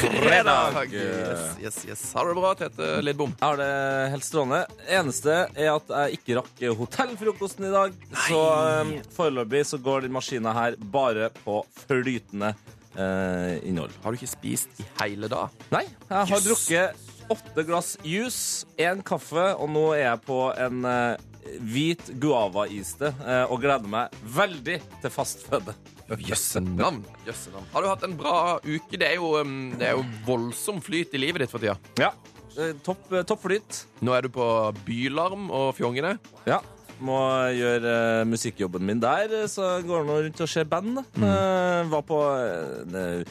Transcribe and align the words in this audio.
fredag! 0.00 0.92
Yes, 0.92 1.56
yes, 1.62 1.84
yes. 1.88 2.12
Har 2.14 2.24
du 2.24 2.30
det 2.34 2.40
bra, 2.40 2.54
Tete 2.56 2.88
Lidbom? 3.04 3.32
Jeg 3.40 3.46
har 3.46 3.58
det 3.60 4.10
helt 4.14 4.24
strålende. 4.26 4.60
Eneste 4.88 5.34
er 5.54 5.70
at 5.74 5.92
jeg 5.92 6.18
ikke 6.20 6.38
rakk 6.40 6.62
hotellfrokosten 6.78 7.68
i 7.68 7.72
dag. 7.74 7.96
Så 8.26 8.40
um, 8.80 8.92
foreløpig 9.16 9.62
så 9.68 9.80
går 9.82 10.06
den 10.06 10.14
maskina 10.16 10.54
her 10.56 10.78
bare 10.92 11.28
på 11.44 11.60
flytende 11.84 12.54
uh, 12.96 13.54
innhold. 13.66 13.92
Har 14.04 14.12
du 14.16 14.20
ikke 14.20 14.32
spist 14.32 14.80
i 14.80 14.88
hele 15.02 15.30
dag? 15.32 15.52
Nei, 15.74 15.84
jeg 16.08 16.16
har 16.32 16.36
Yes. 16.40 16.48
drukket 16.48 17.06
åtte 17.30 17.62
glass 17.68 17.92
juice, 18.02 18.64
én 18.80 19.04
kaffe, 19.06 19.50
og 19.54 19.68
nå 19.70 19.84
er 19.94 20.00
jeg 20.08 20.22
på 20.26 20.38
en 20.58 20.80
eh, 20.88 21.20
hvit 21.60 22.02
guava-iste 22.20 23.10
eh, 23.24 23.44
og 23.50 23.60
gleder 23.62 23.88
meg 23.90 24.16
veldig 24.36 24.76
til 25.02 25.12
fastføde. 25.14 25.74
Jøssenavn. 26.10 26.26
Jøsse 26.26 26.60
navn. 26.66 27.00
Jøsse 27.28 27.52
navn. 27.54 27.66
Har 27.72 27.84
du 27.84 27.88
hatt 27.90 28.02
en 28.08 28.16
bra 28.18 28.34
uke? 28.64 28.98
Det 28.98 29.06
er 29.06 29.14
jo, 29.20 29.28
um, 29.38 29.70
det 29.78 29.86
er 29.88 29.94
jo 29.98 30.04
voldsom 30.26 30.80
flyt 30.82 31.14
i 31.14 31.20
livet 31.22 31.44
ditt 31.44 31.52
for 31.52 31.62
tida. 31.62 31.76
Ja. 32.00 32.10
eh, 32.58 32.72
Topp, 32.82 33.04
eh, 33.14 33.22
topp 33.30 33.44
flyt. 33.46 33.84
Nå 34.02 34.16
er 34.16 34.26
du 34.26 34.32
på 34.34 34.46
Bylarm 34.88 35.48
og 35.54 35.70
fjongene. 35.78 36.16
Ja. 36.50 36.58
Må 37.00 37.16
gjøre 37.56 38.26
musikkjobben 38.28 38.82
min 38.84 38.98
der, 39.00 39.32
så 39.48 39.78
går 39.86 40.02
det 40.02 40.10
nå 40.10 40.16
rundt 40.26 40.42
og 40.44 40.50
ser 40.52 40.66
band. 40.68 40.98
Mm. 41.14 41.24
Eh, 41.30 41.84
var 41.94 42.02
på 42.10 42.18
uh, 42.26 43.22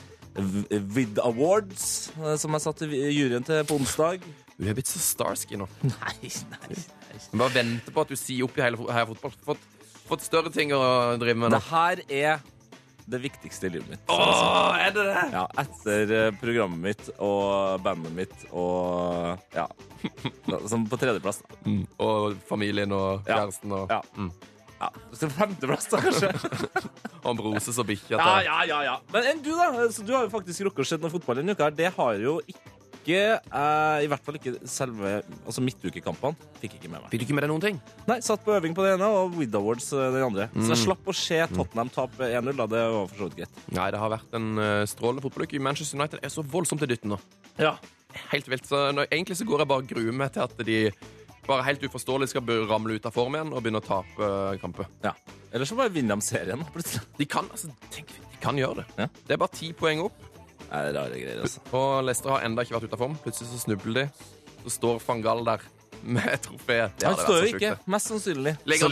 Vid 0.95 1.19
Awards, 1.21 1.83
som 2.39 2.55
jeg 2.55 2.63
satt 2.63 2.81
i 2.87 3.03
juryen 3.11 3.43
til 3.45 3.61
på 3.67 3.75
onsdag. 3.77 4.23
Du 4.55 4.65
er 4.67 4.75
blitt 4.79 4.89
så 4.89 4.99
starsky 5.03 5.59
nå. 5.59 5.67
Nei, 5.91 6.31
nei. 6.55 6.79
Bare 7.33 7.53
vente 7.53 7.91
på 7.95 8.01
at 8.05 8.13
du 8.13 8.15
sier 8.19 8.45
opp 8.47 8.57
i 8.59 8.63
hele 8.65 8.77
Heia 8.89 9.05
Fotball. 9.09 9.33
Fått, 9.45 9.67
fått 10.09 10.25
større 10.25 10.51
ting 10.53 10.71
å 10.75 10.81
drive 11.21 11.37
med 11.37 11.51
nå. 11.53 11.59
Det 11.59 11.69
her 11.69 12.01
er 12.09 12.41
det 13.09 13.19
viktigste 13.23 13.65
i 13.65 13.71
livet 13.73 13.89
mitt. 13.89 14.01
Åh, 14.13 14.75
er 14.77 14.91
det 14.93 15.05
det? 15.07 15.21
Ja, 15.33 15.45
etter 15.63 16.11
eh, 16.13 16.27
programmet 16.37 16.83
mitt 16.83 17.07
og 17.17 17.79
bandet 17.81 18.13
mitt 18.13 18.43
og 18.53 19.39
ja. 19.55 19.65
Som 20.69 20.85
på 20.89 20.99
tredjeplass. 21.01 21.41
da. 21.41 21.57
Mm. 21.65 21.81
Og 22.05 22.37
familien 22.49 22.93
og 22.93 23.25
Ja. 23.27 23.39
kjæresten 23.41 23.73
og, 23.73 23.89
Ja. 23.89 24.01
Mm. 24.17 24.29
Ja, 24.79 24.87
så 25.11 25.27
Femteplass, 25.27 25.89
da, 25.91 25.97
kanskje. 25.99 26.29
og 27.27 27.33
Broses 27.41 27.75
og 27.81 27.87
bikkja. 27.89 28.15
Ja, 28.15 28.37
ja, 28.45 28.59
ja, 28.69 28.77
ja. 28.85 28.93
Men 29.11 29.25
enn 29.33 29.41
du, 29.43 29.49
da? 29.57 29.65
Så 29.91 30.05
du 30.07 30.13
har 30.15 30.23
jo 30.23 30.31
faktisk 30.31 30.69
rukket 30.69 30.85
å 30.85 30.87
se 30.87 30.99
noe 31.01 31.11
fotball 31.11 31.41
denne 31.41 31.51
uka. 31.51 31.65
her. 31.67 31.75
Det 31.75 31.89
har 31.97 32.21
jo 32.23 32.37
ikke 32.47 32.77
eh, 33.07 34.03
I 34.03 34.07
hvert 34.09 34.25
fall 34.25 34.37
ikke 34.39 34.55
selve 34.69 35.19
altså 35.45 35.63
midtukekampene. 35.63 36.49
Fikk 36.61 36.75
ikke 36.77 36.91
med 36.91 37.03
meg. 37.03 37.11
Fikk 37.11 37.21
du 37.21 37.25
ikke 37.27 37.37
med 37.37 37.45
deg 37.45 37.51
noen 37.53 37.63
ting? 37.63 37.79
Nei, 38.09 38.19
Satt 38.25 38.43
på 38.45 38.55
øving 38.55 38.75
på 38.77 38.85
det 38.85 38.95
ene 38.97 39.07
og 39.13 39.37
With 39.39 39.55
Awards 39.57 39.91
eh, 39.93 40.09
den 40.15 40.25
andre. 40.27 40.49
Så 40.57 40.73
jeg 40.73 40.81
slapp 40.83 41.07
å 41.07 41.15
se 41.15 41.39
Tottenham 41.53 41.91
tape 41.93 42.29
1-0. 42.29 42.51
da, 42.59 42.67
Det 42.69 42.83
var 42.95 43.07
for 43.11 43.21
så 43.21 43.29
vidt 43.29 43.39
greit. 43.41 43.61
Nei, 43.77 43.87
det 43.95 44.01
har 44.01 44.13
vært 44.13 44.35
en 44.39 44.49
uh, 44.59 44.83
strålende 44.89 45.23
fotballuke. 45.25 45.63
Manchester 45.63 45.99
United 45.99 46.21
er 46.25 46.33
så 46.33 46.43
voldsomt 46.43 46.83
i 46.85 46.91
dytten 46.91 47.15
nå. 47.15 47.21
Ja. 47.61 47.77
Helt 48.33 48.49
vilt. 48.51 48.67
Så 48.67 48.89
når, 48.95 49.09
egentlig 49.11 49.39
så 49.39 49.47
går 49.47 49.63
jeg 49.63 49.71
bare 49.71 49.85
og 49.85 49.91
gruer 49.93 50.19
meg 50.23 50.33
til 50.35 50.45
at 50.45 50.65
de 50.67 50.79
bare 51.49 51.65
helt 51.65 51.83
uforståelig 51.87 52.29
skal 52.29 52.45
ramle 52.69 52.99
ut 52.99 53.07
av 53.09 53.15
form 53.15 53.37
igjen 53.37 53.53
og 53.53 53.63
begynne 53.63 53.81
å 53.81 53.85
tape 53.85 54.21
uh, 54.21 54.55
kamper. 54.61 54.89
ja. 55.05 55.15
Eller 55.49 55.65
så 55.65 55.73
bare 55.73 55.89
vinner 55.89 56.13
de 56.13 56.21
serien, 56.21 56.61
plutselig. 56.73 57.01
De 57.17 57.25
kan 57.25 57.47
altså, 57.49 57.71
tenk, 57.89 58.11
de 58.13 58.37
kan 58.43 58.57
gjøre 58.59 58.83
det. 58.83 58.85
Ja. 58.99 59.07
Det 59.25 59.33
er 59.33 59.39
bare 59.41 59.57
ti 59.57 59.71
poeng 59.73 60.03
opp, 60.05 60.19
Det 60.69 60.79
er 60.79 60.93
rare 60.93 61.17
greier, 61.17 61.41
altså. 61.41 61.61
og 61.73 62.03
Leicester 62.05 62.29
har 62.35 62.45
enda 62.45 62.61
ikke 62.65 62.75
vært 62.77 62.89
ute 62.89 62.97
av 62.97 63.01
form. 63.01 63.15
Plutselig 63.23 63.49
så 63.49 63.61
snubler 63.65 64.03
de. 64.03 64.07
Så 64.63 64.75
står 64.77 64.99
van 65.07 65.21
Gaal 65.25 65.45
der 65.47 65.63
med 66.03 66.35
trofeet. 66.45 67.05
Han 67.05 67.17
står 67.17 67.39
jo 67.41 67.53
ikke. 67.55 67.71
sjukt. 67.73 67.87
Mest 67.95 68.11
sannsynlig. 68.13 68.57
Ligger 68.69 68.85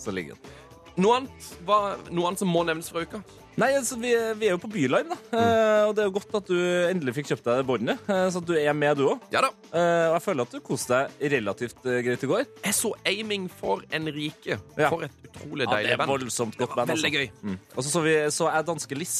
Så 0.00 0.14
ligger 0.16 0.38
han. 0.38 0.54
Noe 0.96 1.18
annet, 1.20 1.50
hva, 1.68 1.80
noe 2.08 2.30
annet 2.30 2.40
som 2.40 2.48
må 2.48 2.62
nevnes 2.64 2.88
fra 2.88 3.02
uka? 3.04 3.20
Nei, 3.60 3.70
altså, 3.76 3.96
vi, 4.00 4.10
vi 4.36 4.48
er 4.48 4.54
jo 4.54 4.60
på 4.60 4.68
Bylarm, 4.72 5.12
da. 5.12 5.16
Eh, 5.32 5.82
og 5.88 5.94
det 5.96 6.02
er 6.02 6.08
jo 6.10 6.14
godt 6.16 6.34
at 6.40 6.48
du 6.48 6.56
endelig 6.90 7.14
fikk 7.16 7.30
kjøpt 7.30 7.46
deg 7.46 7.60
det 7.60 7.66
båndet, 7.68 8.02
eh, 8.12 8.24
så 8.32 8.40
at 8.42 8.48
du 8.48 8.52
er 8.56 8.76
med, 8.76 8.98
du 9.00 9.06
òg. 9.14 9.22
Ja 9.32 9.40
da. 9.46 9.50
og 9.72 10.16
jeg 10.16 10.24
føler 10.26 10.48
at 10.48 10.56
du 10.56 10.60
koste 10.64 10.98
deg 11.20 11.32
relativt 11.36 11.88
eh, 11.88 12.00
greit 12.04 12.24
i 12.24 12.30
går. 12.32 12.44
Jeg 12.64 12.76
så 12.76 12.92
Aiming 13.08 13.48
for 13.52 13.84
Enrique. 13.96 14.58
Ja. 14.76 14.90
For 14.92 15.04
et 15.08 15.24
utrolig 15.24 15.64
Ja, 15.64 15.70
det 15.70 15.78
deilig 15.78 15.94
er 15.96 16.02
band. 16.02 16.12
voldsomt 16.16 16.60
godt 16.60 16.76
var 16.76 16.82
band. 16.84 16.96
veldig 16.96 17.22
altså. 17.24 17.48
Mm. 17.48 17.58
Og 17.76 17.80
så 17.86 17.92
så, 17.96 18.04
vi, 18.08 18.14
så 18.40 18.50
jeg 18.52 18.68
danske 18.72 19.00
Liss. 19.04 19.18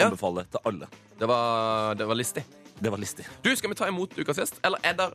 Ja. 0.00 0.08
Til 0.16 0.64
alle. 0.64 0.88
Det 1.20 1.28
var, 1.28 1.94
det 2.00 2.08
var 2.08 2.18
listig. 2.18 2.44
Det 2.80 2.90
var 2.90 2.98
listig. 2.98 3.26
Du, 3.44 3.52
Skal 3.56 3.70
vi 3.70 3.76
ta 3.76 3.88
imot 3.90 4.16
ukas 4.16 4.40
gjest, 4.40 4.60
eller 4.64 4.80
er 4.86 4.96
det 4.98 5.12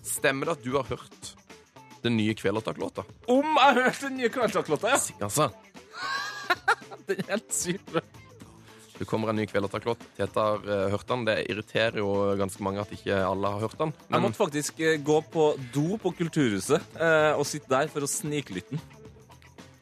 Stemmer 0.00 0.48
det 0.48 0.54
at 0.56 0.62
du 0.64 0.72
har 0.78 0.86
hørt 0.88 1.34
den 2.00 2.14
nye 2.16 2.32
Kvelertak-låta? 2.32 3.04
Om 3.28 3.44
jeg 3.44 3.66
har 3.66 3.82
hørt 3.84 4.00
den 4.00 4.16
nye 4.16 4.30
Kveldstaklåta, 4.32 4.94
ja! 4.94 5.00
Altså, 5.26 5.50
Den 7.10 7.20
er 7.26 7.36
helt 7.36 7.92
bra. 7.92 8.02
det 8.98 9.06
kommer 9.08 9.28
en 9.32 9.36
ny 9.40 9.46
Kvelertak-låt. 9.48 10.00
Tete 10.16 10.40
uh, 10.40 10.64
hørte 10.64 10.90
hørt 10.94 11.12
den. 11.12 11.26
Det 11.28 11.36
irriterer 11.52 12.00
jo 12.00 12.08
ganske 12.40 12.64
mange 12.64 12.80
at 12.80 12.92
ikke 12.96 13.16
alle 13.16 13.52
har 13.52 13.64
hørt 13.64 13.78
den. 13.80 13.92
Jeg 13.92 14.12
Men 14.14 14.24
måtte 14.26 14.40
faktisk 14.40 14.80
uh, 14.80 14.96
gå 15.04 15.20
på 15.32 15.46
do 15.74 16.00
på 16.00 16.14
Kulturhuset 16.16 16.80
uh, 16.96 17.36
og 17.36 17.44
sitte 17.48 17.68
der 17.72 17.92
for 17.92 18.04
å 18.04 18.10
sniklytte 18.10 18.76
den. 18.76 18.99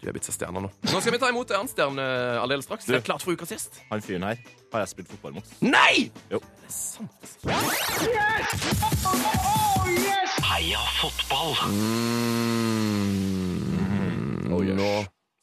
Du 0.00 0.06
er 0.08 0.12
blitt 0.14 0.26
så 0.28 0.32
stjerne 0.34 0.60
nå. 0.62 0.68
Nå 0.92 0.98
skal 1.02 1.12
vi 1.14 1.18
ta 1.18 1.28
imot 1.32 1.50
en 1.50 1.56
annen 1.62 1.70
stjerne 1.72 2.04
aldeles 2.42 2.64
straks. 2.68 2.84
Du. 2.86 2.92
Det 2.94 3.00
er 3.00 3.06
klart 3.08 3.22
for 3.26 3.32
ukas 3.34 3.50
gjest. 3.54 3.72
Han 3.90 4.00
fyren 4.04 4.24
her 4.28 4.36
har 4.72 4.78
jeg 4.84 4.88
spilt 4.94 5.08
fotball 5.10 5.32
mot. 5.40 5.46
Nei! 5.64 5.96
Jo. 6.30 6.38
Det 6.38 6.44
er 6.68 6.72
sant. 6.76 7.24
Heia 10.48 10.80
fotball! 11.00 11.52
Mm, 11.68 11.72
Oh, 14.52 14.60
yes. 14.64 14.76
Nå 14.78 14.88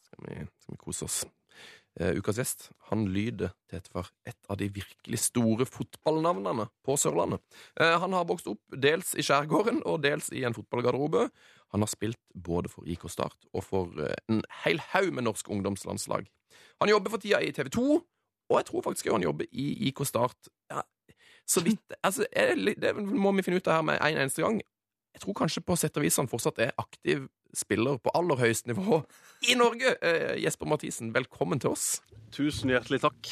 skal 0.07 0.19
vi, 0.25 0.33
skal 0.61 0.71
vi 0.73 0.77
kose 0.81 1.03
oss. 1.05 1.17
Eh, 1.95 2.17
ukas 2.19 2.35
gjest 2.41 2.65
han 2.89 3.05
lyder 3.07 3.53
til 3.69 3.77
etter 3.79 3.93
for 3.93 4.09
et 4.27 4.49
av 4.51 4.57
de 4.59 4.67
virkelig 4.67 5.19
store 5.29 5.67
fotballnavnene 5.69 6.65
på 6.83 6.97
Sørlandet. 6.99 7.39
Eh, 7.79 7.95
han 8.01 8.15
har 8.17 8.27
vokst 8.27 8.49
opp 8.51 8.75
dels 8.83 9.13
i 9.15 9.23
skjærgården 9.23 9.79
og 9.87 10.01
dels 10.03 10.27
i 10.35 10.43
en 10.43 10.55
fotballgarderobe. 10.57 11.29
Han 11.71 11.85
har 11.85 11.91
spilt 11.91 12.19
både 12.35 12.71
for 12.71 12.83
IK 12.83 13.07
Start 13.11 13.47
og 13.53 13.63
for 13.63 13.95
eh, 14.03 14.17
en 14.27 14.43
hel 14.65 14.83
haug 14.91 15.13
med 15.15 15.29
norsk 15.29 15.47
ungdomslandslag. 15.55 16.27
Han 16.83 16.91
jobber 16.91 17.15
for 17.15 17.23
tida 17.23 17.39
i 17.39 17.53
TV 17.55 17.71
2, 17.71 17.87
og 18.51 18.59
jeg 18.59 18.67
tror 18.67 18.83
faktisk 18.89 19.13
han 19.15 19.23
jobber 19.23 19.47
i 19.51 19.87
IK 19.87 20.03
Start. 20.03 20.51
Ja, 20.71 20.83
så 21.47 21.63
vidt 21.63 21.95
altså, 22.03 22.27
er 22.31 22.57
det, 22.59 22.75
det 22.81 22.95
må 22.99 23.31
vi 23.39 23.47
finne 23.47 23.63
ut 23.63 23.71
av 23.71 23.79
her 23.79 23.87
med 23.93 24.01
en 24.01 24.19
eneste 24.25 24.43
gang. 24.43 24.59
Jeg 25.15 25.23
tror 25.23 25.39
kanskje 25.39 25.63
på 25.63 25.79
sett 25.79 25.95
og 25.95 26.03
vis 26.03 26.19
han 26.19 26.27
fortsatt 26.27 26.59
er 26.59 26.75
aktiv 26.75 27.29
spiller 27.57 27.99
på 28.01 28.13
aller 28.17 28.39
høyeste 28.39 28.71
nivå 28.73 29.01
i 29.49 29.57
Norge. 29.59 29.95
Eh, 30.01 30.35
Jesper 30.43 30.69
Mathisen, 30.69 31.13
velkommen 31.15 31.61
til 31.63 31.75
oss. 31.75 32.01
Tusen 32.35 32.73
hjertelig 32.73 33.01
takk. 33.05 33.31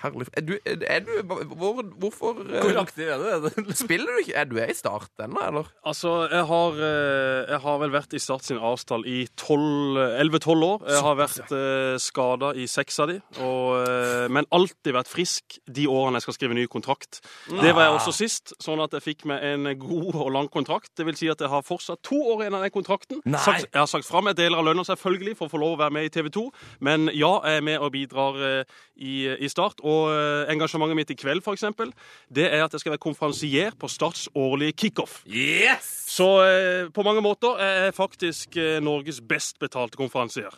Herlig. 0.00 0.26
Er 0.32 0.44
du, 0.46 0.54
er 0.64 1.02
du 1.04 1.10
hvor, 1.28 1.82
Hvorfor 2.00 2.38
eh, 2.46 2.60
Hvor 2.64 2.78
aktiv 2.80 3.08
er 3.08 3.20
du? 3.20 3.26
Er 3.28 3.40
du? 3.44 3.72
Spiller 3.76 4.08
du 4.08 4.22
ikke? 4.22 4.36
Er 4.40 4.48
du 4.48 4.56
i 4.62 4.74
start 4.76 5.10
ennå, 5.20 5.40
eller? 5.46 5.68
Altså, 5.84 6.14
jeg 6.30 6.46
har, 6.48 6.78
eh, 6.86 7.50
jeg 7.50 7.60
har 7.64 7.80
vel 7.82 7.92
vært 7.92 8.16
i 8.16 8.20
Start 8.22 8.46
sin 8.46 8.56
avstand 8.56 9.04
i 9.08 9.26
11-12 9.26 10.64
år. 10.64 10.86
Jeg 10.88 11.04
har 11.04 11.18
vært 11.18 11.52
uh, 11.52 11.96
skada 12.00 12.52
i 12.56 12.66
seks 12.70 13.00
av 13.02 13.10
de, 13.10 13.18
og, 13.42 13.76
eh, 13.80 14.26
men 14.32 14.48
alltid 14.54 14.94
vært 14.96 15.10
frisk 15.10 15.58
de 15.68 15.86
årene 15.90 16.20
jeg 16.20 16.26
skal 16.28 16.36
skrive 16.38 16.56
ny 16.56 16.66
kontrakt. 16.70 17.20
Det 17.48 17.74
var 17.74 17.88
jeg 17.88 17.96
også 17.98 18.14
sist, 18.16 18.54
sånn 18.62 18.80
at 18.84 18.96
jeg 18.96 19.04
fikk 19.04 19.26
meg 19.30 19.44
en 19.50 19.70
god 19.80 20.16
og 20.16 20.32
lang 20.36 20.50
kontrakt. 20.52 20.92
Det 20.96 21.06
vil 21.08 21.18
si 21.18 21.28
at 21.32 21.42
jeg 21.42 21.52
har 21.52 21.66
fortsatt 21.66 22.02
to 22.06 22.18
år 22.34 22.46
igjen 22.46 22.56
av 22.58 22.64
den 22.64 22.74
kontrakten. 22.74 23.22
Nei. 23.28 23.42
Sagt, 23.44 23.68
jeg 23.68 23.80
har 23.80 23.90
sagt 23.90 24.08
fra 24.08 24.24
meg 24.24 24.38
deler 24.40 24.60
av 24.60 24.68
lønna 24.68 24.86
selvfølgelig 24.88 25.36
for 25.40 25.48
å 25.48 25.54
få 25.54 25.60
lov 25.60 25.76
å 25.76 25.82
være 25.84 25.96
med 25.98 26.08
i 26.08 26.12
TV 26.14 26.30
2, 26.32 26.46
men 26.88 27.10
ja, 27.12 27.34
jeg 27.44 27.60
er 27.60 27.66
med 27.68 27.84
og 27.84 27.92
bidrar 27.96 28.40
eh, 28.48 28.78
i, 28.96 29.14
i 29.36 29.50
Start. 29.52 29.82
Og 29.84 29.89
eh, 30.10 30.52
engasjementet 30.52 30.98
mitt 30.98 31.12
i 31.14 31.18
kveld, 31.18 31.42
eksempel, 31.56 31.92
det 32.32 32.48
er 32.48 32.64
at 32.64 32.74
jeg 32.74 32.82
skal 32.82 32.94
være 32.94 33.04
konferansier 33.04 33.76
på 33.78 33.90
Starts 33.90 34.28
årlige 34.34 34.76
kickoff. 34.84 35.20
Yes! 35.26 36.09
Så 36.20 36.28
eh, 36.44 36.90
på 36.92 37.02
mange 37.06 37.22
måter 37.24 37.56
er 37.64 37.86
jeg 37.86 37.94
faktisk 37.96 38.56
eh, 38.60 38.76
Norges 38.84 39.22
best 39.24 39.56
betalte 39.62 39.96
konferansier. 39.96 40.52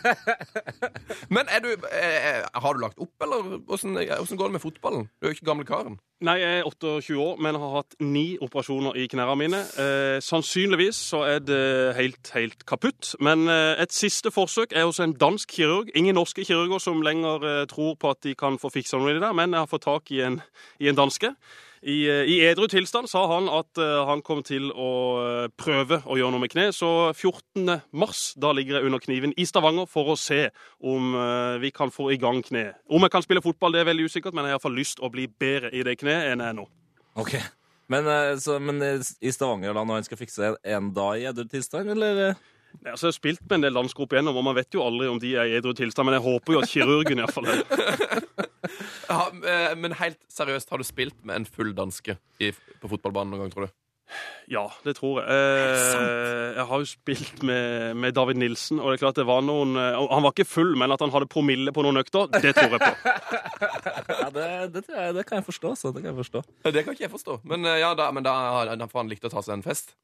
Men 1.34 1.50
er 1.52 1.60
du, 1.60 1.74
eh, 1.90 2.40
har 2.54 2.72
du 2.72 2.80
lagt 2.80 2.96
opp, 2.96 3.12
eller 3.20 3.58
åssen 3.68 3.98
åssen 3.98 4.40
går 4.40 4.48
det 4.48 4.56
med 4.56 4.64
fotballen? 4.64 5.10
Du 5.20 5.26
er 5.26 5.34
jo 5.34 5.36
ikke 5.36 5.50
gamle 5.50 5.68
karen. 5.68 6.00
Nei, 6.24 6.38
jeg 6.40 6.58
er 6.60 6.66
28 6.68 7.16
år, 7.16 7.38
men 7.40 7.56
har 7.56 7.70
hatt 7.78 7.94
ni 8.04 8.24
operasjoner 8.44 8.96
i 9.00 9.06
knærne 9.08 9.36
mine. 9.40 9.60
Eh, 9.80 10.18
sannsynligvis 10.24 10.98
så 11.12 11.22
er 11.28 11.38
det 11.44 11.62
helt, 11.96 12.32
helt 12.36 12.66
kaputt. 12.68 13.14
Men 13.24 13.48
eh, 13.48 13.80
et 13.80 13.92
siste 13.92 14.32
forsøk 14.32 14.72
er 14.76 14.84
hos 14.88 15.00
en 15.00 15.16
dansk 15.16 15.56
kirurg. 15.56 15.88
Ingen 15.96 16.16
norske 16.20 16.44
kirurger 16.44 16.80
som 16.80 17.00
lenger 17.04 17.46
eh, 17.48 17.64
tror 17.72 17.96
på 18.00 18.12
at 18.12 18.20
de 18.24 18.36
kan 18.36 18.60
få 18.60 18.72
fiksa 18.72 19.00
noe 19.00 19.12
i 19.12 19.16
det 19.16 19.24
der, 19.24 19.36
men 19.36 19.56
jeg 19.56 19.64
har 19.64 19.72
fått 19.72 19.88
tak 19.88 20.12
i 20.12 20.20
en, 20.24 20.40
i 20.80 20.92
en 20.92 21.00
danske. 21.00 21.32
I, 21.80 22.04
eh, 22.10 22.28
I 22.28 22.34
edru 22.44 22.66
tilstand 22.68 23.08
sa 23.08 23.22
han 23.30 23.46
at 23.48 23.78
eh, 23.80 24.00
han 24.04 24.20
kom 24.24 24.42
til 24.44 24.68
å 24.68 24.90
eh, 25.20 25.46
prøve 25.56 26.02
å 26.04 26.18
gjøre 26.18 26.34
noe 26.34 26.42
med 26.42 26.52
kne. 26.52 26.66
Så 26.76 26.90
14. 27.14 27.80
mars 27.96 28.34
da 28.40 28.52
ligger 28.56 28.76
jeg 28.78 28.90
under 28.90 29.00
kniven 29.00 29.32
i 29.40 29.46
Stavanger 29.48 29.88
for 29.88 30.12
å 30.12 30.18
se 30.20 30.50
om 30.84 31.14
vi 31.60 31.70
kan 31.74 31.92
få 31.92 32.10
i 32.12 32.18
gang 32.20 32.42
kne. 32.44 32.66
Om 32.90 33.06
jeg 33.06 33.14
kan 33.14 33.24
spille 33.24 33.44
fotball, 33.44 33.72
det 33.72 33.82
er 33.82 33.88
veldig 33.88 34.10
usikkert, 34.10 34.36
men 34.36 34.44
jeg 34.44 34.52
har 34.52 34.58
iallfall 34.58 34.76
lyst 34.76 35.00
å 35.00 35.10
bli 35.12 35.24
bedre 35.40 35.72
i 35.72 35.84
det 35.86 35.96
kneet 36.00 36.34
enn 36.34 36.44
jeg 36.44 36.52
er 36.52 36.58
nå. 36.58 36.66
Ok. 37.20 37.34
Men, 37.90 38.06
så, 38.38 38.60
men 38.62 38.78
i 38.84 39.32
Stavanger, 39.34 39.72
da, 39.74 39.82
når 39.82 39.98
han 39.98 40.06
skal 40.06 40.20
fikse 40.20 40.54
en 40.60 40.92
dag 40.94 41.16
i 41.18 41.26
edru 41.32 41.48
tilstand, 41.50 41.90
eller? 41.96 42.36
Altså, 42.80 43.06
jeg 43.06 43.10
har 43.10 43.16
spilt 43.16 43.42
med 43.46 43.58
en 43.58 43.64
del 43.66 43.76
dansker 43.76 44.04
opp 44.04 44.14
igjennom, 44.14 44.38
og 44.40 44.46
man 44.46 44.56
vet 44.56 44.74
jo 44.74 44.84
aldri 44.86 45.08
om 45.10 45.18
de 45.20 45.34
er 45.36 45.50
i 45.50 45.56
edru 45.58 45.74
tilstand, 45.76 46.08
men 46.08 46.16
jeg 46.16 46.24
håper 46.26 46.54
jo 46.54 46.62
at 46.62 46.70
kirurgen 46.72 47.22
iallfall 47.22 47.50
er. 47.52 47.64
Ja, 49.10 49.24
eh, 49.26 49.72
men 49.74 49.96
helt 49.98 50.20
seriøst, 50.30 50.68
har 50.70 50.78
du 50.78 50.86
spilt 50.86 51.16
med 51.26 51.40
en 51.40 51.46
full 51.48 51.72
danske 51.74 52.14
på 52.38 52.90
fotballbanen 52.92 53.32
noen 53.34 53.42
gang, 53.42 53.54
tror 53.54 53.66
du? 53.66 53.72
Ja, 54.50 54.64
det 54.82 54.96
tror 54.98 55.20
jeg. 55.20 55.30
Eh, 55.30 56.56
jeg 56.56 56.66
har 56.66 56.82
jo 56.82 56.88
spilt 56.88 57.42
med, 57.46 57.94
med 58.02 58.16
David 58.16 58.40
Nilsen, 58.42 58.80
og 58.82 58.90
det 58.90 58.98
er 58.98 59.04
klart 59.04 59.20
det 59.20 59.26
var 59.28 59.44
noen 59.46 59.76
eh, 59.78 59.98
Han 60.10 60.24
var 60.26 60.34
ikke 60.34 60.48
full, 60.48 60.74
men 60.80 60.90
at 60.90 61.02
han 61.04 61.12
hadde 61.14 61.30
promille 61.30 61.70
på 61.74 61.84
noen 61.86 62.00
økter, 62.02 62.26
det 62.42 62.56
tror 62.58 62.74
jeg 62.74 62.82
på. 62.82 62.92
Ja, 64.20 64.28
det, 64.34 64.46
det, 64.74 64.84
tror 64.86 64.98
jeg, 64.98 65.14
det 65.16 65.24
kan 65.28 65.38
jeg 65.40 65.46
forstå. 65.46 65.74
Så 65.78 65.92
det 65.94 66.02
kan 66.02 66.10
jeg 66.10 66.18
forstå. 66.18 66.42
Det 66.66 66.82
kan 66.84 66.96
ikke 66.96 67.06
jeg 67.06 67.12
forstå. 67.12 67.40
Men 67.48 67.66
eh, 67.68 67.78
ja, 67.82 67.94
da, 67.98 68.10
men 68.14 68.26
da, 68.26 68.34
da 68.74 68.88
får 68.90 69.04
han 69.04 69.12
likt 69.12 69.26
å 69.28 69.32
ta 69.32 69.42
seg 69.44 69.58
en 69.58 69.64
fest. 69.66 69.94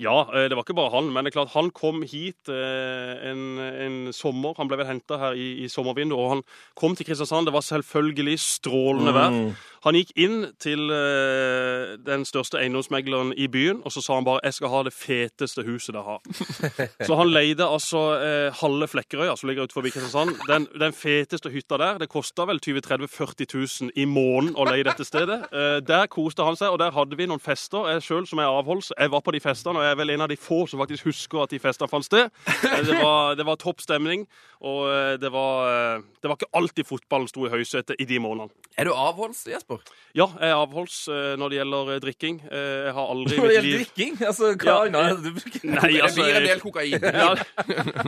Ja, 0.00 0.22
eh, 0.32 0.46
det 0.48 0.56
var 0.56 0.64
ikke 0.64 0.78
bare 0.78 0.94
han, 0.94 1.10
men 1.12 1.26
det 1.26 1.32
er 1.34 1.36
klart 1.42 1.52
han 1.52 1.68
kom 1.76 2.00
hit 2.08 2.48
en, 2.48 3.44
en 3.60 3.98
sommer. 4.16 4.56
Han 4.56 4.70
ble 4.70 4.80
vel 4.80 4.88
henta 4.88 5.20
her 5.20 5.36
i, 5.36 5.50
i 5.66 5.68
sommervinduet, 5.72 6.16
og 6.16 6.32
han 6.38 6.44
kom 6.78 6.96
til 6.96 7.10
Kristiansand. 7.10 7.50
Det 7.50 7.56
var 7.56 7.66
selvfølgelig 7.66 8.38
strålende 8.40 9.16
vær. 9.16 9.40
Han 9.84 9.94
gikk 9.96 10.10
inn 10.20 10.42
til 10.60 10.90
eh, 10.92 11.94
den 12.04 12.24
største 12.28 12.58
eiendomsmegleren 12.60 13.30
i 13.36 13.46
byen, 13.48 13.80
og 13.84 13.92
så 13.94 14.02
sa 14.04 14.14
han 14.18 14.24
bare 14.26 14.40
'jeg 14.44 14.54
skal 14.54 14.68
ha 14.68 14.82
det 14.82 14.92
feteste 14.92 15.62
huset 15.64 15.94
dere 15.94 16.04
har'. 16.04 16.20
Så 17.06 17.16
han 17.16 17.30
leide 17.32 17.64
altså 17.64 18.00
eh, 18.20 18.52
halve 18.60 18.88
Flekkerøya, 18.88 19.36
som 19.36 19.48
ligger 19.48 19.62
utenfor 19.64 19.82
Kristiansand. 19.82 20.36
Den, 20.48 20.66
den 20.80 20.92
feteste 20.92 21.50
hytta 21.50 21.76
der. 21.78 21.98
Det 21.98 22.08
kosta 22.08 22.44
vel 22.44 22.60
20 22.60 22.80
30 22.80 23.08
40 23.08 23.46
000 23.54 23.90
i 23.96 24.04
måneden 24.04 24.54
å 24.56 24.64
leie 24.68 24.84
dette 24.84 25.04
stedet. 25.04 25.46
Eh, 25.52 25.80
der 25.80 26.06
koste 26.06 26.44
han 26.44 26.56
seg, 26.56 26.68
og 26.68 26.78
der 26.78 26.90
hadde 26.90 27.16
vi 27.16 27.26
noen 27.26 27.40
fester. 27.40 27.88
Jeg 27.88 28.02
sjøl 28.02 28.26
som 28.26 28.38
er 28.38 28.50
avholds, 28.52 28.92
jeg 28.98 29.10
var 29.10 29.20
på 29.20 29.32
de 29.32 29.40
festene, 29.40 29.78
og 29.78 29.84
jeg 29.84 29.90
er 29.92 29.96
vel 29.96 30.10
en 30.10 30.20
av 30.20 30.28
de 30.28 30.36
få 30.36 30.66
som 30.68 30.80
faktisk 30.80 31.04
husker 31.04 31.42
at 31.42 31.50
de 31.50 31.58
festene 31.58 31.88
fant 31.88 32.04
sted. 32.04 32.28
Eh, 32.46 32.84
Det 32.90 32.96
var, 33.02 33.34
det 33.34 33.46
var 33.46 33.56
topp 33.56 33.80
stemning, 33.80 34.26
og 34.60 34.88
eh, 34.90 35.16
det 35.16 35.30
var, 35.32 36.00
det 36.22 36.28
var 36.28 36.36
ikke 36.36 36.50
alltid 36.54 36.84
fotballen 36.84 37.28
sto 37.28 37.46
i 37.46 37.50
høysetet 37.50 37.96
i 38.00 38.04
de 38.04 38.18
månedene. 38.18 38.50
Er 38.76 38.84
du 38.84 38.92
avholds, 38.94 39.46
Jesper? 39.46 39.69
Ja, 40.16 40.26
jeg 40.40 40.50
er 40.50 40.56
avholds 40.58 40.96
eh, 41.12 41.34
når 41.38 41.52
det 41.52 41.58
gjelder 41.60 41.90
eh, 41.94 41.98
drikking. 42.02 42.38
Eh, 42.50 42.86
Jeg 42.88 42.94
har 42.96 43.10
aldri 43.12 43.36
i 43.36 43.42
mitt 43.44 43.62
liv 43.62 43.76
drikking, 43.78 44.16
altså, 44.26 44.50
hva 44.58 44.72
Ja, 44.72 44.78
annet 44.88 45.20
du 45.22 45.28
bruker? 45.36 45.66
Nei, 45.70 45.90
det 45.94 46.00
altså 46.06 46.24
blir 46.24 46.38
en 46.40 46.48
del 46.48 46.62
kokain. 46.64 47.06
ja, 47.22 47.28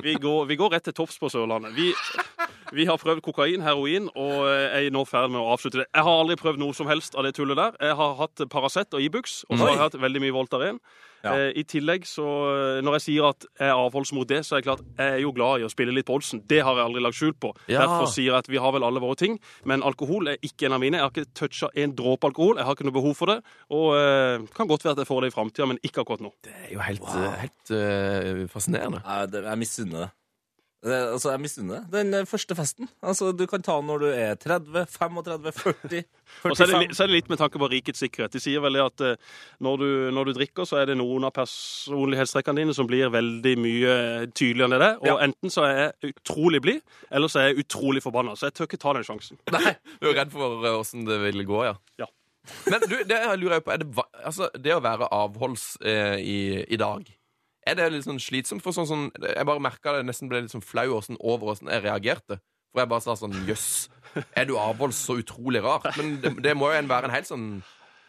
vi, 0.02 0.16
går, 0.24 0.48
vi 0.50 0.58
går 0.58 0.74
rett 0.74 0.88
til 0.88 0.96
topps 0.98 1.20
på 1.22 1.30
Sørlandet. 1.30 1.76
Vi, 1.78 1.92
vi 2.74 2.88
har 2.90 2.98
prøvd 2.98 3.22
kokain, 3.22 3.62
heroin, 3.62 4.10
og 4.18 4.48
er 4.50 4.88
nå 4.90 5.04
ferdig 5.06 5.36
med 5.36 5.44
å 5.44 5.52
avslutte 5.54 5.84
det. 5.84 5.88
Jeg 5.94 6.06
har 6.08 6.20
aldri 6.24 6.38
prøvd 6.42 6.62
noe 6.64 6.74
som 6.74 6.90
helst 6.90 7.14
av 7.14 7.28
det 7.28 7.36
tullet 7.38 7.60
der. 7.60 7.78
Jeg 7.78 7.98
har 8.02 8.18
hatt 8.18 8.44
Paracet 8.50 8.98
og 8.98 9.06
Ibux, 9.06 9.42
og 9.48 9.56
så 9.58 9.66
har 9.68 9.76
jeg 9.76 9.82
hatt 9.86 10.00
veldig 10.02 10.26
mye 10.26 10.34
Voltaren. 10.34 10.82
Ja. 11.22 11.34
Eh, 11.36 11.50
I 11.60 11.64
tillegg, 11.68 12.06
så 12.08 12.26
når 12.82 12.98
jeg 12.98 13.04
sier 13.06 13.28
at 13.30 13.46
jeg 13.46 13.68
er 13.68 13.78
avholds 13.78 14.12
mot 14.16 14.28
det, 14.28 14.42
så 14.46 14.56
er 14.56 14.62
det 14.62 14.68
klart 14.68 14.84
jeg 14.98 15.18
er 15.18 15.22
jo 15.22 15.32
glad 15.36 15.62
i 15.62 15.66
å 15.66 15.72
spille 15.72 15.94
litt 15.94 16.08
på 16.08 16.16
oddsen. 16.18 16.42
Det 16.50 16.62
har 16.64 16.78
jeg 16.78 16.88
aldri 16.88 17.04
lagt 17.04 17.18
skjul 17.18 17.34
på. 17.38 17.52
Ja. 17.70 17.84
Derfor 17.84 18.10
sier 18.10 18.32
jeg 18.32 18.38
at 18.42 18.50
vi 18.50 18.60
har 18.62 18.74
vel 18.74 18.86
alle 18.86 19.02
våre 19.02 19.18
ting, 19.20 19.38
men 19.68 19.84
alkohol 19.86 20.32
er 20.32 20.40
ikke 20.42 20.68
en 20.68 20.76
av 20.76 20.82
mine. 20.82 20.98
Jeg 20.98 21.06
har 21.06 21.14
ikke 21.14 21.36
toucha 21.38 21.70
en 21.78 21.94
dråpe 21.98 22.30
alkohol. 22.30 22.58
Jeg 22.60 22.68
har 22.68 22.78
ikke 22.78 22.88
noe 22.88 22.98
behov 22.98 23.14
for 23.18 23.32
det. 23.32 23.38
Og 23.74 23.92
eh, 23.98 24.48
kan 24.56 24.70
godt 24.70 24.86
være 24.86 24.98
at 24.98 25.04
jeg 25.04 25.10
får 25.10 25.22
det 25.22 25.32
i 25.32 25.36
framtida, 25.36 25.68
men 25.70 25.80
ikke 25.82 26.04
akkurat 26.04 26.24
nå. 26.24 26.32
Det 26.44 26.56
er 26.64 26.74
jo 26.74 26.82
helt, 26.82 27.06
wow. 27.06 27.30
helt 27.42 27.74
uh, 27.74 28.42
fascinerende. 28.52 29.02
Jeg, 29.06 29.32
det, 29.32 29.46
jeg 29.46 29.62
misunner 29.62 30.06
det. 30.06 30.10
Det. 30.90 30.98
Altså, 31.14 31.30
jeg 31.30 31.40
misunner 31.44 31.80
det. 31.80 31.92
Den 31.92 32.14
eh, 32.18 32.24
første 32.26 32.56
festen. 32.58 32.88
Altså, 33.02 33.30
du 33.36 33.44
kan 33.50 33.62
ta 33.62 33.76
den 33.78 33.86
når 33.90 34.02
du 34.02 34.06
er 34.10 34.34
30, 34.40 34.86
35, 34.90 35.52
40, 35.52 36.02
Og 36.48 36.56
så 36.56 36.64
er, 36.64 36.72
det, 36.72 36.78
45. 36.80 36.94
så 36.98 37.04
er 37.04 37.10
det 37.12 37.16
litt 37.16 37.28
med 37.32 37.38
tanke 37.42 37.60
på 37.62 37.68
rikets 37.70 38.02
sikkerhet. 38.02 38.32
De 38.34 38.42
sier 38.42 38.62
vel 38.64 38.80
at 38.82 39.04
eh, 39.06 39.16
når 39.62 39.76
du, 39.82 39.86
når 40.16 40.30
du 40.30 40.32
drikker, 40.40 40.66
så 40.68 40.80
er 40.82 40.90
det 40.90 40.96
noen 40.98 41.28
av 41.28 41.34
personlighetstrekkene 41.36 42.62
dine 42.64 42.74
som 42.76 42.88
blir 42.90 43.12
veldig 43.14 43.54
mye 43.62 43.94
tydeligere 44.34 44.70
enn 44.72 44.84
det. 44.86 44.92
Og 45.04 45.10
Ja. 45.12 45.18
enten 45.28 45.50
så 45.54 45.66
er 45.68 45.76
jeg 46.02 46.14
utrolig 46.16 46.62
blid, 46.64 46.82
eller 47.10 47.28
så 47.32 47.40
er 47.42 47.50
jeg 47.52 47.62
utrolig 47.66 48.02
forbanna. 48.02 48.34
Så 48.36 48.48
jeg 48.50 48.54
tør 48.58 48.70
ikke 48.70 48.82
ta 48.82 48.92
den 48.98 49.04
sjansen. 49.06 49.38
Nei, 49.54 49.76
Du 50.02 50.10
er 50.10 50.18
redd 50.22 50.32
for 50.34 50.66
eh, 50.66 50.78
åssen 50.80 51.06
det 51.08 51.20
vil 51.28 51.44
gå, 51.46 51.64
ja? 51.70 51.76
Ja. 52.02 52.10
Men 52.66 52.80
du, 52.90 52.96
det 53.06 53.18
lurer 53.38 53.60
jeg 53.60 53.64
på, 53.68 53.70
er 53.70 53.82
det, 53.84 53.92
altså, 54.26 54.48
det 54.58 54.72
å 54.74 54.80
være 54.82 55.06
avholds 55.14 55.76
eh, 55.86 56.16
i, 56.18 56.38
i 56.74 56.78
dag 56.80 57.06
Er 57.66 57.76
det 57.78 57.90
litt 57.94 58.06
sånn 58.06 58.22
slitsomt? 58.22 58.62
For 58.64 58.74
sånn, 58.74 58.88
sånn, 58.90 59.04
jeg 59.22 59.46
bare 59.46 59.62
merka 59.62 59.94
det 59.94 60.06
nesten 60.08 60.30
ble 60.30 60.42
litt 60.42 60.54
sånn 60.54 60.64
flau 60.64 60.98
sånn, 61.04 61.20
over 61.20 61.54
åssen 61.54 61.70
jeg 61.70 61.84
reagerte. 61.84 62.40
For 62.72 62.82
jeg 62.82 62.90
bare 62.90 63.04
sa 63.04 63.14
sånn 63.20 63.36
Jøss, 63.46 63.68
er 64.38 64.48
du 64.48 64.56
avholds 64.58 64.98
så 65.06 65.18
utrolig 65.20 65.62
rart? 65.62 65.92
Men 65.98 66.16
det, 66.22 66.34
det 66.42 66.56
må 66.58 66.72
jo 66.72 66.80
en 66.80 66.90
være 66.90 67.10
en 67.10 67.14
helt 67.14 67.30
sånn 67.30 67.46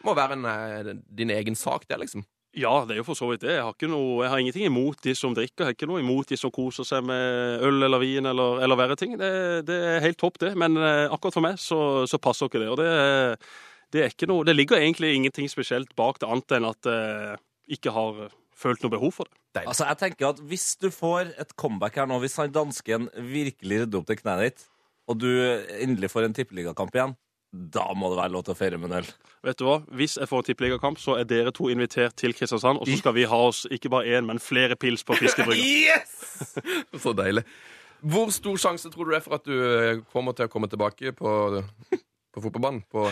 må 0.04 0.14
være 0.16 0.38
en, 0.38 0.46
eh, 0.48 0.94
din 1.08 1.32
egen 1.32 1.56
sak, 1.56 1.86
det, 1.88 1.98
liksom. 2.02 2.24
Ja, 2.54 2.84
det 2.86 2.94
er 2.94 3.00
jo 3.00 3.06
for 3.08 3.18
så 3.18 3.26
vidt 3.32 3.42
det. 3.42 3.56
Jeg 3.56 3.64
har, 3.66 3.74
noe, 3.90 4.22
jeg 4.22 4.30
har 4.30 4.38
ingenting 4.38 4.66
imot 4.68 5.00
de 5.02 5.14
som 5.18 5.34
drikker. 5.34 5.64
Jeg 5.64 5.66
har 5.66 5.74
ikke 5.74 5.88
noe 5.90 6.02
imot 6.04 6.28
de 6.30 6.36
som 6.38 6.52
koser 6.54 6.86
seg 6.86 7.02
med 7.02 7.64
øl 7.66 7.82
eller 7.82 7.98
vin 7.98 8.30
eller, 8.30 8.60
eller 8.62 8.78
verre 8.78 8.96
ting. 9.00 9.16
Det, 9.18 9.64
det 9.66 9.78
er 9.88 10.04
helt 10.04 10.20
topp, 10.20 10.38
det. 10.44 10.52
Men 10.60 10.78
eh, 10.78 11.10
akkurat 11.10 11.34
for 11.34 11.46
meg 11.46 11.58
så, 11.58 11.80
så 12.06 12.20
passer 12.22 12.46
ikke 12.46 12.62
det. 12.62 12.70
Og 12.70 12.78
det, 12.78 12.92
det 13.90 14.04
er 14.04 14.14
ikke 14.14 14.30
noe 14.30 14.46
Det 14.46 14.54
ligger 14.54 14.78
egentlig 14.78 15.16
ingenting 15.16 15.50
spesielt 15.50 15.96
bak 15.98 16.20
det, 16.22 16.30
annet 16.30 16.54
enn 16.54 16.68
at 16.70 16.90
jeg 16.90 17.78
ikke 17.78 17.94
har 17.96 18.28
følt 18.54 18.84
noe 18.84 18.94
behov 18.94 19.16
for 19.18 19.26
det. 19.26 19.34
Altså, 19.62 19.86
jeg 19.86 19.98
tenker 20.00 20.32
at 20.32 20.40
Hvis 20.50 20.72
du 20.82 20.88
får 20.90 21.30
et 21.38 21.52
comeback 21.60 22.00
her 22.00 22.08
nå, 22.10 22.18
hvis 22.24 22.34
han 22.40 22.54
dansken 22.54 23.06
virkelig 23.14 23.84
rydder 23.84 24.00
opp 24.00 24.08
til 24.10 24.18
kneet 24.18 24.42
ditt, 24.48 24.64
og 25.06 25.20
du 25.20 25.28
endelig 25.84 26.10
får 26.10 26.26
en 26.26 26.34
tippeligakamp 26.34 26.96
igjen, 26.96 27.14
da 27.54 27.84
må 27.94 28.08
det 28.10 28.18
være 28.18 28.32
lov 28.34 28.42
til 28.46 28.54
å 28.54 28.58
feire 28.58 28.78
med 28.80 28.90
en 28.90 28.96
øl. 28.98 29.10
Vet 29.46 29.60
du 29.60 29.66
hva? 29.68 29.76
Hvis 29.94 30.16
jeg 30.18 30.26
får 30.26 30.40
en 30.42 30.46
tippeligakamp, 30.48 30.98
så 30.98 31.18
er 31.20 31.28
dere 31.30 31.52
to 31.54 31.68
invitert 31.70 32.16
til 32.18 32.34
Kristiansand. 32.34 32.80
Og 32.82 32.88
så 32.90 32.96
skal 32.98 33.14
vi 33.14 33.28
ha 33.30 33.38
oss 33.46 33.62
ikke 33.70 33.92
bare 33.92 34.16
én, 34.16 34.26
men 34.26 34.42
flere 34.42 34.74
pils 34.80 35.06
på 35.06 35.14
Fiskebrygga. 35.20 35.62
Yes! 35.84 36.56
Så 36.98 37.12
deilig. 37.14 37.44
Hvor 38.04 38.32
stor 38.34 38.58
sjanse 38.60 38.90
tror 38.90 39.06
du 39.06 39.14
det 39.14 39.20
er 39.20 39.24
for 39.24 39.36
at 39.38 39.46
du 39.46 39.54
eh, 39.54 40.00
kommer 40.12 40.34
til 40.36 40.48
å 40.48 40.52
komme 40.52 40.68
tilbake 40.72 41.14
på, 41.16 41.30
på 41.94 42.42
fotballbanen? 42.42 42.82
På, 42.90 43.06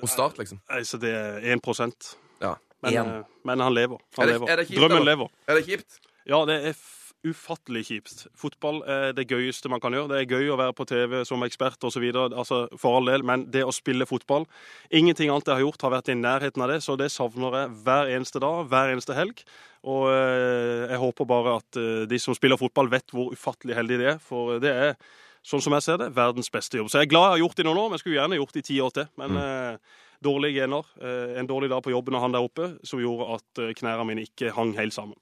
på 0.00 0.10
start, 0.10 0.40
liksom? 0.42 0.58
Nei, 0.72 0.82
så 0.88 0.98
det 1.00 1.14
er 1.14 1.46
1% 1.54 2.10
Ja. 2.42 2.56
Men, 2.82 2.94
eh, 2.96 3.22
men 3.44 3.60
han 3.60 3.74
lever. 3.74 3.98
Han 4.18 4.22
Er 4.28 4.32
det- 4.32 4.40
lever. 4.40 4.48
er 4.52 4.56
det 4.56 4.66
kjipt, 4.68 4.78
Drømmen 4.80 4.96
eller? 5.02 5.16
lever. 5.16 5.28
Er 5.48 5.54
det 5.58 5.66
kjipt? 5.66 5.98
Ja, 6.26 6.44
det 6.44 6.64
er 6.64 6.70
f 6.70 6.94
ufattelig 7.26 7.80
kjipt. 7.88 8.28
Fotball 8.38 8.82
er 8.86 9.12
det 9.12 9.24
gøyeste 9.28 9.68
man 9.68 9.80
kan 9.80 9.90
gjøre. 9.92 10.08
Det 10.08 10.18
er 10.22 10.36
gøy 10.36 10.52
å 10.54 10.56
være 10.56 10.72
på 10.72 10.86
TV 10.86 11.24
som 11.26 11.40
ekspert 11.42 11.82
osv., 11.82 12.04
altså, 12.14 12.68
for 12.78 12.94
all 12.96 13.06
del, 13.06 13.24
men 13.24 13.42
det 13.50 13.64
å 13.64 13.72
spille 13.74 14.06
fotball 14.06 14.46
Ingenting 14.92 15.28
annet 15.28 15.44
jeg 15.50 15.56
har 15.56 15.64
gjort, 15.66 15.82
har 15.82 15.90
vært 15.90 16.08
i 16.10 16.14
nærheten 16.14 16.62
av 16.62 16.68
det, 16.68 16.78
så 16.80 16.96
det 16.96 17.10
savner 17.10 17.50
jeg 17.58 17.70
hver 17.82 18.06
eneste 18.14 18.38
dag, 18.40 18.68
hver 18.70 18.92
eneste 18.94 19.14
helg. 19.18 19.42
Og 19.84 20.06
eh, 20.14 20.86
jeg 20.94 20.98
håper 21.02 21.26
bare 21.26 21.56
at 21.58 21.76
eh, 21.76 22.06
de 22.06 22.18
som 22.22 22.34
spiller 22.34 22.56
fotball, 22.56 22.88
vet 22.88 23.10
hvor 23.10 23.32
ufattelig 23.34 23.74
heldige 23.74 23.98
de 23.98 24.06
er, 24.14 24.18
for 24.22 24.58
det 24.60 24.70
er 24.70 24.94
Sånn 25.48 25.62
som 25.62 25.72
jeg 25.72 25.82
ser 25.82 25.96
det, 25.98 26.12
verdens 26.14 26.50
beste 26.50 26.76
jobb. 26.76 26.88
Så 26.90 26.98
jeg 26.98 27.06
er 27.06 27.10
glad 27.10 27.22
jeg 27.22 27.38
har 27.38 27.48
gjort 27.48 27.56
det 27.56 27.64
i 27.64 27.68
noen 27.68 27.78
år, 27.78 27.88
men 27.88 27.96
jeg 27.96 28.00
skulle 28.00 28.16
gjerne 28.18 28.36
gjort 28.36 28.52
det 28.52 28.58
i 28.58 28.66
ti 28.68 28.80
år 28.80 28.90
til. 28.92 29.06
Men 29.16 29.36
eh, 29.38 29.76
dårlige 30.24 30.62
gener, 30.62 30.86
eh, 31.00 31.38
en 31.40 31.46
dårlig 31.48 31.70
dag 31.70 31.82
på 31.84 31.92
jobben 31.94 32.16
når 32.16 32.24
han 32.26 32.36
der 32.36 32.46
oppe, 32.46 32.68
som 32.86 33.00
gjorde 33.02 33.28
at 33.38 33.62
eh, 33.64 33.72
knærne 33.78 34.06
mine 34.08 34.24
ikke 34.26 34.52
hang 34.56 34.74
helt 34.78 34.96
sammen. 34.96 35.16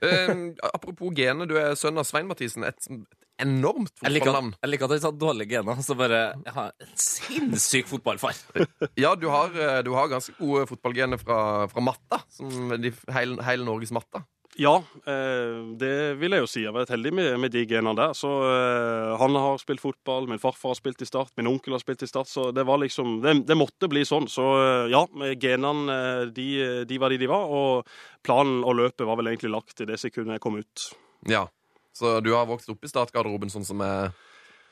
Eh, 0.00 0.34
apropos 0.72 1.12
gener, 1.16 1.46
du 1.50 1.56
er 1.60 1.74
sønn 1.76 1.98
av 2.00 2.06
Svein 2.08 2.28
Mathisen. 2.30 2.64
Et, 2.64 2.86
et 2.88 3.44
enormt 3.44 3.92
Jeg 4.02 4.14
fotballnavn. 4.16 4.54
jeg 4.62 4.70
liker 4.72 4.88
at 4.88 4.94
han 4.96 5.02
sa 5.04 5.10
dårlige 5.14 5.52
gener, 5.52 5.82
så 5.84 5.94
bare 5.98 6.20
Jeg 6.46 6.54
har 6.56 6.72
en 6.86 6.96
sinnssyk 7.04 7.90
fotballfar. 7.90 8.34
Ja, 9.04 9.12
du 9.14 9.28
har, 9.30 9.52
eh, 9.52 9.82
du 9.86 9.92
har 9.94 10.08
ganske 10.10 10.32
gode 10.40 10.64
fotballgener 10.70 11.20
fra, 11.20 11.68
fra 11.70 11.84
matta. 11.84 12.22
Som 12.32 12.72
de, 12.80 12.94
hele, 13.14 13.36
hele 13.44 13.68
Norges 13.68 13.92
matta. 13.94 14.24
Ja, 14.58 14.72
eh, 15.06 15.58
det 15.78 16.18
vil 16.18 16.34
jeg 16.34 16.42
jo 16.42 16.48
si. 16.50 16.64
Jeg 16.64 16.72
har 16.72 16.80
vært 16.80 16.90
heldig 16.90 17.12
med, 17.14 17.28
med 17.38 17.52
de 17.54 17.60
genene 17.70 17.94
der. 17.94 18.14
Så 18.18 18.26
eh, 18.42 19.12
Han 19.20 19.36
har 19.38 19.60
spilt 19.62 19.82
fotball, 19.84 20.26
min 20.26 20.40
farfar 20.42 20.72
har 20.72 20.78
spilt 20.80 21.04
i 21.04 21.06
Start, 21.06 21.30
min 21.38 21.46
onkel 21.46 21.76
har 21.76 21.82
spilt 21.84 22.02
i 22.02 22.08
Start. 22.10 22.26
Så 22.26 22.48
det 22.50 22.64
var 22.66 22.82
liksom 22.82 23.20
Det, 23.22 23.36
det 23.46 23.54
måtte 23.58 23.86
bli 23.90 24.02
sånn. 24.08 24.26
Så 24.26 24.48
eh, 24.58 24.88
ja, 24.90 25.04
genene 25.38 26.00
de, 26.34 26.48
de 26.90 26.98
var 26.98 27.14
de 27.14 27.20
de 27.22 27.30
var. 27.30 27.46
Og 27.46 28.26
planen 28.26 28.64
og 28.66 28.80
løpet 28.80 29.06
var 29.06 29.20
vel 29.20 29.30
egentlig 29.30 29.54
lagt 29.54 29.84
i 29.84 29.86
det 29.86 30.00
sekundet 30.02 30.40
jeg 30.40 30.44
kom 30.48 30.58
ut. 30.58 30.88
Ja. 31.30 31.46
Så 31.94 32.18
du 32.26 32.32
har 32.34 32.50
vokst 32.50 32.70
opp 32.74 32.82
i 32.82 32.90
startgarderoben, 32.90 33.54
sånn 33.54 33.66
som 33.66 33.86
jeg 33.86 34.10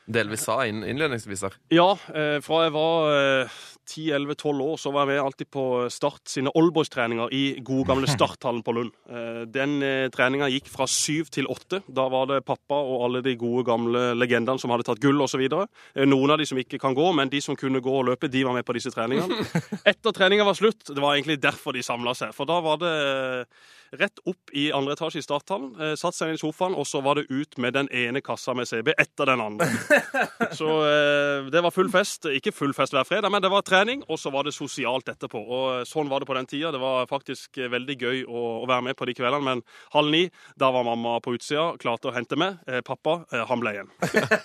delvis 0.06 0.46
sa 0.46 0.60
innledningsvis 0.66 1.46
her? 1.46 1.56
Ja, 1.74 1.90
eh, 2.14 2.38
fra 2.44 2.64
jeg 2.66 2.74
var 2.76 3.10
eh, 3.12 3.56
10-11-12 3.86 4.62
år, 4.62 4.76
så 4.80 4.90
var 4.94 5.10
jeg 5.10 5.22
alltid 5.22 5.48
på 5.54 5.64
Start 5.92 6.26
sine 6.30 6.50
oldboys-treninger 6.58 7.32
i 7.34 7.42
gode 7.64 7.86
gamle 7.90 8.10
Starthallen 8.14 8.64
på 8.66 8.74
Lund. 8.76 8.92
Eh, 9.10 9.42
den 9.50 9.78
eh, 9.86 10.08
treninga 10.14 10.48
gikk 10.52 10.70
fra 10.72 10.88
syv 10.90 11.30
til 11.34 11.48
åtte. 11.52 11.82
Da 11.86 12.08
var 12.12 12.28
det 12.30 12.42
pappa 12.46 12.78
og 12.82 13.06
alle 13.06 13.22
de 13.26 13.36
gode 13.38 13.66
gamle 13.68 14.08
legendene 14.18 14.62
som 14.62 14.74
hadde 14.74 14.88
tatt 14.88 15.02
gull 15.02 15.22
osv. 15.22 15.46
Eh, 15.46 16.04
noen 16.08 16.34
av 16.34 16.42
de 16.42 16.48
som 16.48 16.60
ikke 16.60 16.80
kan 16.82 16.96
gå, 16.96 17.08
men 17.16 17.32
de 17.32 17.42
som 17.44 17.58
kunne 17.58 17.82
gå 17.84 17.96
og 18.00 18.08
løpe, 18.10 18.30
de 18.32 18.44
var 18.46 18.56
med 18.56 18.66
på 18.66 18.76
disse 18.78 18.92
treningene. 18.94 19.46
Etter 19.90 20.14
treninga 20.14 20.46
var 20.46 20.58
slutt, 20.58 20.88
det 20.90 21.02
var 21.02 21.14
egentlig 21.16 21.40
derfor 21.42 21.76
de 21.76 21.86
samla 21.86 22.16
seg. 22.18 22.34
For 22.36 22.48
da 22.48 22.60
var 22.64 22.82
det 22.82 22.94
eh, 23.06 23.74
rett 23.90 24.18
opp 24.24 24.50
i 24.52 24.72
andre 24.72 24.96
etasje 24.96 25.20
i 25.20 25.24
starthallen, 25.24 25.74
eh, 25.80 25.94
satt 25.98 26.16
seg 26.16 26.30
inn 26.30 26.38
i 26.38 26.40
sofaen, 26.40 26.74
og 26.74 26.86
så 26.86 27.00
var 27.04 27.18
det 27.18 27.26
ut 27.30 27.58
med 27.62 27.76
den 27.76 27.88
ene 27.94 28.22
kassa 28.24 28.54
med 28.54 28.68
CB 28.68 28.94
etter 28.98 29.30
den 29.30 29.40
andre. 29.40 29.68
Så 30.56 30.68
eh, 30.86 31.46
det 31.52 31.62
var 31.62 31.74
full 31.74 31.90
fest. 31.92 32.28
Ikke 32.30 32.52
full 32.54 32.74
fest 32.76 32.94
hver 32.96 33.06
fredag, 33.08 33.30
men 33.32 33.42
det 33.42 33.50
var 33.52 33.64
trening, 33.66 34.02
og 34.08 34.18
så 34.20 34.30
var 34.32 34.46
det 34.46 34.54
sosialt 34.56 35.08
etterpå. 35.12 35.40
Og 35.40 35.64
eh, 35.74 35.84
sånn 35.88 36.10
var 36.10 36.22
det 36.22 36.28
på 36.30 36.36
den 36.38 36.48
tida. 36.48 36.72
Det 36.74 36.80
var 36.82 37.08
faktisk 37.10 37.58
veldig 37.58 37.96
gøy 38.00 38.22
å, 38.26 38.44
å 38.62 38.68
være 38.68 38.88
med 38.88 38.98
på 38.98 39.08
de 39.08 39.16
kveldene, 39.18 39.44
men 39.44 39.64
halv 39.94 40.12
ni, 40.12 40.26
da 40.56 40.70
var 40.74 40.86
mamma 40.86 41.18
på 41.24 41.36
utsida, 41.36 41.72
klarte 41.82 42.10
å 42.10 42.16
hente 42.16 42.38
meg. 42.40 42.62
Pappa, 42.86 43.20
han 43.50 43.62
ble 43.62 43.76
igjen. 43.76 43.90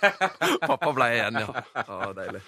Pappa 0.72 0.92
ble 0.96 1.14
igjen, 1.16 1.42
ja. 1.44 1.64
ja 1.78 2.12
deilig. 2.18 2.44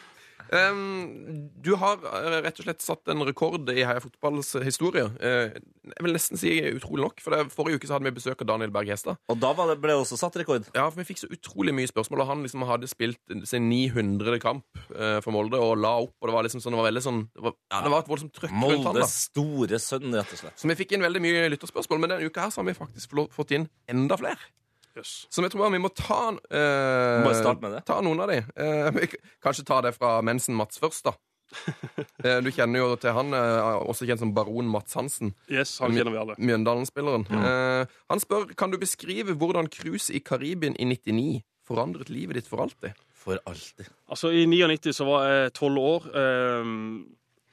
Um, 0.53 1.49
du 1.63 1.71
har 1.81 1.97
eh, 2.05 2.35
rett 2.45 2.59
og 2.61 2.67
slett 2.67 2.83
satt 2.85 3.09
en 3.09 3.23
rekord 3.25 3.69
i 3.73 3.81
Heia 3.81 4.01
Fotballs 4.03 4.51
historie. 4.61 5.07
Eh, 5.17 5.55
jeg 5.89 6.05
vil 6.05 6.13
nesten 6.13 6.37
si 6.37 6.51
utrolig 6.69 7.01
nok, 7.07 7.23
for 7.25 7.33
det, 7.33 7.47
forrige 7.55 7.79
uke 7.81 7.89
så 7.89 7.95
hadde 7.97 8.05
vi 8.09 8.13
besøk 8.19 8.43
av 8.45 8.49
Daniel 8.51 8.73
Berg 8.75 8.91
Hestad. 8.93 9.17
Og 9.33 9.39
da 9.41 9.49
var 9.57 9.71
det, 9.71 9.79
ble 9.81 9.95
det 9.95 10.03
også 10.03 10.19
satt 10.21 10.37
rekord. 10.39 10.67
Ja, 10.77 10.85
for 10.91 11.01
Vi 11.01 11.07
fikk 11.09 11.23
så 11.23 11.31
utrolig 11.33 11.73
mye 11.75 11.89
spørsmål, 11.89 12.21
og 12.25 12.29
han 12.29 12.45
liksom 12.45 12.65
hadde 12.69 12.91
spilt 12.91 13.35
sin 13.49 13.65
900. 13.71 14.37
kamp 14.43 14.65
eh, 14.93 15.19
for 15.25 15.33
Molde 15.35 15.57
og 15.57 15.73
la 15.81 15.95
opp. 16.05 16.13
og 16.21 16.29
Det 16.29 16.37
var 16.37 16.47
liksom 16.47 16.61
sånn, 16.63 16.75
det 16.77 16.83
var 16.83 16.89
veldig 16.91 17.05
sånn 17.09 17.21
det 17.33 17.45
var, 17.49 17.57
ja, 17.73 17.81
det 17.87 17.93
var 17.95 18.05
et 18.05 18.11
voldsomt 18.13 18.33
trøkk 18.37 18.51
rundt 18.53 18.69
han. 18.69 18.83
Moldes 18.93 19.17
store 19.31 19.79
sønn, 19.81 20.11
rett 20.13 20.35
og 20.37 20.43
slett. 20.45 20.59
Så 20.61 20.69
vi 20.69 20.77
fikk 20.83 20.93
inn 20.93 21.07
veldig 21.07 21.23
mye 21.23 21.47
lytterspørsmål, 21.55 22.03
men 22.05 22.13
denne 22.13 22.29
uka 22.29 22.45
her 22.45 22.53
så 22.53 22.61
har 22.61 22.69
vi 22.69 22.77
faktisk 22.77 23.09
fått- 23.17 23.33
fått 23.33 23.55
inn 23.57 23.69
enda 23.89 24.17
flere. 24.21 24.37
Jøss. 24.97 25.13
Så 25.33 25.41
jeg 25.41 25.51
tror 25.53 25.71
vi 25.73 25.81
må 25.81 25.89
ta 25.97 26.21
eh, 26.29 27.23
Må 27.25 27.33
jeg 27.33 27.59
med 27.61 27.71
det? 27.73 27.83
Ta 27.89 27.99
noen 28.05 28.19
av 28.21 28.29
de. 28.29 28.41
Eh, 28.55 29.15
kanskje 29.43 29.65
ta 29.65 29.79
det 29.81 29.95
fra 29.97 30.19
Mensen-Mats 30.25 30.81
først, 30.83 31.09
da. 31.09 31.15
Eh, 32.23 32.39
du 32.39 32.49
kjenner 32.55 32.79
jo 32.79 32.93
til 32.97 33.11
han, 33.13 33.33
eh, 33.35 33.79
også 33.83 34.07
kjent 34.07 34.21
som 34.21 34.31
baron 34.35 34.69
Mats 34.71 34.95
Hansen. 34.97 35.33
Yes, 35.51 35.75
han 35.83 35.91
kjenner 35.93 36.13
vi 36.13 36.21
alle. 36.21 36.35
Mjøndalen-spilleren. 36.39 37.25
Eh, 37.35 37.97
han 38.09 38.21
spør 38.23 38.47
kan 38.57 38.71
du 38.71 38.77
beskrive 38.81 39.35
hvordan 39.37 39.67
cruise 39.73 40.13
i 40.13 40.21
Karibien 40.23 40.77
i 40.79 40.87
99 40.87 41.41
forandret 41.67 42.09
livet 42.13 42.39
ditt 42.39 42.47
for 42.49 42.63
alltid. 42.63 42.95
For 43.23 43.41
alltid. 43.49 43.91
Altså, 44.11 44.31
I 44.31 44.45
99 44.49 44.95
så 44.95 45.07
var 45.07 45.27
jeg 45.27 45.53
tolv 45.59 45.83
år. 45.83 46.09
Ehm, 46.15 46.79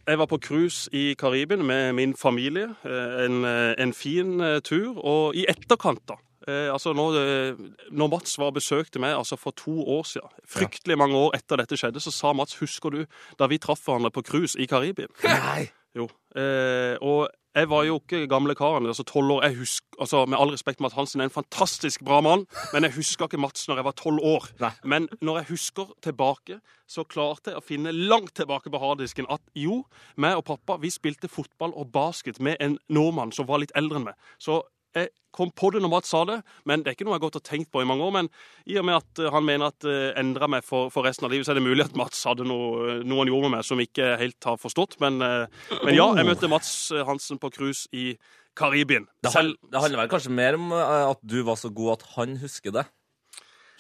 Jeg 0.09 0.19
var 0.19 0.27
på 0.27 0.39
cruise 0.43 0.89
i 0.97 1.15
Karibien 1.15 1.61
med 1.67 1.93
min 1.95 2.15
familie. 2.17 2.73
En, 2.85 3.45
en 3.45 3.93
fin 3.95 4.41
tur. 4.65 4.97
Og 4.99 5.37
i 5.37 5.45
etterkant, 5.47 6.01
da 6.09 6.17
eh, 6.49 6.69
altså 6.73 6.95
når, 6.97 7.19
eh, 7.21 7.65
når 7.91 8.13
Mats 8.15 8.39
var 8.41 8.55
besøkte 8.57 9.03
meg 9.03 9.17
altså 9.19 9.39
for 9.41 9.57
to 9.57 9.81
år 9.99 10.07
siden, 10.09 10.39
fryktelig 10.49 10.99
mange 11.01 11.19
år 11.19 11.37
etter 11.39 11.61
dette 11.61 11.79
skjedde, 11.81 12.03
så 12.03 12.15
sa 12.15 12.33
Mats 12.37 12.61
husker 12.63 12.95
du 12.95 13.05
da 13.39 13.51
vi 13.51 13.61
traff 13.63 13.85
hverandre 13.87 14.13
på 14.15 14.25
cruise 14.27 14.59
i 14.61 14.69
Karibien? 14.71 15.13
Nei! 15.27 15.71
Jo. 15.97 16.07
Eh, 16.39 16.95
og 17.03 17.27
jeg 17.51 17.67
var 17.67 17.83
jo 17.83 17.97
ikke 17.99 18.29
gamle 18.31 18.55
karen, 18.55 18.87
altså 18.87 19.03
tolv 19.03 19.33
år. 19.35 19.45
Jeg 19.49 19.57
husker, 19.59 19.87
altså 19.99 20.23
Med 20.27 20.39
all 20.39 20.53
respekt, 20.55 20.81
Matt 20.81 20.93
Hansen 20.95 21.21
er 21.21 21.27
en 21.27 21.35
fantastisk 21.35 22.05
bra 22.07 22.21
mann, 22.21 22.45
men 22.73 22.87
jeg 22.87 22.95
husker 22.95 23.27
ikke 23.27 23.41
Mats 23.43 23.67
når 23.69 23.81
jeg 23.81 23.85
var 23.89 23.97
tolv 23.99 24.23
år. 24.23 24.47
Nei. 24.61 24.71
Men 24.85 25.09
når 25.21 25.41
jeg 25.41 25.49
husker 25.49 25.91
tilbake, 26.03 26.61
så 26.87 27.03
klarte 27.03 27.51
jeg 27.51 27.59
å 27.59 27.65
finne 27.65 27.91
langt 27.93 28.37
tilbake 28.39 28.71
på 28.71 28.79
harddisken 28.79 29.27
at 29.29 29.43
jo, 29.59 29.83
meg 30.17 30.39
og 30.39 30.47
pappa 30.47 30.79
vi 30.79 30.93
spilte 30.95 31.29
fotball 31.29 31.75
og 31.75 31.91
basket 31.91 32.39
med 32.39 32.57
en 32.61 32.79
nordmann 32.89 33.35
som 33.35 33.51
var 33.51 33.65
litt 33.65 33.75
eldre 33.75 33.99
enn 33.99 34.07
meg. 34.13 34.31
Så 34.39 34.63
jeg 34.95 35.11
kom 35.35 35.53
på 35.55 35.71
det 35.75 35.83
når 35.85 35.93
Mats 35.93 36.11
sa 36.13 36.25
det, 36.29 36.41
men 36.69 36.83
det 36.83 36.91
er 36.91 36.99
ikke 36.99 37.07
noe 37.09 37.15
jeg 37.15 37.21
har 37.21 37.27
gått 37.29 37.39
og 37.41 37.47
tenkt 37.47 37.71
på 37.73 37.83
i 37.85 37.89
mange 37.89 38.07
år. 38.07 38.15
Men 38.19 38.31
i 38.67 38.79
og 38.81 38.87
med 38.89 38.99
at 38.99 39.23
eh, 39.23 39.31
han 39.35 39.47
mener 39.47 39.71
at 39.71 39.87
det 39.87 39.99
endra 40.21 40.51
meg 40.51 40.67
for, 40.67 40.91
for 40.95 41.07
resten 41.07 41.29
av 41.29 41.35
livet, 41.35 41.49
så 41.49 41.55
er 41.55 41.61
det 41.61 41.67
mulig 41.69 41.87
at 41.87 41.97
Mats 41.99 42.23
hadde 42.29 42.47
noe, 42.49 43.01
noe 43.05 43.23
han 43.23 43.33
gjorde 43.33 43.49
med 43.49 43.59
meg 43.59 43.67
som 43.69 43.83
ikke 43.83 44.13
helt 44.21 44.51
har 44.51 44.61
forstått. 44.61 44.99
Men, 45.03 45.21
eh, 45.25 45.65
men 45.85 45.97
ja, 45.97 46.11
jeg 46.19 46.29
møtte 46.29 46.51
Mats 46.51 46.73
eh, 46.95 47.07
Hansen 47.09 47.41
på 47.43 47.53
cruise 47.55 47.89
i 47.97 48.13
Karibien. 48.59 49.07
Det, 49.23 49.33
handler, 49.33 50.03
vel 50.03 50.11
kanskje 50.11 50.33
mer 50.35 50.59
om 50.59 50.73
eh, 50.75 51.05
at 51.11 51.21
du 51.23 51.41
var 51.47 51.59
så 51.61 51.71
god 51.73 51.99
at 51.99 52.09
han 52.17 52.37
husker 52.43 52.75
det? 52.75 52.87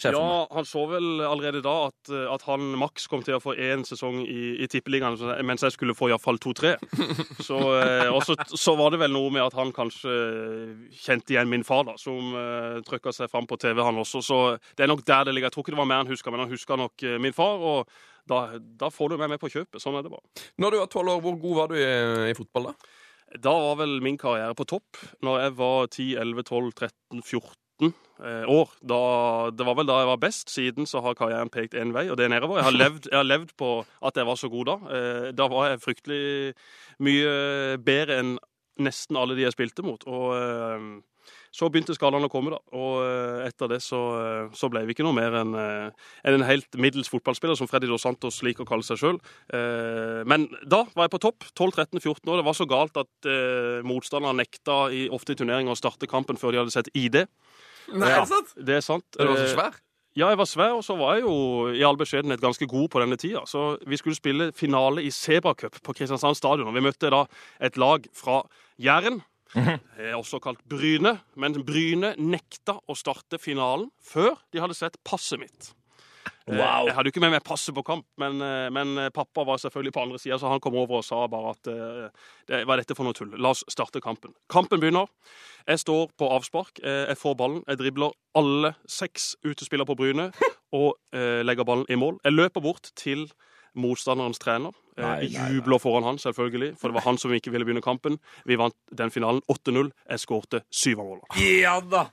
Sjefen. 0.00 0.16
ja, 0.16 0.46
han 0.50 0.66
så 0.68 0.86
vel 0.88 1.20
allerede 1.26 1.60
da 1.64 1.74
at, 1.90 2.10
eh, 2.12 2.26
at 2.32 2.44
han 2.48 2.70
maks 2.80 3.06
kom 3.10 3.24
til 3.26 3.36
å 3.36 3.42
få 3.42 3.54
én 3.54 3.84
sesong 3.86 4.22
i, 4.24 4.56
i 4.64 4.68
Tippeligaen, 4.70 5.18
mens 5.46 5.64
jeg 5.66 5.76
skulle 5.76 5.96
få 5.96 6.08
iallfall 6.10 6.40
to-tre. 6.40 6.76
Så, 7.50 7.58
eh, 7.80 8.08
og 8.12 8.22
så, 8.24 8.34
så 8.54 8.74
var 8.78 8.92
det 8.92 9.00
vel 9.00 9.12
noe 9.14 9.30
med 9.32 9.42
at 9.42 9.56
han 9.56 9.72
kanskje 9.74 10.12
kjente 10.94 11.34
igjen 11.34 11.50
min 11.50 11.64
far, 11.66 11.84
da, 11.88 11.96
som 11.98 12.34
uh, 12.36 12.78
trykka 12.86 13.12
seg 13.14 13.30
fram 13.32 13.48
på 13.48 13.58
TV, 13.60 13.80
han 13.82 13.98
også. 14.00 14.22
Så 14.24 14.38
det 14.76 14.84
er 14.84 14.90
nok 14.90 15.02
der 15.08 15.26
det 15.26 15.34
ligger. 15.34 15.50
Jeg 15.50 15.56
tror 15.56 15.66
ikke 15.66 15.74
det 15.74 15.80
var 15.80 15.90
mer 15.90 16.02
han 16.02 16.10
huska, 16.10 16.32
men 16.32 16.44
han 16.44 16.52
huska 16.52 16.78
nok 16.78 17.04
eh, 17.06 17.18
min 17.22 17.36
far. 17.36 17.60
og 17.60 18.30
da, 18.30 18.44
da 18.60 18.90
får 18.92 19.10
du 19.10 19.18
meg 19.18 19.32
med 19.32 19.40
på 19.42 19.50
kjøpet. 19.50 19.80
Sånn 19.82 19.96
er 19.98 20.04
det 20.06 20.12
bare. 20.12 20.22
Når 20.62 20.74
du 20.74 20.78
var 20.82 20.90
tolv 20.92 21.16
år, 21.16 21.22
hvor 21.24 21.38
god 21.42 21.56
var 21.56 21.72
du 21.72 21.78
i, 21.80 21.88
i 22.30 22.36
fotball 22.38 22.70
da? 22.70 22.74
Da 23.42 23.54
var 23.62 23.76
vel 23.78 23.96
min 24.02 24.18
karriere 24.18 24.54
på 24.58 24.66
topp. 24.70 25.00
Når 25.26 25.40
jeg 25.44 25.56
var 25.58 25.88
10, 25.88 26.06
11, 26.22 26.46
12, 26.50 26.70
13, 26.84 27.24
14 27.24 27.59
eh, 27.88 28.44
år. 28.50 28.70
Da, 28.82 29.00
det 29.54 29.66
var 29.66 29.78
vel 29.78 29.88
da 29.88 30.00
jeg 30.02 30.10
var 30.12 30.22
best. 30.22 30.52
Siden 30.52 30.88
så 30.88 31.02
har 31.04 31.18
karrieren 31.18 31.52
pekt 31.52 31.76
én 31.78 31.94
vei, 31.96 32.08
og 32.10 32.18
det 32.20 32.28
er 32.28 32.34
nedover. 32.34 32.60
Jeg 32.60 32.68
har 32.68 32.78
levd, 32.78 33.10
jeg 33.10 33.18
har 33.18 33.28
levd 33.28 33.56
på 33.60 33.72
at 34.06 34.20
jeg 34.20 34.28
var 34.28 34.40
så 34.40 34.52
god 34.52 34.72
da. 34.72 34.78
Eh, 34.96 35.28
da 35.36 35.50
var 35.52 35.70
jeg 35.70 35.84
fryktelig 35.84 36.24
mye 37.00 37.78
bedre 37.84 38.20
enn 38.20 38.34
nesten 38.80 39.18
alle 39.20 39.36
de 39.36 39.44
jeg 39.44 39.56
spilte 39.56 39.84
mot. 39.84 40.04
Og 40.08 40.34
eh, 40.36 40.90
så 41.54 41.68
begynte 41.68 41.94
skalaen 41.96 42.24
å 42.24 42.30
komme, 42.32 42.52
da. 42.54 42.60
Og 42.78 43.02
etter 43.44 43.68
det 43.72 43.80
så, 43.82 43.98
så 44.56 44.70
ble 44.70 44.84
vi 44.86 44.94
ikke 44.94 45.04
noe 45.04 45.16
mer 45.16 45.34
enn 45.40 45.52
en 45.58 46.44
helt 46.46 46.78
middels 46.78 47.10
fotballspiller, 47.10 47.58
som 47.58 47.68
Freddy 47.70 47.90
Dos 47.90 48.06
Santos 48.06 48.38
liker 48.46 48.62
å 48.64 48.68
kalle 48.70 48.86
seg 48.86 49.00
sjøl. 49.02 49.18
Men 50.30 50.46
da 50.62 50.84
var 50.94 51.08
jeg 51.08 51.14
på 51.16 51.22
topp. 51.26 51.48
12-13-14 51.50 52.30
år. 52.30 52.38
Det 52.40 52.46
var 52.46 52.56
så 52.56 52.68
galt 52.70 53.02
at 53.02 53.30
motstanderne 53.86 54.44
nekta 54.44 54.78
i, 54.94 55.08
ofte 55.10 55.34
i 55.34 55.40
turneringer 55.42 55.74
å 55.74 55.78
starte 55.78 56.10
kampen 56.10 56.38
før 56.38 56.54
de 56.54 56.62
hadde 56.62 56.74
sett 56.74 56.92
ID. 56.94 57.24
Nei, 57.92 58.08
Ja. 58.08 58.16
er 58.16 58.20
det 58.20 58.28
sant? 58.28 58.54
Det 58.66 58.76
er 58.76 58.80
sant. 58.80 59.04
Du 59.18 59.24
var 59.26 59.36
så 59.36 59.44
Eh, 59.48 59.54
svær? 59.54 59.74
ja, 60.16 60.28
jeg 60.28 60.38
var 60.38 60.44
svær, 60.46 60.76
og 60.76 60.82
så 60.84 60.96
var 60.98 61.14
jeg 61.16 61.22
jo 61.24 61.68
i 61.72 61.82
all 61.82 61.96
beskjedenhet 61.96 62.40
ganske 62.40 62.66
god 62.68 62.88
på 62.90 63.00
denne 63.00 63.16
tida. 63.16 63.42
Så 63.46 63.78
vi 63.86 63.96
skulle 63.96 64.16
spille 64.16 64.52
finale 64.52 65.02
i 65.02 65.10
Sebracup 65.10 65.80
på 65.82 65.94
Kristiansand 65.94 66.36
stadion. 66.36 66.68
Og 66.68 66.74
vi 66.74 66.80
møtte 66.80 67.10
da 67.10 67.24
et 67.60 67.76
lag 67.76 68.06
fra 68.12 68.42
Jæren, 68.80 69.22
eh, 69.56 70.12
også 70.14 70.40
kalt 70.40 70.58
Bryne. 70.68 71.20
Men 71.36 71.52
Bryne 71.64 72.14
nekta 72.16 72.78
å 72.88 72.94
starte 72.96 73.38
finalen 73.40 73.90
før 74.02 74.36
de 74.52 74.60
hadde 74.60 74.74
sett 74.76 74.96
passet 75.04 75.38
mitt. 75.40 75.72
Eh, 76.48 76.56
Wow. 76.56 76.86
Jeg 76.88 76.94
hadde 76.96 77.06
jo 77.10 77.12
ikke 77.12 77.20
med 77.20 77.30
meg 77.34 77.44
passet 77.44 77.74
på 77.76 77.82
kamp, 77.84 78.06
men, 78.18 78.40
eh, 78.42 78.70
men 78.74 78.96
pappa 79.14 79.44
var 79.46 79.58
selvfølgelig 79.60 79.92
på 79.92 80.02
andre 80.02 80.18
sida, 80.18 80.38
så 80.40 80.48
han 80.50 80.60
kom 80.60 80.74
over 80.74 80.98
og 80.98 81.04
sa 81.04 81.26
bare 81.30 81.50
at 81.52 81.68
eh, 81.68 82.08
det, 82.48 82.62
hva 82.66 82.74
er 82.74 82.82
dette 82.82 82.96
for 82.96 83.04
noe 83.04 83.12
tull? 83.14 83.34
La 83.38 83.50
oss 83.54 83.62
starte 83.70 84.00
kampen. 84.02 84.32
Kampen 84.50 84.80
begynner. 84.80 85.06
Jeg 85.68 85.78
står 85.84 86.08
på 86.18 86.30
avspark. 86.32 86.80
eh, 86.82 87.06
Jeg 87.12 87.18
får 87.20 87.36
ballen. 87.36 87.62
Jeg 87.68 87.78
dribler 87.78 88.10
alle 88.34 88.74
seks 88.88 89.36
utespillere 89.44 89.86
på 89.86 89.96
Bryne 90.00 90.30
og 90.72 90.94
eh, 91.12 91.42
legger 91.44 91.64
ballen 91.68 91.86
i 91.88 91.94
mål. 92.00 92.18
Jeg 92.24 92.32
løper 92.32 92.60
bort 92.64 92.90
til 92.96 93.28
motstanderens 93.78 94.40
trener. 94.42 94.72
Eh, 94.98 95.04
Nei. 95.04 95.28
Jubler 95.54 95.78
foran 95.78 96.02
han, 96.08 96.18
selvfølgelig, 96.18 96.72
for 96.80 96.88
det 96.90 96.94
var 96.98 97.06
han 97.06 97.18
som 97.18 97.30
ikke 97.36 97.52
ville 97.54 97.64
begynne 97.68 97.84
kampen. 97.84 98.18
Vi 98.48 98.56
vant 98.58 98.74
den 98.90 99.12
finalen 99.14 99.40
8-0. 99.52 99.92
Jeg 100.10 100.18
skårte 100.24 100.64
syv 100.74 100.98
av 101.04 101.06
målene. 101.12 101.46
Ja 101.60 101.78
da! 101.80 102.08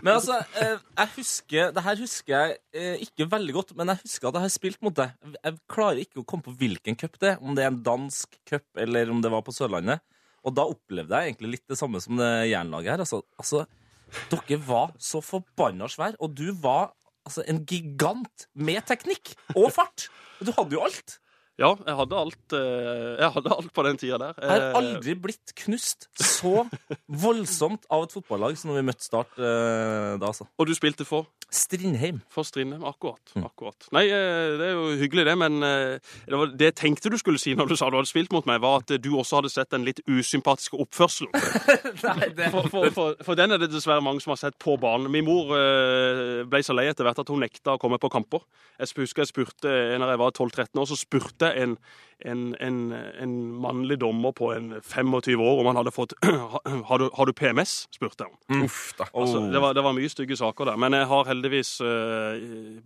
Men 0.00 0.14
altså, 0.16 0.38
eh, 0.60 0.78
jeg 0.96 1.10
husker 1.16 1.72
Det 1.74 1.82
her 1.84 1.98
husker 2.00 2.34
jeg 2.34 2.56
eh, 2.72 3.02
ikke 3.04 3.26
veldig 3.30 3.56
godt, 3.56 3.74
men 3.78 3.92
jeg 3.92 4.02
husker 4.04 4.28
at 4.28 4.38
jeg 4.38 4.46
har 4.46 4.54
spilt 4.54 4.80
mot 4.84 4.96
deg. 4.96 5.12
Jeg 5.36 5.58
klarer 5.70 6.02
ikke 6.04 6.22
å 6.22 6.26
komme 6.28 6.46
på 6.46 6.54
hvilken 6.60 6.96
cup 7.00 7.18
det 7.20 7.34
er, 7.34 7.42
om 7.42 7.56
det 7.56 7.64
er 7.64 7.72
en 7.72 7.82
dansk 7.86 8.38
cup 8.48 8.80
eller 8.80 9.12
om 9.12 9.20
det 9.24 9.32
var 9.32 9.44
på 9.46 9.54
Sørlandet. 9.54 10.02
Og 10.46 10.56
da 10.56 10.64
opplevde 10.64 11.20
jeg 11.20 11.32
egentlig 11.32 11.56
litt 11.56 11.66
det 11.68 11.78
samme 11.78 12.00
som 12.00 12.16
det 12.16 12.30
jernlaget 12.48 12.94
her. 12.94 13.04
Altså, 13.04 13.20
altså 13.36 13.66
dere 14.30 14.58
var 14.66 14.94
så 14.98 15.20
forbanna 15.22 15.88
svære, 15.90 16.18
og 16.18 16.32
du 16.34 16.48
var 16.62 16.94
altså 17.28 17.44
en 17.46 17.60
gigant 17.68 18.46
med 18.54 18.80
teknikk 18.88 19.34
og 19.54 19.68
fart. 19.74 20.08
Du 20.40 20.50
hadde 20.56 20.74
jo 20.74 20.84
alt. 20.86 21.18
Ja, 21.60 21.74
jeg 21.84 21.92
hadde 21.98 22.16
alt, 22.16 22.54
eh, 22.56 23.16
jeg 23.20 23.32
hadde 23.34 23.50
alt 23.52 23.72
på 23.76 23.82
den 23.84 23.98
tida 24.00 24.16
der. 24.22 24.38
Jeg 24.40 24.48
har 24.48 24.62
Eh, 24.70 24.76
aldri 24.78 25.14
blitt 25.14 25.52
knust 25.60 26.06
så 26.16 26.64
voldsomt 27.06 27.84
av 27.92 28.06
et 28.06 28.14
fotballag 28.16 28.56
som 28.56 28.70
når 28.70 28.80
vi 28.80 28.86
møtte 28.88 29.04
Start 29.04 29.36
eh, 29.36 30.16
da, 30.16 30.30
altså. 30.30 30.46
Og 30.56 30.68
du 30.68 30.72
spilte 30.76 31.04
for? 31.04 31.28
Strindheim. 31.50 32.20
For 32.30 32.46
Strindheim, 32.46 32.84
akkurat. 32.86 33.20
Mm. 33.34 33.44
akkurat. 33.48 33.88
Nei, 33.92 34.04
det 34.06 34.68
er 34.68 34.76
jo 34.78 34.84
hyggelig 35.00 35.24
det, 35.26 35.34
men 35.36 35.56
det, 35.60 36.30
var, 36.30 36.52
det 36.54 36.68
jeg 36.68 36.76
tenkte 36.78 37.10
du 37.10 37.16
skulle 37.18 37.40
si 37.42 37.56
når 37.58 37.72
du 37.72 37.74
sa 37.74 37.88
du 37.90 37.96
hadde 37.98 38.06
spilt 38.06 38.30
mot 38.30 38.46
meg, 38.46 38.60
var 38.62 38.84
at 38.84 38.92
du 39.02 39.08
også 39.18 39.40
hadde 39.40 39.50
sett 39.50 39.72
den 39.74 39.82
litt 39.88 39.98
usympatiske 40.06 40.78
oppførselen. 40.78 41.32
Nei, 42.06 42.30
det 42.38 42.52
For, 42.54 42.70
for, 42.70 42.86
for, 42.94 43.18
for 43.26 43.40
den 43.40 43.50
er 43.50 43.58
det 43.58 43.72
dessverre 43.72 44.04
mange 44.04 44.22
som 44.22 44.30
har 44.30 44.38
sett 44.44 44.60
på 44.62 44.76
banen. 44.78 45.10
Min 45.10 45.26
mor 45.26 45.50
ble 46.46 46.62
så 46.62 46.76
lei 46.76 46.86
etter 46.86 47.08
hvert 47.08 47.18
at 47.18 47.34
hun 47.34 47.42
nekta 47.42 47.74
å 47.74 47.82
komme 47.82 47.98
på 47.98 48.12
kamper. 48.14 48.46
Jeg 48.78 48.94
husker 49.02 49.26
jeg 49.26 49.32
spurte, 49.32 49.74
når 49.98 50.14
jeg 50.14 50.22
var 50.22 50.36
12-13 50.38 50.84
år, 50.84 50.86
så 50.86 51.00
spurte 51.02 51.49
jeg 51.49 51.49
en, 51.56 51.76
en, 52.20 52.40
en, 52.60 52.78
en 52.92 53.30
mannlig 53.62 53.96
dommer 54.02 54.32
på 54.36 54.50
en 54.52 54.74
25 54.84 55.40
år 55.40 55.60
om 55.62 55.68
han 55.70 55.78
hadde 55.80 55.92
fått 55.94 56.12
Har 56.90 56.98
du, 57.00 57.06
har 57.16 57.26
du 57.26 57.32
PMS? 57.32 57.86
spurte 57.94 58.26
jeg 58.26 58.34
om. 58.34 58.64
Uff 58.66 58.92
da. 58.98 59.06
Altså, 59.16 59.38
Oh. 59.40 59.46
det, 59.52 59.60
var, 59.64 59.72
det 59.78 59.84
var 59.86 59.94
mye 59.96 60.10
stygge 60.12 60.36
saker 60.36 60.68
der, 60.68 60.76
men 60.80 60.92
jeg 60.98 61.08
har 61.08 61.24
heldigvis 61.30 61.70
uh, 61.80 62.36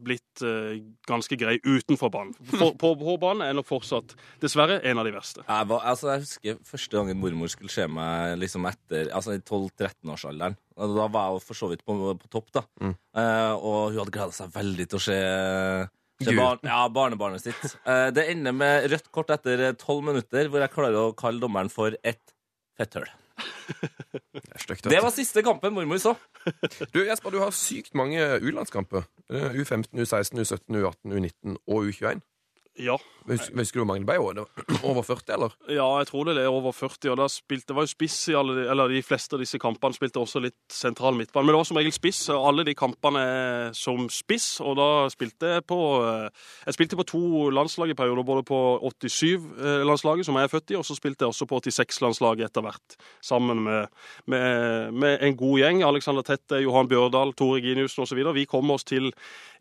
blitt 0.06 0.44
uh, 0.46 0.76
ganske 1.10 1.38
grei 1.40 1.56
utenfor 1.64 2.12
banen. 2.14 2.34
For, 2.54 2.76
på, 2.78 2.92
på 3.00 3.16
banen 3.22 3.42
er 3.48 3.56
nok 3.58 3.66
fortsatt 3.68 4.14
dessverre 4.44 4.78
en 4.86 5.02
av 5.02 5.08
de 5.08 5.14
verste. 5.16 5.42
Jeg, 5.48 5.68
var, 5.72 5.82
altså, 5.90 6.12
jeg 6.14 6.24
husker 6.28 6.60
første 6.70 6.96
gangen 7.00 7.18
mormor 7.22 7.50
skulle 7.52 7.72
se 7.74 7.88
meg 7.90 8.38
liksom 8.42 8.68
etter 8.70 9.10
Altså 9.14 9.34
i 9.34 9.42
12-13-årsalderen. 9.42 10.54
Da 10.78 11.08
var 11.10 11.34
jeg 11.34 11.42
for 11.46 11.58
så 11.58 11.68
vidt 11.70 11.84
på, 11.86 11.96
på 12.18 12.30
topp, 12.32 12.48
da. 12.54 12.64
Mm. 12.82 12.94
Uh, 13.18 13.52
og 13.58 13.80
hun 13.92 14.00
hadde 14.04 14.14
gleda 14.14 14.34
seg 14.34 14.54
veldig 14.54 14.86
til 14.90 14.98
å 14.98 15.04
se, 15.04 15.18
Gud. 16.32 16.40
barn, 16.40 16.62
ja, 16.66 16.78
barnebarnet 16.88 17.44
sitt. 17.44 17.76
Eh, 17.84 18.08
det 18.16 18.28
ender 18.32 18.54
med 18.56 18.88
rødt 18.92 19.10
kort 19.14 19.32
etter 19.34 19.66
tolv 19.80 20.04
minutter, 20.06 20.48
hvor 20.48 20.64
jeg 20.64 20.72
klarer 20.72 20.96
å 21.00 21.12
kalle 21.16 21.42
dommeren 21.42 21.70
for 21.72 21.96
et 22.02 22.34
fetthull. 22.78 23.10
Det. 23.34 24.76
Det 24.86 25.00
var 25.02 25.10
siste 25.10 25.42
kampen 25.44 25.74
mormor 25.74 25.98
så. 25.98 26.14
Du, 26.94 27.00
Jesper, 27.02 27.34
du 27.34 27.40
har 27.42 27.50
sykt 27.56 27.96
mange 27.98 28.20
U-landskamper. 28.44 29.08
Eh, 29.32 29.56
U15, 29.58 29.90
U16, 30.04 30.38
U17, 30.44 30.78
U18, 30.78 31.14
U19 31.16 31.56
og 31.66 31.88
U21. 31.90 32.22
Ja. 32.80 32.98
Husker, 33.24 33.78
du 33.78 33.80
hvor 33.80 33.86
mange 33.88 34.04
det 34.04 34.08
ble? 34.10 34.44
Over 34.84 35.02
40, 35.06 35.32
eller? 35.32 35.52
Ja, 35.72 35.86
jeg 36.02 36.08
tror 36.10 36.26
det 36.28 36.34
er 36.42 36.50
over 36.52 36.74
40. 36.76 37.10
og 37.14 37.16
da 37.22 37.26
spilte, 37.32 37.70
Det 37.70 37.76
var 37.78 37.86
jo 37.86 37.92
spiss 37.94 38.18
i 38.28 38.34
alle, 38.36 38.54
de- 38.58 38.66
eller 38.70 38.88
de 38.92 39.00
fleste 39.02 39.32
av 39.32 39.40
disse 39.40 39.58
kampene. 39.58 39.96
Spilte 39.96 40.20
også 40.20 40.42
litt 40.44 40.58
sentral 40.68 41.16
midtbane. 41.16 41.46
Men 41.46 41.54
det 41.54 41.60
var 41.62 41.68
som 41.70 41.78
regel 41.80 41.92
spiss. 41.96 42.28
og 42.34 42.44
Alle 42.50 42.64
de 42.68 42.74
kampene 42.74 43.24
som 43.74 44.08
spiss. 44.12 44.60
Og 44.60 44.76
da 44.76 44.88
spilte 45.08 45.54
jeg 45.54 45.64
på 45.66 45.78
eh, 46.04 46.28
Jeg 46.66 46.74
spilte 46.76 46.96
på 47.00 47.06
to 47.08 47.22
landslag 47.50 47.90
i 47.90 47.96
perioder. 47.96 48.24
Både 48.28 48.44
på 48.44 48.60
87-landslaget, 48.84 50.24
som 50.28 50.36
jeg 50.36 50.44
er 50.44 50.52
født 50.52 50.70
i, 50.74 50.76
og 50.78 50.84
så 50.84 50.96
spilte 50.98 51.24
jeg 51.24 51.32
også 51.32 51.46
på 51.48 51.60
86-landslaget 51.64 52.48
etter 52.50 52.64
hvert. 52.66 52.96
Sammen 53.24 53.62
med, 53.64 53.88
med, 54.26 54.92
med 54.92 55.18
en 55.24 55.36
god 55.36 55.58
gjeng. 55.60 55.82
Alexander 55.86 56.22
Tette, 56.26 56.60
Johan 56.64 56.88
Bjørdal, 56.90 57.32
Tore 57.38 57.60
Giniussen 57.64 58.04
osv. 58.04 58.20
Vi 58.36 58.44
kom 58.50 58.70
oss 58.74 58.84
til 58.84 59.12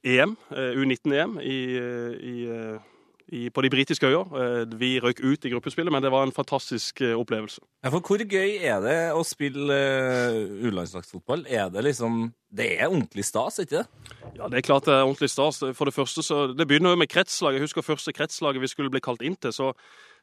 EM, 0.04 0.36
eh, 0.52 0.74
U19-EM, 0.76 1.38
i, 1.40 1.60
eh, 1.80 2.18
i 2.20 2.36
eh, 2.52 2.90
i, 3.32 3.50
på 3.50 3.62
de 3.64 3.70
britiske 3.70 4.08
øyer. 4.08 4.36
Eh, 4.36 4.80
Vi 4.80 5.00
røyk 5.00 5.20
ut 5.24 5.46
i 5.46 5.52
gruppespillet, 5.54 5.92
men 5.92 6.04
det 6.04 6.12
var 6.12 6.24
en 6.24 6.32
fantastisk 6.36 7.02
eh, 7.02 7.16
opplevelse. 7.18 7.62
Ja, 7.84 7.90
for 7.90 8.00
hvor 8.00 8.24
gøy 8.24 8.58
er 8.62 8.80
det 8.84 8.98
å 9.14 9.24
spille 9.28 9.74
uh, 9.74 10.68
U-landslagsfotball? 10.68 11.46
Er 11.50 11.70
det 11.70 11.84
liksom 11.84 12.34
Det 12.54 12.80
er 12.80 12.88
ordentlig 12.88 13.26
stas, 13.26 13.60
ikke 13.60 13.82
det? 13.82 13.86
Ja, 14.38 14.48
Det 14.48 14.58
er 14.58 14.68
klart 14.68 14.86
det 14.86 14.94
er 14.94 15.04
ordentlig 15.04 15.30
stas. 15.30 15.64
For 15.74 15.86
det 15.86 15.94
første 15.94 16.24
så, 16.24 16.48
Det 16.54 16.68
begynner 16.68 16.94
jo 16.94 17.02
med 17.02 17.10
kretslag. 17.10 17.54
Jeg 17.54 17.66
husker 17.66 17.82
første 17.82 18.14
kretslaget 18.14 18.62
vi 18.62 18.68
skulle 18.68 18.92
bli 18.94 19.02
kalt 19.02 19.22
inn 19.22 19.36
til. 19.36 19.54
så 19.54 19.74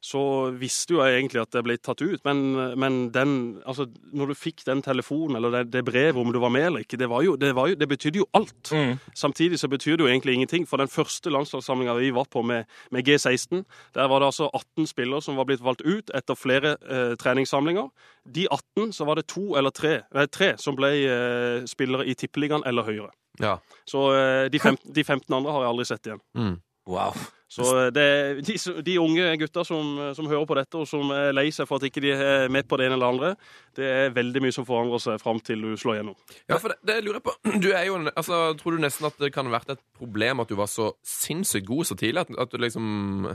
så 0.00 0.22
visste 0.56 0.94
jo 0.94 1.02
jeg 1.04 1.18
egentlig 1.18 1.42
at 1.42 1.52
det 1.52 1.62
ble 1.66 1.76
tatt 1.76 2.00
ut, 2.00 2.22
men, 2.24 2.38
men 2.80 2.98
den, 3.12 3.32
altså, 3.68 3.84
når 4.16 4.32
du 4.32 4.38
fikk 4.38 4.64
den 4.64 4.80
telefonen 4.84 5.36
eller 5.36 5.52
det, 5.52 5.62
det 5.74 5.82
brevet 5.84 6.16
om 6.20 6.32
du 6.32 6.38
var 6.40 6.52
med 6.54 6.66
eller 6.70 6.84
ikke, 6.86 6.96
det, 7.00 7.10
var 7.12 7.24
jo, 7.26 7.34
det, 7.40 7.50
var 7.56 7.68
jo, 7.68 7.76
det 7.76 7.88
betydde 7.90 8.22
jo 8.22 8.28
alt. 8.36 8.72
Samtidig 9.14 9.60
så 9.60 9.68
betyr 9.68 9.98
det 9.98 10.06
jo 10.06 10.10
egentlig 10.10 10.38
ingenting, 10.38 10.64
for 10.68 10.80
den 10.80 10.88
første 10.88 11.32
landslagssamlinga 11.32 11.98
vi 12.00 12.12
var 12.16 12.28
på 12.32 12.42
med, 12.42 12.64
med 12.90 13.08
G16, 13.08 13.60
der 13.94 14.08
var 14.08 14.22
det 14.22 14.30
altså 14.30 14.48
18 14.54 14.88
spillere 14.88 15.22
som 15.22 15.36
var 15.36 15.48
blitt 15.50 15.64
valgt 15.64 15.84
ut 15.84 16.12
etter 16.16 16.38
flere 16.38 16.76
eh, 16.80 17.16
treningssamlinger. 17.20 17.90
De 18.24 18.46
18 18.50 18.94
så 18.96 19.04
var 19.04 19.20
det 19.20 19.28
to 19.28 19.52
eller 19.60 19.74
tre, 19.74 19.98
nei, 20.16 20.24
tre 20.32 20.54
som 20.60 20.78
ble 20.78 20.94
eh, 21.04 21.66
spillere 21.68 22.08
i 22.08 22.16
Tippeligaen 22.16 22.64
eller 22.66 22.88
høyere. 22.88 23.12
Ja. 23.40 23.58
Så 23.88 24.08
eh, 24.16 24.46
de, 24.52 24.58
15, 24.58 24.94
de 24.96 25.04
15 25.04 25.36
andre 25.36 25.52
har 25.52 25.66
jeg 25.66 25.74
aldri 25.74 25.88
sett 25.92 26.08
igjen. 26.08 26.24
Mm. 26.36 26.56
Wow. 26.88 27.20
Så 27.50 27.66
eh, 27.66 27.88
det, 27.94 28.06
de, 28.46 28.56
de 28.86 28.96
unge 29.02 29.26
gutta 29.42 29.64
som, 29.66 29.96
som 30.16 30.28
hører 30.30 30.46
på 30.46 30.58
dette, 30.60 30.78
og 30.78 30.88
som 30.88 31.10
er 31.14 31.34
lei 31.34 31.48
seg 31.54 31.66
for 31.68 31.80
at 31.80 31.88
ikke 31.88 32.02
de 32.04 32.14
er 32.14 32.52
med 32.52 32.68
på 32.70 32.78
det 32.78 32.86
ene 32.86 32.98
eller 32.98 33.14
andre, 33.14 33.32
det 33.78 33.90
er 33.90 34.14
veldig 34.14 34.44
mye 34.44 34.54
som 34.54 34.66
forandrer 34.68 35.02
seg 35.02 35.20
fram 35.22 35.42
til 35.44 35.66
du 35.66 35.74
slår 35.80 36.00
gjennom. 36.00 36.18
Ja, 36.46 36.60
for 36.62 36.72
det, 36.72 36.78
det 36.86 37.00
lurer 37.04 37.18
jeg 37.18 37.26
på. 37.26 37.36
Du 37.64 37.70
er 37.74 37.84
jo, 37.88 37.98
altså, 38.14 38.42
Tror 38.60 38.76
du 38.76 38.82
nesten 38.82 39.08
at 39.08 39.18
det 39.20 39.32
kan 39.34 39.48
ha 39.48 39.54
vært 39.58 39.74
et 39.74 39.82
problem 39.98 40.42
at 40.42 40.50
du 40.50 40.56
var 40.58 40.70
så 40.70 40.92
sinnssykt 41.06 41.68
god 41.68 41.90
så 41.90 41.96
tidlig? 41.98 42.24
At, 42.24 42.34
at 42.46 42.54
du 42.54 42.60
liksom 42.62 43.30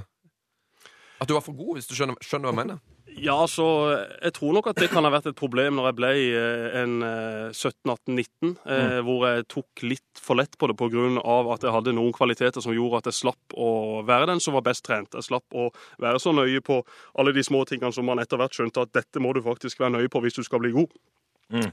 At 1.19 1.29
du 1.29 1.35
var 1.35 1.45
for 1.45 1.55
god, 1.55 1.77
hvis 1.77 1.87
du 1.89 1.95
skjønner, 1.95 2.19
skjønner 2.23 2.51
hva 2.51 2.55
jeg 2.55 2.61
mener? 2.65 2.83
Ja, 3.15 3.37
så 3.47 3.65
jeg 4.19 4.33
tror 4.35 4.55
nok 4.57 4.65
at 4.67 4.79
det 4.81 4.89
kan 4.91 5.05
ha 5.07 5.11
vært 5.13 5.29
et 5.29 5.37
problem 5.39 5.77
når 5.77 5.87
jeg 5.87 5.97
ble 6.01 6.09
eh, 6.35 6.73
en 6.81 6.95
eh, 7.05 7.53
17-18-19, 7.53 8.51
eh, 8.75 8.97
hvor 9.07 9.23
jeg 9.29 9.45
tok 9.53 9.83
litt 9.87 10.19
for 10.19 10.35
lett 10.35 10.57
på 10.59 10.67
det 10.67 10.75
pga. 10.75 11.05
at 11.53 11.63
jeg 11.63 11.75
hadde 11.77 11.95
noen 11.95 12.11
kvaliteter 12.15 12.63
som 12.63 12.75
gjorde 12.75 12.99
at 12.99 13.09
jeg 13.11 13.19
slapp 13.21 13.55
å 13.55 14.01
være 14.07 14.27
den 14.33 14.43
som 14.43 14.57
var 14.57 14.65
best 14.67 14.83
trent. 14.83 15.15
Jeg 15.15 15.29
slapp 15.29 15.55
å 15.55 15.69
være 16.03 16.19
så 16.19 16.35
nøye 16.35 16.59
på 16.65 16.81
alle 17.15 17.31
de 17.35 17.43
små 17.43 17.63
tingene 17.69 17.95
som 17.95 18.05
man 18.05 18.19
etter 18.19 18.41
hvert 18.41 18.57
skjønte 18.57 18.83
at 18.83 18.95
dette 18.97 19.23
må 19.23 19.31
du 19.31 19.43
faktisk 19.45 19.79
være 19.79 19.95
nøye 19.95 20.11
på 20.11 20.19
hvis 20.25 20.35
du 20.41 20.43
skal 20.43 20.59
bli 20.65 20.75
god. 20.75 20.91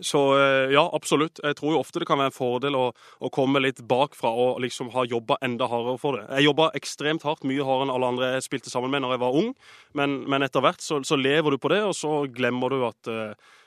Så 0.04 0.20
eh, 0.37 0.72
ja, 0.74 0.82
absolutt. 0.92 1.40
Jeg 1.42 1.56
tror 1.56 1.74
jo 1.74 1.80
ofte 1.80 2.02
det 2.02 2.08
kan 2.08 2.20
være 2.20 2.32
en 2.32 2.37
fordel 2.37 2.76
å, 2.76 2.85
å 2.92 3.30
komme 3.32 3.62
litt 3.62 3.80
bakfra 3.88 4.28
og 4.30 4.61
liksom 4.64 4.92
ha 4.92 5.06
jobba 5.08 5.38
enda 5.44 5.68
hardere 5.70 6.00
for 6.02 6.18
det. 6.18 6.26
Jeg 6.37 6.50
jobba 6.50 6.68
ekstremt 6.78 7.24
hardt, 7.28 7.46
mye 7.48 7.64
hardere 7.64 7.88
enn 7.88 7.94
alle 7.94 8.12
andre 8.12 8.30
jeg 8.37 8.46
spilte 8.48 8.72
sammen 8.72 8.92
med 8.92 9.04
når 9.04 9.16
jeg 9.16 9.24
var 9.24 9.40
ung, 9.40 9.50
men, 9.98 10.20
men 10.28 10.44
etter 10.44 10.64
hvert 10.64 10.85
så, 10.85 11.00
så 11.06 11.16
lever 11.16 11.54
du 11.56 11.62
på 11.62 11.72
det, 11.72 11.80
og 11.88 11.96
så 11.96 12.22
glemmer 12.32 12.72
du 12.72 12.85
at 12.88 13.12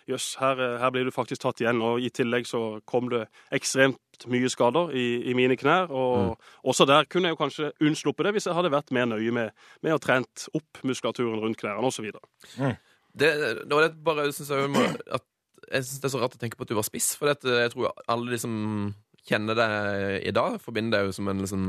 jøss, 0.05 0.31
uh, 0.37 0.41
her, 0.43 0.61
eh, 0.61 0.79
her 0.81 0.93
blir 0.93 1.07
du 1.07 1.13
faktisk 1.13 1.41
tatt 1.41 1.61
igjen. 1.63 1.81
Og 1.81 2.03
i 2.03 2.11
tillegg 2.13 2.47
så 2.49 2.63
kom 2.89 3.09
det 3.13 3.25
ekstremt 3.55 4.01
mye 4.31 4.49
skader 4.51 4.93
i, 4.95 5.05
i 5.31 5.35
mine 5.37 5.57
knær, 5.59 5.89
og 5.91 6.37
også 6.63 6.85
der 6.87 7.07
kunne 7.11 7.27
jeg 7.27 7.35
jo 7.35 7.41
kanskje 7.41 7.71
unnsluppet 7.83 8.29
det 8.29 8.37
hvis 8.37 8.45
jeg 8.47 8.55
hadde 8.55 8.71
vært 8.71 8.93
mer 8.95 9.09
nøye 9.11 9.33
med, 9.35 9.55
med 9.83 9.97
å 9.97 10.01
trent 10.01 10.45
opp 10.55 10.85
muskulaturen 10.87 11.41
rundt 11.43 11.59
knærne 11.59 11.89
osv. 11.89 12.07
Det, 13.15 13.31
det 13.63 13.71
var 13.71 13.87
det 13.87 13.95
bare 14.05 14.29
synes 14.35 14.51
jeg, 14.51 14.93
at, 15.17 15.25
jeg 15.71 15.85
synes 15.85 15.99
det 16.01 16.07
er 16.07 16.13
så 16.13 16.21
rart 16.21 16.37
å 16.37 16.41
tenke 16.41 16.59
på 16.59 16.65
at 16.65 16.71
du 16.71 16.77
var 16.77 16.87
spiss, 16.87 17.13
for 17.17 17.31
jeg 17.31 17.71
tror 17.73 17.91
alle 18.11 18.33
de 18.33 18.39
som 18.41 18.55
kjenner 19.25 19.57
deg 19.57 20.29
i 20.29 20.33
dag, 20.35 20.57
forbinder 20.61 20.99
deg 20.99 21.09
jo 21.09 21.15
som 21.17 21.29
en 21.31 21.43
liksom 21.43 21.67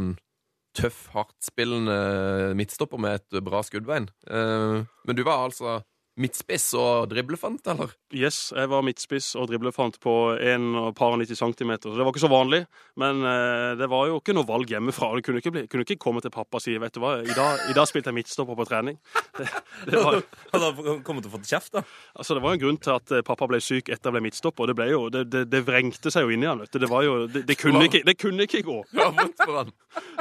tøff, 0.76 1.06
hardtspillende 1.14 2.54
midtstopper 2.58 3.00
med 3.00 3.20
et 3.20 3.38
bra 3.44 3.62
skuddbein. 3.64 4.10
Eh, 4.28 4.82
men 4.84 5.16
du 5.16 5.22
var 5.24 5.46
altså 5.46 5.78
midtspiss 6.16 6.70
og 6.78 7.10
driblefant, 7.10 7.66
eller? 7.68 7.90
Yes, 8.14 8.50
jeg 8.56 8.70
var 8.72 8.84
midtspiss 8.86 9.34
og 9.36 9.50
driblefant 9.50 9.98
på 10.00 10.14
1,90 10.40 11.36
cm. 11.36 11.72
Så 11.82 11.92
det 11.92 12.04
var 12.06 12.12
ikke 12.12 12.24
så 12.24 12.30
vanlig, 12.32 12.62
men 13.00 13.20
eh, 13.20 13.74
det 13.76 13.88
var 13.92 14.08
jo 14.08 14.20
ikke 14.20 14.36
noe 14.36 14.48
valg 14.48 14.72
hjemmefra. 14.72 15.10
Det 15.18 15.26
kunne 15.26 15.42
ikke, 15.42 15.52
bli, 15.52 15.64
kunne 15.68 15.84
ikke 15.84 15.98
komme 16.00 16.22
til 16.24 16.32
pappa 16.32 16.56
og 16.56 16.64
si 16.64 16.76
vet 16.80 16.96
du 16.96 17.02
hva, 17.04 17.18
i 17.20 17.36
dag, 17.36 17.66
i 17.68 17.76
dag 17.76 17.88
spilte 17.90 18.12
jeg 18.12 18.18
midtstopper 18.20 18.58
på 18.58 18.68
trening. 18.68 19.00
Det, 19.36 19.44
det, 19.90 19.98
var, 20.00 20.14
Hadde 20.54 20.68
han 20.72 21.00
kommet 21.04 21.26
til 21.26 21.28
å 21.28 21.34
få 21.34 21.42
kjeft, 21.44 21.74
da? 21.74 21.82
altså, 22.16 22.38
det 22.38 22.40
var 22.40 22.54
en 22.56 22.60
grunn 22.62 22.78
til 22.80 22.94
at 22.94 23.12
eh, 23.12 23.24
pappa 23.26 23.44
ble 23.50 23.58
syk 23.60 23.90
etter 23.92 24.08
jeg 24.08 24.14
ble 24.14 24.22
midtstopper. 24.24 24.70
Det, 24.70 24.76
ble 24.78 24.86
jo, 24.88 25.00
det, 25.12 25.26
det, 25.28 25.42
det 25.52 25.60
vrengte 25.66 26.08
seg 26.14 26.24
jo 26.24 26.32
inni 26.32 26.48
han. 26.48 26.62
vet 26.64 26.72
du. 26.72 26.78
Det, 26.80 26.88
var 26.88 27.04
jo, 27.04 27.18
det, 27.28 27.42
det, 27.50 27.58
kunne 27.60 27.82
ikke, 27.84 28.00
det 28.06 28.14
kunne 28.16 28.46
ikke 28.48 28.62
gå. 28.64 28.78
Det 28.88 29.02
var 29.02 29.12
vondt 29.18 29.42
for 29.42 29.58
han. 29.60 29.74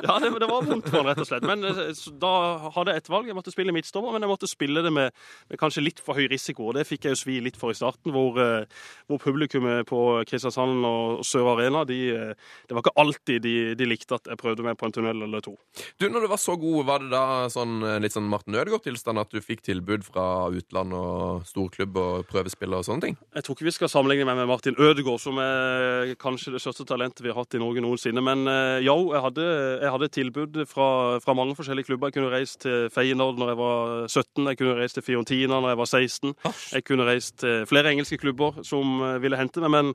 Ja, 0.03 0.17
det, 0.19 0.33
det 0.43 0.49
var 0.51 0.67
vondt 0.67 0.89
for 0.89 0.99
han, 0.99 1.07
rett 1.07 1.23
og 1.23 1.29
slett. 1.29 1.47
Men 1.47 1.63
eh, 1.69 1.79
så 1.95 2.11
da 2.19 2.33
hadde 2.75 2.97
jeg 2.97 3.05
et 3.05 3.11
valg. 3.13 3.31
Jeg 3.31 3.39
måtte 3.39 3.55
spille 3.55 3.75
midtstopper, 3.77 4.11
men 4.11 4.27
jeg 4.27 4.33
måtte 4.33 4.51
spille 4.51 4.83
det 4.83 4.91
med, 4.97 5.15
med 5.47 5.61
kanskje 5.63 5.84
litt 5.85 6.01
for 6.03 6.17
høy 6.17 6.27
risiko. 6.31 6.69
Og 6.69 6.77
det 6.77 6.85
fikk 6.87 7.07
jeg 7.07 7.15
jo 7.15 7.21
svi 7.21 7.37
litt 7.43 7.57
for 7.59 7.73
i 7.73 7.77
starten, 7.77 8.13
hvor, 8.15 8.37
eh, 8.41 8.65
hvor 9.09 9.21
publikummet 9.21 9.85
på 9.89 10.01
Kristiansand 10.27 10.85
og 10.87 11.23
Sør 11.27 11.53
Arena 11.53 11.85
de, 11.85 11.99
eh, 12.15 12.33
Det 12.65 12.73
var 12.73 12.81
ikke 12.81 12.97
alltid 12.97 13.41
de, 13.41 13.75
de 13.75 13.85
likte 13.85 14.15
at 14.15 14.25
jeg 14.25 14.37
prøvde 14.37 14.63
meg 14.65 14.77
på 14.77 14.87
en 14.87 14.95
tunnel 14.95 15.23
eller 15.23 15.41
to. 15.41 15.55
Du, 15.99 16.07
når 16.09 16.25
du 16.25 16.27
var 16.31 16.41
så 16.41 16.57
god, 16.59 16.85
var 16.85 16.99
det 17.03 17.11
da 17.11 17.47
sånn, 17.49 17.83
eh, 17.83 17.99
litt 17.99 18.15
sånn 18.15 18.29
Martin 18.29 18.55
Ødegaard-tilstand 18.55 19.21
at 19.21 19.29
du 19.29 19.41
fikk 19.41 19.61
tilbud 19.61 20.03
fra 20.03 20.49
utland 20.49 20.93
og 20.93 21.45
storklubb 21.45 21.97
og 21.97 22.27
prøvespillere 22.31 22.81
og 22.81 22.87
sånne 22.87 23.01
ting? 23.09 23.17
Jeg 23.35 23.45
tror 23.45 23.55
ikke 23.55 23.69
vi 23.69 23.75
skal 23.77 23.91
sammenligne 23.91 24.25
meg 24.25 24.39
med 24.41 24.49
Martin 24.49 24.75
Ødegaard, 24.79 25.21
som 25.21 25.37
er 25.39 26.15
kanskje 26.19 26.55
det 26.55 26.63
største 26.63 26.87
talentet 26.87 27.23
vi 27.23 27.31
har 27.31 27.39
hatt 27.39 27.55
i 27.55 27.61
Norge 27.61 27.83
noensinne. 27.83 28.23
Men 28.23 28.45
jo, 28.83 29.13
jeg 29.13 29.21
hadde, 29.21 29.45
jeg 29.81 29.93
hadde 29.93 30.11
tilbud 30.15 30.61
fra, 30.69 31.19
fra 31.23 31.35
mange 31.37 31.55
forskjellige 31.57 31.91
klubber. 31.91 32.09
Jeg 32.09 32.17
kunne 32.19 32.33
reist 32.33 32.61
til 32.65 32.89
Feyenoord 32.93 33.39
når 33.39 33.51
jeg 33.51 33.59
var 33.59 34.07
17, 34.07 34.47
jeg 34.49 34.59
kunne 34.59 34.75
reist 34.79 34.97
til 34.97 35.05
Fiorentina 35.05 35.59
når 35.59 35.73
jeg 35.73 35.74
var 35.79 35.89
16. 35.89 36.33
Jeg 36.73 36.85
kunne 36.87 37.07
reist 37.07 37.39
til 37.43 37.65
flere 37.69 37.91
engelske 37.93 38.19
klubber 38.21 38.61
som 38.67 38.99
eh, 39.01 39.19
ville 39.23 39.39
hente 39.39 39.63
meg, 39.63 39.73
men 39.73 39.93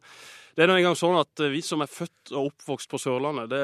Det 0.56 0.64
er 0.64 0.70
nå 0.70 0.76
engang 0.80 0.96
sånn 0.98 1.18
at 1.20 1.42
vi 1.52 1.60
som 1.64 1.82
er 1.84 1.90
født 1.90 2.32
og 2.34 2.50
oppvokst 2.50 2.90
på 2.90 2.98
Sørlandet, 3.00 3.50
det, 3.52 3.60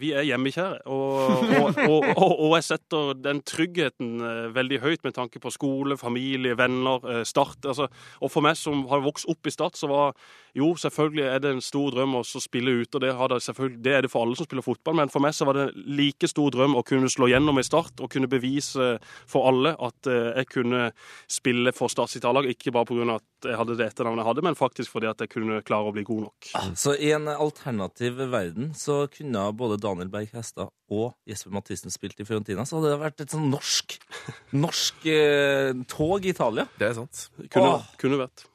vi 0.00 0.12
er 0.14 0.26
hjemmekjære. 0.28 0.84
Og, 0.90 1.42
og, 1.58 1.80
og, 1.88 2.06
og, 2.14 2.54
jeg 2.56 2.66
setter 2.68 3.12
den 3.18 3.42
tryggheten 3.46 4.14
eh, 4.22 4.46
veldig 4.54 4.80
høyt 4.84 5.04
med 5.06 5.16
tanke 5.16 5.42
på 5.42 5.52
skole, 5.54 5.98
familie, 6.00 6.56
venner, 6.58 7.02
eh, 7.10 7.22
Start. 7.28 7.60
Altså, 7.66 7.88
og 8.20 8.32
for 8.32 8.46
meg 8.46 8.58
som 8.60 8.86
har 8.90 9.04
vokst 9.04 9.28
opp 9.30 9.50
i 9.50 9.54
Start, 9.54 9.78
så 9.78 9.90
var 9.90 10.14
jo, 10.54 10.68
selvfølgelig 10.78 11.24
er 11.26 11.40
det 11.42 11.50
en 11.50 11.64
stor 11.64 11.90
drøm 11.90 12.14
å 12.20 12.22
spille 12.22 12.76
ute, 12.84 13.00
det, 13.02 13.10
det, 13.82 13.94
er 13.96 14.06
det 14.06 14.10
for 14.12 14.22
alle 14.22 14.38
som 14.38 14.46
spiller 14.46 14.62
fotball, 14.62 14.94
men 15.00 15.10
for 15.10 15.24
meg 15.24 15.34
så 15.34 15.48
var 15.48 15.58
det 15.58 15.64
en 15.66 15.86
like 15.98 16.30
stor 16.30 16.54
drøm 16.54 16.76
å 16.78 16.84
kunne 16.86 17.10
slå 17.10 17.26
gjennom 17.32 17.58
i 17.58 17.66
Start 17.66 17.98
og 17.98 18.12
kunne 18.14 18.30
bevise 18.30 18.92
for 19.26 19.50
alle 19.50 19.74
at 19.82 20.10
eh, 20.10 20.30
jeg 20.38 20.50
kunne 20.54 20.84
spille 21.26 21.74
for 21.74 21.90
Start 21.90 22.14
sitt 22.14 22.26
A-lag, 22.28 22.46
ikke 22.46 22.74
bare 22.74 22.86
pga. 22.86 23.18
at 23.18 23.26
jeg 23.48 23.58
hadde 23.58 23.76
det 23.78 23.86
etternavnet 23.90 24.22
jeg 24.22 24.28
hadde, 24.30 24.44
men 24.46 24.56
faktisk 24.58 24.92
fordi 24.94 25.08
at 25.10 25.20
jeg 25.24 25.30
kunne 25.32 25.60
klare 25.66 25.90
å 25.90 25.94
bli 25.94 26.04
god 26.06 26.24
nok. 26.26 26.48
Så 26.80 26.94
i 26.96 27.10
en 27.16 27.28
alternativ 27.32 28.18
verden 28.32 28.72
så 28.78 29.04
kunne 29.12 29.44
både 29.56 29.78
Daniel 29.82 30.10
Berg 30.12 30.32
Hestad 30.36 30.72
og 30.94 31.12
Jesper 31.28 31.54
Mathisen 31.56 31.92
spilt 31.94 32.20
i 32.20 32.26
Fiorentina. 32.28 32.64
Så 32.68 32.78
hadde 32.78 32.94
det 32.94 33.02
vært 33.02 33.24
et 33.24 33.34
sånn 33.34 33.50
norsk, 33.52 33.98
norsk 34.56 35.06
eh, 35.12 35.70
tog 35.90 36.24
i 36.26 36.32
Italia. 36.34 36.66
Det 36.80 36.90
er 36.90 36.98
sant. 36.98 37.28
Kunne, 37.48 37.76
Åh. 37.78 37.94
kunne 38.00 38.20
vært. 38.24 38.46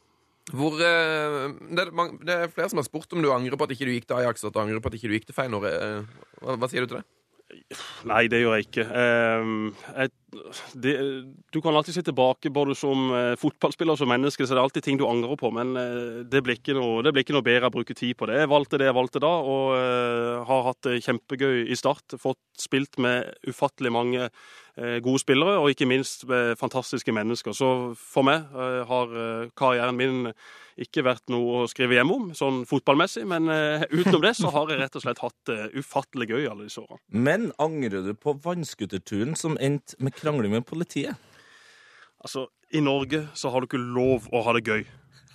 Hvor, 0.49 0.79
eh, 0.81 1.51
det, 1.69 1.83
er 1.85 1.93
mange, 1.93 2.17
det 2.25 2.35
er 2.35 2.51
flere 2.53 2.71
som 2.71 2.81
har 2.81 2.87
spurt 2.87 3.13
om 3.13 3.21
du 3.21 3.29
angrer 3.33 3.59
på 3.59 3.67
at 3.67 3.75
ikke 3.75 3.85
du 3.85 3.93
gikk 3.93 4.09
til 4.09 4.17
Ajax, 4.23 4.43
og 4.43 4.49
at 4.49 4.57
du 4.57 4.61
angrer 4.63 4.81
på 4.81 4.89
at 4.89 4.97
ikke 4.97 5.11
du 5.11 5.17
gikk 5.19 5.29
til 5.29 5.37
Feyenoord. 5.37 5.69
Eh, 5.69 6.19
Hva, 6.41 6.55
hva 6.57 6.69
sier 6.71 6.85
du 6.85 6.93
til 6.93 7.01
det? 7.01 7.07
Nei, 8.09 8.23
det 8.29 8.43
gjør 8.43 8.55
jeg 8.57 8.67
ikke. 8.67 8.83
Ehm, 8.93 9.53
jeg, 9.97 10.11
det, 10.73 10.93
du 11.49 11.61
kan 11.61 11.75
alltid 11.75 11.95
se 11.95 12.03
tilbake 12.05 12.49
både 12.53 12.75
som 12.77 13.09
eh, 13.15 13.35
fotballspiller 13.39 13.95
og 13.95 14.01
som 14.01 14.11
menneske, 14.11 14.45
så 14.45 14.53
det 14.53 14.61
er 14.61 14.67
alltid 14.67 14.85
ting 14.85 14.99
du 14.99 15.07
angrer 15.07 15.39
på. 15.39 15.51
Men 15.55 15.73
eh, 15.79 16.21
det 16.29 16.43
blir 16.45 16.59
ikke 16.59 16.77
noe, 16.77 17.01
det 17.05 17.13
blir 17.15 17.25
ikke 17.25 17.37
noe 17.37 17.45
bedre 17.45 17.71
å 17.71 17.73
bruke 17.73 17.97
tid 17.97 18.17
på 18.19 18.29
det. 18.29 18.39
Jeg 18.43 18.51
valgte 18.51 18.79
det 18.81 18.89
jeg 18.89 18.97
valgte 18.97 19.23
da, 19.23 19.33
og 19.41 19.75
eh, 19.77 20.37
har 20.49 20.65
hatt 20.69 20.81
det 20.87 21.01
kjempegøy 21.07 21.65
i 21.65 21.79
start. 21.79 22.17
Fått 22.21 22.41
spilt 22.59 22.99
med 23.01 23.29
ufattelig 23.49 23.93
mange 23.93 24.31
gode 25.03 25.19
spillere, 25.19 25.57
og 25.59 25.73
ikke 25.73 25.89
minst 25.89 26.21
med 26.29 26.53
fantastiske 26.55 27.11
mennesker. 27.11 27.51
Så 27.57 27.67
for 27.99 28.23
meg 28.23 28.45
har 28.87 29.09
karrieren 29.59 29.97
min 29.97 30.29
ikke 30.79 31.03
vært 31.03 31.25
noe 31.33 31.65
å 31.65 31.67
skrive 31.67 31.97
hjem 31.97 32.13
om, 32.13 32.29
sånn 32.37 32.61
fotballmessig. 32.69 33.25
Men 33.27 33.49
utenom 33.91 34.23
det 34.23 34.31
så 34.39 34.53
har 34.55 34.71
jeg 34.71 34.79
rett 34.79 34.95
og 34.95 35.03
slett 35.03 35.19
hatt 35.19 35.51
det 35.51 35.57
ufattelig 35.81 36.29
gøy 36.29 36.47
alle 36.47 36.69
disse 36.69 36.79
årene. 36.79 37.01
Men 37.11 37.49
angrer 37.59 38.07
du 38.07 38.13
på 38.15 38.37
vannskuterturen 38.45 39.35
som 39.35 39.59
endte 39.59 39.99
med 39.99 40.15
krangling 40.21 40.53
med 40.53 40.65
politiet? 40.67 41.17
Altså, 42.19 42.47
I 42.75 42.81
Norge 42.83 43.25
så 43.37 43.51
har 43.53 43.61
du 43.63 43.69
ikke 43.69 43.79
lov 43.81 44.27
å 44.35 44.41
ha 44.45 44.53
det 44.57 44.65
gøy. 44.67 44.81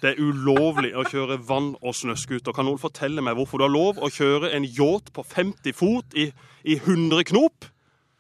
Det 0.03 0.11
er 0.13 0.19
ulovlig 0.21 0.91
å 1.01 1.05
kjøre 1.09 1.39
vann- 1.49 1.77
og 1.81 1.95
snøscooter. 1.97 2.53
Kan 2.53 2.67
noen 2.69 2.81
fortelle 2.83 3.23
meg 3.25 3.39
hvorfor 3.39 3.61
du 3.63 3.65
har 3.65 3.73
lov 3.73 4.01
å 4.05 4.11
kjøre 4.13 4.51
en 4.53 4.67
yacht 4.69 5.09
på 5.17 5.25
50 5.25 5.73
fot 5.79 6.17
i, 6.21 6.27
i 6.69 6.77
100 6.77 7.25
knop? 7.31 7.71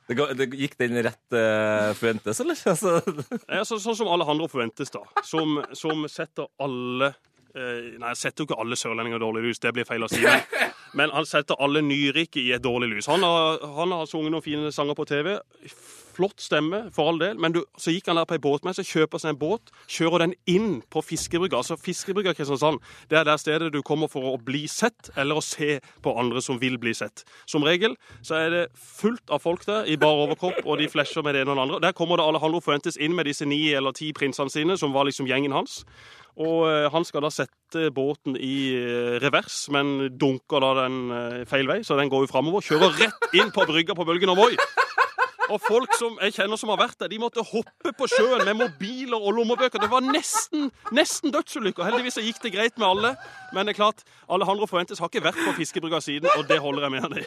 Det, 0.08 0.16
ga- 0.16 0.30
det, 0.36 0.46
gikk 0.56 0.78
den 0.80 0.96
rett 1.04 1.36
uh, 1.36 1.92
Fuentes, 1.96 2.40
eller? 2.40 2.56
Altså, 2.72 2.96
Ja, 3.48 3.62
så, 3.68 3.78
sånn 3.80 3.96
som 4.00 4.08
alle 4.12 4.24
andre 4.28 4.48
forventes, 4.52 4.92
da. 4.92 5.04
Som, 5.24 5.58
som 5.76 6.02
setter 6.12 6.48
alle 6.60 7.12
eh, 7.56 7.94
Nei, 8.00 8.10
jeg 8.14 8.20
setter 8.20 8.44
jo 8.44 8.48
ikke 8.50 8.58
alle 8.64 8.76
sørlendinger 8.80 9.20
dårlig 9.22 9.46
lys, 9.50 9.60
det 9.64 9.72
blir 9.76 9.88
feil 9.88 10.04
å 10.04 10.10
si. 10.12 10.20
Men, 10.24 10.44
men 10.94 11.10
han 11.14 11.26
setter 11.26 11.58
alle 11.62 11.82
nyrike 11.84 12.40
i 12.40 12.52
et 12.54 12.64
dårlig 12.64 12.92
lys. 12.94 13.10
Han 13.10 13.26
har, 13.26 13.60
han 13.76 13.92
har 13.94 14.08
sunget 14.10 14.34
noen 14.34 14.44
fine 14.44 14.72
sanger 14.74 14.96
på 14.98 15.06
TV. 15.10 15.34
Flott 16.14 16.38
stemme, 16.38 16.84
for 16.94 17.10
all 17.10 17.18
del. 17.18 17.38
Men 17.42 17.56
du, 17.56 17.64
så 17.80 17.90
gikk 17.90 18.06
han 18.10 18.20
der 18.20 18.28
på 18.30 18.36
ei 18.36 18.42
båtmesse, 18.42 18.84
kjøper 18.86 19.18
seg 19.18 19.32
en 19.32 19.40
båt, 19.40 19.72
kjører 19.90 20.22
den 20.22 20.34
inn 20.50 20.68
på 20.94 21.02
fiskebrygga. 21.02 21.58
Altså 21.58 21.76
Fiskebrygga 21.80 22.36
Kristiansand, 22.38 22.78
det 23.10 23.18
er 23.18 23.26
der 23.26 23.40
stedet 23.42 23.72
du 23.74 23.80
kommer 23.82 24.10
for 24.12 24.30
å 24.30 24.38
bli 24.38 24.64
sett, 24.70 25.10
eller 25.18 25.40
å 25.40 25.44
se 25.44 25.80
på 26.04 26.14
andre 26.20 26.42
som 26.44 26.60
vil 26.62 26.78
bli 26.78 26.94
sett. 26.94 27.26
Som 27.50 27.66
regel 27.66 27.98
så 28.22 28.38
er 28.38 28.54
det 28.54 28.64
fullt 28.78 29.34
av 29.34 29.42
folk 29.42 29.66
der 29.66 29.90
i 29.90 29.98
bar 29.98 30.22
overkropp, 30.28 30.62
og 30.62 30.78
de 30.78 30.90
flasher 30.92 31.26
med 31.26 31.34
det 31.34 31.42
ene 31.42 31.54
og 31.54 31.58
det 31.58 31.66
andre. 31.66 31.82
Der 31.88 31.98
kommer 31.98 32.22
det 32.22 32.28
Alejandro 32.30 32.62
Fuentes 32.62 33.00
inn 33.00 33.18
med 33.18 33.26
disse 33.26 33.48
ni 33.48 33.64
eller 33.74 33.96
ti 33.96 34.12
prinsene 34.14 34.52
sine, 34.52 34.78
som 34.78 34.94
var 34.94 35.10
liksom 35.10 35.26
gjengen 35.26 35.56
hans. 35.56 35.82
Og 36.42 36.64
eh, 36.66 36.88
han 36.90 37.06
skal 37.06 37.22
da 37.22 37.30
sette 37.30 37.90
båten 37.94 38.34
i 38.34 38.74
eh, 38.74 39.18
revers, 39.22 39.64
men 39.74 40.10
dunker 40.18 40.64
da 40.64 40.72
den 40.82 40.96
eh, 41.14 41.42
feil 41.50 41.68
vei, 41.70 41.82
så 41.86 41.98
den 41.98 42.10
går 42.10 42.24
jo 42.24 42.32
framover. 42.32 42.64
Kjører 42.64 42.96
rett 43.04 43.36
inn 43.38 43.54
på 43.54 43.66
brygga 43.68 43.94
på 43.94 44.06
Bølgen 44.08 44.34
og 44.34 44.40
Voi. 44.42 44.56
Og 45.52 45.60
folk 45.60 45.92
som 45.98 46.16
jeg 46.24 46.32
kjenner 46.38 46.58
som 46.58 46.72
har 46.72 46.80
vært 46.80 46.96
der, 47.02 47.10
de 47.12 47.20
måtte 47.20 47.44
hoppe 47.44 47.92
på 47.98 48.08
sjøen 48.08 48.46
med 48.48 48.56
mobiler 48.62 49.20
og 49.20 49.36
lommebøker. 49.36 49.82
Det 49.82 49.90
var 49.92 50.02
nesten, 50.06 50.70
nesten 50.96 51.34
dødsulykker. 51.34 51.84
Heldigvis 51.84 52.16
gikk 52.24 52.40
det 52.46 52.54
greit 52.56 52.80
med 52.80 52.88
alle. 52.88 53.12
Men 53.52 53.68
det 53.68 53.74
er 53.74 53.82
klart, 53.82 54.06
Alejandro 54.32 54.66
Fuentes 54.70 55.02
har 55.04 55.12
ikke 55.12 55.26
vært 55.26 55.42
på 55.44 55.56
fiskebrygga 55.60 56.00
siden, 56.02 56.32
og 56.38 56.48
det 56.48 56.62
holder 56.64 56.88
jeg 56.88 56.96
med 56.96 57.04
han 57.04 57.18
i. 57.20 57.26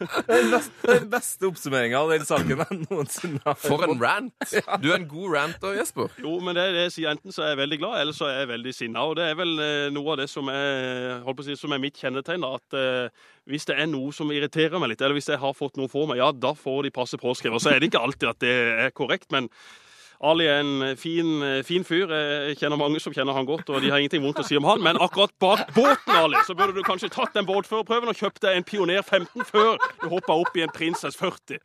den 0.00 0.50
beste, 0.52 0.86
den 0.88 1.08
beste 1.12 1.48
oppsummeringa 1.50 1.98
av 2.00 2.12
den 2.14 2.24
saken 2.28 2.62
jeg 2.62 2.78
noensinne 2.86 3.40
har 3.44 3.58
For 3.60 3.84
en 3.84 3.98
rant! 4.00 4.54
Du 4.80 4.88
er 4.90 4.96
en 4.96 5.08
god 5.10 5.34
ranter, 5.36 5.74
Jesper. 5.76 6.14
Jo, 6.22 6.38
men 6.44 6.56
det 6.56 6.64
er 6.64 6.76
det 6.76 6.84
jeg 6.86 6.94
sier. 6.96 7.10
Enten 7.12 7.34
så 7.34 7.44
er 7.44 7.52
jeg 7.52 7.60
veldig 7.62 7.80
glad, 7.82 7.98
eller 8.02 8.16
så 8.16 8.30
er 8.30 8.40
jeg 8.42 8.50
veldig 8.52 8.74
sinna. 8.76 9.04
Og 9.10 9.18
det 9.18 9.26
er 9.28 9.36
vel 9.38 9.52
eh, 9.64 9.90
noe 9.92 10.14
av 10.14 10.22
det 10.22 10.28
som 10.32 10.48
er, 10.52 11.20
holdt 11.26 11.40
på 11.40 11.46
å 11.46 11.48
si, 11.50 11.58
som 11.60 11.76
er 11.76 11.82
mitt 11.82 12.00
kjennetegn. 12.00 12.46
At 12.48 12.78
eh, 12.80 13.28
hvis 13.50 13.68
det 13.68 13.76
er 13.76 13.90
noe 13.90 14.14
som 14.16 14.32
irriterer 14.32 14.80
meg 14.80 14.94
litt, 14.94 15.04
eller 15.04 15.18
hvis 15.18 15.30
jeg 15.32 15.42
har 15.42 15.56
fått 15.56 15.80
noe 15.80 15.90
for 15.92 16.10
meg, 16.10 16.20
ja, 16.22 16.30
da 16.32 16.54
får 16.56 16.88
de 16.88 16.94
passe 16.96 17.20
påskrevet. 17.20 17.62
Så 17.62 17.74
er 17.74 17.80
det 17.80 17.90
ikke 17.90 18.04
alltid 18.06 18.32
at 18.32 18.42
det 18.44 18.56
er 18.88 18.96
korrekt, 18.96 19.30
men 19.34 19.50
Ali 20.20 20.44
er 20.44 20.60
en 20.60 20.96
fin, 21.00 21.40
fin 21.64 21.84
fyr. 21.84 22.10
Jeg 22.12 22.58
kjenner 22.60 22.76
mange 22.76 23.00
som 23.00 23.14
kjenner 23.16 23.32
han 23.32 23.46
godt, 23.48 23.70
og 23.72 23.80
de 23.80 23.88
har 23.88 24.02
ingenting 24.02 24.20
vondt 24.20 24.42
å 24.42 24.44
si 24.44 24.58
om 24.58 24.66
han. 24.68 24.82
Men 24.84 25.00
akkurat 25.00 25.32
bak 25.40 25.70
båten, 25.72 26.12
Ali, 26.12 26.36
så 26.44 26.56
burde 26.58 26.76
du 26.76 26.84
kanskje 26.84 27.08
tatt 27.14 27.32
den 27.36 27.48
båtførerprøven 27.48 28.12
og 28.12 28.20
kjøpt 28.20 28.42
deg 28.44 28.58
en 28.58 28.66
Pioner 28.68 29.00
15 29.00 29.48
før 29.48 29.80
du 30.02 30.10
hoppa 30.12 30.36
opp 30.42 30.60
i 30.60 30.66
en 30.66 30.74
Prinsess 30.76 31.16
40. 31.16 31.62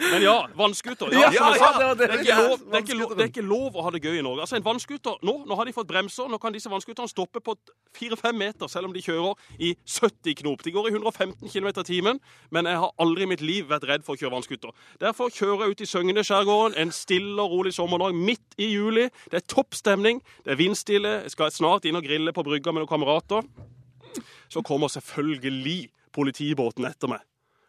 Men 0.00 0.22
ja, 0.22 0.48
vannskuter. 0.58 1.12
Ja, 1.14 1.30
Ja, 1.32 1.50
ja, 1.56 1.68
ja, 1.80 1.94
det 1.94 2.08
er 2.10 2.18
ikke 2.18 2.34
lov, 2.34 2.58
det, 2.58 2.74
er 2.74 2.82
ikke 2.82 2.96
lov, 2.98 3.10
det 3.14 3.22
er 3.22 3.28
ikke 3.30 3.44
lov 3.46 3.76
å 3.78 3.84
ha 3.86 3.90
det 3.94 4.00
gøy 4.02 4.18
i 4.18 4.22
Norge. 4.24 4.42
Altså 4.42 4.56
En 4.58 4.64
vannskuter, 4.66 5.18
nå, 5.22 5.34
nå 5.46 5.58
har 5.58 5.68
de 5.68 5.74
fått 5.76 5.86
bremser. 5.90 6.26
Nå 6.30 6.40
kan 6.42 6.54
disse 6.54 6.70
vannskuterne 6.72 7.10
stoppe 7.10 7.42
på 7.44 7.54
4-5 7.98 8.34
meter, 8.40 8.70
selv 8.72 8.90
om 8.90 8.96
de 8.96 9.02
kjører 9.04 9.36
i 9.62 9.74
70 9.86 10.40
knop. 10.42 10.64
De 10.66 10.72
går 10.74 10.88
i 10.90 10.94
115 10.96 11.52
km 11.52 11.68
i 11.70 11.86
timen, 11.86 12.20
men 12.50 12.70
jeg 12.70 12.82
har 12.82 12.94
aldri 13.02 13.28
i 13.28 13.30
mitt 13.30 13.44
liv 13.44 13.70
vært 13.70 13.86
redd 13.86 14.06
for 14.06 14.16
å 14.16 14.20
kjøre 14.20 14.34
vannskuter. 14.34 14.74
Derfor 15.02 15.30
kjører 15.30 15.66
jeg 15.66 15.76
ut 15.76 15.86
i 15.86 15.90
Søgne-skjærgården 15.92 16.76
en 16.82 16.94
stille 16.94 17.38
og 17.46 17.54
rolig 17.54 17.76
sommerdag 17.76 18.18
midt 18.18 18.58
i 18.58 18.72
juli. 18.72 19.06
Det 19.30 19.42
er 19.42 19.46
topp 19.46 19.78
stemning, 19.78 20.18
det 20.42 20.56
er 20.56 20.60
vindstille. 20.60 21.20
Jeg 21.28 21.36
skal 21.36 21.54
snart 21.54 21.86
inn 21.86 21.98
og 21.98 22.06
grille 22.06 22.34
på 22.34 22.44
brygga 22.46 22.74
med 22.74 22.82
noen 22.82 22.90
kamerater. 22.90 23.46
Så 24.50 24.62
kommer 24.66 24.90
selvfølgelig 24.90 25.86
politibåten 26.16 26.86
etter 26.88 27.10
meg. 27.12 27.22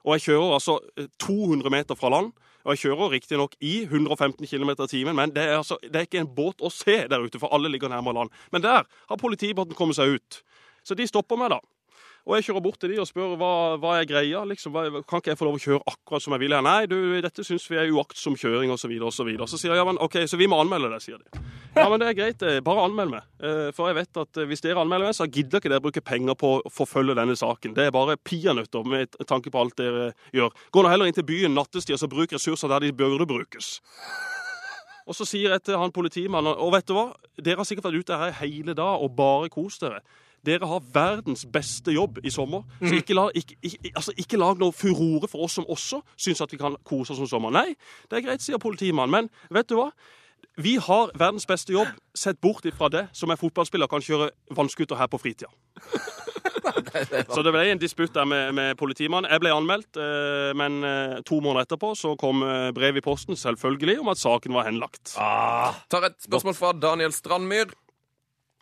Og 0.08 0.16
jeg 0.16 0.30
kjører 0.30 0.54
altså 0.56 0.78
eh, 0.96 1.10
200 1.20 1.74
meter 1.74 2.00
fra 2.00 2.12
land. 2.14 2.32
Og 2.68 2.76
jeg 2.76 2.84
kjører 2.88 3.14
riktignok 3.14 3.56
i 3.64 3.82
115 3.86 4.48
km 4.48 4.74
i 4.74 4.88
timen, 4.92 5.16
men 5.16 5.32
det 5.32 5.44
er, 5.44 5.58
altså, 5.62 5.78
det 5.84 5.96
er 5.96 6.08
ikke 6.08 6.20
en 6.20 6.34
båt 6.36 6.64
å 6.64 6.72
se 6.74 6.98
der 7.08 7.24
ute, 7.24 7.40
for 7.40 7.54
alle 7.56 7.72
ligger 7.72 7.92
nærmere 7.92 8.18
land. 8.22 8.34
Men 8.52 8.64
der 8.66 8.84
har 8.88 9.20
politibåten 9.22 9.76
kommet 9.78 9.96
seg 9.96 10.18
ut. 10.18 10.42
Så 10.84 10.96
de 10.96 11.08
stopper 11.08 11.40
meg, 11.40 11.54
da. 11.56 11.62
Og 12.28 12.36
jeg 12.36 12.44
kjører 12.50 12.64
bort 12.66 12.76
til 12.82 12.92
de 12.92 12.98
og 13.00 13.08
spør 13.08 13.38
hva, 13.40 13.50
hva 13.80 13.92
er 14.02 14.08
greia. 14.10 14.42
liksom, 14.44 14.74
hva, 14.76 15.02
Kan 15.08 15.22
ikke 15.22 15.32
jeg 15.32 15.40
få 15.40 15.46
lov 15.48 15.56
å 15.56 15.62
kjøre 15.64 15.84
akkurat 15.88 16.24
som 16.26 16.34
jeg 16.36 16.42
vil? 16.44 16.56
her? 16.58 16.66
Nei, 16.66 16.82
du, 16.92 16.98
dette 17.24 17.46
syns 17.48 17.64
vi 17.72 17.78
er 17.80 17.88
uaktsom 17.96 18.36
kjøring 18.36 18.74
osv. 18.74 18.92
Og 19.00 19.14
så, 19.16 19.24
så 19.48 19.60
sier 19.62 19.72
jeg 19.72 19.80
ja, 19.80 19.86
men 19.88 20.00
OK, 20.04 20.18
så 20.28 20.40
vi 20.40 20.50
må 20.52 20.60
anmelde 20.60 20.90
det, 20.92 21.00
sier 21.06 21.22
de. 21.24 21.44
Ja, 21.78 21.86
men 21.88 22.02
det 22.02 22.10
er 22.10 22.18
greit, 22.18 22.44
eh, 22.44 22.60
bare 22.66 22.84
anmeld 22.84 23.14
meg. 23.14 23.24
Eh, 23.40 23.70
For 23.78 23.88
jeg 23.88 24.00
vet 24.02 24.20
at 24.20 24.42
eh, 24.42 24.48
hvis 24.50 24.66
dere 24.66 24.84
anmelder 24.84 25.08
meg, 25.08 25.16
så 25.16 25.30
gidder 25.30 25.62
ikke 25.62 25.72
dere 25.72 25.86
bruke 25.88 26.04
penger 26.04 26.36
på 26.36 26.52
å 26.60 26.74
forfølge 26.74 27.16
denne 27.16 27.38
saken. 27.40 27.78
Det 27.78 27.88
er 27.88 27.96
bare 27.96 28.18
peanøtter 28.20 28.84
med 28.92 29.16
tanke 29.30 29.54
på 29.54 29.64
alt 29.64 29.80
dere 29.80 30.10
gjør. 30.36 30.52
Gå 30.76 30.84
nå 30.84 30.92
heller 30.92 31.08
inn 31.08 31.16
til 31.16 31.28
byen 31.32 31.56
nattestid 31.56 31.96
og 31.96 32.04
så 32.04 32.12
bruk 32.12 32.36
ressurser 32.36 32.74
der 32.76 32.90
de 32.90 32.92
burde 32.98 33.30
brukes. 33.30 33.78
Og 35.08 35.16
så 35.16 35.24
sier 35.24 35.54
jeg 35.56 35.64
til 35.64 35.78
han 35.80 35.94
politimannen 35.96 36.58
Og 36.60 36.74
vet 36.74 36.88
du 36.90 36.92
hva? 36.98 37.14
Dere 37.40 37.62
har 37.62 37.68
sikkert 37.70 37.88
vært 37.88 38.02
ute 38.04 38.18
her 38.20 38.34
hele 38.42 38.74
dag 38.76 39.00
og 39.00 39.14
bare 39.16 39.48
kost 39.54 39.86
dere. 39.86 40.02
Dere 40.46 40.68
har 40.70 40.84
verdens 40.94 41.46
beste 41.52 41.92
jobb 41.92 42.20
i 42.24 42.32
sommer. 42.32 42.64
Så 42.82 42.94
ikke, 42.96 43.16
la, 43.18 43.28
ikke, 43.36 43.58
ikke, 43.62 43.92
altså 43.96 44.14
ikke 44.18 44.40
lag 44.40 44.60
noe 44.62 44.76
furore 44.76 45.28
for 45.28 45.48
oss 45.48 45.58
som 45.58 45.68
også 45.68 46.02
syns 46.16 46.42
at 46.46 46.54
vi 46.54 46.60
kan 46.62 46.78
kose 46.88 47.14
oss 47.16 47.24
om 47.24 47.28
sommeren. 47.28 47.58
Nei, 47.58 47.76
det 48.08 48.20
er 48.20 48.28
greit, 48.30 48.46
sier 48.46 48.62
politimannen. 48.62 49.12
Men 49.12 49.58
vet 49.58 49.70
du 49.70 49.76
hva? 49.80 49.90
Vi 50.58 50.78
har 50.82 51.12
verdens 51.18 51.46
beste 51.46 51.74
jobb. 51.74 51.90
Sett 52.18 52.40
bort 52.42 52.66
ifra 52.66 52.90
det 52.90 53.08
som 53.18 53.30
er 53.34 53.38
fotballspiller 53.42 53.90
kan 53.92 54.02
kjøre 54.02 54.32
vannskuter 54.58 54.98
her 54.98 55.10
på 55.12 55.20
fritida. 55.22 55.52
Så 57.34 57.44
det 57.46 57.52
ble 57.54 57.64
en 57.72 57.80
disputt 57.82 58.14
der 58.16 58.26
med, 58.28 58.54
med 58.58 58.76
politimannen. 58.80 59.30
Jeg 59.32 59.42
ble 59.44 59.52
anmeldt, 59.54 60.00
eh, 60.02 60.52
men 60.58 60.80
eh, 60.88 61.18
to 61.28 61.40
måneder 61.44 61.68
etterpå 61.68 61.94
så 61.98 62.16
kom 62.20 62.42
eh, 62.46 62.70
brev 62.76 63.00
i 63.00 63.04
posten, 63.06 63.38
selvfølgelig, 63.38 64.00
om 64.02 64.12
at 64.14 64.22
saken 64.22 64.56
var 64.58 64.68
henlagt. 64.68 65.14
Ah, 65.22 65.78
Tar 65.92 66.10
et 66.10 66.18
spørsmål 66.26 66.58
fra 66.58 66.74
Daniel 66.74 67.14
Strandmyr. 67.16 67.74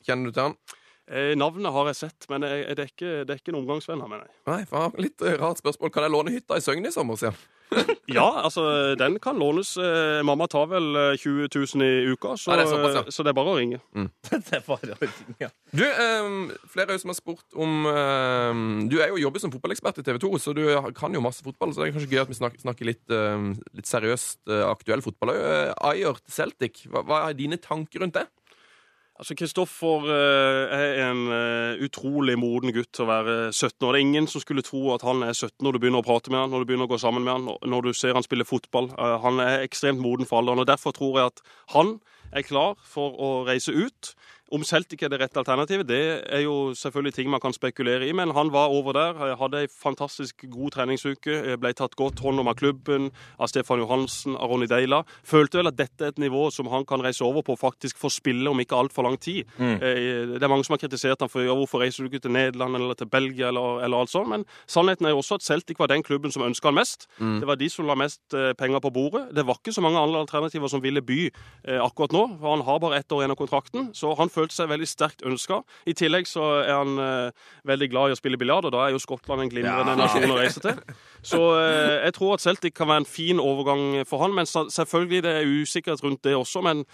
Kjenner 0.06 0.30
du 0.30 0.36
til 0.36 0.50
han? 0.50 0.58
Eh, 1.06 1.36
navnet 1.38 1.70
har 1.70 1.92
jeg 1.92 1.98
sett, 2.00 2.26
men 2.32 2.46
jeg, 2.48 2.64
det, 2.74 2.82
er 2.82 2.90
ikke, 2.90 3.12
det 3.28 3.36
er 3.36 3.42
ikke 3.42 3.52
en 3.54 3.60
omgangsvenn 3.60 4.02
her, 4.02 4.10
mener 4.10 4.26
nei. 4.26 4.40
Nei, 4.50 4.62
faen, 4.70 4.96
litt 4.98 5.22
eh, 5.22 5.36
rart 5.38 5.62
spørsmål. 5.62 5.92
Kan 5.94 6.08
jeg 6.08 6.14
låne 6.16 6.34
hytta 6.34 6.58
i 6.58 6.64
Søgne 6.66 6.90
i 6.90 6.96
sommer, 6.96 7.20
sier 7.22 7.36
han. 7.36 7.44
Ja, 8.06 8.26
altså, 8.46 8.94
den 8.98 9.18
kan 9.22 9.40
lånes. 9.42 9.74
Eh, 9.82 10.22
Mamma 10.26 10.46
tar 10.50 10.68
vel 10.70 10.98
eh, 10.98 11.18
20 11.18 11.50
000 11.50 11.86
i 11.86 12.14
uka, 12.14 12.36
så, 12.38 12.52
Nei, 12.52 12.60
det 12.62 12.66
er 12.66 12.72
såpass, 12.72 12.98
ja. 12.98 13.14
så 13.14 13.26
det 13.26 13.32
er 13.32 13.38
bare 13.38 13.54
å 13.54 13.58
ringe. 13.58 13.80
Det 14.32 14.60
er 14.60 14.64
bare 14.66 14.96
å 14.96 15.00
ringe. 15.02 15.38
Ja. 15.42 15.50
Du, 15.76 15.84
um, 15.84 16.38
flere 16.72 16.96
er 16.96 17.02
som 17.02 17.12
har 17.12 17.18
spurt 17.18 17.58
om 17.58 17.88
um, 17.90 18.62
Du 18.90 18.96
er 19.02 19.10
jo 19.12 19.20
jobber 19.20 19.42
som 19.44 19.52
fotballekspert 19.54 20.00
i 20.00 20.06
TV 20.06 20.22
2, 20.22 20.32
så 20.42 20.54
du 20.58 20.64
kan 20.98 21.14
jo 21.14 21.24
masse 21.26 21.46
fotball. 21.46 21.74
Så 21.74 21.82
det 21.82 21.90
er 21.90 21.98
kanskje 21.98 22.14
gøy 22.14 22.24
at 22.24 22.32
vi 22.32 22.38
snakker, 22.38 22.62
snakker 22.62 22.90
litt, 22.90 23.04
um, 23.12 23.52
litt 23.78 23.90
seriøst 23.90 24.42
uh, 24.54 24.64
aktuell 24.70 25.06
fotball. 25.06 25.34
Uh, 25.38 25.74
Ayer 25.92 26.22
til 26.24 26.38
Celtic, 26.38 26.86
hva, 26.90 27.06
hva 27.06 27.26
er 27.28 27.38
dine 27.38 27.62
tanker 27.62 28.06
rundt 28.06 28.18
det? 28.18 28.26
Altså, 29.16 29.32
Kristoffer 29.40 30.10
eh, 30.12 30.74
er 30.76 30.98
en 31.06 31.22
eh, 31.32 31.84
utrolig 31.86 32.34
moden 32.36 32.74
gutt 32.76 32.90
til 32.92 33.06
å 33.06 33.08
være 33.08 33.36
17 33.54 33.86
år. 33.88 33.96
Det 33.96 34.00
er 34.02 34.04
ingen 34.04 34.26
som 34.28 34.44
skulle 34.44 34.66
tro 34.66 34.82
at 34.92 35.06
han 35.08 35.24
er 35.24 35.32
17 35.32 35.54
når 35.64 35.78
du 35.78 35.80
begynner 35.86 36.04
å 36.04 36.08
prate 36.08 36.34
med 36.34 36.42
han, 36.42 36.52
når 36.52 36.66
du 36.66 36.68
begynner 36.72 36.90
å 36.90 36.92
gå 36.92 37.00
sammen 37.00 37.24
med 37.24 37.32
han, 37.38 37.46
når- 37.64 37.88
du 37.88 37.94
ser 37.96 38.14
han 38.18 38.26
spille 38.28 38.44
fotball. 38.44 38.90
Eh, 38.92 39.16
han 39.24 39.40
er 39.40 39.64
ekstremt 39.64 40.04
moden 40.04 40.28
for 40.28 40.42
alderen, 40.42 40.60
og 40.60 40.68
derfor 40.68 40.92
tror 40.92 41.16
jeg 41.22 41.32
at 41.32 41.42
han 41.72 41.94
er 42.36 42.44
klar 42.44 42.76
for 42.84 43.16
å 43.16 43.32
reise 43.48 43.72
ut. 43.72 44.16
Om 44.54 44.64
Celtic 44.64 45.02
er 45.04 45.10
det 45.10 45.20
rette 45.22 45.40
alternativet, 45.42 45.88
det 45.90 46.02
er 46.30 46.44
jo 46.46 46.74
selvfølgelig 46.78 47.14
ting 47.16 47.30
man 47.30 47.42
kan 47.42 47.54
spekulere 47.54 48.08
i, 48.08 48.12
men 48.14 48.32
han 48.36 48.52
var 48.54 48.74
over 48.74 48.94
der, 48.94 49.22
eh, 49.26 49.38
hadde 49.40 49.64
ei 49.64 49.68
fantastisk 49.68 50.46
god 50.52 50.76
treningsuke, 50.76 51.34
eh, 51.34 51.56
ble 51.58 51.74
tatt 51.74 51.96
godt 51.96 52.20
hånd 52.20 52.40
om 52.40 52.48
av 52.48 52.56
klubben, 52.56 53.12
av 53.40 53.48
Stefan 53.48 53.80
Johansen, 53.80 54.36
av 54.36 54.50
Ronny 54.50 54.68
Deila. 54.68 55.04
Følte 55.24 55.58
vel 55.58 55.68
at 55.68 55.78
dette 55.78 56.02
er 56.02 56.14
et 56.14 56.22
nivå 56.22 56.52
som 56.52 56.68
han 56.68 56.86
kan 56.86 57.02
reise 57.02 57.26
over 57.26 57.42
på 57.42 57.58
faktisk 57.58 57.98
få 57.98 58.12
spille 58.14 58.48
om 58.50 58.60
ikke 58.60 58.78
altfor 58.78 59.04
lang 59.04 59.18
tid. 59.18 59.46
Mm. 59.58 59.80
Det 59.80 60.44
er 60.44 60.48
mange 60.48 60.66
som 60.66 60.74
har 60.74 60.88
kritisert 60.88 61.20
ham 61.20 61.30
for 61.30 61.42
ja, 61.42 61.54
hvorfor 61.54 61.82
reiser 61.82 62.04
du 62.04 62.10
ikke 62.10 62.22
til 62.22 62.32
Nederland 62.32 62.76
eller 62.76 62.94
til 62.94 63.08
Belgia 63.08 63.50
eller, 63.50 63.82
eller 63.84 63.98
alt 63.98 64.10
sånt, 64.10 64.30
men 64.30 64.46
sannheten 64.68 65.06
er 65.06 65.16
jo 65.16 65.22
også 65.24 65.40
at 65.40 65.44
Celtic 65.44 65.80
var 65.80 65.88
den 65.88 66.04
klubben 66.04 66.32
som 66.32 66.44
ønska 66.44 66.70
han 66.70 66.78
mest. 66.78 67.08
Det 67.20 67.48
var 67.48 67.58
de 67.60 67.70
som 67.70 67.88
la 67.88 67.96
mest 67.98 68.34
eh, 68.34 68.54
penger 68.58 68.82
på 68.84 68.92
bordet. 68.94 69.30
Det 69.36 69.46
var 69.48 69.60
ikke 69.60 69.74
så 69.74 69.82
mange 69.82 70.00
andre 70.00 70.22
alternativer 70.24 70.70
som 70.72 70.84
ville 70.84 71.02
by 71.06 71.20
eh, 71.28 71.80
akkurat 71.82 72.14
nå, 72.16 72.24
for 72.42 72.56
han 72.56 72.66
har 72.68 72.80
bare 72.84 73.00
ett 73.00 73.12
år 73.12 73.24
igjen 73.24 73.36
av 73.36 73.40
kontrakten, 73.40 73.90
så 73.98 74.14
han 74.20 74.32
følte 74.36 74.58
seg 74.58 74.70
veldig 74.72 74.88
sterkt 74.90 75.26
ønska. 75.26 75.62
I 75.88 75.96
tillegg 75.98 76.30
så 76.30 76.46
er 76.62 76.74
han 76.76 77.02
eh, 77.02 77.50
veldig 77.68 77.90
glad 77.92 78.12
i 78.12 78.16
å 78.16 78.20
spille 78.20 78.40
biljard, 78.42 78.68
og 78.70 78.76
da 78.76 78.86
er 78.86 78.96
jo 78.96 79.02
Skottland 79.02 79.46
en 79.46 79.52
glimrende 79.52 79.98
nasjon 80.00 80.32
å 80.32 80.40
reise 80.40 80.64
til. 80.64 80.80
Så 81.26 81.42
eh, 81.58 82.06
jeg 82.06 82.18
tror 82.20 82.36
at 82.36 82.46
Celtic 82.46 82.76
kan 82.78 82.92
være 82.92 83.06
en 83.06 83.10
fin 83.10 83.40
overgang 83.42 84.04
for 84.10 84.22
han, 84.26 84.36
men 84.36 84.46
selvfølgelig 84.48 85.24
det 85.26 85.38
er 85.40 85.54
usikkerhet 85.64 86.04
rundt 86.06 86.24
det 86.28 86.36
også. 86.38 86.62
men 86.66 86.86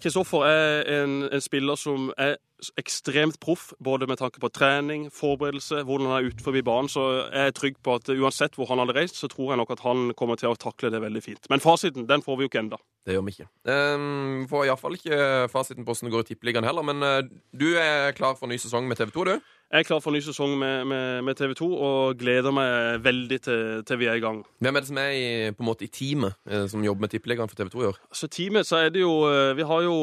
Kristoffer 0.00 0.46
er 0.48 1.02
en, 1.02 1.16
en 1.28 1.42
spiller 1.44 1.76
som 1.76 2.08
er 2.16 2.38
ekstremt 2.80 3.40
proff, 3.42 3.70
både 3.82 4.08
med 4.10 4.20
tanke 4.20 4.42
på 4.42 4.50
trening, 4.52 5.08
forberedelse, 5.14 5.82
hvordan 5.88 6.10
han 6.10 6.18
er 6.18 6.30
ute 6.30 6.44
forbi 6.44 6.62
banen. 6.66 6.90
Så 6.92 7.06
jeg 7.30 7.50
er 7.50 7.56
trygg 7.56 7.80
på 7.84 7.96
at 7.98 8.10
uansett 8.14 8.58
hvor 8.58 8.70
han 8.70 8.82
hadde 8.82 8.96
reist, 8.96 9.20
så 9.20 9.30
tror 9.30 9.52
jeg 9.52 9.62
nok 9.62 9.74
at 9.76 9.84
han 9.86 10.10
kommer 10.18 10.40
til 10.40 10.52
å 10.52 10.58
takle 10.60 10.92
det 10.92 11.02
veldig 11.02 11.24
fint. 11.24 11.50
Men 11.52 11.62
fasiten 11.64 12.08
den 12.10 12.24
får 12.26 12.38
vi 12.38 12.46
jo 12.46 12.52
ikke 12.52 12.64
enda. 12.64 12.80
Det 13.06 13.16
gjør 13.16 13.24
vi 13.24 13.32
ikke. 13.32 13.48
Um, 13.64 14.42
får 14.50 14.66
iallfall 14.68 14.98
ikke 14.98 15.20
fasiten 15.52 15.86
på 15.86 15.94
hvordan 15.94 16.10
det 16.10 16.14
går 16.14 16.26
i 16.26 16.28
Tippeligaen 16.28 16.68
heller, 16.68 16.84
men 16.84 17.00
eh, 17.06 17.22
du 17.56 17.70
er 17.80 18.12
klar 18.16 18.36
for 18.36 18.50
ny 18.50 18.60
sesong 18.60 18.84
med 18.88 19.00
TV 19.00 19.14
2, 19.14 19.24
du? 19.30 19.56
Jeg 19.70 19.84
er 19.84 19.86
klar 19.86 20.00
for 20.02 20.10
ny 20.10 20.18
sesong 20.18 20.56
med, 20.58 20.84
med, 20.90 21.22
med 21.22 21.38
TV 21.38 21.52
2 21.54 21.66
og 21.70 22.18
gleder 22.18 22.50
meg 22.50 23.04
veldig 23.04 23.36
til, 23.44 23.60
til 23.86 24.00
vi 24.00 24.08
er 24.10 24.18
i 24.18 24.22
gang. 24.22 24.40
Hvem 24.58 24.76
er 24.76 24.82
det 24.82 24.90
som 24.90 24.98
er 24.98 25.12
i, 25.14 25.28
på 25.54 25.62
en 25.62 25.68
måte 25.68 25.86
i 25.86 25.90
teamet 25.94 26.34
eh, 26.50 26.64
som 26.68 26.82
jobber 26.84 27.06
med 27.06 27.14
Tippeligaen 27.14 27.48
for 27.48 27.60
TV 27.60 27.70
2 27.72 27.84
i 27.84 27.88
år? 27.92 28.00
Så 28.12 28.28
teamet 28.34 28.68
så 28.68 28.82
er 28.82 28.90
det 28.92 29.04
jo 29.04 29.14
eh, 29.30 29.54
Vi 29.56 29.66
har 29.70 29.86
jo 29.86 29.96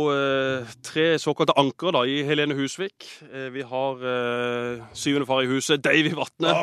tre 0.88 1.08
såkalte 1.20 1.58
ankere 1.60 1.98
da, 2.00 2.06
i 2.08 2.24
Helene 2.47 2.62
Husvik. 2.62 3.05
Eh, 3.33 3.49
Vi 3.51 3.62
har 3.62 4.03
eh, 4.07 4.83
syvende 4.93 5.27
far 5.27 5.41
i 5.43 5.49
huset, 5.49 5.83
Davy 5.83 6.13
Vatne, 6.15 6.53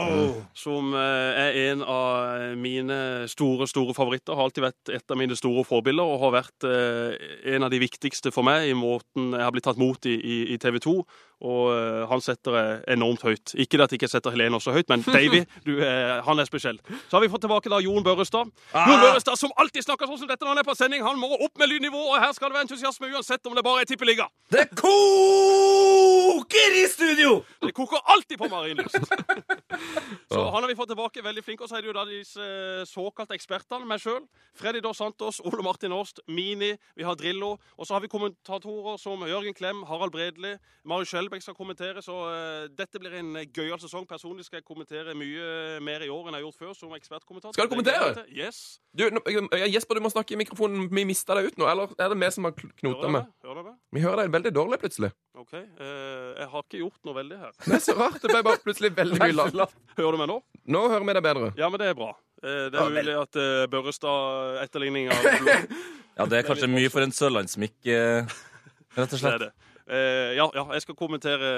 som 0.56 0.94
eh, 0.94 1.40
er 1.44 1.58
en 1.72 1.82
av 1.82 2.56
mine 2.56 3.28
store, 3.28 3.68
store 3.68 3.94
favoritter. 3.94 4.34
Har 4.34 4.48
alltid 4.48 4.64
vært 4.64 4.92
et 4.96 5.10
av 5.12 5.20
mine 5.20 5.36
store 5.36 5.64
forbilder 5.68 6.04
og 6.04 6.22
har 6.24 6.34
vært 6.38 6.68
eh, 6.68 7.28
en 7.54 7.66
av 7.66 7.72
de 7.72 7.82
viktigste 7.82 8.32
for 8.32 8.46
meg 8.46 8.70
i 8.70 8.76
måten 8.78 9.34
jeg 9.34 9.44
har 9.44 9.52
blitt 9.52 9.68
tatt 9.68 9.80
mot 9.80 10.08
i, 10.08 10.16
i, 10.16 10.38
i 10.54 10.58
TV 10.62 10.80
2. 10.80 10.96
Og 11.44 11.66
eh, 11.76 12.06
han 12.08 12.20
setter 12.24 12.50
det 12.56 12.64
enormt 12.94 13.20
høyt. 13.26 13.52
Ikke 13.60 13.76
det 13.76 13.84
at 13.84 13.92
jeg 13.92 13.98
ikke 14.00 14.08
setter 14.08 14.32
Helene 14.32 14.56
også 14.56 14.72
høyt, 14.72 14.88
men 14.88 15.02
Davy, 15.16 15.42
er- 15.76 16.22
han 16.24 16.40
er 16.40 16.46
spesiell. 16.48 16.78
Så 17.10 17.18
har 17.18 17.22
vi 17.24 17.28
fått 17.32 17.44
tilbake 17.44 17.68
da 17.68 17.78
Jon 17.84 18.00
Børrestad. 18.06 18.48
Jon 18.72 19.02
Børrestad 19.04 19.36
som 19.40 19.52
alltid 19.60 19.84
snakker 19.84 20.08
sånn 20.08 20.22
som 20.22 20.30
dette 20.30 20.40
når 20.46 20.54
han 20.54 20.62
er 20.64 20.68
på 20.70 20.76
sending. 20.78 21.04
Han 21.04 21.20
må 21.20 21.28
opp 21.36 21.54
med 21.60 21.68
lydnivå, 21.74 22.00
og 22.14 22.16
her 22.22 22.32
skal 22.36 22.48
det 22.48 22.56
være 22.56 22.66
entusiasme 22.70 23.12
uansett 23.12 23.44
om 23.50 23.54
det 23.58 23.64
bare 23.66 23.84
er 23.84 23.88
tippeliga. 23.92 24.26
Det 24.54 24.66
koker 24.84 26.70
i 26.80 26.86
studio! 26.88 27.30
Det 27.60 27.72
koker 27.76 28.00
alltid 28.14 28.38
på 28.40 28.48
Marienlyst. 28.52 28.96
Så 30.34 30.44
han 30.54 30.64
har 30.64 30.70
vi 30.70 30.76
fått 30.78 30.90
tilbake. 30.92 31.22
Veldig 31.24 31.44
flink. 31.46 31.62
Og 31.64 31.70
så 31.70 31.78
er 31.78 31.84
det 31.84 31.90
jo 31.90 31.96
da 31.96 32.04
disse 32.08 32.42
eh, 32.44 32.82
såkalte 32.88 33.36
ekspertene, 33.36 33.86
meg 33.88 34.02
sjøl. 34.02 34.24
Freddy 34.58 34.82
Dos 34.84 34.98
Santos, 35.00 35.40
Ole 35.46 35.64
Martin 35.66 35.94
Årst, 35.96 36.20
Mini, 36.28 36.72
vi 36.98 37.06
har 37.06 37.16
Drillo. 37.18 37.54
Og 37.78 37.86
så 37.88 37.96
har 37.96 38.04
vi 38.04 38.10
kommentatorer 38.12 38.98
som 39.02 39.22
Jørgen 39.28 39.54
Klem, 39.56 39.82
Harald 39.88 40.12
Bredli, 40.14 40.54
Marius 40.84 41.12
Skjelbæk 41.14 41.42
skal 41.46 41.56
kommentere. 41.58 42.02
Så 42.04 42.14
uh, 42.26 42.66
dette 42.74 43.00
blir 43.02 43.16
en 43.20 43.34
eh, 43.40 43.48
gøyal 43.48 43.80
sesong. 43.82 44.06
Personlig 44.10 44.46
skal 44.48 44.60
jeg 44.60 44.68
kommentere 44.68 45.14
mye 45.18 45.80
mer 45.84 46.04
i 46.06 46.10
år 46.12 46.28
enn 46.28 46.36
jeg 46.36 46.42
har 46.42 46.46
gjort 46.48 46.60
før 46.62 46.74
som 46.78 46.94
ekspertkommentator. 46.98 47.56
Skal 47.56 47.70
du 47.70 47.74
kommentere? 47.76 48.26
Yes. 48.34 48.80
Du, 48.94 49.06
nå- 49.10 49.24
Jesper, 49.70 49.98
du 49.98 50.04
må 50.04 50.12
snakke 50.12 50.36
i 50.36 50.40
mikrofonen. 50.40 50.88
Vi 50.92 51.06
mista 51.08 51.36
deg 51.38 51.50
ut 51.52 51.58
nå, 51.60 51.66
eller 51.70 51.94
er 51.98 52.12
det 52.12 52.18
vi 52.20 52.30
som 52.34 52.46
har 52.48 52.54
knota 52.58 53.10
med? 53.10 53.30
Hører 53.44 53.66
meg? 53.70 53.76
Vi 53.94 54.02
hører 54.04 54.24
deg 54.24 54.34
veldig 54.36 54.52
dårlig 54.54 54.80
plutselig. 54.82 55.10
OK. 55.34 55.54
Uh, 55.54 56.34
jeg 56.38 56.46
har 56.52 56.62
ikke 56.62 56.80
gjort 56.84 57.00
noe 57.08 57.16
veldig 57.16 57.38
her. 57.40 57.54
Det 57.64 57.74
er 57.78 57.82
så 57.82 57.96
rart. 57.98 58.20
Det 58.22 58.30
ble 58.30 58.42
bare 58.46 58.62
plutselig 58.62 58.92
veldig 58.94 59.18
mye 59.22 59.34
lavt. 59.34 59.74
Hører 59.98 60.14
du 60.14 60.20
meg 60.20 60.23
nå? 60.30 60.38
Nå 60.66 60.82
hører 60.88 61.04
vi 61.08 61.14
deg 61.18 61.22
bedre. 61.26 61.50
Ja, 61.58 61.68
men 61.72 61.80
det 61.82 61.88
er 61.92 61.94
bra. 61.98 62.12
Eh, 62.44 62.70
Det 62.72 62.80
er 62.80 62.90
mulig 62.92 63.14
at 63.20 63.36
eh, 63.40 63.66
Børrestad-etterligninga 63.72 65.12
Ja, 66.18 66.26
det 66.30 66.38
er 66.38 66.46
kanskje 66.46 66.68
mye 66.70 66.90
for 66.92 67.02
en 67.02 67.10
sørlandsmikk, 67.14 67.76
eh, 67.90 68.26
rett 68.94 69.00
og 69.00 69.10
Det 69.10 69.18
er 69.18 69.22
slett. 69.24 69.40
det. 69.42 69.52
Eh, 69.84 70.30
ja, 70.38 70.46
ja, 70.54 70.62
jeg 70.72 70.84
skal 70.86 70.94
kommentere, 70.96 71.48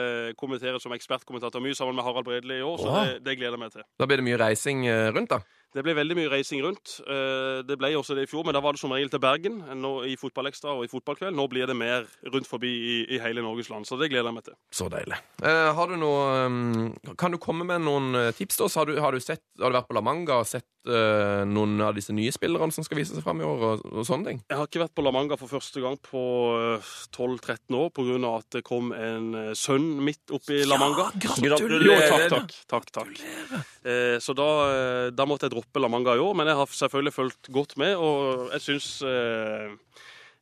kommentere 0.41 0.81
som 0.83 0.95
ekspertkommentator 0.97 1.61
mye 1.63 1.77
sammen 1.79 1.95
med 1.95 2.05
Harald 2.07 2.25
Bredli 2.27 2.57
i 2.59 2.65
år, 2.67 2.79
så 2.81 2.95
det, 3.05 3.19
det 3.27 3.37
gleder 3.39 3.55
jeg 3.55 3.61
meg 3.63 3.75
til. 3.77 3.85
Da 4.01 4.09
blir 4.09 4.19
det 4.23 4.25
mye 4.27 4.39
reising 4.41 4.83
rundt, 5.15 5.31
da. 5.31 5.39
Det 5.77 5.83
ble 5.85 5.93
veldig 5.99 6.17
mye 6.17 6.31
reising 6.33 6.63
rundt. 6.65 6.95
Eh, 7.05 7.61
det 7.69 7.77
ble 7.77 7.91
også 7.99 8.17
det 8.17 8.25
i 8.25 8.31
fjor, 8.31 8.47
men 8.49 8.57
da 8.57 8.63
var 8.65 8.77
det 8.77 8.81
som 8.81 8.95
regel 8.95 9.11
til 9.13 9.21
Bergen 9.21 9.59
nå, 9.77 9.93
i 10.09 10.15
Fotballekstra 10.17 10.73
og 10.73 10.87
i 10.87 10.91
Fotballkveld. 10.91 11.37
Nå 11.37 11.45
blir 11.53 11.69
det 11.69 11.77
mer 11.77 12.07
rundt 12.33 12.49
forbi 12.49 12.71
i, 12.73 12.95
i 13.13 13.21
hele 13.21 13.45
Norges 13.45 13.69
land, 13.73 13.85
så 13.89 13.99
det 14.01 14.09
gleder 14.13 14.31
jeg 14.31 14.39
meg 14.39 14.47
til. 14.47 14.57
Så 14.73 14.89
deilig. 14.93 15.19
Eh, 15.45 15.69
har 15.77 15.93
du 15.93 15.99
noe 16.01 16.47
um, 16.49 16.95
Kan 17.21 17.37
du 17.37 17.41
komme 17.43 17.67
med 17.69 17.85
noen 17.85 18.17
eh, 18.17 18.33
tips 18.37 18.57
da? 18.57 18.71
oss? 18.71 18.79
Har 18.81 18.89
du, 18.89 18.97
har 19.03 19.13
du, 19.13 19.21
sett, 19.21 19.45
har 19.61 19.73
du 19.73 19.77
vært 19.77 19.91
på 19.91 19.99
La 19.99 20.05
Manga 20.05 20.41
og 20.41 20.49
sett 20.49 20.67
eh, 20.89 21.43
noen 21.49 21.77
av 21.85 21.93
disse 21.97 22.15
nye 22.17 22.33
spillerne 22.33 22.73
som 22.73 22.87
skal 22.87 23.01
vise 23.01 23.13
seg 23.13 23.25
fram 23.27 23.43
i 23.43 23.47
år, 23.47 23.65
og, 23.69 23.85
og 23.93 24.09
sånne 24.09 24.31
ting? 24.31 24.41
Jeg 24.49 24.61
har 24.61 24.71
ikke 24.71 24.85
vært 24.87 24.97
på 24.97 25.05
La 25.05 25.13
Manga 25.15 25.37
for 25.41 25.53
første 25.53 25.85
gang 25.85 26.01
på 26.01 26.25
eh, 26.57 26.91
12-13 27.13 27.77
år 27.77 27.93
pga. 27.97 28.17
at 28.33 28.59
det 28.59 28.65
kom 28.67 28.93
en 28.97 29.29
eh, 29.43 29.53
sønn 29.59 29.89
midt 30.01 30.33
oppi 30.33 30.63
La 30.65 30.81
Manga. 30.81 31.11
Ja, 31.21 31.37
Gratulerer. 31.51 31.87
Jo, 31.87 32.01
takk, 32.31 32.57
takk. 32.73 32.91
takk, 32.93 32.93
takk. 33.03 33.67
Eh, 33.87 34.17
så 34.23 34.35
da, 34.37 34.49
eh, 34.73 35.09
da 35.15 35.27
måtte 35.29 35.47
jeg 35.47 35.55
droppe 35.55 35.66
La 35.77 35.89
Manga 35.93 36.15
i 36.17 36.23
år, 36.23 36.33
men 36.39 36.49
jeg 36.49 36.57
har 36.57 36.71
selvfølgelig 36.73 37.13
fulgt 37.13 37.49
godt 37.53 37.77
med, 37.77 37.97
og 38.01 38.49
jeg 38.55 38.63
syns 38.65 39.03
eh, 39.05 39.75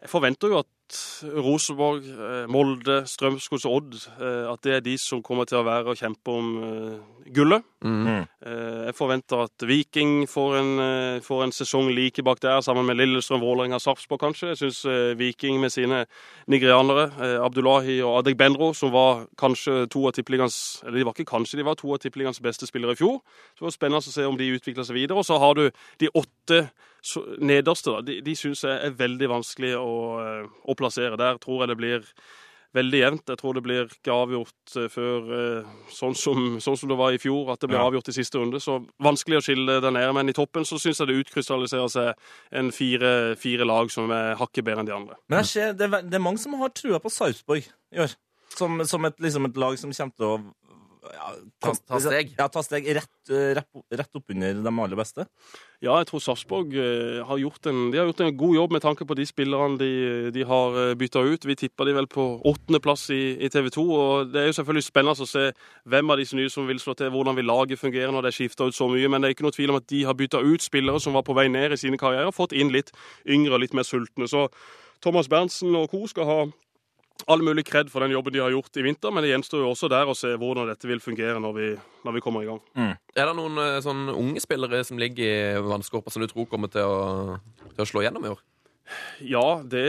Jeg 0.04 0.10
forventer 0.12 0.52
jo 0.52 0.60
at 0.62 0.68
Rosenborg, 1.24 2.04
eh, 2.04 2.44
Molde, 2.50 3.00
Strømsgods 3.08 3.64
og 3.68 3.76
Odd 3.78 3.94
eh, 4.20 4.50
at 4.50 4.62
det 4.66 4.74
er 4.76 4.82
de 4.84 4.96
som 5.00 5.22
kommer 5.24 5.48
til 5.48 5.60
å 5.60 5.64
være 5.66 5.94
og 5.94 6.00
kjempe 6.00 6.34
om 6.34 6.50
eh, 6.66 7.30
gullet. 7.34 7.64
Mm. 7.84 8.08
Eh, 8.44 8.80
Jeg 8.88 8.96
forventer 8.98 9.44
at 9.46 9.64
Viking 9.64 10.26
får 10.28 10.56
en, 10.58 10.72
får 11.24 11.44
en 11.44 11.54
sesong 11.56 11.88
like 11.96 12.22
bak 12.24 12.42
der, 12.42 12.60
sammen 12.60 12.84
med 12.86 12.98
Lillestrøm, 12.98 13.40
Vålerenga, 13.40 13.78
Sarpsborg 13.80 14.20
kanskje. 14.20 14.50
Jeg 14.52 14.60
syns 14.60 14.82
Viking 15.16 15.60
med 15.62 15.72
sine 15.72 16.02
nigerianere, 16.52 17.08
Abdullahi 17.40 18.02
og 18.04 18.18
Adek 18.20 18.36
Benro, 18.36 18.72
som 18.76 18.92
var 18.92 19.24
kanskje 19.40 19.86
to 19.88 20.04
av 20.08 20.12
tippeligaens 20.16 20.82
Eller 20.84 20.98
de 21.00 21.06
var 21.08 21.16
ikke 21.16 21.30
kanskje, 21.32 21.56
de 21.56 21.64
var 21.64 21.78
to 21.80 21.92
av 21.94 22.02
tippeligaens 22.04 22.42
beste 22.44 22.68
spillere 22.68 22.92
i 22.92 23.00
fjor. 23.00 23.22
Så 23.56 23.64
det 23.64 23.68
var 23.70 23.76
spennende 23.78 24.04
å 24.04 24.12
se 24.12 24.28
om 24.28 24.36
de 24.36 24.52
utvikler 24.52 24.84
seg 24.84 24.98
videre. 25.00 25.16
Og 25.16 25.24
så 25.24 25.40
har 25.40 25.56
du 25.56 25.64
de 25.98 26.12
åtte 26.12 26.43
så- 27.04 27.24
nederste, 27.38 27.90
da. 27.92 28.00
De, 28.00 28.20
de 28.20 28.34
syns 28.34 28.62
jeg 28.64 28.80
er 28.86 28.90
veldig 28.96 29.28
vanskelig 29.28 29.74
å, 29.76 29.92
eh, 30.24 30.48
å 30.68 30.74
plassere. 30.76 31.16
Der 31.20 31.36
tror 31.38 31.60
jeg 31.64 31.68
det 31.68 31.76
blir 31.76 32.04
veldig 32.74 32.98
jevnt. 32.98 33.26
Jeg 33.30 33.38
tror 33.38 33.54
det 33.54 33.62
blir 33.62 33.84
ikke 33.86 34.10
avgjort 34.10 34.76
eh, 34.80 34.88
før 34.90 35.28
eh, 35.36 35.68
sånn 35.94 36.16
som, 36.18 36.58
sånn 36.60 36.76
som 36.80 36.88
det 36.90 36.96
var 36.98 37.12
i 37.14 37.18
fjor, 37.22 37.52
at 37.52 37.60
det 37.60 37.68
ble 37.70 37.78
Ja. 37.78 37.84
avgjort 37.86 38.08
i 38.08 38.16
siste 38.16 38.34
runde. 38.40 38.58
Så 38.60 38.80
vanskelig 38.98 39.38
å 39.38 39.44
skille 39.46 39.80
der 39.80 39.90
nede. 39.94 40.12
Men 40.16 40.28
i 40.28 40.32
toppen 40.34 40.64
så 40.66 40.74
syns 40.82 40.98
jeg 40.98 41.06
det 41.12 41.20
utkrystalliserer 41.26 41.88
seg 41.88 42.14
en 42.52 42.72
fire, 42.74 43.36
fire 43.36 43.64
lag 43.68 43.90
som 43.94 44.10
er 44.10 44.34
hakket 44.40 44.64
bedre 44.64 44.80
enn 44.82 44.86
de 44.90 44.96
andre. 44.96 45.14
Men 45.28 45.44
ser, 45.44 45.72
det, 45.72 45.86
er, 45.92 46.02
det 46.02 46.14
er 46.18 46.24
mange 46.26 46.38
som 46.42 46.54
har 46.58 46.68
trua 46.74 46.98
på 46.98 47.12
Sarpsborg 47.14 47.62
i 47.94 47.98
år. 48.02 48.16
Som, 48.54 48.82
som 48.86 49.04
et, 49.04 49.16
liksom 49.18 49.46
et 49.46 49.56
lag 49.56 49.76
som 49.78 49.90
kommer 49.90 50.14
til 50.16 50.26
å 50.26 50.54
ja, 51.12 51.28
Ta- 51.60 51.74
ta 51.88 51.98
steg. 52.00 52.30
Ja, 52.38 52.46
ta 52.48 52.62
steg 52.64 52.86
rett, 52.96 53.10
eh, 53.30 53.52
rett, 53.58 53.68
rett 53.92 54.16
oppunder 54.18 54.54
de 54.64 54.72
aller 54.72 54.96
beste. 54.96 55.26
Ja, 55.84 55.98
jeg 56.00 56.06
tror 56.08 56.22
Sarpsborg 56.24 56.72
eh, 56.80 57.18
har 57.28 57.38
gjort 57.42 57.66
en, 57.68 57.90
de 57.92 57.98
har 58.00 58.06
gjort 58.08 58.22
en 58.24 58.36
god 58.40 58.54
jobb 58.56 58.72
med 58.72 58.82
tanke 58.84 59.04
på 59.04 59.16
de 59.18 59.26
spillerne 59.28 59.76
de, 59.78 59.90
de 60.32 60.44
har 60.48 60.78
eh, 60.80 60.94
bytta 60.96 61.20
ut. 61.26 61.44
Vi 61.44 61.56
tippa 61.60 61.84
de 61.84 61.92
vel 61.98 62.06
på 62.08 62.24
åttendeplass 62.48 63.10
i, 63.12 63.36
i 63.44 63.50
TV 63.52 63.68
2. 63.74 63.84
og 63.92 64.32
Det 64.32 64.40
er 64.40 64.46
jo 64.48 64.56
selvfølgelig 64.60 64.86
spennende 64.88 65.26
å 65.26 65.28
se 65.28 65.44
hvem 65.84 66.10
av 66.14 66.22
disse 66.22 66.38
nye 66.38 66.52
som 66.52 66.66
vil 66.70 66.80
slå 66.80 66.96
til, 66.96 67.12
hvordan 67.12 67.36
vil 67.36 67.50
laget 67.50 67.78
fungere 67.82 68.12
når 68.14 68.24
det 68.28 68.32
er 68.32 68.38
skifta 68.38 68.70
ut 68.70 68.74
så 68.78 68.88
mye. 68.88 69.10
Men 69.12 69.20
det 69.20 69.28
er 69.28 69.36
ikke 69.36 69.48
noe 69.48 69.56
tvil 69.58 69.74
om 69.74 69.80
at 69.82 69.88
de 69.92 70.04
har 70.08 70.16
bytta 70.16 70.40
ut 70.40 70.64
spillere 70.64 71.00
som 71.04 71.12
var 71.18 71.26
på 71.28 71.36
vei 71.36 71.48
ned 71.52 71.76
i 71.76 71.80
sine 71.84 72.00
karrierer, 72.00 72.32
fått 72.32 72.56
inn 72.56 72.72
litt 72.72 72.94
yngre 73.28 73.58
og 73.58 73.64
litt 73.66 73.76
mer 73.76 73.84
sultne. 73.84 74.30
Så 74.30 74.46
Thomas 75.04 75.28
Berntsen 75.28 75.74
og 75.76 75.90
co. 75.92 76.06
skal 76.08 76.24
ha 76.30 76.38
all 77.30 77.42
mulig 77.46 77.64
kred 77.68 77.90
for 77.92 78.04
den 78.04 78.12
jobben 78.14 78.34
de 78.34 78.42
har 78.42 78.52
gjort 78.52 78.76
i 78.76 78.84
vinter, 78.84 79.12
men 79.14 79.24
det 79.24 79.30
gjenstår 79.32 79.62
jo 79.64 79.70
også 79.72 79.88
der 79.92 80.10
å 80.10 80.16
se 80.18 80.34
hvordan 80.40 80.68
dette 80.70 80.88
vil 80.90 81.00
fungere 81.02 81.40
når 81.42 81.54
vi, 81.56 81.68
når 82.04 82.16
vi 82.18 82.22
kommer 82.24 82.44
i 82.44 82.48
gang. 82.50 82.60
Er 83.14 83.30
det 83.30 83.36
noen 83.38 83.60
eh, 83.62 83.78
sånn 83.84 84.08
unge 84.12 84.42
spillere 84.44 84.82
som 84.86 85.00
ligger 85.00 85.24
i 85.24 85.62
vannskorpa 85.64 86.12
som 86.12 86.24
du 86.24 86.28
tror 86.30 86.48
kommer 86.50 86.72
til 86.72 86.84
å, 86.84 87.38
til 87.70 87.86
å 87.86 87.88
slå 87.88 88.04
gjennom 88.04 88.26
i 88.26 88.34
år? 88.34 88.42
Ja, 89.24 89.62
det 89.64 89.82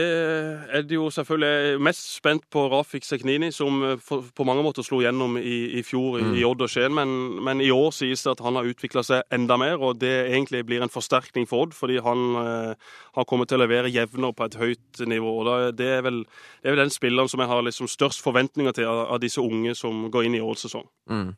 er 0.72 0.84
det 0.88 0.96
jo 0.96 1.10
selvfølgelig. 1.12 1.80
Mest 1.84 2.06
spent 2.14 2.46
på 2.52 2.62
Rafik 2.72 3.04
Seknini, 3.04 3.50
som 3.52 3.82
eh, 3.84 4.00
på 4.06 4.46
mange 4.48 4.64
måter 4.64 4.86
slo 4.86 5.02
gjennom 5.04 5.36
i, 5.36 5.78
i 5.78 5.82
fjor 5.84 6.16
i, 6.22 6.24
i 6.40 6.44
Odd 6.48 6.64
og 6.64 6.72
Skien. 6.72 6.94
Men, 6.96 7.12
men 7.44 7.60
i 7.60 7.68
år 7.74 7.92
sies 7.92 8.24
det 8.24 8.32
at 8.32 8.42
han 8.46 8.56
har 8.56 8.68
utvikla 8.70 9.04
seg 9.06 9.36
enda 9.36 9.58
mer, 9.60 9.76
og 9.76 10.00
det 10.00 10.14
egentlig 10.30 10.64
blir 10.68 10.84
en 10.84 10.92
forsterkning 10.92 11.48
for 11.50 11.66
Odd. 11.66 11.76
Fordi 11.76 12.00
han 12.06 12.26
eh, 12.40 12.92
har 13.18 13.28
kommet 13.28 13.52
til 13.52 13.60
å 13.60 13.64
levere 13.66 13.92
jevnere 13.92 14.36
på 14.36 14.48
et 14.48 14.60
høyt 14.62 15.04
nivå. 15.12 15.38
og 15.42 15.76
det, 15.76 15.90
er 15.98 16.04
vel, 16.06 16.22
det 16.62 16.70
er 16.70 16.76
vel 16.76 16.86
den 16.86 16.94
spilleren 16.94 17.30
som 17.32 17.44
jeg 17.44 17.52
har 17.52 17.66
liksom 17.68 17.90
størst 17.92 18.24
forventninger 18.24 18.76
til 18.76 18.88
av, 18.88 19.06
av 19.16 19.22
disse 19.22 19.42
unge 19.44 19.76
som 19.76 20.06
går 20.10 20.30
inn 20.30 20.40
i 20.40 20.44
årets 20.44 20.70
sesong. 20.70 20.88
Mm. 21.12 21.34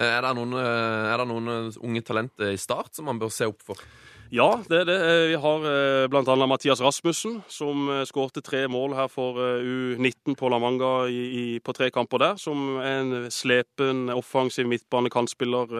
Eh, 0.00 0.08
Er 0.08 0.22
det 0.24 0.34
noen, 0.38 0.56
eh, 0.58 1.10
er 1.12 1.20
det 1.20 1.28
noen 1.30 1.50
unge 1.78 2.02
talenter 2.02 2.50
i 2.50 2.60
start 2.60 2.96
som 2.96 3.06
man 3.06 3.22
bør 3.22 3.30
se 3.30 3.46
opp 3.46 3.62
for? 3.62 3.78
Ja, 4.32 4.46
det 4.64 4.78
er 4.80 4.86
det. 4.88 4.94
Eh, 4.96 5.28
Vi 5.28 5.34
har 5.36 5.64
eh, 5.68 6.08
bl.a. 6.08 6.46
Mathias 6.48 6.80
Rasmussen, 6.80 7.42
som 7.52 7.88
eh, 7.92 8.04
skårte 8.08 8.40
tre 8.40 8.64
mål 8.64 8.94
her 8.96 9.10
for 9.12 9.36
eh, 9.36 9.60
U19 9.60 10.38
på 10.40 10.48
La 10.48 10.56
Manga 10.58 11.04
i, 11.04 11.20
i, 11.36 11.58
på 11.60 11.74
tre 11.76 11.90
kamper 11.92 12.18
der. 12.22 12.38
Som 12.40 12.78
er 12.80 13.02
en 13.02 13.30
slepen, 13.30 14.08
offensiv 14.08 14.64
midtbanekantspiller. 14.72 15.76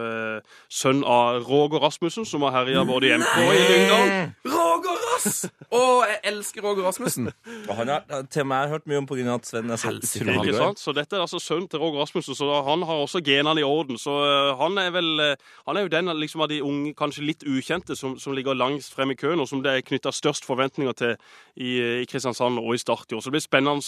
Sønn 0.68 1.00
av 1.00 1.46
Roger 1.48 1.80
Rasmussen, 1.80 2.28
som 2.28 2.44
har 2.44 2.58
herja 2.58 2.84
både 2.84 3.08
i 3.08 3.16
MK 3.16 3.32
og 3.40 3.56
i 3.56 3.64
Lyngdal. 3.70 4.12
Roger 4.52 5.00
Rass! 5.22 5.42
Å, 5.72 5.80
jeg 6.08 6.18
elsker 6.32 6.64
Roger 6.64 6.86
Rasmussen! 6.86 7.28
Og 7.68 7.72
han 7.78 7.90
har, 7.92 8.04
til 8.32 8.46
meg 8.46 8.52
med 8.52 8.64
jeg 8.64 8.72
hørt 8.74 8.88
mye 8.90 9.00
om 9.02 9.08
på 9.08 9.18
grunn 9.18 9.30
av 9.32 9.40
at 9.40 9.48
Sven 9.48 9.72
er 9.72 9.80
så 9.80 9.92
utrolig 9.94 10.34
Ikke 10.38 10.56
sant? 10.58 10.82
Så 10.82 10.94
dette 10.96 11.16
er 11.16 11.24
altså 11.24 11.40
sønnen 11.42 11.68
til 11.70 11.82
Roger 11.82 12.02
Rasmussen, 12.02 12.36
så 12.38 12.48
da, 12.48 12.58
han 12.66 12.84
har 12.88 13.04
også 13.04 13.22
genene 13.24 13.62
i 13.62 13.66
orden. 13.66 14.00
Så 14.00 14.16
eh, 14.26 14.50
han 14.60 14.80
er 14.82 14.90
vel 14.94 15.24
eh, 15.24 15.46
Han 15.68 15.78
er 15.78 15.86
jo 15.86 15.92
den 15.92 16.12
liksom, 16.20 16.44
av 16.44 16.50
de 16.52 16.60
unge, 16.66 16.94
kanskje 16.98 17.26
litt 17.26 17.46
ukjente, 17.48 17.96
som, 17.98 18.18
som 18.20 18.36
ligger 18.36 18.58
langst 18.58 18.94
frem 18.96 19.14
i 19.14 19.18
køen, 19.18 19.42
og 19.42 19.48
som 19.50 19.62
det 19.64 19.76
er 19.76 19.86
knytta 19.86 20.12
størst 20.14 20.46
forventninger 20.48 20.98
til 20.98 21.16
i, 21.56 21.78
i 22.02 22.10
Kristiansand 22.10 22.60
og 22.62 22.74
i 22.76 22.82
Start 22.82 23.12
i 23.12 23.18
år. 23.18 23.24
Så 23.24 23.30
det 23.30 23.38
blir 23.38 23.46
spennende 23.46 23.82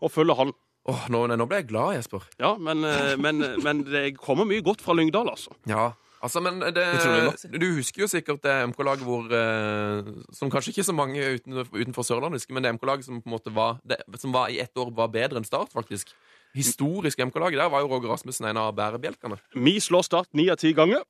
å 0.00 0.12
følge 0.12 0.36
han. 0.38 0.54
Åh, 0.86 1.06
nå, 1.10 1.24
nå 1.34 1.46
ble 1.50 1.62
jeg 1.62 1.70
glad, 1.72 1.96
Jesper. 1.96 2.26
Ja, 2.38 2.54
men, 2.62 2.84
eh, 2.86 3.14
men, 3.18 3.42
men 3.64 3.82
det 3.88 4.12
kommer 4.20 4.46
mye 4.46 4.62
godt 4.64 4.84
fra 4.86 4.94
Lyngdal, 4.94 5.32
altså. 5.32 5.56
Ja, 5.66 5.90
altså, 6.26 6.42
men 6.44 6.60
det, 6.74 6.84
Du 7.54 7.66
husker 7.78 8.02
jo 8.04 8.08
sikkert 8.10 8.42
det 8.44 8.54
MK-laget 8.72 9.04
hvor 9.06 9.26
eh, 9.32 10.10
Som 10.36 10.50
kanskje 10.52 10.74
ikke 10.74 10.84
så 10.86 10.94
mange 10.96 11.22
uten, 11.38 11.60
utenfor 11.72 12.06
Sørlandet 12.06 12.40
husker, 12.42 12.54
men 12.56 12.66
det 12.66 12.74
MK-laget 12.76 13.06
som 13.08 13.20
på 13.22 13.30
en 13.30 13.36
måte 13.38 13.52
var 13.54 13.78
det, 13.86 14.00
Som 14.20 14.34
var 14.34 14.50
i 14.52 14.58
ett 14.62 14.74
år 14.76 14.90
var 14.96 15.12
bedre 15.14 15.40
enn 15.40 15.46
Start, 15.48 15.70
faktisk. 15.74 16.10
Historisk 16.56 17.18
MK-laget. 17.20 17.58
Der 17.60 17.68
var 17.72 17.82
jo 17.84 17.90
Roger 17.90 18.08
Rasmussen 18.14 18.46
en 18.48 18.56
av 18.60 18.72
bærebjelkene. 18.76 19.36
Vi 19.54 19.76
slår 19.80 20.06
Start 20.06 20.30
ni 20.32 20.48
av 20.50 20.56
ti 20.60 20.72
ganger, 20.76 21.02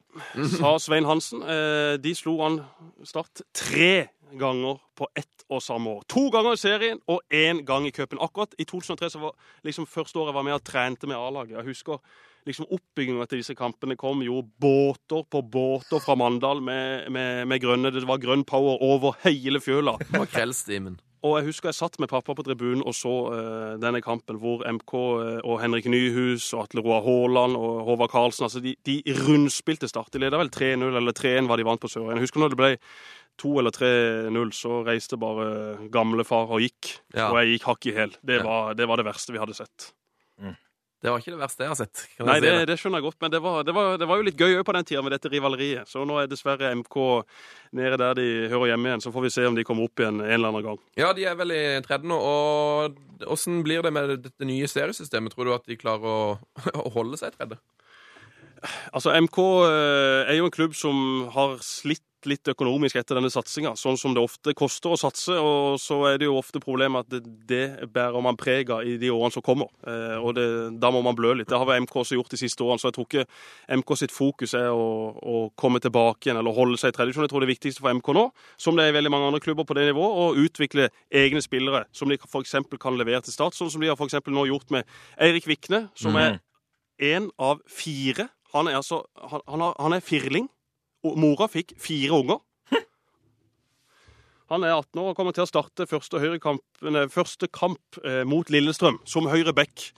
sa 0.59 0.77
Svein 0.83 1.07
Hansen. 1.07 1.43
Eh, 1.43 1.97
De 2.03 2.15
slo 2.19 2.39
han 2.43 2.61
Start 3.07 3.45
tre 3.55 4.09
ganger 4.37 4.81
på 4.99 5.07
ett 5.15 5.45
og 5.49 5.63
samme 5.63 5.93
år. 5.93 6.03
To 6.11 6.25
ganger 6.35 6.57
i 6.57 6.59
serien 6.59 6.99
og 7.07 7.21
én 7.31 7.61
gang 7.65 7.87
i 7.87 7.93
cupen. 7.95 8.19
Akkurat 8.19 8.57
i 8.59 8.67
2003 8.67 9.13
så 9.15 9.21
var 9.23 9.37
liksom 9.63 9.87
første 9.87 10.19
året 10.19 10.33
jeg 10.33 10.39
var 10.41 10.47
med 10.49 10.57
og 10.59 10.65
trente 10.67 11.07
med 11.07 11.15
A-laget. 11.17 11.55
Jeg 11.61 11.69
husker 11.69 12.01
liksom 12.47 12.69
oppbygginga 12.73 13.27
til 13.29 13.43
disse 13.43 13.57
kampene 13.59 13.97
kom 13.99 14.23
jo 14.25 14.43
båter 14.63 15.27
på 15.31 15.43
båter 15.43 16.03
fra 16.03 16.17
Mandal 16.19 16.63
med, 16.65 17.11
med, 17.13 17.47
med 17.51 17.63
grønne. 17.63 17.93
Det 17.95 18.07
var 18.09 18.23
grønn 18.23 18.47
power 18.47 18.79
over 18.85 19.19
hele 19.27 19.63
fjøla. 19.63 19.99
Kveldstimen. 20.33 21.01
Og 21.27 21.39
jeg 21.41 21.49
husker 21.49 21.71
jeg 21.71 21.79
satt 21.79 21.97
med 21.99 22.11
pappa 22.11 22.37
på 22.37 22.45
tribunen 22.47 22.85
og 22.87 22.95
så 22.95 23.13
uh, 23.33 23.75
denne 23.83 24.03
kampen 24.05 24.39
hvor 24.39 24.63
MK 24.63 24.93
eh, 24.95 25.39
og 25.43 25.59
Henrik 25.63 25.89
Nyhus 25.91 26.53
og 26.55 26.67
Atle 26.67 26.85
Roar 26.85 27.03
Haaland 27.07 27.57
og 27.59 27.81
Håvard 27.89 28.13
Karlsen 28.13 28.47
altså 28.47 28.63
de, 28.63 28.77
de 28.87 29.01
rundspilte 29.25 29.89
Start. 29.91 30.13
De 30.15 30.23
leda 30.23 30.39
vel 30.39 30.53
3-0 30.53 30.87
eller 31.01 31.17
3-1 31.17 31.51
var 31.51 31.59
de 31.59 31.67
vant 31.67 31.83
på 31.83 31.91
Sørøya. 31.91 32.21
Husker 32.23 32.43
når 32.43 32.55
det 32.55 32.61
ble 32.61 32.73
2 33.43 33.53
eller 33.61 33.75
3-0, 33.75 34.53
så 34.57 34.81
reiste 34.87 35.19
bare 35.21 35.89
gamlefar 35.93 36.53
og 36.53 36.63
gikk. 36.65 36.95
Ja. 37.17 37.31
Og 37.31 37.41
jeg 37.41 37.57
gikk 37.57 37.69
hakk 37.69 37.89
i 37.91 37.97
hæl. 37.97 38.17
Det, 38.23 38.41
det 38.79 38.89
var 38.89 39.01
det 39.01 39.09
verste 39.09 39.35
vi 39.35 39.43
hadde 39.43 39.57
sett. 39.59 39.91
Det 41.07 41.13
var 41.15 41.23
ikke 41.23 41.37
det 41.37 41.39
verste 41.39 41.63
jeg 41.63 41.71
har 41.71 41.79
sett. 41.79 42.01
Kan 42.17 42.27
Nei, 42.27 42.41
si 42.41 42.43
det, 42.43 42.55
det 42.67 42.75
skjønner 42.81 42.99
jeg 42.99 43.05
godt, 43.05 43.17
men 43.23 43.31
det 43.31 43.41
var, 43.45 43.61
det 43.63 43.75
var, 43.77 43.93
det 44.03 44.09
var 44.11 44.19
jo 44.19 44.25
litt 44.27 44.41
gøy 44.43 44.57
òg 44.57 44.65
på 44.67 44.75
den 44.75 44.89
tida 44.89 45.03
med 45.07 45.13
dette 45.15 45.31
rivaleriet. 45.31 45.87
Så 45.87 46.03
nå 46.03 46.17
er 46.19 46.27
dessverre 46.27 46.73
MK 46.81 46.97
nede 47.79 48.01
der 48.03 48.19
de 48.19 48.25
hører 48.51 48.73
hjemme 48.73 48.91
igjen. 48.91 49.05
Så 49.05 49.13
får 49.15 49.27
vi 49.29 49.31
se 49.37 49.45
om 49.47 49.55
de 49.55 49.63
kommer 49.69 49.87
opp 49.87 50.03
igjen 50.03 50.19
en 50.19 50.35
eller 50.35 50.51
annen 50.51 50.67
gang. 50.67 50.81
Ja, 50.99 51.13
de 51.15 51.29
er 51.31 51.39
vel 51.39 51.55
i 51.55 51.63
tredje 51.87 52.11
nå. 52.11 52.19
Og 52.19 53.31
åssen 53.37 53.63
blir 53.63 53.87
det 53.87 53.95
med 53.95 54.17
dette 54.27 54.51
nye 54.51 54.67
seriesystemet? 54.67 55.37
Tror 55.37 55.47
du 55.47 55.55
at 55.55 55.71
de 55.71 55.79
klarer 55.79 56.11
å, 56.11 56.19
å 56.89 56.91
holde 56.99 57.23
seg 57.23 57.31
i 57.31 57.39
tredje? 57.39 57.61
Altså, 58.93 59.13
MK 59.21 59.39
eh, 59.69 60.33
er 60.33 60.39
jo 60.39 60.49
en 60.49 60.55
klubb 60.55 60.77
som 60.77 61.29
har 61.35 61.59
slitt 61.65 62.05
litt 62.27 62.49
økonomisk 62.51 62.99
etter 62.99 63.19
denne 63.19 63.31
satsinga, 63.31 63.75
sånn 63.79 63.99
som 64.01 64.15
det 64.15 64.23
ofte 64.23 64.55
koster 64.57 64.93
å 64.93 64.99
satse. 64.99 65.35
Og 65.39 65.79
så 65.81 65.99
er 66.11 66.21
det 66.21 66.29
jo 66.29 66.37
ofte 66.39 66.61
problemet 66.63 67.05
at 67.05 67.13
det, 67.13 67.21
det 67.49 67.89
bærer 67.93 68.25
man 68.25 68.39
preg 68.41 68.71
av 68.75 68.87
i 68.87 68.97
de 69.01 69.11
årene 69.15 69.35
som 69.35 69.45
kommer. 69.47 69.71
Eh, 69.87 70.17
og 70.19 70.35
det, 70.39 70.47
da 70.83 70.91
må 70.95 71.03
man 71.07 71.17
blø 71.19 71.35
litt. 71.37 71.49
Det 71.51 71.59
har 71.59 71.69
vel 71.69 71.85
MK 71.85 71.99
også 72.03 72.19
gjort 72.19 72.35
de 72.35 72.41
siste 72.41 72.65
årene, 72.67 72.83
så 72.83 72.91
jeg 72.91 72.97
tror 72.99 73.09
ikke 73.09 73.27
MK 73.83 73.95
sitt 74.03 74.15
fokus 74.15 74.57
er 74.59 74.71
å, 74.73 74.89
å 75.17 75.37
komme 75.59 75.83
tilbake 75.83 76.29
igjen 76.29 76.41
eller 76.41 76.57
holde 76.57 76.81
seg 76.81 76.95
i 76.95 76.99
tradisjon. 76.99 77.27
Jeg 77.27 77.35
tror 77.35 77.47
det 77.47 77.53
viktigste 77.53 77.85
for 77.85 77.95
MK 77.95 78.13
nå, 78.17 78.27
som 78.61 78.79
det 78.79 78.87
er 78.87 78.95
i 78.95 78.99
veldig 78.99 79.13
mange 79.15 79.31
andre 79.31 79.43
klubber 79.45 79.69
på 79.69 79.79
det 79.79 79.89
nivået, 79.91 80.17
å 80.17 80.47
utvikle 80.47 80.91
egne 81.25 81.45
spillere 81.45 81.87
som 81.97 82.11
de 82.11 82.19
f.eks. 82.19 82.59
kan 82.83 82.99
levere 82.99 83.23
til 83.25 83.37
Start, 83.37 83.57
sånn 83.57 83.73
som 83.73 83.83
de 83.83 83.93
har 83.93 83.99
for 83.99 84.33
nå 84.33 84.49
gjort 84.49 84.73
med 84.75 84.87
Eirik 85.23 85.47
Vikne, 85.49 85.87
som 85.99 86.17
er 86.19 86.41
én 87.03 87.29
av 87.39 87.61
fire. 87.69 88.31
Han 88.55 88.71
er 88.71 88.79
altså 88.79 89.03
han, 89.19 89.43
han, 89.49 89.65
har, 89.65 89.75
han 89.81 89.97
er 89.97 90.05
firling. 90.05 90.51
Og 91.07 91.19
mora 91.21 91.49
fikk 91.51 91.75
fire 91.81 92.19
unger. 92.19 92.43
Han 94.51 94.63
er 94.63 94.77
18 94.77 95.01
år 95.03 95.11
og 95.11 95.17
kommer 95.19 95.35
til 95.35 95.43
å 95.43 95.51
starte 95.51 95.89
første, 95.91 96.21
høyrekamp, 96.23 96.63
nei, 96.87 97.09
første 97.11 97.49
kamp 97.51 97.99
eh, 98.07 98.23
mot 98.29 98.47
Lillestrøm 98.53 99.01
som 99.09 99.27
høyre 99.27 99.55
back. 99.57 99.89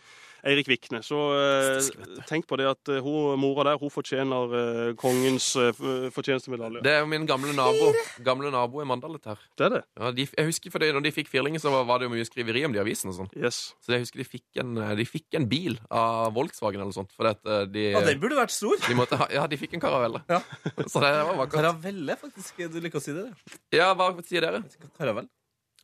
Eirik 0.46 0.68
Vikne. 0.70 1.00
Så 1.02 1.18
eh, 1.34 1.88
tenk 2.28 2.46
på 2.50 2.58
det 2.60 2.68
at 2.70 2.90
eh, 2.92 3.00
hun, 3.04 3.38
mora 3.40 3.64
der 3.70 3.80
hun 3.80 3.90
fortjener 3.92 4.54
eh, 4.58 4.92
kongens 5.00 5.50
eh, 5.58 5.72
fortjenestemedalje. 6.14 6.82
Det 6.84 6.92
er 6.94 7.02
jo 7.02 7.08
min 7.10 7.26
gamle 7.28 7.54
nabo 7.56 7.90
Gamle 8.24 8.50
nabo 8.54 8.82
i 8.82 8.86
Mandal, 8.88 9.16
dette 9.18 9.32
her. 9.34 9.42
Det 9.58 9.66
er 9.66 9.74
det. 9.76 9.82
Ja, 9.98 10.12
de, 10.14 10.26
jeg 10.38 10.50
husker 10.50 10.74
for 10.74 10.82
det, 10.84 10.92
når 10.94 11.06
de 11.08 11.14
fikk 11.14 11.30
firlinger, 11.32 11.62
så 11.62 11.72
var 11.74 12.00
det 12.00 12.08
jo 12.08 12.12
mye 12.14 12.26
skriveri 12.28 12.64
om 12.68 12.74
de 12.74 12.80
i 12.80 12.82
avisen 12.84 13.10
og 13.12 13.16
sånn. 13.18 13.30
Yes. 13.38 13.60
Så 13.84 13.94
jeg 13.96 14.04
husker 14.06 14.22
de 14.22 14.28
fikk 14.28 14.62
en, 14.62 14.74
de 14.98 15.08
fikk 15.08 15.38
en 15.38 15.48
bil 15.50 15.78
av 15.90 16.32
Volkswagen 16.36 16.80
eller 16.80 16.92
noe 16.92 16.98
sånt. 17.00 17.14
Fordi 17.18 17.34
at 17.36 17.50
eh, 17.54 17.64
de, 17.74 17.86
Ja, 17.96 18.04
den 18.06 18.22
burde 18.22 18.38
vært 18.38 18.54
stor. 18.54 18.76
de 18.86 18.98
måtte 18.98 19.18
ha, 19.20 19.28
ja, 19.34 19.46
de 19.50 19.58
fikk 19.60 19.74
en 19.78 19.84
karavelle. 19.84 20.22
Ja. 20.30 20.40
Så 20.92 21.02
det 21.02 21.12
var 21.14 21.34
vakkert. 21.42 21.58
Karavelle, 21.58 22.18
faktisk. 22.20 22.62
Du 22.72 22.78
liker 22.84 23.00
å 23.00 23.04
si 23.04 23.16
det? 23.16 23.26
det. 23.30 23.80
Ja, 23.80 23.90
hva 23.98 24.12
sier 24.26 24.44
dere? 24.44 24.62
Karavell. 24.98 25.28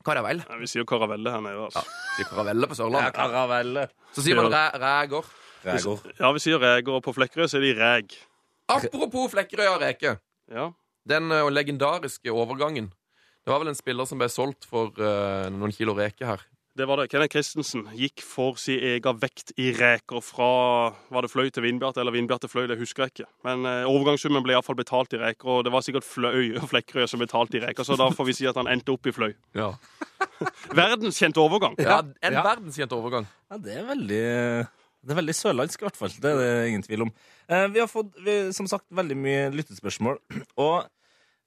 Karavell. 0.04 0.42
Ja, 0.48 0.56
vi 0.60 0.66
sier 0.68 0.84
karavelle 0.88 1.30
her 1.32 1.40
nede. 1.40 1.68
Ja, 1.74 1.82
vi 1.86 2.14
sier 2.18 2.28
karavelle 2.30 2.68
på 2.68 2.76
Sørlandet. 2.78 3.14
karavelle. 3.16 3.86
Så 4.12 4.22
sier 4.26 4.36
man 4.36 4.52
ræ- 4.52 4.78
ræger. 4.80 5.24
Rægor. 5.64 6.02
Ja, 6.20 6.32
vi 6.36 6.42
sier 6.44 6.58
reger, 6.60 6.90
og 6.92 7.02
på 7.02 7.12
Flekkerøy 7.16 7.46
så 7.48 7.56
er 7.56 7.64
de 7.64 7.72
ræg. 7.80 8.12
Apropos 8.68 9.30
Flekkerøy 9.32 9.66
og 9.74 9.80
Reke. 9.80 10.16
Ja. 10.52 10.68
Den 11.08 11.32
uh, 11.32 11.48
legendariske 11.52 12.32
overgangen. 12.32 12.92
Det 13.44 13.52
var 13.52 13.58
vel 13.60 13.68
en 13.72 13.74
spiller 13.76 14.04
som 14.08 14.20
ble 14.20 14.28
solgt 14.32 14.64
for 14.68 14.92
uh, 14.96 15.48
noen 15.52 15.72
kilo 15.72 15.92
reke 15.96 16.24
her. 16.28 16.40
Det 16.74 16.86
var 16.90 16.98
det. 16.98 17.04
Kenneth 17.12 17.30
Christensen 17.36 17.84
gikk 17.94 18.18
for 18.26 18.56
sin 18.58 18.80
egen 18.82 19.18
vekt 19.22 19.52
i 19.62 19.68
reker 19.76 20.18
fra 20.26 20.48
Var 21.14 21.22
det 21.22 21.30
Fløy 21.30 21.52
til 21.54 21.62
Vindbjart 21.62 22.00
eller 22.02 22.10
Vindbjart 22.16 22.42
til 22.42 22.50
Fløy? 22.50 22.64
Det 22.66 22.78
husker 22.80 23.04
jeg 23.06 23.12
ikke. 23.14 23.28
Men 23.46 23.62
eh, 23.70 23.84
overgangssummen 23.86 24.42
ble 24.42 24.56
iallfall 24.56 24.74
betalt 24.80 25.14
i 25.14 25.20
reker, 25.22 25.46
og 25.54 25.62
det 25.68 25.70
var 25.74 25.84
sikkert 25.86 26.06
Fløy 26.08 26.56
og 26.58 26.66
Flekkerøy 26.72 27.06
som 27.10 27.22
betalte 27.22 27.60
i 27.60 27.62
reker, 27.62 27.86
så 27.86 27.94
da 28.00 28.08
får 28.10 28.26
vi 28.26 28.34
si 28.40 28.48
at 28.50 28.58
han 28.58 28.66
endte 28.72 28.90
opp 28.96 29.06
i 29.06 29.14
Fløy. 29.14 29.36
Ja, 29.60 29.70
Verdenskjent 30.74 31.38
overgang. 31.38 31.76
Ja, 31.78 32.00
En 32.22 32.32
Ja. 32.34 32.42
verdenskjent 32.42 32.92
overgang. 32.96 33.26
Ja, 33.50 33.56
det 33.62 33.76
er 33.78 33.86
veldig 33.92 34.22
Det 35.04 35.12
er 35.12 35.18
veldig 35.20 35.34
sørlandsk, 35.36 35.82
i 35.82 35.84
hvert 35.84 35.96
fall. 36.00 36.08
Det 36.16 36.30
er 36.32 36.38
det 36.40 36.68
ingen 36.70 36.82
tvil 36.82 37.02
om. 37.04 37.10
Eh, 37.46 37.66
vi 37.74 37.78
har 37.82 37.86
fått, 37.90 38.14
vi, 38.24 38.36
som 38.56 38.66
sagt, 38.66 38.86
veldig 38.90 39.16
mye 39.20 39.50
lyttespørsmål. 39.52 40.16
Og 40.56 40.86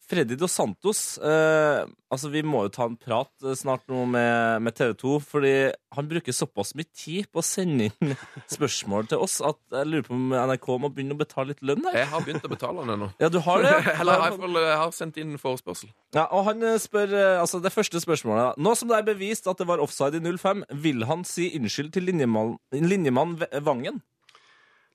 Freddy 0.07 0.37
Dos 0.39 0.53
Santos 0.55 0.99
eh, 1.19 1.81
altså 2.13 2.29
Vi 2.31 2.39
må 2.47 2.61
jo 2.63 2.69
ta 2.71 2.85
en 2.87 2.95
prat 2.95 3.27
eh, 3.43 3.55
snart 3.59 3.83
nå 3.91 4.05
med, 4.07 4.61
med 4.63 4.75
TV 4.77 4.93
2, 5.01 5.15
fordi 5.27 5.51
han 5.97 6.07
bruker 6.07 6.35
såpass 6.35 6.71
mye 6.79 6.87
tid 6.95 7.27
på 7.33 7.41
å 7.41 7.45
sende 7.45 7.89
inn 7.89 8.13
spørsmål 8.55 9.09
til 9.11 9.19
oss 9.25 9.37
at 9.43 9.59
jeg 9.75 9.89
lurer 9.91 10.05
på 10.07 10.15
om 10.15 10.31
NRK 10.37 10.69
må 10.85 10.91
begynne 10.95 11.17
å 11.17 11.19
betale 11.19 11.51
litt 11.51 11.63
lønn 11.67 11.83
der. 11.89 11.97
Jeg 11.99 12.09
har 12.13 12.23
begynt 12.23 12.47
å 12.47 12.53
betale 12.53 12.85
den 12.85 12.93
ennå. 12.95 13.09
Ja, 13.19 13.29
du 13.33 13.39
har 13.43 13.63
det? 13.67 13.73
Eller 13.99 14.23
jeg, 14.23 14.37
får- 14.39 14.57
jeg 14.63 14.79
har 14.83 14.95
sendt 15.01 15.19
inn 15.23 15.35
forespørsel. 15.41 15.91
Ja, 16.15 16.27
og 16.31 16.47
han 16.47 16.63
eh, 16.63 16.77
spør, 16.81 17.11
eh, 17.11 17.37
altså 17.43 17.59
Det 17.67 17.73
første 17.75 17.99
spørsmålet. 18.03 18.55
Nå 18.63 18.75
som 18.79 18.87
det 18.91 19.01
er 19.01 19.09
bevist 19.11 19.49
at 19.51 19.59
det 19.59 19.67
var 19.67 19.83
offside 19.83 20.21
i 20.21 20.23
05, 20.39 20.63
vil 20.87 21.03
han 21.11 21.27
si 21.27 21.51
unnskyld 21.59 21.91
til 21.97 22.07
linjemann, 22.07 22.55
linjemann 22.71 23.35
Vangen? 23.67 23.99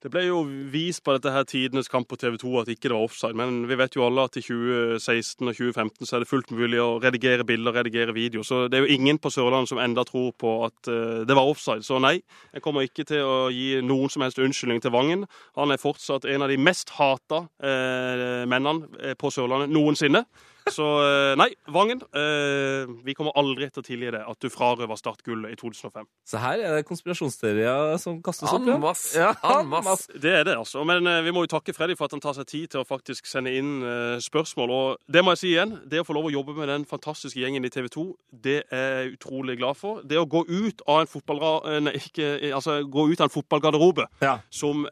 Det 0.02 0.10
ble 0.10 0.24
jo 0.26 0.40
vist 0.72 1.04
på 1.06 1.12
dette 1.14 1.30
her 1.30 1.44
tidenes 1.46 1.86
kamp 1.90 2.08
på 2.10 2.16
TV 2.18 2.34
2 2.40 2.52
at 2.58 2.70
ikke 2.72 2.88
det 2.88 2.96
var 2.96 3.04
offside, 3.06 3.36
men 3.38 3.68
vi 3.70 3.76
vet 3.78 3.94
jo 3.94 4.02
alle 4.02 4.24
at 4.26 4.34
i 4.40 4.42
2016 4.42 5.46
og 5.46 5.54
2015 5.54 6.08
så 6.08 6.16
er 6.16 6.24
det 6.24 6.30
fullt 6.30 6.50
mulig 6.50 6.80
å 6.82 6.96
redigere 7.02 7.46
bilder, 7.46 7.76
redigere 7.78 8.14
video. 8.16 8.42
Så 8.42 8.64
det 8.66 8.80
er 8.80 8.82
jo 8.82 8.96
ingen 8.96 9.20
på 9.22 9.30
Sørlandet 9.30 9.70
som 9.70 9.78
enda 9.78 10.02
tror 10.08 10.32
på 10.34 10.56
at 10.66 10.90
eh, 10.90 11.22
det 11.28 11.38
var 11.38 11.46
offside. 11.46 11.86
Så 11.86 12.00
nei, 12.02 12.16
jeg 12.50 12.64
kommer 12.64 12.82
ikke 12.82 13.06
til 13.06 13.22
å 13.22 13.36
gi 13.54 13.78
noen 13.86 14.10
som 14.10 14.26
helst 14.26 14.42
unnskyldning 14.42 14.82
til 14.82 14.94
Vangen. 14.94 15.22
Han 15.60 15.70
er 15.70 15.82
fortsatt 15.82 16.26
en 16.26 16.42
av 16.42 16.50
de 16.50 16.58
mest 16.58 16.90
hata 16.98 17.44
eh, 17.62 18.42
mennene 18.50 18.90
eh, 18.98 19.14
på 19.14 19.30
Sørlandet 19.30 19.70
noensinne. 19.70 20.26
Så 20.70 20.84
eh, 21.02 21.34
nei, 21.40 21.48
Vangen, 21.74 22.02
eh, 22.14 22.86
vi 23.04 23.14
kommer 23.18 23.32
aldri 23.40 23.66
til 23.72 23.82
å 23.82 23.86
tilgi 23.86 24.10
det 24.14 24.20
at 24.28 24.38
du 24.40 24.48
frarøva 24.52 24.96
Start 24.98 25.22
gullet 25.26 25.52
i 25.52 25.56
2005. 25.58 26.06
Så 26.28 26.38
her 26.42 26.60
er 26.62 26.76
det 26.76 26.84
konspirasjonsteorier 26.86 27.96
som 27.98 28.20
kastes 28.22 28.52
opp. 28.52 28.66
Ja. 28.68 28.76
masse. 28.78 29.16
Ja, 29.18 29.32
En 29.42 29.60
en 29.64 29.68
masse. 29.72 29.88
masse. 29.88 30.20
Det 30.22 30.32
er 30.40 30.44
det, 30.44 30.56
altså. 30.56 30.84
Men 30.86 31.06
eh, 31.06 31.22
vi 31.26 31.32
må 31.34 31.42
jo 31.46 31.50
takke 31.56 31.74
Freddy 31.74 31.96
for 31.98 32.06
at 32.06 32.14
han 32.16 32.22
tar 32.24 32.36
seg 32.38 32.46
tid 32.50 32.68
til 32.74 32.82
å 32.82 32.86
faktisk 32.88 33.26
sende 33.26 33.52
inn 33.58 33.82
eh, 33.82 34.18
spørsmål. 34.22 34.70
Og 34.70 34.96
det 35.12 35.24
må 35.24 35.34
jeg 35.34 35.42
si 35.42 35.52
igjen, 35.54 35.76
det 35.90 36.00
å 36.02 36.06
få 36.08 36.16
lov 36.16 36.30
å 36.30 36.34
jobbe 36.34 36.54
med 36.58 36.68
den 36.70 36.86
fantastiske 36.88 37.40
gjengen 37.42 37.64
i 37.66 37.72
TV 37.72 37.88
2, 37.92 38.06
det 38.44 38.58
er 38.70 38.88
jeg 39.02 39.16
utrolig 39.18 39.58
glad 39.60 39.76
for. 39.80 40.02
Det 40.04 40.18
å 40.20 40.26
gå 40.28 40.44
ut 40.48 40.82
av 40.86 41.02
en 41.04 41.10
fotballra... 41.10 41.54
eh, 41.72 41.80
Nei, 41.82 41.96
ikke 41.98 42.30
Altså 42.52 42.82
gå 42.86 43.08
ut 43.10 43.20
av 43.20 43.26
en 43.30 43.32
fotballgarderobe 43.34 44.04
Ja. 44.22 44.38
som 44.52 44.86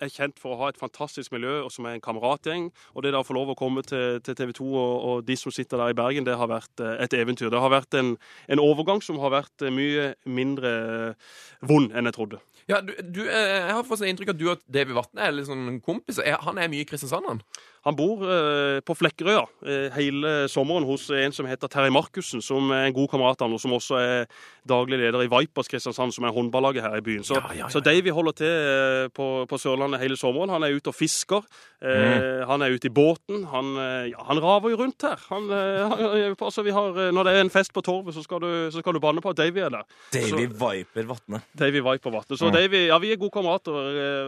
er 0.00 0.10
kjent 0.12 0.38
for 0.40 0.54
å 0.54 0.58
ha 0.62 0.68
et 0.72 0.78
fantastisk 0.80 1.32
miljø, 1.34 1.60
og 1.66 1.70
som 1.74 1.86
er 1.88 1.96
en 1.98 2.02
kameratgjeng. 2.04 2.68
Og 2.94 3.02
det 3.04 3.12
å 3.14 3.22
få 3.26 3.36
lov 3.36 3.52
å 3.52 3.56
komme 3.58 3.82
til, 3.86 4.18
til 4.26 4.36
TV 4.38 4.52
2 4.56 4.66
og, 4.70 4.94
og 5.10 5.24
de 5.28 5.36
som 5.36 5.52
sitter 5.54 5.80
der 5.80 5.92
i 5.94 5.98
Bergen, 5.98 6.26
det 6.28 6.36
har 6.40 6.50
vært 6.50 6.80
eh, 6.84 6.96
et 7.04 7.16
eventyr. 7.18 7.50
Det 7.52 7.60
har 7.62 7.72
vært 7.72 7.96
en, 8.00 8.14
en 8.48 8.62
overgang 8.64 9.02
som 9.04 9.18
har 9.22 9.34
vært 9.38 9.66
eh, 9.66 9.72
mye 9.74 10.10
mindre 10.28 10.70
eh, 11.10 11.34
vond 11.68 11.92
enn 11.92 12.08
jeg 12.10 12.16
trodde. 12.16 12.40
Ja, 12.70 12.78
du, 12.84 12.92
du, 13.02 13.24
jeg 13.26 13.72
har 13.72 13.82
fått 13.88 13.98
sånn 14.02 14.10
inntrykk 14.12 14.34
at 14.34 14.38
du 14.38 14.46
og 14.52 14.60
Davy 14.70 14.94
Vatne 14.94 15.24
er 15.26 15.32
litt 15.34 15.48
sånn 15.48 15.80
kompiser. 15.82 16.26
Er- 16.28 16.42
Han 16.46 16.60
er 16.60 16.68
mye 16.70 16.84
i 16.84 16.88
Kristiansand, 16.88 17.26
han. 17.26 17.40
Han 17.86 17.96
bor 17.96 18.20
eh, 18.28 18.80
på 18.84 18.92
Flekkerøya 18.98 19.44
eh, 19.64 19.86
hele 19.96 20.32
sommeren 20.52 20.84
hos 20.84 21.06
en 21.16 21.32
som 21.32 21.46
heter 21.48 21.70
Terje 21.72 21.92
Markussen, 21.94 22.42
som 22.44 22.68
er 22.76 22.90
en 22.90 22.96
god 22.96 23.08
kamerat 23.14 23.40
av 23.40 23.48
han, 23.48 23.54
og 23.56 23.62
som 23.62 23.72
også 23.72 23.96
er 24.00 24.26
daglig 24.68 24.98
leder 25.00 25.24
i 25.24 25.30
Vipers 25.32 25.70
Kristiansand, 25.72 26.12
som 26.12 26.26
er 26.28 26.34
håndballaget 26.36 26.84
her 26.84 26.98
i 26.98 27.04
byen. 27.06 27.24
Så, 27.24 27.38
Ja, 27.40 27.46
ja, 27.54 27.58
ja, 27.64 27.68
så 27.72 27.80
Davy 27.80 28.12
holder 28.12 28.36
til 28.36 28.52
eh, 28.52 29.08
på, 29.16 29.30
på 29.48 29.58
Sørlandet 29.62 30.02
hele 30.02 30.18
sommeren. 30.20 30.52
Han 30.52 30.66
er 30.68 30.76
ute 30.76 30.92
og 30.92 30.98
fisker. 30.98 31.46
Eh, 31.80 32.44
Han 32.50 32.60
er 32.62 32.74
ute 32.76 32.90
i 32.90 32.92
båten. 32.92 33.46
Han, 33.48 33.72
ja, 34.10 34.20
han 34.28 34.40
raver 34.44 34.74
jo 34.74 34.76
rundt 34.82 35.00
her. 35.06 35.16
Han, 35.30 35.48
han, 35.48 36.34
altså, 36.36 36.62
vi 36.66 36.70
har, 36.76 36.98
når 37.16 37.24
det 37.28 37.32
er 37.36 37.40
en 37.46 37.50
fest 37.54 37.72
på 37.72 37.80
Torvet, 37.86 38.12
så 38.14 38.22
skal 38.24 38.40
du, 38.44 38.50
så 38.74 38.82
skal 38.82 38.92
du 38.96 39.00
banne 39.00 39.22
på 39.24 39.32
at 39.32 39.38
Davy 39.40 39.62
er 39.64 39.72
der. 39.72 39.86
Davy 40.12 40.44
Viper 40.50 41.08
Vatne. 41.08 41.40
Davy 41.56 41.80
Viper 41.80 42.12
Vatne. 42.12 42.36
Så 42.36 42.50
Davy, 42.52 42.84
ja, 42.90 42.98
vi 43.00 43.12
er 43.14 43.20
gode 43.20 43.32
kamerater, 43.38 43.72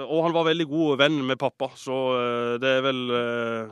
og 0.09 0.25
han 0.25 0.33
var 0.37 0.49
veldig 0.49 0.67
god 0.71 0.97
venn 1.03 1.21
med 1.29 1.37
pappa. 1.41 1.69
Så 1.77 1.99
det 2.63 2.73
er 2.79 2.85
vel, 2.87 3.03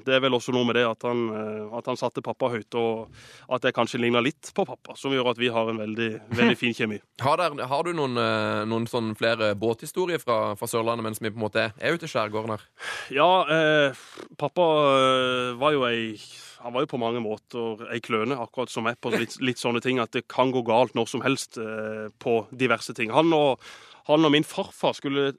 det 0.06 0.16
er 0.16 0.22
vel 0.24 0.36
også 0.36 0.54
noe 0.54 0.66
med 0.68 0.78
det 0.78 0.84
at 0.88 1.06
han, 1.06 1.22
eh, 1.34 1.76
at 1.78 1.88
han 1.90 1.98
satte 2.00 2.24
pappa 2.24 2.50
høyt, 2.52 2.76
og 2.78 3.08
at 3.52 3.64
det 3.64 3.74
kanskje 3.76 4.02
ligner 4.02 4.24
litt 4.24 4.52
på 4.56 4.66
pappa, 4.68 4.96
som 4.98 5.14
gjør 5.14 5.32
at 5.32 5.40
vi 5.40 5.50
har 5.52 5.70
en 5.70 5.80
veldig, 5.82 6.10
veldig 6.36 6.58
fin 6.58 6.76
kjemi. 6.76 7.00
Har, 7.20 7.36
der, 7.36 7.52
har 7.68 7.84
du 7.84 7.92
noen, 7.92 8.16
eh, 8.16 8.62
noen 8.68 8.86
sånn 8.88 9.10
flere 9.18 9.52
båthistorier 9.60 10.22
fra, 10.22 10.54
fra 10.56 10.68
Sørlandet 10.70 11.04
mens 11.04 11.20
vi 11.20 11.28
på 11.28 11.36
en 11.36 11.44
måte 11.44 11.66
er 11.68 11.96
ute 11.96 12.08
i 12.08 12.10
skjærgården 12.10 12.54
her? 12.54 12.64
Ja, 13.12 13.28
eh, 13.44 14.04
pappa 14.40 14.68
eh, 14.96 15.58
var 15.60 15.76
jo 15.76 15.84
ei 15.88 16.14
han 16.60 16.74
var 16.74 16.84
jo 16.84 16.90
på 16.92 17.00
mange 17.00 17.22
måter 17.24 17.84
ei 17.92 18.00
kløne, 18.04 18.36
akkurat 18.36 18.72
som 18.72 18.84
meg, 18.84 18.98
på 19.00 19.12
litt, 19.14 19.38
litt 19.40 19.60
sånne 19.60 19.80
ting. 19.84 20.00
At 20.02 20.12
det 20.16 20.26
kan 20.30 20.52
gå 20.52 20.62
galt 20.66 20.96
når 20.98 21.08
som 21.08 21.24
helst 21.24 21.56
eh, 21.60 22.08
på 22.20 22.42
diverse 22.52 22.94
ting. 22.96 23.12
Han 23.14 23.32
og, 23.36 23.64
han 24.10 24.26
og 24.26 24.34
min 24.34 24.46
farfar 24.46 24.96
skulle 24.98 25.30
eh, 25.30 25.38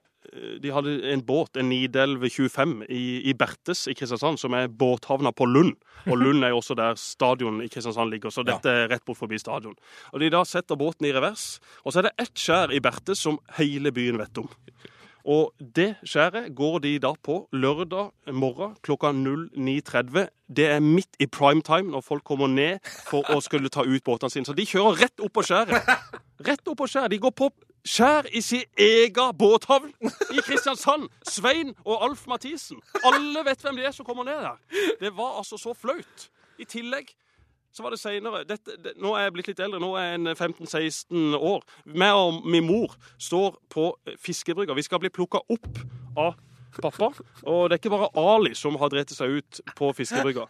de 0.64 0.72
hadde 0.72 0.94
en 1.12 1.24
båt, 1.26 1.58
en 1.60 1.70
Nidelv 1.70 2.24
25, 2.30 2.78
i, 2.90 3.04
i 3.30 3.34
Bertes 3.38 3.86
i 3.92 3.96
Kristiansand, 3.98 4.40
som 4.40 4.56
er 4.56 4.72
båthavna 4.72 5.34
på 5.36 5.48
Lund. 5.50 5.76
Og 6.08 6.18
Lund 6.24 6.46
er 6.46 6.54
jo 6.54 6.62
også 6.62 6.78
der 6.80 6.96
stadion 7.00 7.60
i 7.64 7.70
Kristiansand 7.72 8.14
ligger, 8.14 8.32
så 8.34 8.46
dette 8.48 8.72
er 8.72 8.90
rett 8.92 9.06
bort 9.08 9.20
forbi 9.20 9.40
stadion. 9.42 9.76
Og 10.14 10.24
De 10.24 10.32
da 10.32 10.44
setter 10.48 10.80
båten 10.80 11.10
i 11.10 11.14
revers, 11.16 11.60
og 11.84 11.92
så 11.92 12.02
er 12.02 12.10
det 12.10 12.16
ett 12.24 12.36
skjær 12.40 12.72
i 12.72 12.82
Bertes 12.84 13.24
som 13.24 13.42
hele 13.60 13.92
byen 13.96 14.20
vet 14.22 14.44
om. 14.44 14.50
Og 15.28 15.52
det 15.60 15.96
skjæret 16.08 16.50
går 16.58 16.80
de 16.86 16.96
da 17.02 17.12
på 17.24 17.44
lørdag 17.54 18.34
morgen 18.34 18.74
klokka 18.82 19.12
09.30. 19.14 20.32
Det 20.50 20.68
er 20.74 20.80
midt 20.82 21.20
i 21.20 21.28
prime 21.30 21.62
time 21.62 21.92
når 21.94 22.02
folk 22.06 22.24
kommer 22.26 22.50
ned 22.50 22.80
for 23.06 23.28
å 23.30 23.38
skulle 23.44 23.70
ta 23.70 23.86
ut 23.86 24.04
båtene 24.04 24.34
sine. 24.34 24.48
Så 24.48 24.58
de 24.58 24.66
kjører 24.66 25.04
rett 25.06 25.22
opp 25.22 25.34
på 25.38 25.46
skjæret. 25.46 25.92
Rett 26.48 26.66
opp 26.66 26.80
på 26.80 26.88
skjæret. 26.90 27.14
De 27.14 27.22
går 27.22 27.34
på 27.38 27.52
skjær 27.88 28.28
i 28.34 28.42
sin 28.46 28.68
egen 28.78 29.38
båthavn 29.38 29.94
i 30.34 30.44
Kristiansand. 30.46 31.10
Svein 31.30 31.74
og 31.86 32.04
Alf 32.06 32.28
Mathisen. 32.28 32.82
Alle 33.06 33.46
vet 33.46 33.64
hvem 33.64 33.80
de 33.80 33.88
er 33.88 33.96
som 33.96 34.06
kommer 34.06 34.28
ned 34.28 34.42
der. 34.44 34.60
Det 35.00 35.14
var 35.18 35.38
altså 35.38 35.58
så 35.58 35.74
flaut. 35.74 36.30
I 36.60 36.66
tillegg 36.66 37.14
så 37.72 37.84
var 37.84 37.94
det 37.94 38.02
senere 38.02 38.44
det, 38.44 38.60
Nå 39.00 39.14
er 39.16 39.24
jeg 39.24 39.34
blitt 39.34 39.50
litt 39.54 39.62
eldre, 39.64 39.80
nå 39.80 39.94
er 39.96 40.10
jeg 40.10 40.20
en 40.20 40.32
15-16 40.36 41.38
år. 41.40 41.64
Meg 41.86 42.20
og 42.20 42.42
min 42.44 42.68
mor 42.68 42.96
står 43.18 43.56
på 43.72 43.94
fiskebrygga. 44.20 44.76
Vi 44.76 44.86
skal 44.86 45.00
bli 45.00 45.10
plukka 45.14 45.40
opp 45.50 45.70
av 46.20 46.36
pappa. 46.82 47.12
Og 47.48 47.70
det 47.70 47.76
er 47.76 47.80
ikke 47.80 47.94
bare 47.94 48.12
Ali 48.20 48.54
som 48.56 48.76
har 48.80 48.92
drept 48.92 49.16
seg 49.16 49.40
ut 49.40 49.62
på 49.78 49.92
fiskebrygga. 49.96 50.48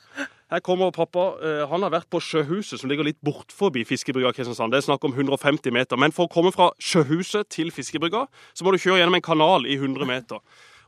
Her 0.52 0.60
kommer 0.60 0.92
pappa. 0.92 1.38
eh, 1.42 1.68
Han 1.70 1.82
har 1.82 1.92
vært 1.94 2.10
på 2.12 2.20
Sjøhuset, 2.20 2.80
som 2.82 2.90
ligger 2.90 3.08
litt 3.08 3.22
bort 3.24 3.52
forbi 3.56 3.86
fiskebrygga. 3.88 4.34
Kristiansand. 4.36 4.72
Det 4.74 4.82
er 4.82 4.88
snakk 4.90 5.04
om 5.08 5.14
150 5.16 5.72
meter. 5.72 5.98
Men 5.98 6.12
for 6.12 6.28
å 6.28 6.32
komme 6.32 6.52
fra 6.52 6.72
Sjøhuset 6.80 7.48
til 7.50 7.72
fiskebrygga, 7.72 8.28
så 8.54 8.64
må 8.68 8.74
du 8.76 8.78
kjøre 8.78 9.00
gjennom 9.00 9.16
en 9.16 9.22
kanal 9.24 9.66
i 9.66 9.78
100 9.80 10.06
meter. 10.06 10.40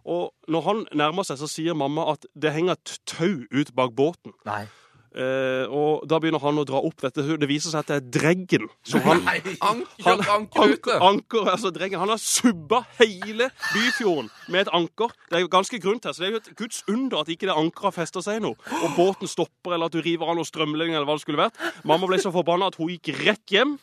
Og 0.06 0.34
når 0.52 0.62
han 0.68 0.86
nærmer 0.92 1.24
seg, 1.24 1.38
så 1.40 1.48
sier 1.48 1.74
mamma 1.80 2.10
at 2.12 2.26
det 2.36 2.52
henger 2.52 2.76
et 2.76 2.98
tau 3.08 3.46
ut 3.52 3.72
bak 3.74 3.96
båten. 3.96 4.34
Nei. 4.46 4.66
Eh, 5.14 5.70
og 5.70 6.08
da 6.10 6.18
begynner 6.18 6.42
han 6.42 6.58
å 6.58 6.66
dra 6.66 6.80
opp 6.82 7.04
dette. 7.04 7.22
Det 7.38 7.50
viser 7.50 7.74
seg 7.74 7.84
at 7.84 7.92
det 7.92 7.98
er 8.00 8.08
dreggen. 8.18 8.66
som 8.88 9.04
han, 9.06 9.22
Anker, 9.62 10.24
han, 10.26 10.48
anker 11.06 11.50
altså 11.52 11.70
dreggen. 11.74 12.02
Han 12.02 12.10
har 12.10 12.22
subba 12.22 12.84
hele 12.98 13.52
Byfjorden 13.70 14.32
med 14.50 14.66
et 14.66 14.74
anker. 14.74 15.14
Det 15.30 15.38
er 15.38 15.46
jo 15.46 15.54
ganske 15.54 15.80
grunt 15.84 16.08
her, 16.08 16.16
så 16.16 16.24
det 16.24 16.30
er 16.30 16.36
jo 16.36 16.42
et 16.42 16.52
guds 16.58 16.82
under 16.90 17.22
at 17.22 17.30
ikke 17.30 17.50
det 17.50 17.58
ankeret 17.58 17.98
fester 18.00 18.26
seg 18.26 18.42
noe. 18.44 18.58
Og 18.82 18.98
båten 18.98 19.30
stopper, 19.30 19.76
eller 19.76 19.92
at 19.92 19.96
du 19.96 20.02
river 20.02 20.30
av 20.30 20.40
noen 20.40 20.50
strømledning, 20.50 20.98
eller 20.98 21.10
hva 21.10 21.20
det 21.20 21.26
skulle 21.26 21.44
vært. 21.46 21.62
Mamma 21.86 22.10
ble 22.10 22.22
så 22.22 22.34
forbanna 22.34 22.72
at 22.74 22.80
hun 22.82 22.90
gikk 22.96 23.14
rett 23.22 23.54
hjem. 23.54 23.78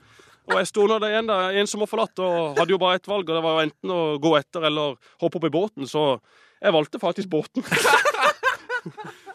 Og 0.51 0.57
jeg 0.59 0.70
sto 0.72 0.87
der 0.91 1.07
igjen, 1.12 1.31
da, 1.31 1.41
en 1.55 1.68
som 1.70 1.85
var 1.85 1.91
forlatt, 1.91 2.18
og 2.18 2.59
hadde 2.59 2.74
jo 2.74 2.83
bare 2.83 2.99
ett 2.99 3.07
valg. 3.11 3.28
Og 3.28 3.37
det 3.37 3.47
var 3.47 3.62
enten 3.62 3.95
å 3.95 4.03
gå 4.22 4.35
etter 4.41 4.66
eller 4.66 4.99
hoppe 5.22 5.39
opp 5.39 5.47
i 5.47 5.55
båten. 5.55 5.87
Så 5.87 6.16
jeg 6.59 6.74
valgte 6.74 7.03
faktisk 7.03 7.31
båten. 7.31 7.62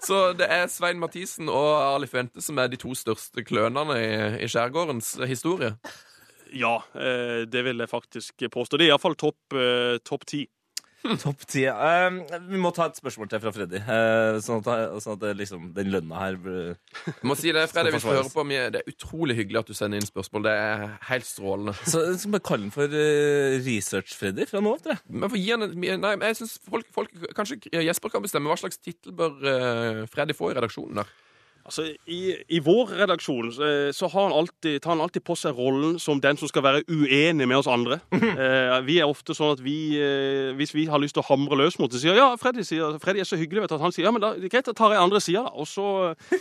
Så 0.07 0.33
det 0.37 0.49
er 0.51 0.67
Svein 0.71 0.99
Mathisen 1.01 1.49
og 1.51 1.69
Arli 1.77 2.09
Fuente 2.09 2.43
som 2.43 2.59
er 2.61 2.71
de 2.71 2.79
to 2.81 2.95
største 2.97 3.45
klønene 3.45 3.97
i, 3.99 4.11
i 4.45 4.49
skjærgårdens 4.51 5.15
historie. 5.29 5.75
Ja, 6.55 6.77
eh, 6.93 7.43
det 7.49 7.63
vil 7.65 7.81
jeg 7.81 7.91
faktisk 7.91 8.45
påstå. 8.51 8.77
Det 8.77 8.87
er 8.87 8.93
iallfall 8.93 9.17
topp 9.19 9.57
eh, 9.57 9.97
topp 10.05 10.27
ti. 10.29 10.45
Topp 11.25 11.45
ti. 11.49 11.65
Um, 11.69 12.21
vi 12.49 12.59
må 12.61 12.71
ta 12.75 12.87
et 12.89 12.99
spørsmål 12.99 13.29
til 13.31 13.41
fra 13.43 13.53
Freddy, 13.55 13.81
uh, 13.85 14.39
sånn 14.43 14.61
at, 14.63 14.95
sånn 15.03 15.17
at 15.17 15.23
det 15.23 15.33
liksom, 15.41 15.67
den 15.75 15.91
lønna 15.93 16.21
her 16.21 16.39
blir- 16.41 16.75
Jeg 17.05 17.27
må 17.29 17.37
si 17.39 17.53
det, 17.55 17.65
Freddy, 17.71 17.93
hvis 17.95 18.05
du 18.05 18.11
hører 18.11 18.31
på 18.33 18.45
mye, 18.47 18.69
Det 18.73 18.81
er 18.81 18.91
utrolig 18.93 19.37
hyggelig 19.39 19.61
at 19.63 19.71
du 19.71 19.77
sender 19.77 20.01
inn 20.01 20.09
spørsmål. 20.09 20.47
Det 20.47 20.55
er 20.65 20.85
helt 21.11 21.29
strålende. 21.29 21.75
Så 21.85 22.03
skal 22.19 22.35
bare 22.37 22.47
kalle 22.51 22.67
den 22.67 22.75
for 22.75 22.89
uh, 22.89 23.57
Research-Freddy 23.65 24.47
fra 24.49 24.63
nå 24.63 24.75
av, 24.75 24.81
tror 24.83 24.95
jeg. 24.97 25.03
Men 25.09 25.29
for 25.29 25.37
nei, 26.05 26.15
jeg 26.29 26.39
synes 26.41 26.57
folk, 26.65 26.89
folk, 26.95 27.13
Kanskje 27.35 27.59
Jesper 27.85 28.13
kan 28.13 28.23
bestemme 28.25 28.51
hva 28.51 28.57
slags 28.59 28.79
tittel 28.81 29.13
bør 29.15 29.37
eh, 29.49 30.01
Freddy 30.11 30.35
få 30.37 30.51
i 30.51 30.57
redaksjonen 30.57 31.01
der. 31.01 31.13
Altså, 31.65 31.87
i, 32.05 32.35
I 32.53 32.59
vår 32.61 32.91
redaksjon 32.99 33.47
eh, 33.49 33.89
så 33.95 34.09
har 34.11 34.27
han 34.27 34.35
alltid, 34.37 34.77
tar 34.83 34.93
han 34.93 35.01
alltid 35.01 35.23
på 35.25 35.33
seg 35.39 35.57
rollen 35.57 35.95
som 36.01 36.19
den 36.21 36.37
som 36.37 36.49
skal 36.51 36.61
være 36.61 36.83
uenig 36.85 37.47
med 37.49 37.61
oss 37.61 37.71
andre. 37.71 37.99
Eh, 38.35 38.81
vi 38.83 38.97
er 38.99 39.07
ofte 39.07 39.31
sånn 39.37 39.53
at 39.53 39.61
vi, 39.63 39.95
eh, 40.01 40.49
hvis 40.57 40.73
vi 40.75 40.83
har 40.89 40.99
lyst 40.99 41.15
til 41.15 41.21
å 41.21 41.27
hamre 41.29 41.55
løs 41.55 41.77
mot 41.79 41.91
det, 41.91 42.01
sier 42.01 42.17
ja, 42.17 42.25
Freddy, 42.39 42.65
sier, 42.67 42.97
Freddy 42.99 43.21
er 43.23 43.27
så 43.27 43.37
hyggelig 43.39 43.63
vet 43.63 43.71
du, 43.71 43.75
at 43.77 43.83
han 43.85 43.93
sier 43.95 44.07
ja, 44.07 44.11
men 44.11 44.21
da, 44.21 44.33
er 44.35 44.51
greit, 44.51 44.65
da 44.67 44.73
tar 44.75 44.91
jeg 44.91 44.99
andre 44.99 45.21
sida, 45.23 45.45
da. 45.45 45.53
Og 45.55 45.69
så, 45.69 45.85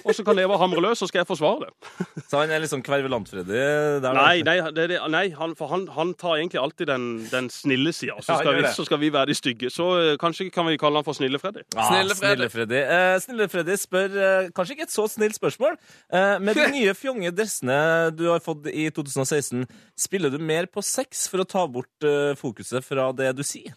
og 0.01 0.17
så 0.17 0.25
kan 0.27 0.37
Leva 0.37 0.59
hamre 0.59 0.83
løs, 0.83 0.99
så 1.01 1.09
skal 1.09 1.23
jeg 1.23 1.29
forsvare 1.29 1.69
det. 1.69 1.95
Så 2.31 2.41
han 2.41 2.51
er 2.51 2.65
sånn 2.67 2.83
kvervelant-Freddy. 2.85 3.61
Nei, 4.03 4.43
nei, 4.47 4.57
det, 4.75 4.87
det, 4.91 4.99
nei 5.13 5.25
han, 5.37 5.55
for 5.59 5.71
han, 5.71 5.85
han 5.95 6.15
tar 6.19 6.39
egentlig 6.41 6.61
alltid 6.63 6.91
den, 6.91 7.07
den 7.31 7.51
snille 7.53 7.93
sida, 7.95 8.17
så 8.25 8.41
Ja, 8.43 8.73
så 8.75 8.87
skal 8.89 9.01
vi 9.03 9.13
være 9.15 9.31
de 9.31 9.37
stygge. 9.39 9.71
Så 9.71 9.87
eh, 10.01 10.15
kanskje 10.21 10.49
kan 10.55 10.67
vi 10.67 10.79
kalle 10.81 10.99
han 10.99 11.07
for 11.07 11.17
Snille 11.17 11.39
Freddy. 11.39 11.63
Ja, 11.77 11.87
Snille 11.93 12.17
Freddy. 12.19 12.35
Snille 12.35 12.51
Freddy. 12.57 12.81
Eh, 12.83 13.15
Snille 13.23 13.49
Freddy 13.53 13.79
spør 13.81 14.19
eh, 14.25 14.51
kanskje 14.57 14.79
ikke 14.79 14.89
et 14.89 14.95
så 14.95 15.07
snilt 15.15 15.39
spørsmål. 15.39 15.79
Eh, 16.13 16.37
med 16.45 16.59
de 16.59 16.69
nye 16.77 16.95
fjonge 16.99 17.33
dressene 17.35 17.79
du 18.17 18.27
har 18.31 18.43
fått 18.45 18.69
i 18.73 18.89
2016, 18.95 19.65
spiller 19.99 20.35
du 20.35 20.41
mer 20.43 20.69
på 20.71 20.85
sex 20.85 21.27
for 21.31 21.45
å 21.45 21.49
ta 21.49 21.67
bort 21.71 22.07
eh, 22.07 22.35
fokuset 22.39 22.85
fra 22.87 23.11
det 23.17 23.33
du 23.39 23.45
sier? 23.47 23.77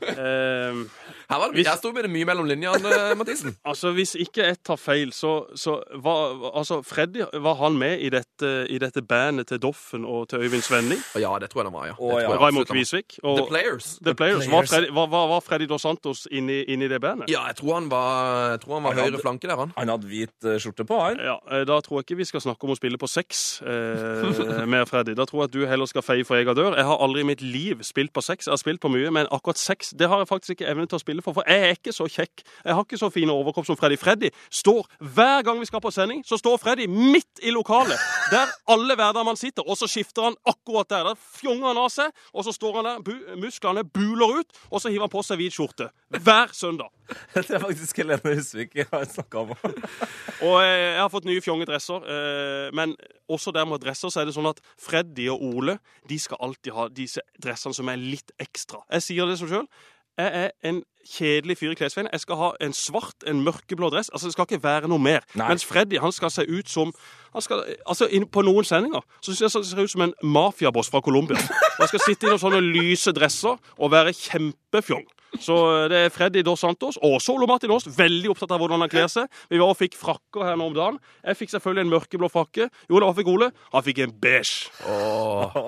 Eh, 0.00 0.82
Her, 1.30 1.38
var 1.38 1.50
det, 1.50 1.56
Hvis- 1.58 1.66
jeg 1.70 1.78
sto 1.78 1.92
med 1.92 2.02
det 2.06 2.10
mye 2.14 2.24
mellom 2.28 2.46
linjene, 2.46 2.92
Mathisen. 3.18 3.56
altså, 3.70 3.90
Hvis 3.96 4.14
ikke 4.14 4.44
jeg 4.46 4.56
tar 4.64 4.76
feil, 4.78 5.12
så, 5.12 5.32
så 5.58 5.78
var 6.02 6.36
altså, 6.56 6.82
Freddy 6.86 7.24
var 7.42 7.54
han 7.62 7.78
med 7.78 8.00
i 8.00 8.08
dette, 8.14 8.50
i 8.70 8.78
dette 8.78 9.02
bandet 9.02 9.48
til 9.50 9.58
Doffen 9.62 10.04
og 10.06 10.28
til 10.30 10.38
Øyvind 10.46 10.62
Svenning. 10.62 11.00
Ja, 11.18 11.32
det 11.42 11.50
tror 11.50 11.62
jeg 11.64 11.70
han 11.70 11.74
var, 11.78 11.86
ja. 11.90 11.94
Og, 11.98 12.20
ja. 12.22 12.30
Raymond. 12.36 12.66
Kvisvik. 12.70 13.18
Og 13.22 13.38
The 13.38 13.46
Players. 13.48 13.98
The 14.04 14.14
Players. 14.14 14.46
Var 14.50 14.66
Freddy, 14.70 14.88
var, 14.94 15.06
var, 15.12 15.26
var 15.28 15.40
Freddy 15.40 15.66
Dos 15.70 15.82
Santos 15.82 16.26
inni, 16.30 16.62
inni 16.72 16.88
det 16.88 17.00
bandet? 17.00 17.30
Ja, 17.30 17.44
jeg 17.50 17.56
tror 17.56 17.74
han 17.80 17.90
var, 17.90 18.50
jeg 18.56 18.60
tror 18.64 18.74
han 18.78 18.82
var 18.86 18.92
Han 18.94 18.98
hadde- 19.02 19.10
høyre 19.16 19.22
flanke 19.22 19.48
der, 19.50 19.56
han. 19.56 19.72
Han 19.76 19.88
hadde 19.94 20.06
hvit 20.10 20.44
eh, 20.46 20.58
skjorte 20.62 20.86
på, 20.86 21.00
han. 21.02 21.18
Ja, 21.22 21.36
eh, 21.50 21.64
Da 21.66 21.80
tror 21.80 22.00
jeg 22.00 22.06
ikke 22.08 22.16
vi 22.22 22.24
skal 22.30 22.40
snakke 22.44 22.64
om 22.66 22.74
å 22.74 22.78
spille 22.78 22.98
på 23.02 23.08
sex 23.10 23.60
eh, 23.62 24.66
med 24.72 24.86
Freddy. 24.88 25.14
Da 25.18 25.24
tror 25.26 25.42
jeg 25.44 25.50
at 25.50 25.56
du 25.58 25.66
heller 25.66 25.86
skal 25.90 26.02
feie 26.06 26.24
for 26.26 26.38
egen 26.38 26.54
dør. 26.56 26.76
Jeg 26.78 26.86
har 26.86 27.02
aldri 27.02 27.20
i 27.24 27.28
mitt 27.28 27.42
liv 27.42 27.82
spilt 27.86 28.12
på 28.14 28.22
sex. 28.22 28.46
Jeg 28.46 28.52
har 28.54 28.62
spilt 28.62 28.80
på 28.82 28.90
mye, 28.92 29.10
men 29.14 29.26
akkurat 29.34 29.58
sex 29.58 29.90
det 29.96 30.08
har 30.10 30.22
jeg 30.22 30.30
faktisk 30.30 30.56
ikke 30.56 30.70
evne 30.70 30.86
til 30.86 30.98
å 30.98 31.02
spille 31.02 31.15
for. 31.24 31.36
For 31.36 31.48
jeg 31.48 31.62
er 31.68 31.76
ikke 31.76 31.94
så 31.94 32.08
kjekk. 32.10 32.44
Jeg 32.64 32.74
har 32.74 32.84
ikke 32.84 33.00
så 33.00 33.10
fine 33.12 33.34
overkropp 33.34 33.68
som 33.68 33.78
Freddy. 33.78 33.98
Freddy 34.00 34.30
står 34.50 34.86
hver 35.16 35.42
gang 35.46 35.60
vi 35.60 35.68
skal 35.68 35.82
på 35.84 35.92
sending, 35.94 36.24
så 36.26 36.38
står 36.40 36.58
Freddy 36.62 36.88
midt 36.90 37.42
i 37.42 37.54
lokalet 37.54 38.00
der 38.30 38.50
alle 38.72 38.96
hverdagsmann 38.98 39.38
sitter, 39.38 39.62
og 39.66 39.78
så 39.78 39.88
skifter 39.90 40.28
han 40.28 40.36
akkurat 40.48 40.90
der. 40.90 41.10
Der 41.10 41.20
fjonger 41.38 41.70
han 41.70 41.80
av 41.80 41.90
seg, 41.94 42.12
og 42.34 42.46
så 42.46 42.54
står 42.54 42.80
han 42.80 42.88
der, 42.90 43.02
bu 43.06 43.40
musklene 43.40 43.84
buler 43.84 44.40
ut, 44.40 44.60
og 44.70 44.82
så 44.82 44.90
hiver 44.90 45.06
han 45.06 45.12
på 45.12 45.22
seg 45.26 45.40
hvit 45.40 45.54
skjorte. 45.54 45.90
Hver 46.10 46.54
søndag. 46.56 46.90
Det 47.34 47.50
er 47.54 47.62
faktisk 47.62 48.00
Helene 48.00 48.34
Husvik 48.34 48.74
jeg 48.74 48.88
har 48.90 49.04
snakka 49.06 49.44
om. 49.44 49.52
Og 50.46 50.56
eh, 50.58 50.96
jeg 50.96 51.00
har 51.00 51.10
fått 51.12 51.28
nye 51.28 51.42
fjonge 51.44 51.66
dresser, 51.68 52.02
eh, 52.02 52.70
men 52.74 52.96
også 53.30 53.52
der 53.54 53.66
med 53.68 53.82
dresser 53.84 54.10
så 54.10 54.22
er 54.22 54.28
det 54.28 54.34
sånn 54.36 54.48
at 54.50 54.58
Freddy 54.82 55.28
og 55.30 55.44
Ole 55.46 55.78
de 56.10 56.18
skal 56.20 56.40
alltid 56.42 56.74
ha 56.74 56.88
disse 56.90 57.22
dressene 57.42 57.76
som 57.76 57.90
er 57.92 58.00
litt 58.00 58.34
ekstra. 58.42 58.82
Jeg 58.90 59.06
sier 59.06 59.30
det 59.30 59.38
som 59.40 59.50
sjøl. 59.50 59.68
Jeg 60.16 60.30
er 60.44 60.50
en 60.68 60.82
kjedelig 61.06 61.58
fyr 61.60 61.74
i 61.74 61.76
klesveien. 61.78 62.08
Jeg 62.12 62.22
skal 62.24 62.38
ha 62.40 62.48
en 62.64 62.72
svart, 62.72 63.24
en 63.28 63.42
mørkeblå 63.44 63.90
dress. 63.92 64.08
Altså, 64.12 64.26
Det 64.26 64.32
skal 64.36 64.46
ikke 64.48 64.62
være 64.64 64.88
noe 64.88 64.98
mer. 64.98 65.26
Nei. 65.36 65.48
Mens 65.52 65.64
Freddy 65.64 66.00
han 66.02 66.12
skal 66.12 66.32
se 66.32 66.46
ut 66.48 66.68
som 66.72 66.92
han 67.34 67.44
skal, 67.44 67.62
altså 67.86 68.08
inn, 68.08 68.24
På 68.32 68.40
noen 68.42 68.64
sendinger 68.64 69.04
så 69.20 69.34
synes 69.34 69.40
jeg 69.44 69.60
han 69.60 69.64
ser 69.64 69.82
ut 69.84 69.92
som 69.92 70.06
en 70.06 70.14
mafiaboss 70.24 70.88
fra 70.90 71.02
Colombia. 71.04 71.36
Han 71.78 71.88
skal 71.90 72.00
sitte 72.00 72.26
i 72.26 72.30
noen 72.32 72.40
sånne 72.40 72.62
lyse 72.64 73.12
dresser 73.12 73.58
og 73.76 73.92
være 73.92 74.16
kjempefjong. 74.16 75.04
Så 75.42 75.52
eh, 75.82 75.88
det 75.92 75.98
er 76.06 76.12
Freddy 76.14 76.40
Dos 76.46 76.62
Santos 76.64 76.96
og 77.04 77.20
Ole 77.34 77.46
Martin 77.50 77.70
Aas. 77.74 77.84
Veldig 77.98 78.30
opptatt 78.32 78.54
av 78.56 78.62
hvordan 78.62 78.80
han 78.80 78.88
kler 78.92 79.08
seg. 79.12 79.28
Vi 79.52 79.60
var 79.60 79.74
og 79.74 79.76
fikk 79.76 79.98
frakker 80.00 80.46
her 80.48 80.56
nå 80.56 80.70
om 80.70 80.76
dagen. 80.76 80.98
Jeg 81.26 81.36
fikk 81.42 81.52
selvfølgelig 81.52 81.84
en 81.84 81.92
mørkeblå 81.92 82.30
frakke. 82.32 82.70
Jo, 82.88 83.00
da 83.04 83.12
fikk 83.12 83.28
Ole? 83.34 83.50
Han 83.74 83.84
fikk 83.84 84.00
en 84.06 84.16
beige. 84.22 84.70
Åh, 84.88 85.58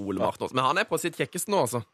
Ole 0.00 0.18
Martin 0.18 0.48
Aas. 0.48 0.56
Men 0.56 0.64
han 0.72 0.82
er 0.82 0.88
på 0.90 0.98
sitt 0.98 1.18
kjekkeste 1.20 1.54
nå, 1.54 1.62
altså. 1.68 1.84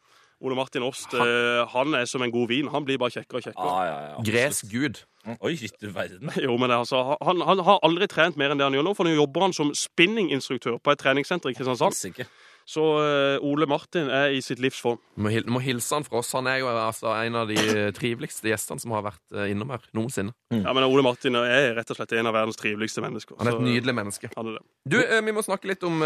Ole 0.40 0.54
Martin 0.54 0.84
Åst 0.86 1.14
eh, 1.18 1.66
han 1.72 1.94
er 1.98 2.06
som 2.06 2.22
en 2.22 2.30
god 2.30 2.48
vin. 2.52 2.68
Han 2.70 2.84
blir 2.86 2.98
bare 3.00 3.10
kjekkere 3.10 3.40
og 3.40 3.46
kjekkere. 3.48 3.70
Ah, 3.74 3.84
ja, 3.88 3.96
ja. 4.12 4.18
Gresk 4.28 4.68
gud. 4.70 5.00
Oi, 5.44 5.54
du 5.80 5.88
verden. 5.92 6.30
Jo, 6.46 6.54
men 6.62 6.70
altså, 6.72 7.00
han, 7.20 7.42
han 7.44 7.58
har 7.66 7.80
aldri 7.84 8.06
trent 8.08 8.38
mer 8.38 8.54
enn 8.54 8.60
det 8.60 8.68
han 8.68 8.76
gjør 8.78 8.86
nå, 8.86 8.92
for 8.96 9.08
nå 9.08 9.16
jobber 9.18 9.48
han 9.48 9.56
som 9.56 9.72
spinninginstruktør 9.76 10.78
på 10.78 10.94
et 10.94 11.02
treningssenter 11.02 11.50
i 11.50 11.58
Kristiansand. 11.58 11.96
Sikker. 11.98 12.30
Så 12.68 12.82
eh, 13.00 13.44
Ole 13.48 13.64
Martin 13.66 14.10
er 14.12 14.34
i 14.36 14.42
sitt 14.44 14.60
livs 14.60 14.78
form. 14.84 14.98
Må, 15.16 15.30
hil 15.32 15.46
må 15.48 15.58
hilse 15.64 15.96
han 15.96 16.04
fra 16.06 16.20
oss. 16.20 16.30
Han 16.36 16.46
er 16.52 16.58
jo 16.60 16.68
altså 16.70 17.14
en 17.16 17.38
av 17.40 17.48
de 17.48 17.56
triveligste 17.96 18.50
gjestene 18.50 18.82
som 18.82 18.92
har 18.94 19.06
vært 19.08 19.24
eh, 19.34 19.48
innom 19.54 19.72
her 19.72 19.86
noensinne. 19.96 20.34
Ja, 20.52 20.74
men 20.76 20.84
Ole 20.86 21.02
Martin 21.06 21.34
er 21.40 21.72
rett 21.80 21.90
og 21.94 21.98
slett 21.98 22.12
en 22.20 22.28
av 22.28 22.36
verdens 22.36 22.60
triveligste 22.60 23.02
mennesker. 23.04 23.40
Han 23.40 23.48
er 23.50 23.56
Så- 23.56 23.62
et 23.64 23.68
nydelig 23.72 23.96
menneske. 23.96 24.30
Han 24.36 24.52
er 24.52 24.58
det. 24.60 24.64
Du, 24.86 24.98
vi 25.00 25.34
må 25.34 25.42
snakke 25.44 25.72
litt 25.72 25.82
om 25.88 25.98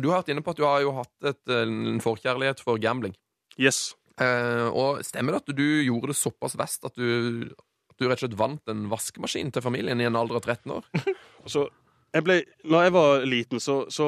Du 0.00 0.08
har 0.10 0.22
vært 0.24 0.32
inne 0.34 0.42
på 0.42 0.56
at 0.56 0.58
du 0.58 0.64
har 0.66 0.80
jo 0.82 0.96
hatt 0.96 1.30
et, 1.30 1.42
en 1.52 2.00
forkjærlighet 2.02 2.64
for 2.64 2.80
gambling. 2.82 3.14
Yes. 3.60 3.94
Eh, 4.20 4.68
og 4.72 5.02
stemmer 5.04 5.36
det 5.36 5.42
at 5.44 5.56
du 5.56 5.66
gjorde 5.84 6.12
det 6.12 6.18
såpass 6.18 6.56
vest 6.56 6.86
at 6.88 6.94
du, 6.96 7.48
at 7.90 7.98
du 8.00 8.06
rett 8.06 8.20
og 8.20 8.26
slett 8.26 8.38
vant 8.38 8.72
en 8.72 8.86
vaskemaskin 8.92 9.52
til 9.52 9.64
familien 9.64 10.00
i 10.00 10.08
en 10.08 10.16
alder 10.16 10.38
av 10.40 10.46
13 10.46 10.72
år? 10.78 10.86
Så 11.52 11.66
jeg 12.16 12.24
ble, 12.24 12.36
når 12.64 12.86
jeg 12.86 12.92
var 12.94 13.24
liten, 13.28 13.60
så, 13.60 13.74
så 13.92 14.06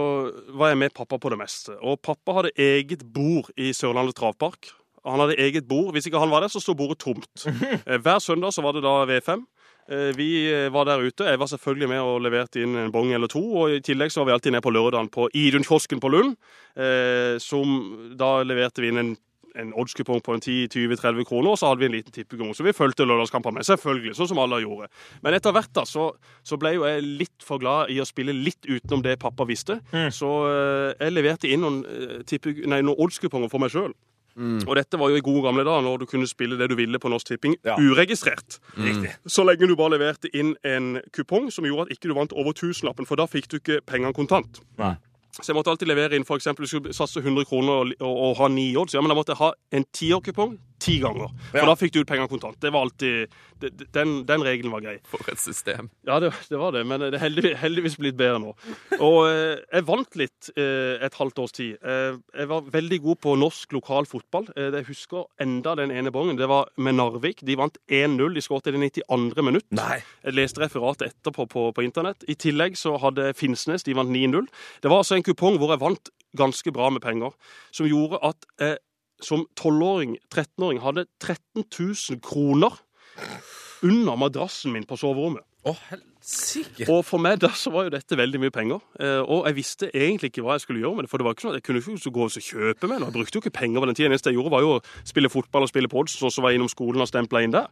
var 0.56 0.70
jeg 0.72 0.78
med 0.80 0.94
pappa 0.96 1.18
på 1.20 1.28
det 1.28 1.36
meste. 1.42 1.74
Og 1.84 1.98
pappa 2.00 2.38
hadde 2.38 2.54
eget 2.56 3.02
bord 3.12 3.50
i 3.60 3.74
Sørlandet 3.76 4.16
travpark. 4.16 4.70
Han 5.04 5.20
hadde 5.20 5.36
eget 5.42 5.66
bord. 5.68 5.90
Hvis 5.92 6.08
ikke 6.08 6.22
han 6.22 6.32
var 6.32 6.40
der, 6.40 6.48
så 6.52 6.62
sto 6.62 6.72
bordet 6.78 7.00
tomt. 7.02 7.28
Eh, 7.88 7.98
Hver 8.00 8.22
søndag 8.24 8.54
så 8.56 8.64
var 8.64 8.78
det 8.78 8.84
da 8.86 8.94
V5. 9.10 9.44
Eh, 9.92 10.10
Vi 10.16 10.30
eh, 10.48 10.70
var 10.72 10.88
der 10.88 11.04
ute. 11.04 11.28
Jeg 11.28 11.42
var 11.42 11.50
selvfølgelig 11.52 11.90
med 11.92 12.00
og 12.00 12.22
leverte 12.24 12.62
inn 12.64 12.78
en 12.80 12.94
bong 12.94 13.12
eller 13.12 13.28
to. 13.28 13.42
Og 13.44 13.76
i 13.76 13.84
tillegg 13.84 14.14
så 14.14 14.22
var 14.22 14.30
vi 14.30 14.36
alltid 14.38 14.56
nede 14.56 14.64
på 14.64 14.72
lørdagen 14.72 15.12
på 15.12 15.28
Idun-kiosken 15.36 16.00
på 16.00 16.12
Lund. 16.14 16.38
Som 17.42 17.76
da 18.16 18.38
leverte 18.46 18.80
vi 18.84 18.92
inn 18.92 19.00
en 19.02 19.16
en 19.56 19.72
oddskupong 19.72 20.20
på 20.24 20.34
en 20.36 20.40
10-20-30 20.44 21.24
kroner, 21.28 21.50
og 21.54 21.58
så 21.58 21.70
hadde 21.70 21.80
vi 21.80 21.86
en 21.88 21.96
liten 21.96 22.12
tippekupong. 22.12 22.54
Så 22.54 22.66
vi 22.66 22.72
fulgte 22.76 23.06
lørdagskampene 23.08 23.58
med, 23.60 23.66
selvfølgelig, 23.68 24.14
sånn 24.18 24.28
som 24.32 24.38
alle 24.42 24.60
gjorde. 24.64 24.88
Men 25.24 25.34
etter 25.38 25.52
hvert 25.56 25.72
da, 25.74 25.84
så, 25.88 26.10
så 26.46 26.58
ble 26.60 26.74
jo 26.76 26.84
jeg 26.88 27.02
litt 27.06 27.42
for 27.46 27.58
glad 27.62 27.90
i 27.94 28.00
å 28.02 28.06
spille 28.08 28.34
litt 28.36 28.68
utenom 28.68 29.02
det 29.06 29.18
pappa 29.22 29.46
visste. 29.48 29.80
Så 30.14 30.28
eh, 30.50 30.92
jeg 31.00 31.16
leverte 31.16 31.48
inn 31.50 31.64
noen, 31.64 31.80
eh, 31.88 32.52
nei, 32.66 32.82
noen 32.82 32.98
oddskuponger 32.98 33.48
for 33.52 33.62
meg 33.64 33.70
sjøl. 33.74 33.94
Og 34.38 34.76
dette 34.78 34.94
var 35.00 35.10
jo 35.10 35.16
i 35.18 35.22
gode 35.24 35.42
gamle 35.48 35.64
dager, 35.66 35.82
når 35.82 35.98
du 35.98 36.06
kunne 36.06 36.26
spille 36.30 36.54
det 36.54 36.68
du 36.70 36.76
ville 36.78 37.00
på 37.02 37.10
Norsk 37.10 37.26
Tipping 37.32 37.56
Ja. 37.66 37.74
uregistrert. 37.74 38.60
Riktig. 38.78 39.10
Så 39.26 39.42
lenge 39.42 39.66
du 39.66 39.74
bare 39.74 39.96
leverte 39.96 40.30
inn 40.30 40.52
en 40.62 41.00
kupong 41.10 41.48
som 41.50 41.66
gjorde 41.66 41.88
at 41.88 41.96
ikke 41.96 42.06
du 42.06 42.14
vant 42.14 42.30
over 42.38 42.54
tusenlappen, 42.54 43.06
for 43.08 43.18
da 43.18 43.26
fikk 43.26 43.48
du 43.50 43.56
ikke 43.58 43.80
pengene 43.82 44.14
kontant. 44.14 44.60
Nei. 44.78 44.94
Så 45.38 45.52
jeg 45.52 45.58
måtte 45.58 45.70
alltid 45.70 45.88
levere 45.90 46.16
inn 46.16 46.24
eksempel, 46.24 46.64
du 46.64 46.68
skulle 46.70 46.94
satse 46.96 47.20
100 47.20 47.44
kroner 47.46 47.72
og, 47.84 47.92
og, 48.00 48.16
og 48.30 48.36
ha 48.40 48.48
ni 48.48 48.70
odds. 48.76 48.94
Ja, 48.96 49.00
men 49.04 49.12
da 49.12 49.18
måtte 49.18 49.34
jeg 49.36 49.42
ha 49.42 49.52
en 49.76 49.84
tiårkupong 49.94 50.56
ti 50.78 51.00
ganger. 51.02 51.32
For 51.50 51.58
Ja. 51.58 51.64
da 51.66 51.74
fikk 51.74 51.90
du 51.92 52.00
ut 52.00 52.06
pengene 52.06 52.28
kontant. 52.30 52.54
Det 52.62 52.70
var 52.72 52.84
alltid, 52.86 53.26
det, 53.58 53.72
den, 53.92 54.24
den 54.28 54.42
regelen 54.46 54.70
var 54.70 54.80
grei. 54.84 54.96
For 55.10 55.18
et 55.30 55.40
system. 55.42 55.88
Ja, 56.06 56.20
det, 56.22 56.30
det 56.48 56.58
var 56.60 56.70
det, 56.72 56.84
men 56.86 57.02
det 57.02 57.16
er 57.18 57.22
heldigvis, 57.24 57.56
heldigvis 57.58 57.96
blitt 57.98 58.16
bedre 58.18 58.38
nå. 58.44 58.52
Og 59.02 59.16
eh, 59.26 59.58
jeg 59.74 59.86
vant 59.88 60.18
litt 60.20 60.50
eh, 60.54 61.02
et 61.02 61.18
halvt 61.18 61.40
års 61.42 61.54
tid. 61.58 61.80
Eh, 61.82 62.14
jeg 62.38 62.50
var 62.52 62.68
veldig 62.70 63.00
god 63.08 63.18
på 63.26 63.34
norsk 63.42 63.74
lokal 63.74 64.06
fotball. 64.06 64.46
Eh, 64.54 64.68
jeg 64.78 64.86
husker 64.92 65.26
enda 65.42 65.74
den 65.82 65.90
ene 65.98 66.12
bongen. 66.14 66.38
Det 66.38 66.46
var 66.50 66.70
med 66.78 66.94
Narvik. 67.00 67.42
De 67.42 67.58
vant 67.58 67.74
1-0. 67.90 68.22
De 68.38 68.46
skåret 68.46 68.70
i 68.70 68.76
det 68.78 68.84
92. 69.02 69.42
minutt. 69.50 69.66
Nei. 69.74 69.98
Jeg 70.22 70.38
leste 70.38 70.62
referatet 70.62 71.10
etterpå 71.10 71.48
på, 71.50 71.66
på 71.74 71.86
internett. 71.88 72.22
I 72.30 72.38
tillegg 72.38 72.78
så 72.78 72.94
hadde 73.02 73.32
Finnsnes 73.38 73.82
de 73.86 73.98
vant 73.98 74.14
9-0. 74.14 74.46
Det 74.86 74.94
var 74.94 75.02
altså 75.02 75.17
en 75.18 75.26
kupong 75.26 75.58
hvor 75.60 75.74
jeg 75.74 75.82
vant 75.82 76.12
ganske 76.38 76.72
bra 76.74 76.90
med 76.92 77.02
penger, 77.04 77.34
som 77.74 77.88
gjorde 77.88 78.20
at 78.26 78.46
jeg 78.60 78.78
som 79.24 79.46
12-åring, 79.58 80.16
13-åring, 80.30 80.78
hadde 80.84 81.08
13 81.18 81.64
000 81.64 82.20
kroner 82.22 82.76
under 83.82 84.14
madrassen 84.14 84.72
min 84.72 84.86
på 84.86 84.96
soverommet. 84.96 85.42
Oh. 85.66 85.80
Og 86.88 87.00
for 87.06 87.20
meg 87.22 87.40
da 87.42 87.50
så 87.56 87.72
var 87.74 87.88
jo 87.88 87.92
dette 87.92 88.16
veldig 88.18 88.40
mye 88.42 88.54
penger. 88.54 88.82
Eh, 89.00 89.20
og 89.20 89.46
jeg 89.48 89.56
visste 89.58 89.88
egentlig 89.90 90.30
ikke 90.30 90.44
hva 90.46 90.56
jeg 90.56 90.64
skulle 90.66 90.82
gjøre 90.82 90.98
med 90.98 91.06
det. 91.06 91.10
For 91.10 91.20
det 91.20 91.26
var 91.26 91.34
ikke 91.34 91.46
sånn 91.46 91.54
at 91.54 91.60
jeg 91.60 91.66
kunne 91.66 91.82
ikke 91.82 92.04
så 92.04 92.12
gå 92.14 92.26
og 92.26 92.46
kjøpe 92.48 92.90
med 92.90 93.00
noe. 93.02 93.08
Jeg 93.10 93.16
brukte 93.16 93.38
jo 93.38 93.42
ikke 93.42 93.56
penger 93.58 93.82
på 93.82 93.88
den 93.88 93.98
tiden. 93.98 94.12
Det 94.12 94.16
eneste 94.16 94.32
jeg 94.32 94.38
gjorde, 94.38 94.54
var 94.54 94.64
jo 94.64 94.76
å 94.76 95.08
spille 95.08 95.32
fotball 95.32 95.66
og 95.66 95.72
spille 95.72 95.90
pods, 95.92 96.14
og 96.22 96.34
så 96.34 96.44
var 96.44 96.54
jeg 96.54 96.60
innom 96.60 96.72
skolen 96.72 97.04
og 97.04 97.10
stempla 97.10 97.42
inn 97.44 97.56
der. 97.56 97.68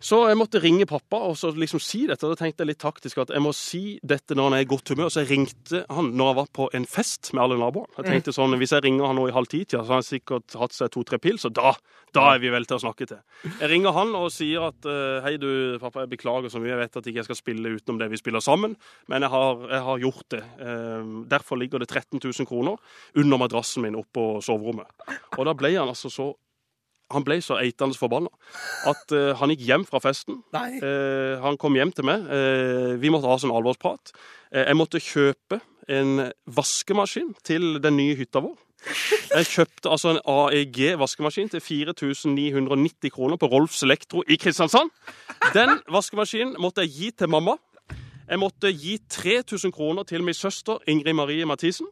Så 0.00 0.22
jeg 0.30 0.38
måtte 0.40 0.60
ringe 0.62 0.86
pappa 0.88 1.18
og 1.28 1.34
så 1.36 1.50
liksom 1.52 1.80
si 1.84 2.06
dette. 2.08 2.24
Da 2.24 2.36
tenkte 2.38 2.64
jeg 2.64 2.70
litt 2.72 2.80
taktisk 2.80 3.20
at 3.20 3.32
jeg 3.34 3.42
må 3.44 3.52
si 3.56 3.98
dette 4.00 4.36
når 4.36 4.48
han 4.48 4.56
er 4.56 4.64
i 4.64 4.68
godt 4.70 4.92
humør. 4.94 5.10
Så 5.12 5.24
jeg 5.24 5.30
ringte 5.34 5.82
han 5.92 6.12
når 6.16 6.30
han 6.30 6.38
var 6.38 6.50
på 6.56 6.68
en 6.76 6.86
fest 6.88 7.32
med 7.36 7.44
alle 7.44 7.58
naboene. 7.60 7.92
Jeg 7.98 8.08
tenkte 8.08 8.34
sånn, 8.34 8.56
Hvis 8.60 8.72
jeg 8.72 8.84
ringer 8.86 9.10
han 9.10 9.20
nå 9.20 9.28
i 9.28 9.34
halv 9.36 9.50
ti-tida, 9.52 9.82
så 9.84 9.94
har 9.94 10.00
han 10.00 10.06
sikkert 10.08 10.56
hatt 10.60 10.76
seg 10.76 10.92
to-tre 10.94 11.20
pils, 11.20 11.44
og 11.48 11.54
da, 11.56 11.74
da 12.16 12.26
er 12.34 12.40
vi 12.42 12.52
vel 12.52 12.66
til 12.68 12.78
å 12.78 12.82
snakke 12.86 13.08
til. 13.10 13.20
Jeg 13.50 13.70
ringer 13.70 13.96
han 13.96 14.14
og 14.16 14.28
sier 14.32 14.70
at 14.70 14.88
eh, 14.88 15.20
hei, 15.26 15.36
du, 15.40 15.50
pappa, 15.82 16.06
jeg 16.06 16.14
beklager 16.16 16.52
så 16.52 16.62
mye. 16.62 16.72
Jeg 16.72 16.82
vet 16.82 17.00
at 17.00 17.10
ikke 17.12 17.22
jeg 17.22 17.28
skal 17.28 17.40
spille 17.42 17.76
utenom 17.76 18.00
det 18.00 18.10
vi 18.12 18.20
spiller 18.20 18.44
sammen, 18.44 18.76
men 19.12 19.26
jeg 19.26 19.34
har, 19.36 19.64
jeg 19.68 19.86
har 19.90 20.04
gjort 20.06 20.28
det. 20.36 20.44
Eh, 20.64 21.16
derfor 21.36 21.60
ligger 21.60 21.84
det 21.84 21.90
13 21.92 22.22
000 22.24 22.48
kroner 22.48 22.80
under 23.20 23.44
madrassen 23.44 23.84
min 23.84 24.00
oppe 24.00 24.10
på 24.16 24.30
soverommet. 24.42 24.88
Og 25.38 25.44
da 25.46 25.54
ble 25.54 25.76
han 25.76 25.90
altså 25.90 26.10
så 26.10 26.32
han 27.10 27.26
ble 27.26 27.40
så 27.42 27.58
eitende 27.60 27.98
forbanna 27.98 28.30
at 28.90 29.14
uh, 29.14 29.32
han 29.40 29.52
gikk 29.52 29.66
hjem 29.66 29.86
fra 29.88 30.00
festen. 30.02 30.40
Eh, 30.54 31.36
han 31.42 31.58
kom 31.60 31.76
hjem 31.78 31.92
til 31.94 32.06
meg. 32.06 32.26
Uh, 32.30 32.96
vi 33.02 33.10
måtte 33.12 33.30
ha 33.30 33.38
sånn 33.40 33.54
alvorsprat. 33.54 34.12
Jeg 34.50 34.74
måtte 34.78 35.02
kjøpe 35.02 35.60
en 35.90 36.26
vaskemaskin 36.50 37.32
til 37.46 37.78
den 37.82 37.96
nye 37.98 38.16
hytta 38.18 38.42
vår. 38.42 38.56
Jeg 39.30 39.46
kjøpte 39.46 39.90
altså 39.92 40.14
en 40.14 40.20
AEG-vaskemaskin 40.24 41.50
til 41.52 41.62
4990 41.62 43.12
kroner 43.14 43.38
på 43.38 43.50
Rolfs 43.52 43.84
Elektro 43.86 44.24
i 44.26 44.38
Kristiansand. 44.40 44.90
Den 45.54 45.76
vaskemaskinen 45.92 46.56
måtte 46.62 46.86
jeg 46.86 46.94
gi 46.96 47.10
til 47.22 47.30
mamma. 47.30 47.58
Jeg 48.30 48.38
måtte 48.42 48.72
gi 48.72 48.96
3000 49.10 49.74
kroner 49.74 50.06
til 50.08 50.24
min 50.26 50.34
søster 50.34 50.82
Ingrid 50.90 51.14
Marie 51.18 51.46
Mathisen. 51.46 51.86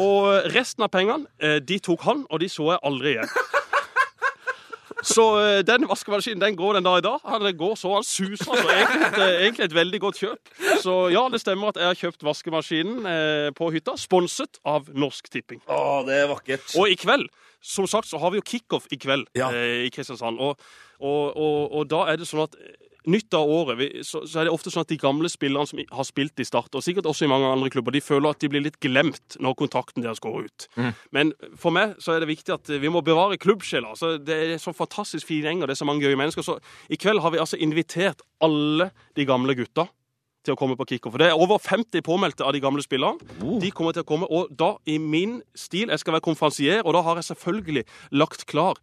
Og 0.00 0.52
resten 0.54 0.86
av 0.86 0.92
pengene 0.92 1.58
de 1.64 1.80
tok 1.84 2.04
han, 2.08 2.24
og 2.30 2.40
de 2.40 2.48
så 2.52 2.72
jeg 2.74 2.84
aldri 2.84 3.16
igjen. 3.16 3.32
Så 5.06 5.24
eh, 5.40 5.60
den 5.64 5.86
vaskemaskinen 5.88 6.42
den 6.42 6.56
går 6.58 6.76
den 6.78 6.84
dag 6.86 6.98
i 7.00 7.04
dag. 7.06 7.22
Han 7.24 7.46
går 7.56 7.76
så 7.80 7.94
han 7.94 8.04
suser. 8.06 8.50
Altså, 8.50 8.68
egentlig, 8.74 9.24
eh, 9.24 9.36
egentlig 9.46 9.64
et 9.64 9.74
veldig 9.78 10.00
godt 10.02 10.20
kjøp. 10.20 10.52
Så 10.82 10.96
ja, 11.14 11.22
det 11.32 11.40
stemmer 11.40 11.72
at 11.72 11.80
jeg 11.80 11.88
har 11.90 12.00
kjøpt 12.02 12.26
vaskemaskinen 12.26 13.06
eh, 13.08 13.48
på 13.56 13.70
hytta, 13.74 13.96
sponset 14.00 14.60
av 14.68 14.90
Norsk 14.92 15.30
Tipping. 15.32 15.62
Å, 15.70 15.80
det 16.08 16.18
er 16.24 16.28
vakkert. 16.32 16.74
Og 16.76 16.92
i 16.92 16.98
kveld, 17.00 17.28
som 17.64 17.88
sagt, 17.90 18.10
så 18.10 18.20
har 18.20 18.34
vi 18.34 18.40
jo 18.42 18.46
kickoff 18.52 18.86
i 18.92 18.98
kveld 19.00 19.26
Ja. 19.38 19.48
i 19.54 19.88
Kristiansand. 19.94 20.40
Og, 20.40 20.60
og, 21.00 21.36
og, 21.36 21.58
og 21.80 21.88
da 21.90 22.06
er 22.12 22.20
det 22.20 22.28
sånn 22.28 22.44
at 22.44 22.56
nytt 23.08 23.34
av 23.36 23.48
året 23.48 23.78
vi, 23.80 23.88
så, 24.06 24.22
så 24.28 24.40
er 24.40 24.48
det 24.48 24.54
ofte 24.54 24.72
sånn 24.72 24.84
at 24.84 24.92
de 24.92 24.98
gamle 25.00 25.30
spillerne 25.32 25.68
som 25.68 25.80
har 25.80 26.08
spilt 26.08 26.40
i 26.42 26.46
Start, 26.48 26.74
og 26.74 26.84
sikkert 26.84 27.08
også 27.10 27.26
i 27.26 27.30
mange 27.32 27.48
andre 27.48 27.70
klubber, 27.72 27.94
de 27.94 28.02
føler 28.04 28.32
at 28.32 28.42
de 28.42 28.50
blir 28.52 28.64
litt 28.64 28.80
glemt 28.82 29.38
når 29.40 29.56
kontrakten 29.60 30.04
deres 30.04 30.22
går 30.22 30.48
ut. 30.48 30.68
Men 31.16 31.32
for 31.58 31.74
meg 31.74 31.96
så 32.02 32.14
er 32.14 32.24
det 32.24 32.30
viktig 32.32 32.54
at 32.56 32.72
vi 32.82 32.92
må 32.92 33.04
bevare 33.06 33.38
klubbsjela. 33.40 33.94
Altså, 33.94 34.16
det 34.18 34.36
er 34.36 34.60
så 34.62 34.74
fantastisk 34.76 35.28
fine 35.30 35.48
gjenger, 35.48 35.70
det 35.70 35.76
er 35.76 35.82
så 35.82 35.88
mange 35.88 36.04
gøye 36.04 36.18
mennesker. 36.18 36.44
Så 36.46 36.58
i 36.90 36.98
kveld 37.00 37.22
har 37.24 37.34
vi 37.34 37.42
altså 37.42 37.60
invitert 37.60 38.24
alle 38.44 38.90
de 39.16 39.26
gamle 39.28 39.56
gutta 39.58 39.88
til 40.46 40.54
å 40.54 40.58
komme 40.58 40.76
på 40.78 40.86
kickoff. 40.88 41.18
Det 41.20 41.28
er 41.28 41.36
over 41.36 41.60
50 41.60 42.04
påmeldte 42.06 42.46
av 42.46 42.54
de 42.56 42.62
gamle 42.64 42.82
spillerne. 42.84 43.20
De 43.60 43.70
kommer 43.76 43.96
til 43.96 44.04
å 44.04 44.08
komme, 44.08 44.28
og 44.30 44.48
da 44.56 44.74
i 44.88 44.96
min 44.98 45.40
stil 45.54 45.90
Jeg 45.90 46.00
skal 46.00 46.16
være 46.16 46.24
konferansier, 46.24 46.82
og 46.84 46.94
da 46.96 47.04
har 47.04 47.20
jeg 47.20 47.30
selvfølgelig 47.32 47.84
lagt 48.16 48.46
klar 48.48 48.80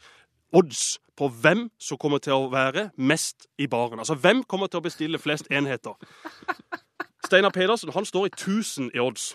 odds 0.55 0.97
på 1.17 1.29
hvem 1.41 1.67
som 1.81 1.97
kommer 1.97 2.21
til 2.23 2.35
å 2.35 2.49
være 2.53 2.89
mest 2.97 3.47
i 3.57 3.67
baren. 3.67 3.99
Altså 4.03 4.17
hvem 4.21 4.43
kommer 4.43 4.69
til 4.71 4.81
å 4.81 4.85
bestille 4.85 5.19
flest 5.21 5.49
enheter. 5.51 5.97
Steinar 7.25 7.51
Pedersen 7.55 7.91
han 7.95 8.05
står 8.07 8.29
i 8.29 8.33
1000 8.35 8.91
i 8.95 9.01
odds. 9.03 9.31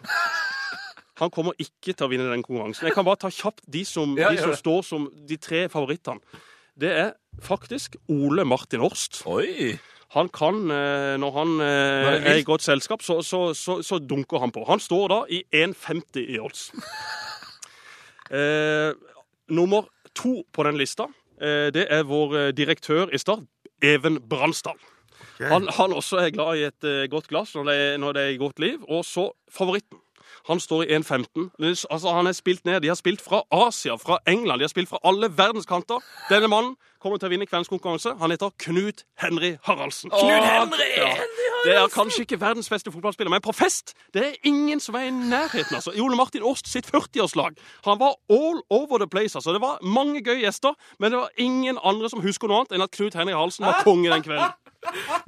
Han 1.20 1.30
kommer 1.30 1.59
ikke 1.61 1.93
til 1.93 2.07
å 2.07 2.11
vinne 2.11 2.30
den 2.30 2.45
konkurransen. 2.47 2.87
Jeg 2.89 2.97
kan 2.97 3.07
bare 3.07 3.20
ta 3.20 3.30
kjapt 3.30 3.66
de 3.70 3.85
som, 3.87 4.16
Ja, 4.18 4.30
de 4.33 4.41
som 4.41 4.55
står 4.57 4.83
som 4.87 5.11
de 5.28 5.37
tre 5.37 5.66
favorittene. 5.70 6.22
Det 6.78 6.89
er 6.89 7.11
faktisk 7.43 7.99
Ole 8.09 8.47
Martin 8.49 8.80
Horst. 8.80 9.22
Oi! 9.28 9.76
Han 10.12 10.28
kan, 10.28 10.70
eh, 10.70 11.16
når 11.20 11.33
han 11.37 11.53
eh, 11.64 12.30
er 12.33 12.41
i 12.41 12.45
godt 12.45 12.64
selskap, 12.64 13.03
så, 13.05 13.22
så, 13.24 13.55
så, 13.57 13.78
så 13.83 13.99
dunker 13.99 14.43
han 14.43 14.53
på. 14.53 14.64
Han 14.68 14.80
står 14.80 15.07
da 15.09 15.20
i 15.33 15.43
1,50 15.64 16.26
i 16.37 16.41
odds. 16.43 16.70
Eh, 18.33 18.95
nummer 19.53 19.91
to 20.16 20.39
på 20.57 20.64
den 20.64 20.78
lista, 20.80 21.05
det 21.74 21.86
er 21.90 22.07
vår 22.07 22.36
eh, 22.38 22.49
direktør 22.57 23.12
i 23.12 23.18
Start, 23.18 23.47
Even 23.82 24.20
Bransdal. 24.30 24.78
Han, 25.40 25.66
han 25.68 25.93
også 25.93 26.20
er 26.22 26.30
glad 26.30 26.59
i 26.59 26.66
et 26.68 26.86
eh, 26.86 27.09
godt 27.11 27.28
glass 27.30 27.55
når 27.57 27.64
det, 27.68 27.76
er, 27.80 27.97
når 27.99 28.16
det 28.16 28.22
er 28.22 28.38
godt 28.38 28.62
liv. 28.62 28.78
Og 28.88 29.05
så 29.05 29.30
favoritten. 29.51 29.99
Han 30.49 30.61
står 30.61 30.82
i 30.82 30.97
1,15. 30.97 31.51
Altså, 31.90 32.12
han 32.14 32.26
er 32.26 32.32
spilt 32.32 32.64
ned. 32.64 32.80
De 32.80 32.90
har 32.90 32.99
spilt 32.99 33.22
fra 33.22 33.43
Asia, 33.51 33.95
fra 33.97 34.18
England, 34.26 34.59
de 34.59 34.66
har 34.66 34.72
spilt 34.72 34.90
fra 34.90 34.99
alle 35.05 35.30
verdenskanter. 35.38 36.03
Denne 36.30 36.51
mannen 36.51 36.74
kommer 37.03 37.18
til 37.18 37.28
å 37.28 37.32
vinne 37.34 37.46
kveldens 37.50 37.68
konkurranse. 37.72 38.14
Han 38.20 38.30
heter 38.30 38.53
Knut 38.62 39.03
Henry 39.20 39.57
Haraldsen. 39.66 40.11
Knut 40.14 40.46
Henry! 40.46 40.88
Ja. 40.96 41.12
Det 41.64 41.74
er 41.78 41.86
kanskje 41.94 42.24
ikke 42.24 42.40
verdens 42.42 42.66
beste 42.72 42.90
fotballspiller, 42.90 43.30
men 43.30 43.42
på 43.44 43.53
fest 43.55 43.92
det 44.14 44.22
er 44.26 44.32
ingen 44.48 44.80
som 44.82 44.96
er 44.98 45.07
i 45.07 45.12
nærheten. 45.14 45.76
altså. 45.78 45.92
I 45.94 46.00
Ole 46.03 46.16
Martin 46.18 46.42
Åst 46.42 46.66
sitt 46.70 46.88
40-årslag. 46.90 47.55
Han 47.86 48.00
var 48.00 48.16
all 48.30 48.62
over 48.70 48.98
the 48.98 49.07
place. 49.07 49.36
altså. 49.38 49.53
Det 49.55 49.61
var 49.62 49.78
mange 49.82 50.22
gøye 50.26 50.40
gjester, 50.42 50.74
men 50.98 51.12
det 51.12 51.20
var 51.20 51.30
ingen 51.38 51.78
andre 51.84 52.11
som 52.11 52.20
husker 52.24 52.48
noe 52.50 52.62
annet 52.64 52.72
enn 52.78 52.82
at 52.82 52.90
Knut 52.96 53.14
Henry 53.14 53.32
Haraldsen 53.36 53.66
var 53.68 53.82
konge 53.86 54.11
den 54.11 54.22
kvelden. 54.26 54.59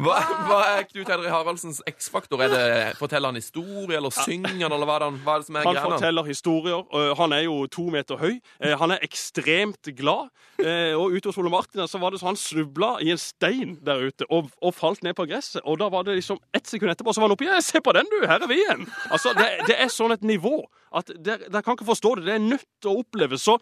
Hva, 0.03 0.16
hva 0.49 0.57
er 0.75 0.83
Knut 0.91 1.07
Henry 1.12 1.29
Haraldsens 1.31 1.79
X-faktor? 1.87 2.41
Er 2.43 2.51
det 2.51 2.97
Forteller 2.99 3.31
han 3.31 3.39
historie, 3.39 3.95
eller 4.01 4.11
synger 4.11 4.64
han, 4.66 4.72
eller 4.75 4.89
hva 4.91 4.97
er 4.97 5.05
det, 5.05 5.11
han- 5.12 5.20
hva 5.22 5.37
er 5.37 5.39
det 5.45 5.47
som 5.47 5.57
er 5.61 5.62
Han 5.68 5.75
greia? 5.77 5.85
forteller 5.93 6.25
historier. 6.27 7.14
Han 7.14 7.33
er 7.33 7.43
jo 7.47 7.66
to 7.70 7.85
meter 7.95 8.16
høy. 8.18 8.41
Eh, 8.61 8.75
Han 8.77 8.91
er 8.91 8.99
ekstremt 9.07 9.95
glad. 9.95 10.31
Eh, 10.59 10.95
Og 10.99 11.14
ute 11.14 11.27
hos 11.31 11.39
Ole 11.39 11.51
Martin 11.65 11.89
så 11.89 11.99
var 11.99 12.11
det 12.11 12.21
så 12.21 12.27
han 12.27 12.37
snubla 12.37 13.01
i 13.01 13.11
en 13.11 13.19
stein 13.19 13.79
der 13.85 14.03
ute 14.09 14.27
og, 14.31 14.51
og 14.61 14.75
falt 14.75 15.03
ned 15.03 15.15
på 15.17 15.27
gresset. 15.27 15.62
Og 15.65 15.79
da 15.81 15.89
var 15.89 16.05
det 16.05 16.19
liksom 16.19 16.39
ett 16.55 16.67
sekund 16.69 16.91
etterpå 16.93 17.12
så 17.12 17.23
var 17.23 17.29
han 17.29 17.37
oppe 17.37 17.47
igjen. 17.47 17.62
Se 17.65 17.81
på 17.81 17.93
den, 17.97 18.09
du! 18.11 18.27
Her 18.27 18.43
er 18.43 18.51
vi 18.51 18.61
igjen! 18.61 18.87
Altså, 19.11 19.33
det, 19.39 19.49
det 19.69 19.79
er 19.81 19.93
sånn 19.93 20.15
et 20.15 20.25
nivå 20.27 20.65
at 20.95 21.11
dere, 21.25 21.62
kan 21.65 21.75
ikke 21.75 21.89
forstå 21.89 22.15
det. 22.19 22.27
Det 22.29 22.35
er 22.37 22.45
nødt 22.45 22.67
til 22.83 22.93
å 22.93 23.01
oppleves. 23.03 23.43
Så 23.43 23.57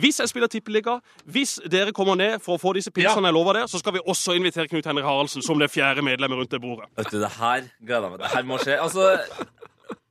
hvis 0.00 0.20
jeg 0.22 0.30
spiller 0.30 0.50
tippeliga, 0.52 0.98
hvis 1.28 1.58
dere 1.68 1.92
kommer 1.96 2.16
ned 2.18 2.38
for 2.44 2.56
å 2.56 2.62
få 2.62 2.72
disse 2.78 2.92
pilsene 2.94 3.28
jeg 3.28 3.36
lover 3.36 3.60
dere, 3.60 3.70
så 3.70 3.80
skal 3.82 3.98
vi 3.98 4.04
også 4.06 4.38
invitere 4.38 4.70
Knut 4.70 4.88
Henry 4.88 5.04
Haraldsen 5.04 5.44
som 5.44 5.60
det 5.60 5.70
fjerde 5.72 6.04
medlemmet 6.06 6.40
rundt 6.40 6.54
det 6.54 6.62
bordet. 6.62 6.88
Vet 6.96 7.12
du, 7.12 7.18
det 7.20 7.34
her 7.36 7.66
gleder 7.82 8.08
jeg 8.08 8.14
meg. 8.14 8.22
Det 8.22 8.32
her 8.36 8.48
må 8.48 8.60
skje. 8.62 8.78
Altså, 8.80 9.10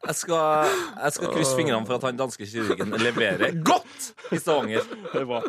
jeg 0.08 0.16
skal, 0.24 0.72
jeg 1.04 1.16
skal 1.18 1.34
krysse 1.36 1.56
fingrene 1.60 1.86
for 1.90 2.00
at 2.00 2.08
han 2.10 2.18
danske 2.20 2.48
kirurgen 2.50 2.96
leverer 3.02 3.58
godt 3.68 4.12
i 4.34 4.40
Stavanger. 4.42 4.88
Det 5.14 5.22
er 5.22 5.30
bra. 5.30 5.42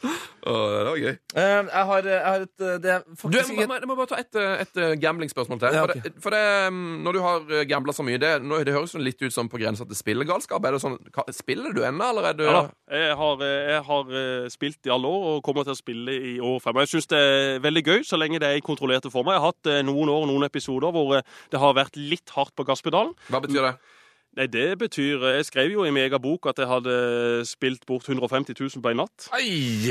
Åh, 0.00 0.70
det 0.72 0.84
var 0.88 0.96
gøy. 0.98 1.10
Eh, 1.36 1.66
Jeg 1.70 1.84
har, 1.90 2.06
jeg 2.08 2.20
har 2.24 2.44
et 2.46 2.62
eh, 2.64 2.76
Det 2.80 2.90
er 2.94 3.02
Du, 3.04 3.10
jeg, 3.10 3.16
faktisk 3.20 3.50
må, 3.52 3.62
ikke 3.66 3.76
jeg 3.82 3.88
må 3.90 3.96
bare 3.98 4.08
ta 4.10 4.18
et, 4.22 4.38
eh, 4.40 4.62
et 4.64 4.78
eh, 4.80 4.94
gamblingspørsmål 5.02 5.60
til. 5.60 5.74
Ja, 5.76 5.82
For, 5.84 5.92
det, 5.92 6.12
for 6.24 6.34
det, 6.34 6.42
mm, 6.72 6.94
når 7.04 7.12
du 7.12 7.20
har 7.24 7.64
gambla 7.68 7.92
så 7.96 8.04
mye, 8.06 8.18
det, 8.22 8.30
nå- 8.42 8.62
det 8.64 8.72
høres 8.74 8.94
jo 8.96 9.02
litt 9.04 9.20
ut 9.22 9.34
som 9.34 9.50
på 9.52 9.60
grensa 9.60 9.84
til 9.88 9.98
spillegalskap. 9.98 10.64
Er 10.64 10.76
det 10.76 10.80
sånn, 10.82 10.96
ka- 11.14 11.26
Spiller 11.36 11.74
du 11.76 11.82
ennå, 11.84 12.08
eller 12.14 12.30
er 12.30 12.38
du 12.38 12.44
Ja 12.48 12.54
da. 12.56 12.62
Jeg 12.90 13.16
har, 13.20 13.42
eh, 13.46 13.68
jeg 13.74 13.82
har 13.90 14.14
eh, 14.22 14.48
spilt 14.50 14.88
i 14.88 14.94
alle 14.96 15.06
år 15.12 15.28
og 15.36 15.42
kommer 15.46 15.68
til 15.68 15.76
å 15.76 15.78
spille 15.78 16.16
i 16.32 16.34
år 16.40 16.56
fremover. 16.64 16.88
Jeg 16.88 16.94
syns 16.96 17.10
det 17.12 17.20
er 17.20 17.60
veldig 17.68 17.84
gøy 17.86 18.00
så 18.08 18.18
lenge 18.18 18.40
det 18.42 18.48
er 18.48 18.58
i 18.58 18.64
kontrollerte 18.64 19.12
former. 19.12 19.36
Jeg 19.36 19.44
har 19.44 19.52
hatt 19.52 19.70
eh, 19.70 19.82
noen 19.86 20.08
år 20.16 20.26
noen 20.30 20.48
episoder 20.48 20.90
hvor 20.96 21.18
eh, 21.20 21.22
det 21.52 21.60
har 21.62 21.76
vært 21.76 22.00
litt 22.00 22.32
hardt 22.34 22.56
på 22.56 22.64
gasspedalen. 22.66 23.12
Hva 23.28 23.42
betyr 23.44 23.68
det? 23.68 23.74
Nei, 24.38 24.46
det 24.46 24.78
betyr 24.78 25.24
Jeg 25.34 25.46
skrev 25.48 25.72
jo 25.72 25.82
i 25.82 25.90
min 25.90 26.04
egen 26.04 26.22
bok 26.22 26.46
at 26.46 26.60
jeg 26.62 26.68
hadde 26.70 26.92
spilt 27.48 27.82
bort 27.86 28.06
150 28.06 28.54
000 28.54 28.82
på 28.82 28.92
en 28.92 29.00
natt. 29.02 29.26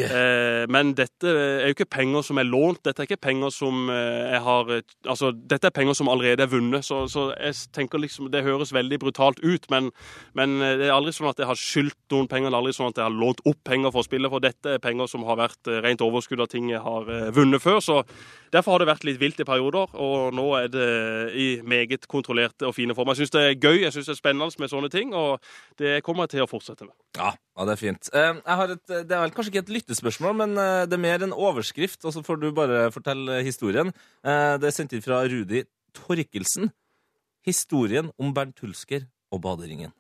Eh, 0.08 0.64
men 0.72 0.94
dette 0.96 1.28
er 1.28 1.66
jo 1.68 1.76
ikke 1.76 1.90
penger 1.92 2.24
som 2.24 2.40
er 2.40 2.48
lånt. 2.48 2.80
Dette 2.88 3.04
er 3.04 3.10
ikke 3.10 3.20
penger 3.28 3.52
som 3.52 3.90
eh, 3.92 4.32
jeg 4.32 4.42
har 4.46 4.72
eh, 4.78 4.96
Altså, 5.10 5.34
dette 5.34 5.68
er 5.68 5.76
penger 5.76 5.98
som 6.00 6.08
allerede 6.08 6.46
er 6.46 6.52
vunnet. 6.52 6.88
Så, 6.88 7.02
så 7.12 7.30
jeg 7.36 7.58
tenker 7.76 8.00
liksom 8.00 8.32
Det 8.32 8.46
høres 8.46 8.72
veldig 8.74 9.00
brutalt 9.04 9.44
ut, 9.44 9.68
men, 9.70 9.92
men 10.40 10.56
eh, 10.64 10.78
det 10.80 10.88
er 10.88 10.96
aldri 10.96 11.12
sånn 11.16 11.32
at 11.34 11.44
jeg 11.44 11.50
har 11.50 11.60
skyldt 11.60 12.00
noen 12.16 12.32
penger. 12.32 12.48
Det 12.50 12.56
er 12.56 12.62
aldri 12.64 12.76
sånn 12.80 12.94
at 12.94 13.04
jeg 13.04 13.10
har 13.10 13.20
lånt 13.20 13.44
opp 13.44 13.60
penger 13.68 13.92
for 13.92 14.06
å 14.06 14.08
spille, 14.08 14.32
for 14.32 14.44
dette 14.44 14.78
er 14.78 14.84
penger 14.84 15.12
som 15.12 15.28
har 15.28 15.40
vært 15.42 15.68
eh, 15.68 15.82
rent 15.84 16.06
overskudd 16.06 16.48
av 16.48 16.52
ting 16.52 16.72
jeg 16.72 16.84
har 16.86 17.12
eh, 17.12 17.28
vunnet 17.36 17.64
før. 17.64 17.84
Så 17.84 18.02
derfor 18.54 18.74
har 18.76 18.84
det 18.84 18.88
vært 18.89 19.06
litt 19.08 19.20
vilt 19.22 19.39
i 19.41 19.47
perioder, 19.47 19.91
og 19.93 20.34
nå 20.36 20.45
er 20.60 20.72
det 20.74 20.88
i 21.38 21.47
meget 21.62 22.08
kontrollerte 22.12 22.68
og 22.68 22.76
fine 22.78 22.95
former. 22.97 23.16
Jeg 23.16 23.26
syns 23.28 23.36
det 23.36 23.43
er 23.45 23.58
gøy, 23.60 23.82
jeg 23.84 23.93
syns 23.95 24.10
det 24.10 24.16
er 24.16 24.20
spennende 24.22 24.62
med 24.64 24.72
sånne 24.72 24.89
ting, 24.93 25.14
og 25.18 25.39
det 25.82 26.00
kommer 26.06 26.26
jeg 26.28 26.36
til 26.38 26.45
å 26.45 26.50
fortsette 26.50 26.88
med. 26.88 26.95
Ja, 27.18 27.34
ja, 27.36 27.68
det 27.68 27.76
er 27.76 27.82
fint. 27.82 28.12
Eh, 28.14 28.41
et, 28.66 28.86
det 28.89 29.16
er 29.16 29.24
vel 29.26 29.36
kanskje 29.36 29.54
ikke 29.54 29.66
et 29.68 29.74
lyttespørsmål, 29.78 30.36
men 30.43 30.58
eh, 30.58 30.86
det 30.89 30.97
er 30.97 31.06
mer 31.06 31.26
en 31.28 31.36
overskrift, 31.36 32.02
og 32.06 32.16
så 32.16 32.24
får 32.26 32.41
du 32.41 32.50
bare 32.56 32.88
fortelle 32.95 33.41
historien. 33.45 33.93
Eh, 34.24 34.58
Det 34.60 34.70
er 34.70 34.76
sendt 34.76 34.93
inn 34.97 35.06
fra 35.06 35.22
Rudi 35.30 35.64
Torkelsen. 35.97 36.72
Historien 37.47 38.12
om 38.20 38.34
Bernt 38.36 38.60
Hulsker 38.62 39.08
og 39.32 39.41
baderingen. 39.45 39.93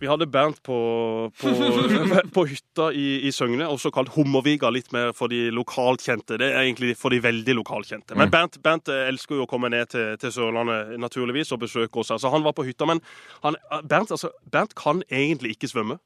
Vi 0.00 0.08
hadde 0.10 0.26
band 0.26 0.58
på, 0.66 0.76
på, 1.40 1.52
på 2.36 2.44
hytta 2.50 2.90
i, 2.92 3.06
i 3.28 3.32
Søgne, 3.34 3.66
også 3.70 3.92
kalt 3.94 4.12
Hummerviga, 4.16 4.70
litt 4.74 4.90
mer 4.94 5.12
for 5.16 5.32
de 5.32 5.48
lokalt 5.54 6.04
kjente. 6.04 6.38
Det 6.40 6.50
er 6.50 6.64
egentlig 6.64 6.94
for 6.98 7.14
de 7.14 7.20
veldig 7.24 7.58
lokalt 7.60 7.90
kjente. 7.90 8.16
Men 8.18 8.32
Bernt, 8.32 8.58
Bernt 8.64 8.90
eh, 8.92 9.06
elsker 9.10 9.38
jo 9.38 9.46
å 9.46 9.50
komme 9.50 9.70
ned 9.72 9.92
til, 9.94 10.16
til 10.20 10.34
Sørlandet 10.34 10.96
naturligvis 11.00 11.54
og 11.54 11.62
besøke 11.64 12.02
oss. 12.02 12.12
Altså, 12.14 12.32
han 12.34 12.46
var 12.46 12.56
på 12.56 12.66
hytta, 12.66 12.88
men 12.90 13.02
han, 13.44 13.58
Bernt, 13.82 14.14
altså, 14.14 14.32
Bernt 14.50 14.76
kan 14.78 15.04
egentlig 15.10 15.54
ikke 15.56 15.70
svømme. 15.70 16.00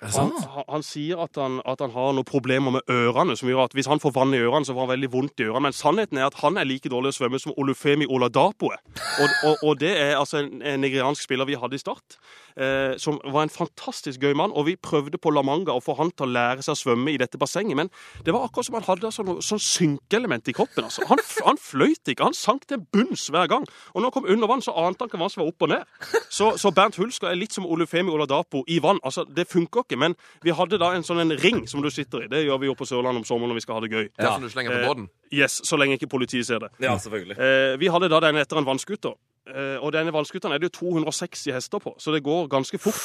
Han, 0.00 0.32
han, 0.68 0.84
sier 0.86 1.20
at 1.20 1.36
han, 1.36 1.58
at 1.68 1.82
han 1.84 1.92
har 1.92 2.14
noen 2.16 2.26
problemer 2.26 2.72
med 2.78 2.92
ørene, 2.92 3.36
som 3.36 3.50
gjør 3.50 3.66
at 3.66 3.74
hvis 3.76 3.88
han 3.90 4.00
får 4.00 4.14
vann 4.16 4.32
i 4.32 4.40
ørene, 4.40 4.64
så 4.64 4.72
får 4.72 4.86
han 4.86 4.92
veldig 4.94 5.10
vondt 5.12 5.42
i 5.42 5.48
ørene. 5.48 5.66
Men 5.68 5.76
sannheten 5.76 6.20
er 6.20 6.30
at 6.30 6.38
han 6.40 6.56
er 6.56 6.68
like 6.68 6.88
dårlig 6.88 7.12
å 7.12 7.18
svømme 7.18 7.40
som 7.42 7.52
Olufemi 7.60 8.08
Oladapo 8.08 8.72
er. 8.72 8.80
Og, 9.20 9.34
og, 9.50 9.64
og 9.68 9.80
det 9.82 9.92
er 10.00 10.16
altså 10.16 10.40
en, 10.40 10.62
en 10.64 10.80
nigeriansk 10.80 11.26
spiller 11.26 11.48
vi 11.48 11.58
hadde 11.60 11.76
i 11.76 11.82
Start, 11.82 12.16
eh, 12.56 12.96
som 13.02 13.20
var 13.28 13.44
en 13.44 13.52
fantastisk 13.52 14.24
gøy 14.24 14.32
mann. 14.38 14.54
Og 14.56 14.70
vi 14.70 14.76
prøvde 14.80 15.20
på 15.20 15.34
La 15.34 15.44
Manga 15.44 15.76
å 15.76 15.84
få 15.84 15.98
han 16.00 16.14
til 16.16 16.30
å 16.30 16.32
lære 16.32 16.64
seg 16.64 16.78
å 16.78 16.80
svømme 16.80 17.12
i 17.12 17.20
dette 17.20 17.40
bassenget, 17.40 17.76
men 17.76 17.92
det 18.24 18.32
var 18.36 18.48
akkurat 18.48 18.70
som 18.70 18.78
han 18.78 18.88
hadde 18.88 19.10
altså 19.10 19.26
noe 19.26 19.44
sånn 19.44 19.60
synkeelement 19.60 20.48
i 20.48 20.56
kroppen. 20.56 20.88
Altså. 20.88 21.04
Han, 21.10 21.20
han 21.44 21.60
fløyt 21.60 22.08
ikke, 22.08 22.30
han 22.30 22.36
sank 22.36 22.64
til 22.70 22.80
bunns 22.88 23.28
hver 23.28 23.52
gang. 23.52 23.68
Og 23.92 24.00
når 24.00 24.08
han 24.08 24.16
kom 24.16 24.32
under 24.32 24.50
vann, 24.54 24.64
så 24.64 24.72
ante 24.80 25.04
han 25.04 25.12
ikke 25.12 25.20
hva 25.20 25.28
som 25.32 25.44
var 25.44 25.52
opp 25.52 25.68
og 25.68 25.72
ned. 25.74 25.86
Så, 26.32 26.54
så 26.60 26.72
Bernt 26.72 26.96
Hulsker 26.96 27.28
er 27.28 27.38
litt 27.38 27.52
som 27.52 27.68
Olufemi 27.68 28.12
Oladapo 28.12 28.64
i 28.70 28.80
vann. 28.82 29.02
Altså, 29.04 29.26
det 29.28 29.48
funker 29.50 29.84
ikke, 29.90 29.98
men 29.98 30.14
vi 30.46 30.54
hadde 30.54 30.78
da 30.78 30.92
en 30.94 31.02
sånn 31.06 31.20
en 31.26 31.34
ring 31.42 31.64
som 31.68 31.82
du 31.82 31.90
sitter 31.90 32.24
i. 32.24 32.30
Det 32.30 32.44
gjør 32.46 32.62
vi 32.62 32.70
jo 32.70 32.76
på 32.78 32.86
Sørlandet 32.86 33.24
om 33.24 33.26
sommeren 33.26 33.50
når 33.50 33.58
vi 33.58 33.64
skal 33.66 33.76
ha 33.76 33.82
det 33.84 33.90
gøy. 33.90 34.06
Er 34.16 34.30
som 34.36 34.46
du 34.46 34.52
slenger 34.54 34.70
på 34.76 34.78
Eh, 34.80 34.86
båten? 34.88 35.08
Yes, 35.34 35.58
så 35.66 35.76
lenge 35.76 35.98
ikke 35.98 36.08
politiet 36.14 36.46
ser 36.46 36.62
det. 36.62 36.70
Ja, 36.80 36.94
selvfølgelig. 36.96 37.36
Eh, 37.38 37.74
vi 37.82 37.90
hadde 37.90 38.08
da 38.08 38.20
den 38.24 38.38
etter 38.40 38.62
en 38.62 38.68
vannskuter. 38.70 39.18
Eh, 39.50 39.76
og 39.82 39.90
denne 39.92 40.12
vannscooteren 40.14 40.54
er 40.54 40.62
det 40.62 40.70
jo 40.70 40.78
260 40.86 41.52
hester 41.56 41.82
på, 41.82 41.96
så 41.98 42.14
det 42.14 42.22
går 42.22 42.46
ganske 42.52 42.78
fort. 42.78 43.02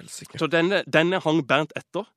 Helsikker. 0.00 0.38
Så 0.40 0.48
denne, 0.48 0.82
denne 0.88 1.20
hang 1.20 1.42
Bernt 1.46 1.72
etter. 1.76 2.08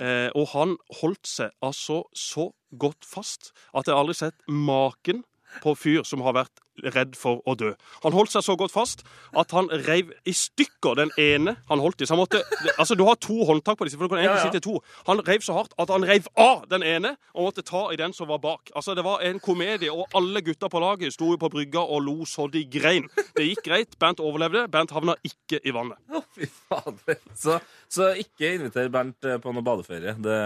Eh, 0.00 0.30
og 0.34 0.48
han 0.54 0.76
holdt 1.02 1.26
seg 1.28 1.50
altså 1.62 2.04
så 2.16 2.48
godt 2.78 3.04
fast 3.04 3.52
at 3.76 3.86
jeg 3.90 3.94
aldri 3.94 4.14
sett 4.16 4.34
maken 4.48 5.24
på 5.62 5.74
fyr 5.78 6.02
som 6.08 6.22
har 6.26 6.34
vært 6.36 6.60
redd 6.94 7.12
for 7.14 7.38
å 7.46 7.52
dø. 7.54 7.68
Han 8.02 8.14
holdt 8.16 8.32
seg 8.34 8.42
så 8.42 8.56
godt 8.58 8.72
fast 8.74 9.04
at 9.38 9.52
han 9.54 9.68
reiv 9.86 10.08
i 10.26 10.32
stykker 10.34 10.96
den 10.98 11.12
ene 11.22 11.52
han 11.68 11.78
holdt 11.78 12.02
i. 12.02 12.06
Så 12.08 12.16
han 12.16 12.22
måtte, 12.24 12.40
altså 12.74 12.96
Du 12.98 13.04
har 13.06 13.14
to 13.22 13.36
håndtak 13.46 13.78
på 13.78 13.86
disse, 13.86 13.94
for 14.00 14.08
du 14.08 14.14
kan 14.14 14.18
egentlig 14.18 14.40
Ja, 14.40 14.46
ja. 14.48 14.50
sitte 14.50 14.64
to. 14.64 14.80
Han 15.06 15.22
reiv 15.22 15.44
så 15.46 15.54
hardt 15.54 15.76
at 15.78 15.92
han 15.94 16.02
reiv 16.08 16.26
av 16.34 16.64
den 16.72 16.82
ene 16.82 17.14
og 17.34 17.46
måtte 17.46 17.62
ta 17.62 17.84
i 17.94 17.98
den 18.00 18.12
som 18.16 18.26
var 18.32 18.42
bak. 18.42 18.72
Altså 18.74 18.96
Det 18.98 19.04
var 19.06 19.22
en 19.22 19.38
komedie, 19.38 19.92
og 19.94 20.10
alle 20.18 20.42
gutta 20.42 20.68
på 20.72 20.82
laget 20.82 21.14
sto 21.14 21.30
jo 21.30 21.38
på 21.38 21.52
brygga 21.54 21.84
og 21.86 22.02
lo 22.08 22.16
så 22.26 22.48
de 22.50 22.64
grein. 22.66 23.06
Det 23.36 23.46
gikk 23.52 23.62
greit. 23.70 23.94
Bernt 24.02 24.18
overlevde. 24.24 24.66
Bernt 24.68 24.90
havna 24.90 25.14
ikke 25.22 25.62
i 25.62 25.70
vannet. 25.74 25.98
Å, 26.10 26.24
fy 26.34 26.50
fader. 26.50 27.20
Så, 27.38 27.60
så 27.88 28.10
ikke 28.18 28.56
inviter 28.58 28.90
Bernt 28.90 29.22
eh, 29.30 29.38
på 29.38 29.54
noe 29.54 29.62
badeferie. 29.62 30.16
Det 30.18 30.40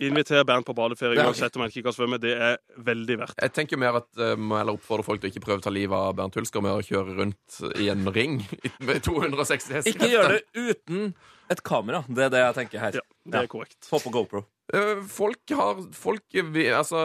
Inviter 0.00 0.44
Bernt 0.48 0.66
på 0.68 0.74
badeferie 0.76 1.18
Det 1.18 1.24
er 1.24 1.28
uansett 1.30 1.56
om 1.58 1.64
han 1.64 1.72
ikke 1.72 1.84
kan 1.88 1.96
svømme. 1.96 2.18
Det 2.22 2.32
er 2.36 2.56
veldig 2.86 3.18
verdt. 3.20 3.40
Jeg 3.42 3.54
tenker 3.56 3.80
mer 3.80 4.00
at 4.00 4.08
uh, 4.20 4.32
må 4.40 4.56
heller 4.60 4.78
oppfordre 4.78 5.04
folk 5.06 5.20
til 5.20 5.28
å 5.30 5.34
ikke 5.34 5.44
prøve 5.44 5.60
å 5.60 5.66
ta 5.66 5.72
livet 5.74 5.96
av 5.96 6.14
Bernt 6.18 6.38
Hulsker 6.40 6.64
med 6.64 6.72
å 6.78 6.84
kjøre 6.86 7.18
rundt 7.18 7.58
i 7.82 7.90
en 7.92 8.06
ring 8.14 8.40
med 8.88 9.02
260 9.06 9.76
hester. 9.78 9.92
Ikke 9.92 10.08
gjør 10.12 10.36
det 10.36 10.40
uten 10.56 11.12
et 11.50 11.62
kamera. 11.66 12.04
Det 12.08 12.28
er 12.28 12.32
det 12.32 12.40
jeg 12.44 12.56
tenker 12.60 12.84
her. 12.84 12.98
Ja, 13.00 13.04
det 13.34 13.44
er 13.44 13.50
korrekt. 13.50 13.78
Få 13.88 13.98
på 14.02 14.12
GoPro. 14.14 14.44
Eh, 14.72 15.00
Folk 15.10 15.50
har, 15.58 15.80
folk, 15.98 16.22
altså, 16.38 17.00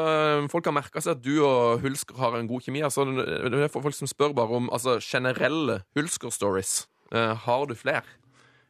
folk 0.54 0.68
har 0.70 0.76
merka 0.78 1.02
seg 1.02 1.16
at 1.18 1.24
du 1.26 1.40
og 1.42 1.82
Hulsker 1.82 2.20
har 2.22 2.38
en 2.38 2.50
god 2.50 2.62
kjemi. 2.68 2.84
Altså, 2.86 3.08
det 3.10 3.64
er 3.66 3.74
folk 3.74 3.98
som 3.98 4.10
spør 4.10 4.36
bare 4.38 4.60
om 4.60 4.70
altså, 4.70 5.00
generelle 5.02 5.80
Hulsker-stories. 5.98 6.84
Eh, 7.12 7.34
har 7.48 7.66
du 7.70 7.74
flere? 7.78 8.06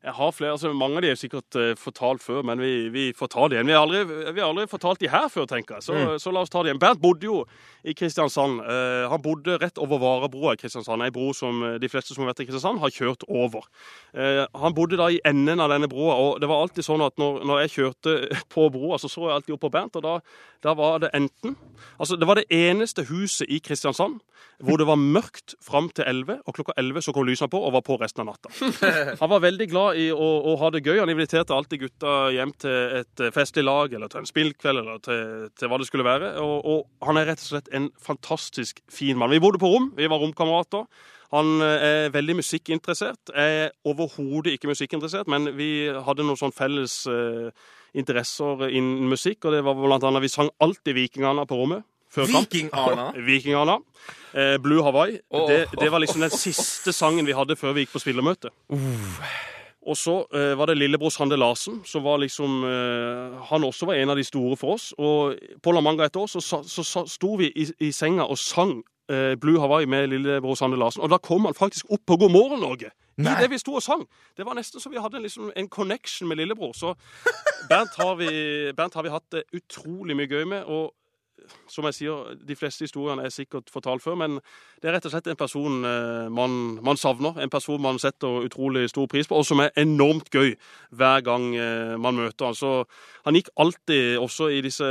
Jeg 0.05 0.13
har 0.13 0.33
flere, 0.37 0.53
altså 0.53 0.69
Mange 0.77 0.99
av 0.99 1.05
de 1.05 1.09
er 1.09 1.17
sikkert 1.17 1.57
uh, 1.57 1.71
fortalt 1.81 2.21
før, 2.21 2.43
men 2.45 2.61
vi, 2.61 2.73
vi 2.93 3.05
får 3.17 3.31
ta 3.33 3.47
det 3.49 3.57
igjen. 3.57 3.71
Vi 3.71 3.73
har 3.73 3.85
aldri, 3.87 4.03
vi 4.05 4.41
har 4.43 4.51
aldri 4.51 4.67
fortalt 4.69 5.01
de 5.01 5.09
her 5.09 5.31
før, 5.33 5.47
tenker 5.49 5.79
jeg. 5.79 5.87
Så, 5.87 5.95
så 6.21 6.33
la 6.33 6.43
oss 6.45 6.53
ta 6.53 6.61
det 6.61 6.69
igjen. 6.69 6.81
Bernt 6.83 7.01
bodde 7.01 7.25
jo 7.25 7.39
i 7.86 7.93
Kristiansand. 7.97 8.61
Eh, 8.65 9.05
han 9.11 9.21
bodde 9.21 9.57
rett 9.61 9.77
over 9.81 10.01
Varabroa 10.01 10.55
i 10.55 10.59
Kristiansand. 10.59 11.05
Ei 11.05 11.13
bro 11.13 11.31
som 11.38 11.61
eh, 11.63 11.77
de 11.81 11.89
fleste 11.91 12.15
som 12.15 12.23
har 12.23 12.33
vært 12.33 12.43
i 12.43 12.47
Kristiansand, 12.49 12.81
har 12.81 12.93
kjørt 12.93 13.25
over. 13.29 13.67
Eh, 14.17 14.43
han 14.61 14.75
bodde 14.77 14.99
da 14.99 15.11
i 15.13 15.21
enden 15.27 15.61
av 15.61 15.71
denne 15.73 15.89
broa, 15.91 16.17
og 16.21 16.41
det 16.41 16.49
var 16.49 16.63
alltid 16.65 16.88
sånn 16.88 17.05
at 17.05 17.17
når, 17.21 17.43
når 17.45 17.63
jeg 17.65 17.75
kjørte 17.77 18.17
på 18.55 18.69
broa, 18.73 18.99
så 19.01 19.11
så 19.11 19.27
jeg 19.27 19.38
alltid 19.38 19.57
opp 19.57 19.65
på 19.67 19.73
Bernt, 19.75 19.99
og 19.99 20.05
da, 20.05 20.15
da 20.65 20.75
var 20.77 21.01
det 21.05 21.13
enten 21.17 21.55
Altså, 21.99 22.15
det 22.19 22.27
var 22.27 22.39
det 22.39 22.47
eneste 22.51 23.05
huset 23.07 23.49
i 23.51 23.59
Kristiansand 23.63 24.21
hvor 24.63 24.79
det 24.79 24.88
var 24.88 24.99
mørkt 24.99 25.55
fram 25.63 25.89
til 25.95 26.05
11, 26.07 26.39
og 26.47 26.55
klokka 26.55 26.75
11 26.79 27.03
så 27.05 27.13
kom 27.15 27.25
lysene 27.27 27.51
på 27.51 27.59
og 27.59 27.73
var 27.75 27.83
på 27.86 27.97
resten 27.99 28.23
av 28.23 28.29
natta. 28.29 28.51
Han 29.21 29.31
var 29.33 29.43
veldig 29.43 29.67
glad 29.71 29.99
i 29.99 30.07
å, 30.13 30.29
å 30.51 30.55
ha 30.61 30.69
det 30.71 30.83
gøy. 30.86 30.99
Han 31.01 31.11
inviterte 31.11 31.55
alltid 31.55 31.83
gutta 31.86 32.13
hjem 32.36 32.53
til 32.63 32.99
et 33.01 33.23
eh, 33.23 33.33
festlig 33.36 33.65
lag, 33.65 33.93
eller 33.93 34.11
til 34.11 34.23
en 34.23 34.29
spillkveld, 34.29 34.81
eller 34.83 35.01
til, 35.03 35.49
til 35.59 35.71
hva 35.71 35.79
det 35.81 35.89
skulle 35.89 36.07
være. 36.07 36.31
Og, 36.43 36.55
og 36.71 37.07
han 37.07 37.19
er 37.19 37.29
rett 37.31 37.43
og 37.43 37.49
slett 37.51 37.71
en 37.76 37.89
fantastisk 38.01 38.82
fin 38.91 39.17
mann. 39.19 39.34
Vi 39.34 39.41
bodde 39.43 39.61
på 39.61 39.69
rom, 39.71 39.91
vi 39.97 40.09
var 40.11 40.21
romkamerater. 40.23 40.86
Han 41.36 41.61
eh, 41.65 41.88
er 41.88 42.13
veldig 42.13 42.38
musikkinteressert. 42.39 43.34
Jeg 43.34 43.63
er 43.65 43.73
overhodet 43.88 44.55
ikke 44.55 44.71
musikkinteressert, 44.71 45.28
men 45.32 45.51
vi 45.57 45.88
hadde 45.89 46.26
noen 46.28 46.39
sånn 46.39 46.55
felles 46.55 47.01
eh, 47.11 47.49
interesser 47.97 48.67
innen 48.69 49.09
musikk, 49.11 49.43
og 49.45 49.55
det 49.55 49.65
var 49.65 49.78
blant 49.80 50.05
annet 50.07 50.23
Vi 50.26 50.32
sang 50.32 50.51
alltid 50.63 50.95
Vikingana 50.97 51.47
på 51.49 51.59
rommet. 51.59 51.86
Vikingarna? 52.15 53.11
Viking-Arna. 53.15 53.80
Eh, 54.36 54.57
Blue 54.59 54.84
Hawaii. 54.84 55.15
Oh, 55.30 55.47
Det, 55.47 55.69
det 55.80 55.88
var 55.91 56.01
liksom 56.03 56.19
den 56.19 56.30
siste 56.30 56.91
sangen 56.91 57.23
vi 57.23 57.32
hadde 57.32 57.55
før 57.55 57.71
vi 57.71 57.86
gikk 57.86 57.93
på 57.93 58.01
spillermøte. 58.03 58.49
Og 59.86 59.97
så 59.97 60.15
eh, 60.33 60.57
var 60.57 60.65
det 60.65 60.77
lillebror 60.77 61.13
Sande 61.13 61.38
Larsen, 61.38 61.81
som 61.86 62.03
var 62.03 62.17
liksom 62.17 62.63
eh, 62.63 63.38
Han 63.51 63.63
også 63.63 63.86
var 63.86 63.93
en 63.93 64.09
av 64.09 64.17
de 64.17 64.23
store 64.23 64.57
for 64.57 64.73
oss. 64.73 64.93
Og 64.97 65.36
på 65.63 65.71
La 65.71 65.81
Manga 65.81 66.05
et 66.05 66.15
år 66.15 66.27
så, 66.27 66.41
så, 66.41 66.63
så 66.65 67.05
sto 67.05 67.36
vi 67.36 67.51
i, 67.53 67.67
i 67.79 67.91
senga 67.91 68.25
og 68.25 68.38
sang 68.38 68.79
eh, 69.11 69.36
Blue 69.41 69.59
Hawaii 69.61 69.86
med 69.86 70.07
lillebror 70.07 70.55
Sande 70.55 70.77
Larsen. 70.77 71.03
Og 71.05 71.09
da 71.13 71.21
kom 71.21 71.45
han 71.45 71.53
faktisk 71.53 71.86
opp 71.89 72.05
på 72.07 72.17
God 72.17 72.33
morgen 72.33 72.65
Norge. 72.65 72.91
I 73.15 73.31
det 73.39 73.47
vi 73.47 73.61
sto 73.61 73.77
og 73.77 73.83
sang. 73.83 74.03
Det 74.36 74.43
var 74.43 74.57
nesten 74.57 74.81
så 74.81 74.89
vi 74.91 74.99
hadde 74.99 75.21
liksom 75.23 75.51
en 75.55 75.69
connection 75.69 76.27
med 76.27 76.41
lillebror. 76.41 76.73
Så 76.75 76.95
Bernt 77.69 77.95
har 77.95 78.15
vi, 78.19 78.27
Bernt 78.75 78.93
har 78.93 79.05
vi 79.05 79.13
hatt 79.13 79.38
utrolig 79.53 80.17
mye 80.17 80.27
gøy 80.27 80.43
med. 80.43 80.63
og 80.63 80.91
som 81.67 81.85
jeg 81.89 81.97
sier, 81.97 82.35
De 82.47 82.55
fleste 82.55 82.85
historiene 82.85 83.25
er 83.25 83.33
sikkert 83.33 83.69
fortalt 83.73 84.03
før, 84.03 84.15
men 84.19 84.39
det 84.81 84.89
er 84.89 84.97
rett 84.97 85.05
og 85.07 85.13
slett 85.13 85.27
en 85.31 85.39
person 85.39 85.85
eh, 85.85 86.27
man, 86.29 86.79
man 86.85 86.97
savner. 86.97 87.39
En 87.41 87.49
person 87.49 87.81
man 87.81 87.99
setter 87.99 88.45
utrolig 88.45 88.89
stor 88.89 89.07
pris 89.11 89.27
på, 89.27 89.37
og 89.39 89.45
som 89.45 89.63
er 89.63 89.73
enormt 89.77 90.29
gøy 90.33 90.55
hver 90.91 91.25
gang 91.25 91.49
eh, 91.55 91.95
man 92.01 92.17
møter 92.19 92.49
han. 92.49 92.57
Så 92.57 92.83
han 93.25 93.37
gikk 93.37 93.49
alltid 93.57 94.17
også 94.21 94.51
i 94.53 94.61
disse 94.65 94.89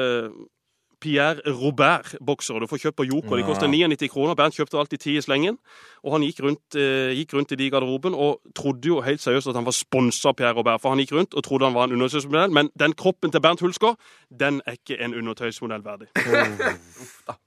Pierre 1.04 1.42
Robert-boksere 1.44 2.62
du 2.62 2.68
får 2.70 2.80
kjøpt 2.86 2.96
på 2.96 3.06
Joker. 3.10 3.36
De 3.36 3.44
koster 3.44 3.68
99 3.68 4.08
kroner. 4.12 4.36
Bernt 4.38 4.56
kjøpte 4.56 4.78
alltid 4.80 5.02
ti 5.02 5.16
i 5.18 5.22
slengen. 5.24 5.58
Og 6.04 6.16
han 6.16 6.24
gikk 6.24 6.40
rundt, 6.46 6.78
eh, 6.80 7.12
gikk 7.18 7.34
rundt 7.36 7.52
i 7.52 7.58
de 7.60 7.70
garderoben 7.70 8.16
og 8.16 8.40
trodde 8.56 8.88
jo 8.88 9.02
helt 9.04 9.20
seriøst 9.20 9.50
at 9.52 9.58
han 9.58 9.66
var 9.68 9.76
sponsa 9.76 10.32
av 10.32 10.38
Pierre 10.38 10.56
Robert. 10.56 10.80
For 10.80 10.94
han 10.94 11.02
gikk 11.02 11.12
rundt 11.12 11.36
og 11.36 11.44
trodde 11.44 11.68
han 11.68 11.76
var 11.76 11.84
en 11.84 11.96
undertøysmodell, 11.98 12.50
men 12.50 12.70
den 12.78 12.96
kroppen 12.96 13.30
til 13.30 13.40
Bernt 13.44 13.60
Hulsker, 13.60 13.96
den 14.30 14.62
er 14.66 14.78
ikke 14.78 15.00
en 15.00 15.14
undertøysmodell 15.14 15.84
verdig. 15.84 16.08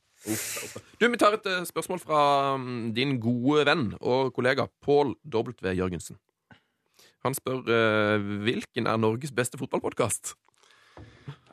Du, 1.00 1.08
Vi 1.08 1.18
tar 1.18 1.38
et 1.38 1.46
eh, 1.48 1.64
spørsmål 1.64 2.00
fra 2.00 2.58
mm, 2.58 2.94
din 2.94 3.20
gode 3.20 3.64
venn 3.66 3.94
og 4.02 4.34
kollega 4.36 4.66
Pål 4.84 5.16
W. 5.24 5.54
Jørgensen. 5.72 6.18
Han 7.24 7.34
spør 7.38 7.64
eh, 7.64 8.26
hvilken 8.44 8.88
er 8.88 8.98
Norges 8.98 9.32
beste 9.32 9.58
fotballpodkast. 9.58 10.36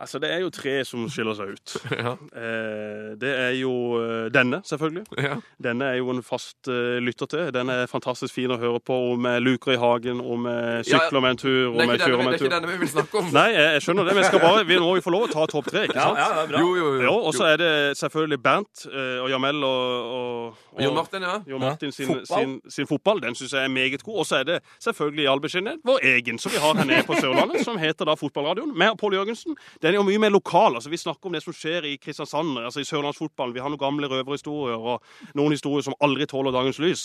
Altså, 0.00 0.18
det 0.18 0.30
er 0.34 0.40
jo 0.42 0.50
tre 0.50 0.72
som 0.84 1.04
skiller 1.12 1.36
seg 1.38 1.54
ut. 1.54 1.74
Ja. 2.04 2.12
Eh, 2.36 3.12
det 3.20 3.30
er 3.30 3.52
jo 3.60 3.70
eh, 4.00 4.26
denne, 4.34 4.58
selvfølgelig. 4.66 5.04
Ja. 5.22 5.36
Denne 5.62 5.84
er 5.92 6.00
jo 6.00 6.10
en 6.10 6.22
fast 6.26 6.68
eh, 6.68 6.98
lytter 7.04 7.26
til. 7.30 7.52
Den 7.54 7.70
er 7.70 7.86
fantastisk 7.90 8.34
fin 8.34 8.50
å 8.50 8.58
høre 8.60 8.80
på 8.82 8.96
om 9.12 9.28
luker 9.44 9.76
i 9.76 9.78
hagen, 9.80 10.20
om 10.20 10.48
Ja, 10.48 10.82
sykler 10.84 11.22
med 11.22 11.30
en 11.36 11.40
tur, 11.40 11.68
om 11.70 11.78
Det 11.78 11.84
er 11.84 11.92
jeg 11.92 12.00
ikke 12.00 12.10
denne, 12.10 12.24
med 12.24 12.32
det 12.34 12.40
er 12.40 12.44
ikke 12.44 12.54
denne 12.56 12.72
vi 12.72 12.78
vil 12.82 12.90
snakke 12.90 13.20
om. 13.22 13.30
Nei, 13.34 13.46
jeg, 13.54 13.68
jeg 13.76 13.84
skjønner 13.86 14.08
det, 14.08 14.14
men 14.16 14.22
jeg 14.24 14.32
skal 14.32 14.42
bare, 14.42 14.64
vi 14.68 14.78
må 14.82 14.90
jo 14.98 15.04
få 15.06 15.14
lov 15.14 15.26
å 15.28 15.30
ta 15.32 15.46
topp 15.54 15.70
tre, 15.70 15.84
ikke 15.88 15.96
Ja, 16.00 16.08
sant? 16.10 16.18
ja, 16.24 16.42
er 16.42 16.50
bra. 16.50 16.62
Jo, 16.64 16.74
jo, 16.80 16.88
jo. 16.98 17.02
Jo, 17.06 17.14
og 17.30 17.36
så 17.38 17.46
er 17.52 17.62
det 17.62 17.70
selvfølgelig 18.02 18.40
Bernt 18.44 18.84
eh, 18.90 19.22
og 19.22 19.30
Jamel 19.32 19.62
og, 19.64 20.10
og, 20.18 20.58
og 20.74 20.82
Jon 20.84 20.98
Martin, 20.98 21.22
ja. 21.28 21.36
Jon 21.54 21.62
Martin 21.62 21.94
sin, 21.94 22.10
Fotball. 22.10 22.26
sin, 22.42 22.56
sin 22.78 22.90
fotball. 22.90 23.22
Den 23.22 23.38
syns 23.38 23.54
jeg 23.54 23.64
er 23.68 23.72
meget 23.72 24.02
god. 24.02 24.18
Og 24.24 24.26
så 24.26 24.40
er 24.42 24.48
det 24.50 24.58
selvfølgelig 24.82 25.24
i 25.24 25.30
all 25.30 25.40
beskjedenhet 25.44 25.84
vår 25.86 26.02
egen, 26.16 26.38
som 26.42 26.52
vi 26.52 26.58
har 26.62 26.74
her 26.80 26.88
nede 26.88 27.06
på 27.06 27.14
Sørlandet, 27.20 27.62
som 27.64 27.78
heter 27.78 28.08
da 28.10 28.16
Fotballradioen. 28.18 28.74
Med 28.74 28.98
Pål 29.00 29.14
Jørgensen. 29.20 29.54
Den 29.84 29.92
er 29.92 29.98
jo 29.98 30.04
mye 30.06 30.20
mer 30.22 30.32
lokal. 30.32 30.78
altså 30.78 30.88
Vi 30.88 30.96
snakker 30.96 31.28
om 31.28 31.34
det 31.36 31.42
som 31.44 31.52
skjer 31.52 31.84
i 31.84 31.96
Kristiansand, 32.00 32.56
altså 32.64 32.80
i 32.80 32.86
sørlandsfotballen. 32.88 33.52
Vi 33.52 33.60
har 33.60 33.68
noen 33.68 33.82
gamle 33.82 34.08
røverhistorier 34.08 34.80
og 34.80 35.02
noen 35.36 35.52
historier 35.52 35.84
som 35.84 35.96
aldri 36.00 36.24
tåler 36.30 36.54
dagens 36.56 36.78
lys. 36.80 37.02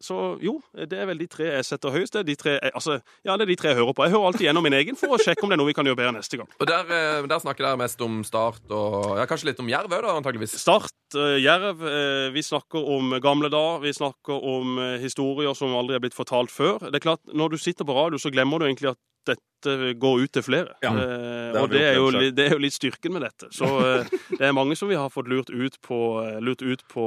Så 0.00 0.16
jo, 0.44 0.58
det 0.76 0.96
er 1.00 1.08
vel 1.08 1.18
de 1.20 1.26
tre 1.32 1.48
jeg 1.48 1.64
setter 1.68 1.92
høyest. 1.94 2.12
Det 2.12 2.20
er 2.20 2.28
de 2.28 2.36
tre, 2.40 2.54
altså, 2.74 2.98
ja, 3.24 3.36
det 3.40 3.46
er 3.46 3.50
de 3.52 3.56
tre 3.60 3.72
jeg 3.72 3.80
hører 3.80 3.96
på. 3.96 4.04
Jeg 4.04 4.14
hører 4.14 4.28
alltid 4.30 4.46
gjennom 4.50 4.64
min 4.68 4.76
egen 4.76 5.00
for 5.00 5.16
å 5.16 5.20
sjekke 5.20 5.44
om 5.44 5.52
det 5.52 5.56
er 5.56 5.62
noe 5.62 5.70
vi 5.70 5.76
kan 5.76 5.88
gjøre 5.88 6.00
bedre 6.02 6.14
neste 6.18 6.40
gang. 6.40 6.48
Og 6.60 6.68
der, 6.68 6.92
eh, 6.92 7.26
der 7.32 7.42
snakker 7.42 7.64
dere 7.66 7.80
mest 7.80 8.00
om 8.04 8.20
Start 8.24 8.68
og 8.70 9.16
ja, 9.16 9.24
kanskje 9.28 9.50
litt 9.50 9.60
om 9.64 9.68
Jerv 9.72 9.92
òg, 9.96 10.08
antageligvis. 10.12 10.58
Start, 10.60 10.92
eh, 11.16 11.38
Jerv. 11.40 11.80
eh, 11.88 12.30
vi 12.36 12.44
snakker 12.44 12.84
om 12.96 13.16
gamle 13.20 13.48
dager. 13.48 13.80
Vi 13.84 13.96
snakker 13.96 14.44
om 14.54 14.76
historier 15.00 15.56
som 15.56 15.72
aldri 15.76 15.96
er 15.96 16.04
blitt 16.04 16.16
fortalt 16.16 16.52
før. 16.52 16.78
Det 16.90 17.00
er 17.00 17.06
klart, 17.08 17.24
Når 17.32 17.50
du 17.50 17.56
sitter 17.58 17.84
på 17.84 17.96
radio, 17.96 18.18
så 18.18 18.32
glemmer 18.32 18.58
du 18.58 18.66
egentlig 18.66 18.90
at 18.92 18.98
dette 19.28 19.92
går 20.00 20.24
ut 20.24 20.32
til 20.32 20.44
flere. 20.44 20.74
Ja, 20.84 20.92
det 20.96 21.60
og 21.60 21.70
det 21.72 21.84
er, 21.84 21.94
jo, 21.98 22.10
det 22.10 22.46
er 22.46 22.56
jo 22.56 22.62
litt 22.62 22.76
styrken 22.76 23.12
med 23.12 23.26
dette. 23.26 23.50
Så 23.54 23.68
eh, 23.84 24.12
det 24.38 24.46
er 24.48 24.56
mange 24.56 24.76
som 24.78 24.88
vi 24.88 24.98
har 24.98 25.12
fått 25.12 25.28
lurt 25.28 25.50
ut 25.50 25.80
på, 25.84 26.00
eh, 26.24 26.38
lurt 26.40 26.62
ut 26.62 26.84
på 26.88 27.06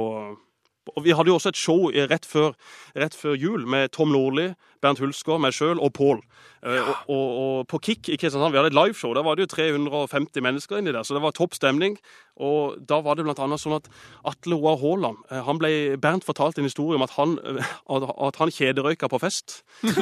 og 0.84 1.00
Vi 1.00 1.14
hadde 1.16 1.30
jo 1.32 1.38
også 1.38 1.48
et 1.48 1.56
show 1.56 1.86
rett 2.10 2.26
før, 2.28 2.52
rett 2.92 3.14
før 3.16 3.38
jul 3.40 3.62
med 3.64 3.88
Tom 3.96 4.10
Nordli, 4.12 4.50
Bernt 4.84 5.00
Hulsker, 5.02 5.40
meg 5.42 5.56
sjøl 5.56 5.80
og 5.80 5.94
Pål. 5.96 6.20
Ja. 6.64 6.80
Og, 6.84 7.12
og, 7.12 7.24
og 7.40 7.66
på 7.68 7.80
Kick 7.88 8.08
i 8.08 8.16
Kristiansand, 8.20 8.52
vi 8.54 8.60
hadde 8.60 8.72
et 8.72 8.76
liveshow. 8.78 9.12
Der 9.16 9.24
var 9.26 9.36
det 9.36 9.46
jo 9.46 9.54
350 9.56 10.44
mennesker 10.44 10.80
inni 10.80 10.94
der, 10.94 11.04
så 11.04 11.16
det 11.16 11.24
var 11.24 11.36
topp 11.36 11.56
stemning. 11.58 11.98
Og 12.42 12.80
da 12.82 12.98
var 13.04 13.14
det 13.14 13.26
blant 13.26 13.38
annet 13.44 13.62
sånn 13.62 13.76
at 13.76 13.86
Atle 14.26 14.56
Roar 14.58 14.80
Haaland 14.80 15.20
eh, 15.30 15.42
han 15.46 15.60
ble, 15.60 15.70
Bernt 16.02 16.26
fortalte 16.26 16.62
en 16.62 16.66
historie 16.66 16.98
om 16.98 17.04
at 17.06 17.14
han, 17.14 17.36
eh, 17.38 17.74
at 17.86 18.40
han 18.40 18.54
kjederøyka 18.54 19.10
på 19.12 19.22
fest. 19.22 19.62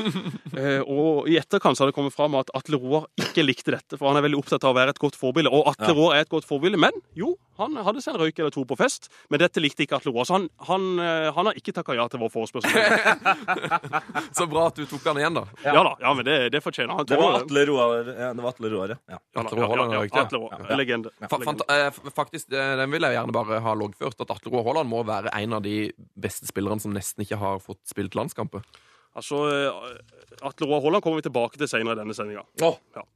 Eh, 0.53 0.83
og 0.85 1.31
i 1.33 1.39
etterkant 1.41 1.79
så 1.79 1.83
har 1.83 1.89
det 1.89 1.95
kommet 1.97 2.13
fram 2.13 2.35
at 2.37 2.51
Atle 2.55 2.77
Roar 2.77 3.07
ikke 3.17 3.41
likte 3.45 3.73
dette, 3.73 3.97
for 3.97 4.11
han 4.11 4.19
er 4.19 4.25
veldig 4.27 4.37
opptatt 4.43 4.67
av 4.69 4.75
å 4.75 4.77
være 4.77 4.93
et 4.93 5.01
godt 5.01 5.17
forbilde. 5.17 5.49
Og 5.49 5.71
Atle 5.71 5.95
Roar 5.97 6.19
er 6.19 6.27
et 6.27 6.31
godt 6.31 6.45
forbilde, 6.45 6.77
men 6.81 6.99
jo, 7.17 7.31
han 7.61 7.79
hadde 7.87 8.03
seg 8.05 8.15
en 8.15 8.21
røyk 8.21 8.43
eller 8.43 8.53
to 8.53 8.67
på 8.69 8.77
fest, 8.77 9.09
men 9.33 9.41
dette 9.41 9.63
likte 9.65 9.87
ikke 9.87 9.97
Atle 9.97 10.13
Roar. 10.13 10.29
Så 10.29 10.37
han, 10.37 10.47
han, 10.69 10.87
eh, 11.01 11.31
han 11.33 11.49
har 11.49 11.59
ikke 11.59 11.73
takka 11.77 11.97
ja 11.97 12.05
til 12.13 12.21
vår 12.21 12.33
forespørsel. 12.37 12.77
Så 14.37 14.47
bra 14.53 14.69
at 14.73 14.81
du 14.81 14.87
tok 14.91 15.05
han 15.11 15.21
igjen, 15.21 15.37
da. 15.37 15.45
Ja 15.65 15.83
da, 15.87 15.93
ja, 16.01 16.13
men 16.19 16.27
det, 16.27 16.37
det 16.55 16.61
fortjener 16.65 16.97
han. 16.99 17.07
Det 17.09 17.19
var 17.21 17.39
Atle 17.43 17.65
Roar, 17.69 18.09
ja. 18.09 18.31
Det 18.35 18.43
var 18.43 18.55
Atle 18.55 18.71
Roar, 18.73 18.95
ja. 19.13 19.19
Atle 19.45 19.61
Roar 19.61 20.57
Haaland. 20.57 20.77
Legende. 20.81 21.13
Eh, 21.23 21.91
faktisk, 22.17 22.53
eh, 22.53 22.77
Den 22.83 22.91
vil 22.95 23.05
jeg 23.07 23.19
gjerne 23.19 23.37
bare 23.37 23.61
ha 23.65 23.75
loggført, 23.79 24.19
at 24.25 24.33
Atle 24.35 24.53
Roar 24.55 24.67
Haaland 24.71 24.91
må 24.91 25.05
være 25.07 25.33
en 25.39 25.59
av 25.59 25.63
de 25.65 25.77
beste 26.19 26.49
spillerne 26.51 26.81
som 26.83 26.95
nesten 26.97 27.25
ikke 27.27 27.39
har 27.41 27.61
fått 27.63 27.83
spilt 27.93 28.17
landskamper. 28.19 28.65
Altså, 29.19 29.43
eh, 29.53 30.43
Atle 30.43 30.67
Roar 30.67 30.81
Haaland 30.81 31.05
kommer 31.05 31.21
vi 31.21 31.27
tilbake 31.27 31.59
til 31.61 31.69
senere 31.69 31.97
i 31.97 32.01
denne 32.01 32.15
sendinga. 32.17 32.45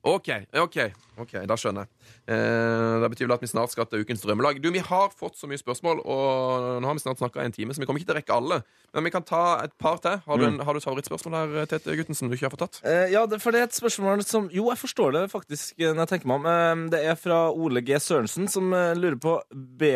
OK, 0.07 0.29
ok, 0.61 0.77
ok, 1.25 1.33
da 1.49 1.57
skjønner 1.57 1.87
jeg. 1.87 2.11
Eh, 2.29 2.97
det 3.03 3.09
betyr 3.15 3.29
vel 3.29 3.37
at 3.39 3.45
vi 3.45 3.49
snart 3.51 3.73
skal 3.73 3.89
til 3.89 4.05
ukens 4.05 4.21
drømmelag. 4.25 4.61
Du, 4.61 4.69
Vi 4.75 4.83
har 4.85 5.15
fått 5.17 5.39
så 5.41 5.49
mye 5.49 5.61
spørsmål, 5.61 6.03
og 6.05 6.83
nå 6.83 6.91
har 6.91 6.99
vi 6.99 7.05
snart 7.05 7.23
snakka 7.23 7.45
en 7.45 7.55
time, 7.57 7.73
så 7.73 7.81
vi 7.81 7.89
kommer 7.89 8.03
ikke 8.03 8.11
til 8.11 8.17
å 8.17 8.21
rekke 8.21 8.37
alle. 8.37 8.61
Men 8.93 9.09
vi 9.09 9.13
kan 9.15 9.25
ta 9.27 9.43
et 9.65 9.73
par 9.81 9.99
til. 10.05 10.21
Har 10.27 10.41
du, 10.41 10.45
en, 10.49 10.61
har 10.61 10.77
du 10.77 10.81
et 10.81 10.87
favorittspørsmål 10.87 11.37
her, 11.37 11.71
Tete 11.71 11.97
Guttensen, 11.97 12.29
du 12.29 12.37
ikke 12.37 12.51
har 12.51 12.55
fått 12.55 12.65
tatt? 12.67 12.81
Eh, 12.85 13.09
ja, 13.15 13.25
for 13.41 13.57
det 13.57 13.63
er 13.63 13.71
et 13.71 13.77
spørsmål 13.77 14.25
som 14.27 14.51
Jo, 14.53 14.69
jeg 14.73 14.81
forstår 14.83 15.17
det 15.17 15.25
faktisk 15.33 15.81
eh, 15.81 15.91
når 15.95 16.05
jeg 16.05 16.13
tenker 16.15 16.31
meg 16.31 16.43
om. 16.43 16.51
Eh, 16.53 16.85
det 16.93 17.03
er 17.09 17.19
fra 17.21 17.41
Ole 17.53 17.81
G. 17.87 17.97
Sørensen, 18.03 18.51
som 18.53 18.69
eh, 18.77 18.93
lurer 18.99 19.19
på 19.21 19.39
B. 19.51 19.93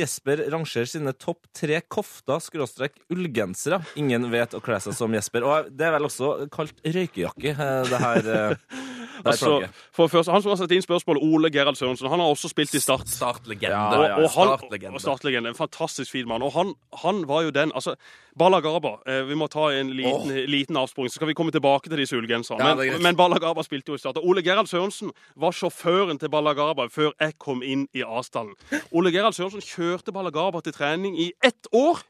Jesper 0.00 0.44
rangerer 0.52 0.88
sine 0.90 1.16
topp 1.16 1.48
tre 1.56 1.80
kofter 1.88 2.40
skråstrek 2.44 3.00
ullgensere 3.12 3.80
ingen 4.00 4.26
vet 4.32 4.54
å 4.56 4.60
kle 4.64 4.78
seg 4.82 4.96
som 4.96 5.13
Jesper. 5.16 5.46
Og 5.46 5.70
det 5.70 5.86
er 5.88 5.94
vel 5.96 6.08
også 6.08 6.34
kalt 6.52 6.80
røykejakke, 6.84 7.54
eh, 7.54 7.80
det 7.90 8.02
her, 8.02 8.18
eh, 8.18 8.24
det 8.24 8.36
her 8.36 8.92
Altså, 9.24 9.68
for 9.92 10.06
først, 10.06 10.30
han 10.30 10.42
som 10.42 10.50
har 10.52 10.58
satt 10.60 10.72
inn 10.74 10.82
spørsmålet, 10.82 11.22
Ole 11.22 11.50
Gerhard 11.52 11.78
Sørensen, 11.78 12.08
han 12.10 12.20
har 12.20 12.32
også 12.32 12.50
spilt 12.50 12.74
i 12.74 12.80
Start. 12.82 13.08
Startlegende. 13.08 13.70
Ja, 13.70 13.94
ja, 13.94 14.08
ja. 14.08 14.16
Og, 14.16 14.24
og 14.24 14.30
han, 14.90 15.00
Startlegende. 15.00 15.48
En 15.48 15.58
fantastisk 15.58 16.12
fin 16.12 16.28
mann. 16.28 16.42
Og 16.42 16.52
han, 16.52 16.74
han 17.04 17.22
var 17.28 17.46
jo 17.46 17.50
den 17.54 17.72
altså, 17.74 17.94
Balagaba 18.38 18.96
eh, 19.06 19.22
Vi 19.28 19.36
må 19.38 19.46
ta 19.46 19.68
en 19.72 19.92
liten, 19.96 20.34
liten 20.50 20.76
avsporing, 20.76 21.10
så 21.10 21.20
skal 21.20 21.30
vi 21.30 21.36
komme 21.38 21.54
tilbake 21.54 21.88
til 21.88 22.02
disse 22.02 22.16
ullgenserne. 22.18 22.66
Ja, 22.66 22.74
men, 22.74 23.02
men 23.02 23.16
Balagaba 23.16 23.62
spilte 23.62 23.94
jo 23.94 23.98
i 23.98 24.02
Start. 24.02 24.18
Og 24.20 24.28
Ole 24.28 24.42
Gerhard 24.42 24.68
Sørensen 24.70 25.14
var 25.36 25.54
sjåføren 25.54 26.18
til 26.18 26.32
Balagaba 26.32 26.88
før 26.92 27.14
jeg 27.20 27.38
kom 27.38 27.62
inn 27.62 27.86
i 27.94 28.04
Asdalen. 28.04 28.54
Ole 28.92 29.14
Gerhard 29.14 29.36
Sørensen 29.38 29.64
kjørte 29.64 30.12
Balagaba 30.12 30.60
til 30.64 30.74
trening 30.76 31.16
i 31.20 31.32
ett 31.44 31.70
år. 31.72 32.02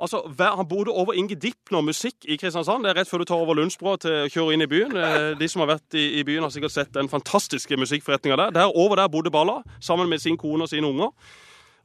Altså, 0.00 0.22
Han 0.38 0.68
bodde 0.68 0.90
over 0.94 1.12
Inge 1.12 1.34
Dipner 1.34 1.80
musikk 1.82 2.24
i 2.28 2.36
Kristiansand. 2.36 2.84
Det 2.84 2.90
er 2.90 3.00
rett 3.00 3.08
før 3.10 3.18
du 3.18 3.24
tar 3.24 3.40
over 3.42 3.54
Lundsbrua 3.58 3.96
til 3.98 4.12
å 4.12 4.28
kjøre 4.30 4.54
inn 4.54 4.62
i 4.62 4.70
byen. 4.70 4.94
Eh, 4.96 5.38
De 5.38 5.48
som 5.48 5.60
har 5.64 5.72
vært 5.74 5.94
i, 5.98 6.20
i 6.20 6.24
byen, 6.24 6.42
har 6.46 6.50
sikkert 6.54 6.74
sett 6.74 6.92
den 6.94 7.08
fantastiske 7.08 7.76
musikkforretninga 7.76 8.36
der. 8.36 8.50
der. 8.50 8.76
Over 8.76 8.96
der 8.96 9.08
bodde 9.08 9.30
Balla, 9.30 9.62
sammen 9.80 10.08
med 10.08 10.22
sin 10.22 10.38
kone 10.38 10.62
og 10.62 10.68
sine 10.70 10.86
unger. 10.86 11.10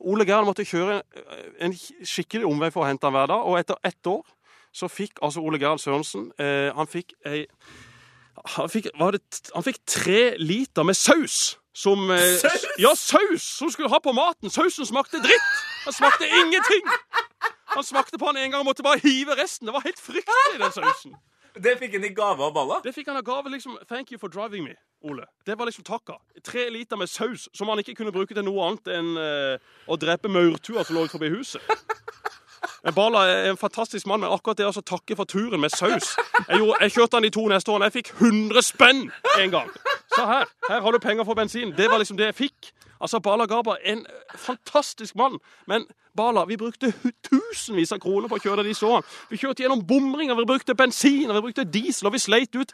Ole 0.04 0.26
Gerhard 0.26 0.46
måtte 0.46 0.66
kjøre 0.68 1.02
en 1.64 1.74
skikkelig 2.04 2.46
omvei 2.46 2.70
for 2.76 2.84
å 2.84 2.90
hente 2.90 3.08
han 3.08 3.16
hver 3.16 3.30
dag, 3.32 3.46
og 3.48 3.58
etter 3.60 3.80
ett 3.88 4.08
år 4.12 4.22
så 4.74 4.90
fikk 4.90 5.22
altså 5.22 5.40
Ole 5.46 5.60
Gerhard 5.62 5.80
Sørensen 5.80 6.32
eh, 6.42 6.72
Han 6.76 6.88
fikk 6.90 7.14
ei 7.30 7.46
han 8.58 8.70
fikk, 8.70 8.88
det, 8.98 9.20
han 9.54 9.64
fikk 9.64 9.78
tre 9.86 10.22
liter 10.42 10.84
med 10.84 10.98
saus. 10.98 11.60
Som, 11.74 12.10
eh, 12.12 12.34
Saus? 12.42 12.66
Ja, 12.82 12.96
saus! 12.98 13.42
Som 13.60 13.70
skulle 13.72 13.90
ha 13.94 14.00
på 14.02 14.12
maten. 14.14 14.50
Sausen 14.50 14.86
smakte 14.90 15.22
dritt! 15.22 15.52
Han 15.86 15.94
smakte 15.94 16.26
ingenting! 16.26 16.90
Han 17.76 17.84
smakte 17.84 18.18
på 18.18 18.26
han 18.26 18.38
en 18.38 18.52
gang 18.52 18.60
og 18.62 18.66
måtte 18.66 18.86
bare 18.86 19.02
hive 19.04 19.36
resten. 19.40 19.68
Det 19.68 19.74
var 19.74 19.86
helt 19.86 20.00
fryktelig, 20.00 20.60
den 20.60 20.76
sausen. 20.76 21.16
Det 21.54 21.76
fikk 21.78 21.94
han 21.94 22.06
i 22.06 22.14
gave 22.14 22.42
av 22.42 22.54
Balla. 22.54 22.80
Det 22.84 22.94
fikk 22.96 23.08
han 23.12 23.18
av 23.18 23.26
gave. 23.26 23.50
liksom, 23.50 23.78
Thank 23.90 24.12
you 24.12 24.20
for 24.20 24.30
driving 24.30 24.64
me, 24.64 24.74
Ole. 25.02 25.26
Det 25.46 25.58
var 25.58 25.66
liksom 25.66 25.84
takka. 25.84 26.18
Tre 26.46 26.70
liter 26.70 26.98
med 26.98 27.10
saus 27.10 27.50
som 27.54 27.70
han 27.70 27.80
ikke 27.80 27.96
kunne 27.96 28.12
bruke 28.12 28.34
til 28.34 28.46
noe 28.46 28.70
annet 28.70 28.90
enn 28.90 29.12
uh, 29.18 29.74
å 29.86 29.98
drepe 29.98 30.32
maurtua 30.32 30.84
som 30.84 30.98
lå 30.98 31.06
forbi 31.12 31.30
huset. 31.34 31.62
Men 32.84 32.94
Bala 32.96 33.26
er 33.28 33.50
en 33.50 33.58
fantastisk 33.58 34.08
mann, 34.08 34.20
men 34.20 34.32
akkurat 34.32 34.58
det 34.58 34.68
å 34.68 34.82
takke 34.82 35.16
for 35.16 35.28
turen 35.28 35.60
med 35.60 35.72
saus 35.72 36.16
Jeg, 36.48 36.58
gjorde, 36.60 36.78
jeg 36.82 36.92
kjørte 36.96 37.16
han 37.16 37.26
de 37.26 37.32
to 37.36 37.44
neste 37.52 37.72
årene. 37.72 37.90
Jeg 37.92 37.98
fikk 38.00 38.14
100 38.20 38.66
spenn 38.66 39.04
en 39.40 39.54
gang. 39.54 39.70
Så 40.16 40.26
her, 40.28 40.50
her 40.70 40.82
har 40.82 40.92
du 40.92 41.00
penger 41.00 41.28
for 41.28 41.38
bensin. 41.38 41.72
Det 41.78 41.90
var 41.92 42.02
liksom 42.02 42.18
det 42.20 42.32
jeg 42.32 42.40
fikk. 42.40 42.72
Altså, 43.00 43.20
Bala 43.20 43.46
Gaba, 43.48 43.78
en 43.84 44.06
fantastisk 44.36 45.16
mann. 45.16 45.40
Men 45.68 45.88
Bala, 46.16 46.46
vi 46.46 46.58
brukte 46.58 46.92
tusenvis 47.26 47.92
av 47.96 48.00
kroner 48.04 48.30
på 48.30 48.38
å 48.38 48.44
kjøre 48.44 48.66
de 48.68 48.74
så. 48.78 49.00
Vi 49.32 49.40
kjørte 49.42 49.64
gjennom 49.66 49.82
bomringer, 49.90 50.38
vi 50.38 50.46
brukte 50.46 50.76
bensin, 50.78 51.32
vi 51.32 51.42
brukte 51.42 51.66
diesel, 51.66 52.10
og 52.10 52.14
vi 52.14 52.22
sleit 52.22 52.54
ut 52.54 52.74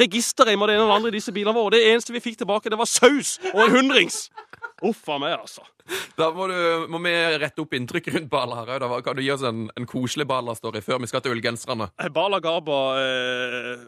registerreim 0.00 0.62
og 0.64 0.70
det 0.70 0.78
ene 0.78 0.86
og 0.86 0.92
det 0.92 0.96
andre 0.96 1.12
i 1.12 1.18
disse 1.18 1.34
bilene 1.36 1.56
våre. 1.56 1.76
Det 1.76 1.90
eneste 1.92 2.16
vi 2.16 2.24
fikk 2.24 2.40
tilbake, 2.40 2.72
det 2.72 2.80
var 2.80 2.88
saus 2.88 3.36
og 3.52 3.66
en 3.66 3.76
hundrings. 3.76 4.30
Uff 4.80 5.04
a 5.12 5.18
meg, 5.20 5.36
altså. 5.36 5.66
Da 6.18 6.30
må, 6.34 6.48
du, 6.50 6.86
må 6.90 7.00
vi 7.04 7.12
rette 7.40 7.62
opp 7.62 7.74
inntrykket 7.76 8.16
rundt 8.16 8.30
Bala 8.32 8.62
her 8.62 8.84
Kan 9.04 9.16
du 9.18 9.22
gi 9.22 9.30
oss 9.32 9.44
en, 9.46 9.68
en 9.76 9.86
koselig 9.88 10.26
Bala-story 10.28 10.82
før 10.84 11.00
vi 11.02 11.10
skal 11.10 11.22
til 11.24 11.34
ullgenserne? 11.36 11.90
Eh, 12.00 12.10
Bala 12.14 12.40
Garba 12.44 12.78
eh, 13.00 13.84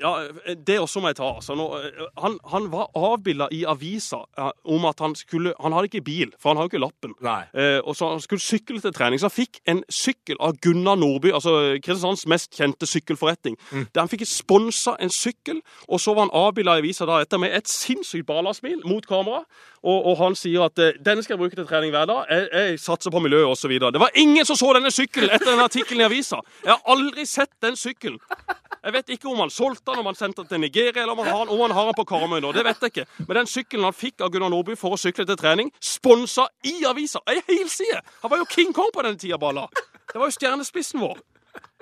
Ja, 0.00 0.12
det 0.54 0.78
også 0.82 1.02
må 1.02 1.12
jeg 1.12 1.18
ta. 1.20 1.30
Altså, 1.38 1.56
nå, 1.58 1.68
eh, 1.78 2.02
han, 2.22 2.38
han 2.52 2.68
var 2.72 2.90
avbilda 2.98 3.48
i 3.54 3.62
avisa 3.68 4.22
eh, 4.38 4.50
om 4.74 4.86
at 4.88 5.00
han 5.04 5.16
skulle 5.18 5.54
Han 5.62 5.74
hadde 5.76 5.90
ikke 5.90 6.04
bil, 6.06 6.34
for 6.38 6.52
han 6.52 6.60
har 6.60 6.68
jo 6.68 6.72
ikke 6.72 6.82
lappen. 6.82 7.14
Nei. 7.24 7.40
Eh, 7.54 7.78
og 7.82 7.96
så 7.96 8.12
Han 8.12 8.22
skulle 8.24 8.44
sykle 8.44 8.80
til 8.82 8.94
trening, 8.94 9.20
så 9.20 9.30
han 9.30 9.36
fikk 9.36 9.62
en 9.68 9.82
sykkel 9.92 10.38
av 10.44 10.58
Gunnar 10.64 10.98
Nordby, 11.00 11.32
altså 11.34 11.54
Kristiansands 11.82 12.26
mest 12.30 12.54
kjente 12.56 12.88
sykkelforretning. 12.88 13.56
Der 13.72 14.02
han 14.02 14.10
fikk 14.10 14.26
sponsa 14.28 14.96
en 15.02 15.12
sykkel, 15.12 15.62
og 15.88 16.00
så 16.02 16.14
var 16.14 16.26
han 16.26 16.36
avbilda 16.36 16.78
i 16.78 16.84
avisa 16.84 17.06
da 17.08 17.20
etter 17.22 17.40
med 17.40 17.54
et 17.56 17.70
sinnssykt 17.70 18.26
Bala-smil 18.28 18.82
mot 18.88 19.06
kamera. 19.08 19.44
Og, 19.86 20.06
og 20.10 20.16
han 20.18 20.34
sier 20.38 20.66
at 20.66 20.80
eh, 20.82 20.97
denne 21.04 21.22
skal 21.22 21.34
jeg 21.34 21.40
bruke 21.42 21.56
til 21.56 21.66
trening 21.68 21.92
hver 21.94 22.06
dag. 22.10 22.24
Jeg, 22.30 22.48
jeg 22.52 22.78
satser 22.82 23.12
på 23.14 23.20
miljøet 23.22 23.46
osv. 23.48 23.74
Det 23.78 24.00
var 24.02 24.16
ingen 24.18 24.46
som 24.48 24.58
så 24.58 24.72
denne 24.76 24.90
sykkelen 24.94 25.30
etter 25.34 25.52
den 25.52 25.62
artikkelen 25.62 26.02
i 26.02 26.08
avisa. 26.08 26.40
Jeg 26.64 26.72
har 26.74 26.94
aldri 26.94 27.26
sett 27.28 27.52
den 27.64 27.78
sykkelen. 27.78 28.18
Jeg 28.78 28.94
vet 28.94 29.10
ikke 29.14 29.28
om 29.30 29.40
han 29.42 29.50
solgte 29.50 29.90
den, 29.90 30.00
om 30.00 30.06
han 30.06 30.18
sendte 30.18 30.44
den 30.44 30.50
til 30.52 30.60
Nigeria, 30.62 31.02
eller 31.02 31.12
om 31.12 31.22
han 31.24 31.32
har, 31.34 31.50
om 31.50 31.62
han 31.66 31.74
har 31.76 31.88
den 31.90 31.96
på 31.98 32.06
Karmøy 32.08 32.38
nå. 32.40 32.52
Det 32.54 32.64
vet 32.66 32.84
jeg 32.84 32.94
ikke. 32.94 33.06
Men 33.26 33.40
den 33.40 33.50
sykkelen 33.50 33.88
han 33.88 33.96
fikk 33.96 34.22
av 34.24 34.30
Gunnar 34.34 34.52
Nordby 34.54 34.78
for 34.78 34.94
å 34.94 35.00
sykle 35.00 35.26
til 35.28 35.38
trening, 35.38 35.72
sponsa 35.82 36.46
i 36.66 36.76
avisa. 36.88 37.22
Ei 37.28 37.40
helside! 37.50 38.00
Han 38.22 38.32
var 38.32 38.42
jo 38.42 38.46
King 38.54 38.70
Kong 38.76 38.92
på 38.94 39.04
denne 39.06 39.18
tida, 39.18 39.38
Balla. 39.40 39.66
Det 40.08 40.16
var 40.16 40.30
jo 40.30 40.36
stjernespissen 40.38 41.02
vår. 41.02 41.18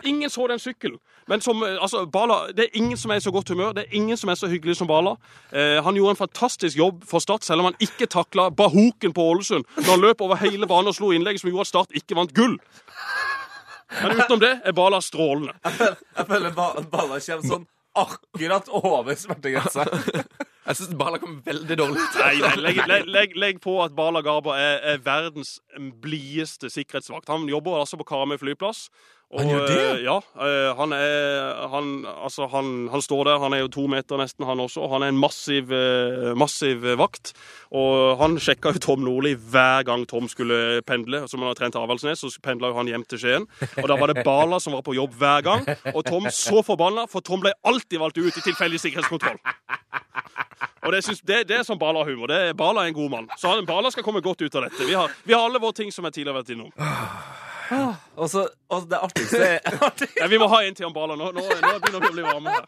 Ingen 0.04 0.30
så 0.30 0.46
den 0.46 0.58
sykkelen. 0.58 0.98
Men 1.26 1.40
som, 1.40 1.62
eh, 1.62 1.78
altså, 1.80 2.06
Bala, 2.06 2.52
det 2.52 2.64
er 2.64 2.76
ingen 2.76 2.96
som 2.96 3.10
er 3.10 3.14
i 3.16 3.20
så 3.20 3.30
godt 3.30 3.48
humør. 3.48 3.72
Det 3.72 3.86
er 3.86 3.94
ingen 3.96 4.16
som 4.16 4.30
er 4.30 4.34
så 4.34 4.46
hyggelig 4.46 4.76
som 4.76 4.86
Bala. 4.86 5.16
Eh, 5.52 5.82
han 5.82 5.94
gjorde 5.94 6.10
en 6.10 6.16
fantastisk 6.16 6.76
jobb 6.76 7.04
for 7.04 7.18
Start, 7.18 7.44
selv 7.44 7.60
om 7.60 7.64
han 7.64 7.78
ikke 7.80 8.06
takla 8.06 8.50
Bahoken 8.50 9.12
på 9.12 9.22
Ålesund 9.22 9.64
når 9.76 9.90
han 9.90 10.00
løp 10.00 10.20
over 10.20 10.36
hele 10.36 10.66
banen 10.66 10.88
og 10.88 10.94
slo 10.94 11.12
innlegg 11.12 11.40
som 11.40 11.50
gjorde 11.50 11.60
at 11.60 11.72
Start 11.72 11.96
ikke 11.96 12.16
vant 12.16 12.34
gull. 12.34 12.58
Men 14.02 14.18
utenom 14.20 14.40
det 14.42 14.52
er 14.64 14.72
Bala 14.72 15.00
strålende. 15.00 15.54
Jeg 15.64 16.26
føler 16.26 16.52
ba 16.52 16.72
Bala 16.90 17.20
kommer 17.20 17.48
sånn 17.48 17.66
akkurat 17.96 18.68
over 18.68 19.14
smertegrensa. 19.14 19.86
Jeg 20.66 20.78
syns 20.80 20.96
Bala 20.98 21.20
kom 21.22 21.36
veldig 21.46 21.76
dårlig 21.78 22.02
ut. 22.02 22.16
Nei, 22.18 22.32
nei 22.42 22.54
legg, 22.58 22.80
legg, 22.90 23.04
legg, 23.06 23.34
legg 23.38 23.60
på 23.62 23.76
at 23.84 23.94
Bala 23.94 24.18
Garba 24.26 24.56
er, 24.58 24.80
er 24.82 25.04
verdens 25.04 25.60
blideste 26.02 26.70
sikkerhetsvakt. 26.74 27.30
Han 27.30 27.46
jobber 27.48 27.78
altså 27.78 27.98
på 28.00 28.08
Karmøy 28.08 28.34
flyplass. 28.42 28.88
Og, 29.34 29.40
Han 29.42 29.48
gjør 29.50 29.64
det? 29.66 29.76
eh, 29.76 30.02
Ja. 30.06 30.16
eh, 30.38 30.76
Han 30.78 30.92
er 30.94 31.66
han, 31.68 31.86
altså, 32.06 32.46
han, 32.48 32.88
han 32.92 33.02
står 33.02 33.24
der, 33.26 33.38
han 33.42 33.52
er 33.56 33.64
jo 33.64 33.68
to 33.74 33.86
meter 33.90 34.16
nesten, 34.20 34.46
han 34.46 34.60
også. 34.62 34.84
og 34.84 34.90
Han 34.92 35.02
er 35.02 35.08
en 35.10 35.18
massiv, 35.18 35.72
eh, 35.74 36.30
massiv 36.38 36.84
eh, 36.86 36.94
vakt. 36.96 37.32
Og 37.74 38.18
han 38.20 38.36
sjekka 38.38 38.70
jo 38.76 38.78
Tom 38.78 39.02
Nordli 39.02 39.34
hver 39.34 39.82
gang 39.88 40.06
Tom 40.06 40.28
skulle 40.30 40.80
pendle. 40.86 41.24
Som 41.28 41.40
han 41.42 41.48
har 41.50 41.58
trent 41.58 41.74
Avaldsnes, 41.74 42.22
så 42.22 42.30
pendla 42.40 42.70
jo 42.70 42.78
han 42.78 42.86
hjem 42.86 43.02
til 43.10 43.18
Skien. 43.18 43.48
Og 43.82 43.88
da 43.90 43.96
var 43.98 44.14
det 44.14 44.22
Bala 44.24 44.60
som 44.62 44.72
var 44.78 44.82
på 44.86 44.94
jobb 44.94 45.18
hver 45.18 45.42
gang. 45.42 45.66
Og 45.92 46.04
Tom 46.06 46.30
så 46.30 46.62
forbanna, 46.62 47.08
for 47.10 47.20
Tom 47.20 47.40
ble 47.42 47.50
alltid 47.66 47.98
valgt 47.98 48.18
ut 48.22 48.30
i 48.30 48.44
tilfeldig 48.46 48.78
sikkerhetskontroll. 48.78 49.38
Og 50.86 50.92
det, 50.94 51.02
synes, 51.02 51.18
det, 51.26 51.40
det 51.50 51.56
er 51.58 51.66
sånn 51.66 51.80
Bala-humor. 51.82 52.30
Bala 52.54 52.84
er 52.86 52.92
en 52.92 52.94
god 52.94 53.10
mann. 53.10 53.26
Så 53.42 53.50
han, 53.50 53.66
Bala 53.66 53.90
skal 53.90 54.06
komme 54.06 54.22
godt 54.22 54.46
ut 54.46 54.54
av 54.54 54.68
dette. 54.68 54.86
Vi 54.86 54.94
har, 54.94 55.10
vi 55.26 55.34
har 55.34 55.42
alle 55.48 55.58
våre 55.58 55.74
ting 55.74 55.90
som 55.90 56.06
jeg 56.06 56.20
tidligere 56.20 56.36
har 56.38 56.44
vært 56.44 56.54
innom. 56.54 56.70
Og 58.16 58.30
så 58.30 58.46
og 58.72 58.88
det 58.90 58.98
artigste 58.98 59.38
er 59.38 59.76
artig. 59.86 60.08
Nei, 60.18 60.28
vi 60.32 60.38
må 60.42 60.48
ha 60.50 60.58
en 60.66 60.74
til 60.74 60.88
om 60.88 60.94
Bala. 60.94 61.14
Nå, 61.18 61.28
nå, 61.36 61.42
nå 61.42 61.72
begynner 61.82 62.02
vi 62.02 62.08
å 62.10 62.14
bli 62.16 62.24
varme 62.26 62.54
her. 62.54 62.66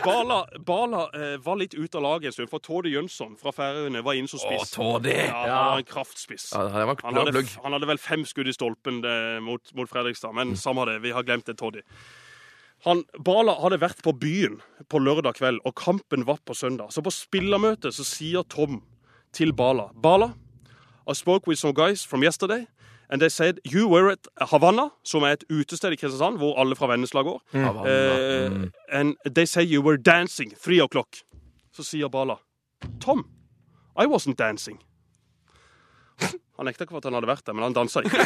Bala, 0.00 0.38
Bala 0.64 1.02
eh, 1.16 1.34
var 1.44 1.58
litt 1.60 1.74
ute 1.76 1.98
av 1.98 2.04
laget 2.06 2.30
en 2.30 2.36
stund, 2.36 2.50
for 2.52 2.62
Tordi 2.64 2.92
Jønsson 2.94 3.34
fra 3.40 3.52
Færøyene 3.52 4.00
var 4.06 4.16
inne 4.16 4.30
som 4.30 4.40
Å, 4.40 4.44
spiss. 4.46 4.76
Ja, 4.78 5.32
han 5.32 5.72
var 5.72 5.82
en 5.82 5.88
kraftspiss. 5.88 6.46
Ja, 6.54 6.64
det 6.72 6.86
var 6.88 7.02
Han 7.04 7.20
hadde, 7.20 7.42
han 7.64 7.76
hadde 7.76 7.90
vel 7.92 8.00
fem 8.00 8.24
skudd 8.28 8.48
i 8.48 8.54
stolpen 8.56 9.02
det, 9.04 9.16
mot, 9.44 9.74
mot 9.76 9.90
Fredrikstad, 9.90 10.32
men 10.36 10.56
samme 10.60 10.86
det. 10.88 11.00
Vi 11.04 11.12
har 11.16 11.26
glemt 11.26 11.48
det, 11.50 11.58
Toddy. 11.60 11.84
Han, 12.86 13.02
Bala 13.24 13.56
hadde 13.60 13.80
vært 13.82 14.02
på 14.04 14.12
byen 14.16 14.60
på 14.92 15.00
lørdag 15.02 15.38
kveld, 15.40 15.62
og 15.66 15.76
kampen 15.80 16.26
var 16.28 16.40
på 16.44 16.54
søndag. 16.56 16.92
Så 16.94 17.02
på 17.04 17.12
spillermøtet 17.14 17.96
så 17.96 18.04
sier 18.06 18.46
Tom 18.52 18.82
til 19.36 19.52
Bala 19.56 19.90
Bala, 19.92 20.32
I 21.06 21.14
spoke 21.14 21.46
with 21.46 21.60
some 21.60 21.74
guys 21.74 22.04
from 22.04 22.24
yesterday, 22.24 22.64
and 23.10 23.20
they 23.20 23.28
said 23.28 23.58
you 23.64 23.88
were 23.88 24.12
at 24.12 24.26
Havana, 24.50 24.88
som 25.04 25.22
er 25.22 25.36
et 25.36 25.44
utested 25.50 25.92
i 25.92 25.96
Kristiansand, 25.96 26.38
hvor 26.38 26.58
alle 26.60 26.76
fra 26.76 26.86
Vennesla 26.86 27.22
går. 27.22 27.40
Eh, 27.54 28.68
and 28.92 29.16
they 29.34 29.46
say 29.46 29.62
you 29.62 29.82
were 29.82 29.96
dancing 29.96 30.52
three 30.64 30.80
o'clock. 30.80 31.16
Så 31.72 31.82
sier 31.84 32.08
Bala 32.08 32.36
Tom, 33.00 33.26
I 33.98 34.06
wasn't 34.06 34.36
dancing. 34.38 34.78
Han 36.56 36.66
nekta 36.66 36.84
ikke 36.84 36.94
for 36.96 37.02
at 37.02 37.04
han 37.04 37.14
hadde 37.14 37.28
vært 37.28 37.46
der, 37.46 37.52
men 37.52 37.62
han 37.66 37.74
dansa 37.76 38.00
ikke. 38.00 38.20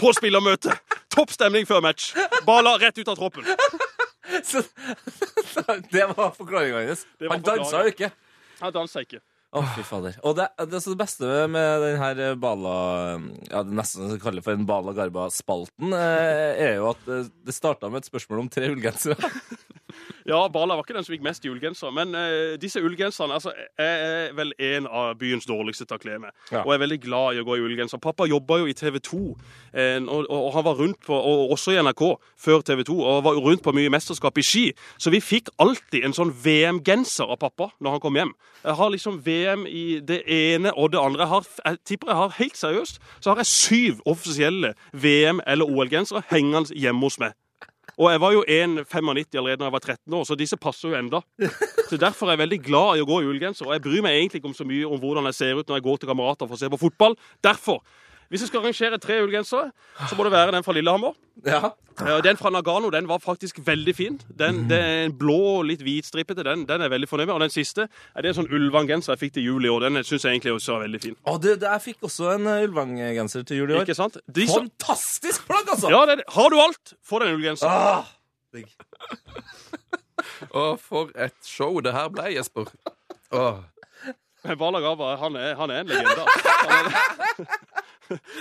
På 0.00 0.12
spillermøte! 0.16 0.72
Topp 1.12 1.32
stemning 1.32 1.66
før 1.68 1.80
match. 1.84 2.14
Bala 2.46 2.76
rett 2.80 2.98
ut 2.98 3.08
av 3.08 3.16
troppen. 3.16 3.44
Så, 4.44 4.62
så 5.54 5.62
det 5.90 6.06
var 6.16 6.30
forklaringa 6.34 6.80
hennes. 6.80 7.06
Han 7.30 7.42
dansa 7.42 7.82
jo 7.82 7.92
ikke. 7.92 8.10
Han 8.60 8.72
dansa 8.74 9.02
ikke. 9.06 9.20
Å, 9.54 9.62
fy 9.76 9.84
fader. 9.86 10.16
Og 10.26 10.34
det, 10.36 10.48
det, 10.58 10.80
det 10.82 10.96
beste 10.98 11.28
med 11.48 11.84
den 11.84 12.00
her 12.00 12.18
Bala 12.40 12.74
Ja, 13.46 13.62
det 13.64 13.76
nesten 13.78 14.10
så 14.10 14.18
kaller 14.20 14.44
for 14.44 14.56
en 14.56 14.66
Bala 14.68 14.94
Garba-spalten, 14.96 15.94
eh, 15.96 16.64
er 16.66 16.74
jo 16.80 16.90
at 16.90 17.06
eh, 17.12 17.30
det 17.46 17.54
starta 17.54 17.90
med 17.92 18.02
et 18.02 18.10
spørsmål 18.10 18.44
om 18.44 18.50
tre 18.52 18.72
ullgensere. 18.74 19.30
Ja, 20.26 20.48
Bala 20.50 20.74
var 20.74 20.82
ikke 20.82 20.96
den 20.96 21.04
som 21.06 21.14
gikk 21.14 21.22
mest 21.22 21.44
i 21.46 21.50
ullgenser, 21.52 21.92
men 21.94 22.14
eh, 22.18 22.56
disse 22.58 22.80
ullgenserne 22.82 23.36
altså, 23.36 23.52
er 23.78 24.32
vel 24.34 24.52
en 24.58 24.86
av 24.90 25.12
byens 25.20 25.46
dårligste 25.46 25.86
til 25.86 25.96
å 25.96 26.02
kle 26.02 26.16
med, 26.18 26.34
Ja. 26.50 26.64
og 26.64 26.72
er 26.74 26.80
veldig 26.82 26.98
glad 27.04 27.36
i 27.36 27.40
å 27.42 27.46
gå 27.46 27.56
i 27.58 27.62
ullgenser. 27.62 28.00
Pappa 28.02 28.26
jobba 28.26 28.58
jo 28.58 28.66
i 28.66 28.74
TV 28.74 28.98
2, 28.98 29.20
eh, 29.74 30.00
og, 30.02 30.26
og 30.30 30.48
han 30.56 30.64
var 30.66 30.80
rundt 30.80 31.00
på, 31.06 31.14
og 31.14 31.54
også 31.54 31.76
i 31.76 31.78
NRK 31.82 32.02
før 32.36 32.64
TV 32.66 32.82
2, 32.90 32.98
og 33.06 33.22
var 33.24 33.38
rundt 33.46 33.62
på 33.62 33.72
mye 33.76 33.92
mesterskap 33.94 34.38
i 34.38 34.42
ski, 34.46 34.64
så 34.98 35.14
vi 35.14 35.20
fikk 35.22 35.52
alltid 35.62 36.04
en 36.04 36.16
sånn 36.16 36.34
VM-genser 36.44 37.30
av 37.30 37.38
pappa 37.46 37.70
når 37.78 37.96
han 37.96 38.00
kom 38.02 38.18
hjem. 38.18 38.34
Jeg 38.66 38.74
har 38.80 38.90
liksom 38.90 39.20
VM 39.22 39.66
i 39.70 40.00
det 40.02 40.24
ene 40.26 40.72
og 40.74 40.90
det 40.92 40.98
andre. 40.98 41.22
Jeg, 41.22 41.28
har, 41.36 41.50
jeg 41.70 41.78
tipper 41.86 42.10
jeg 42.10 42.16
har 42.24 42.36
helt 42.40 42.56
seriøst 42.58 43.00
så 43.20 43.30
har 43.30 43.36
jeg 43.44 43.46
syv 43.52 44.00
offisielle 44.10 44.74
VM- 44.92 45.40
eller 45.46 45.68
OL-gensere 45.70 46.24
hengende 46.32 46.74
hjemme 46.74 47.06
hos 47.06 47.20
meg. 47.22 47.36
Og 47.96 48.10
jeg 48.12 48.20
var 48.20 48.32
jo 48.34 48.42
1,95 48.44 49.38
allerede 49.40 49.60
da 49.62 49.68
jeg 49.70 49.72
var 49.72 49.84
13 49.84 50.16
år, 50.18 50.24
så 50.28 50.36
disse 50.36 50.58
passer 50.60 50.90
jo 50.90 50.98
enda. 50.98 51.22
Så 51.88 51.96
Derfor 51.96 52.26
er 52.26 52.36
jeg 52.36 52.42
veldig 52.44 52.58
glad 52.66 52.98
i 52.98 53.04
å 53.04 53.08
gå 53.08 53.20
i 53.22 53.28
ullgenser. 53.30 53.68
Og 53.68 53.72
jeg 53.76 53.84
bryr 53.86 54.02
meg 54.04 54.18
egentlig 54.18 54.42
ikke 54.42 54.50
om 54.50 54.56
så 54.58 54.66
mye 54.68 54.88
om 54.88 55.00
hvordan 55.00 55.28
jeg 55.30 55.38
ser 55.38 55.60
ut 55.60 55.68
når 55.70 55.78
jeg 55.78 55.86
går 55.86 56.02
til 56.02 56.10
kamerater 56.10 56.50
for 56.50 56.58
å 56.58 56.60
se 56.60 56.70
på 56.72 56.80
fotball. 56.82 57.16
Derfor, 57.46 57.80
hvis 58.30 58.42
jeg 58.42 58.48
skal 58.50 58.60
arrangere 58.62 58.98
tre 58.98 59.18
ullgensere, 59.22 59.70
så 60.08 60.16
må 60.18 60.24
det 60.26 60.32
være 60.34 60.52
den 60.56 60.64
fra 60.66 60.74
Lillehammer. 60.76 61.14
Ja. 61.46 61.70
Eh, 62.00 62.18
Den 62.24 62.36
fra 62.36 62.50
Nagano 62.50 62.90
den 62.90 63.06
var 63.08 63.18
faktisk 63.22 63.58
veldig 63.64 63.94
fin. 63.96 64.16
Den, 64.38 64.64
det 64.68 64.78
er 64.78 65.04
en 65.06 65.14
blå, 65.16 65.62
litt 65.64 65.80
hvitstripete. 65.84 66.44
Den, 66.44 66.64
den 66.68 66.82
er 66.84 66.90
veldig 66.92 67.08
fornøyd 67.08 67.26
med. 67.30 67.34
Og 67.36 67.44
den 67.44 67.52
siste 67.54 67.86
er 68.14 68.22
det 68.24 68.32
en 68.32 68.38
sånn 68.40 68.50
Ulvang-genser 68.52 69.14
jeg 69.14 69.22
fikk 69.22 69.36
til 69.38 69.46
jul 69.46 69.64
i 69.68 69.70
år. 69.72 69.86
Den 69.86 70.00
syns 70.04 70.26
jeg 70.26 70.36
egentlig 70.36 70.56
også 70.56 70.74
er 70.76 70.84
veldig 70.86 71.00
fin. 71.04 71.16
Og 71.30 71.38
det, 71.44 71.54
det, 71.62 71.70
jeg 71.70 71.84
fikk 71.90 72.08
også 72.10 72.32
en 72.34 72.50
eh, 72.52 72.64
Ulvang-genser 72.66 73.46
til 73.48 73.62
jul 73.62 73.70
i 73.72 73.78
år. 73.78 73.86
Ikke 73.86 73.96
sant? 73.98 74.18
De 74.26 74.48
Fantastisk 74.50 75.46
plagg, 75.48 75.70
altså! 75.72 75.92
ja, 75.92 76.02
det, 76.10 76.26
har 76.36 76.52
du 76.52 76.58
alt, 76.60 76.96
få 77.06 77.22
deg 77.22 77.30
en 77.32 77.38
ullgenser. 77.38 77.70
Ah, 77.70 78.10
digg. 78.56 78.68
Og 80.50 80.76
for 80.82 81.12
et 81.16 81.36
show 81.46 81.78
det 81.84 81.92
her 81.96 82.10
ble, 82.12 82.28
Jesper. 82.34 82.68
Åh. 83.36 83.62
Men 84.46 84.58
Balagaba, 84.60 85.14
han 85.18 85.36
er, 85.40 85.54
han 85.58 85.72
er 85.74 85.80
en 85.82 85.88
legende. 85.90 86.22
altså. 86.22 87.46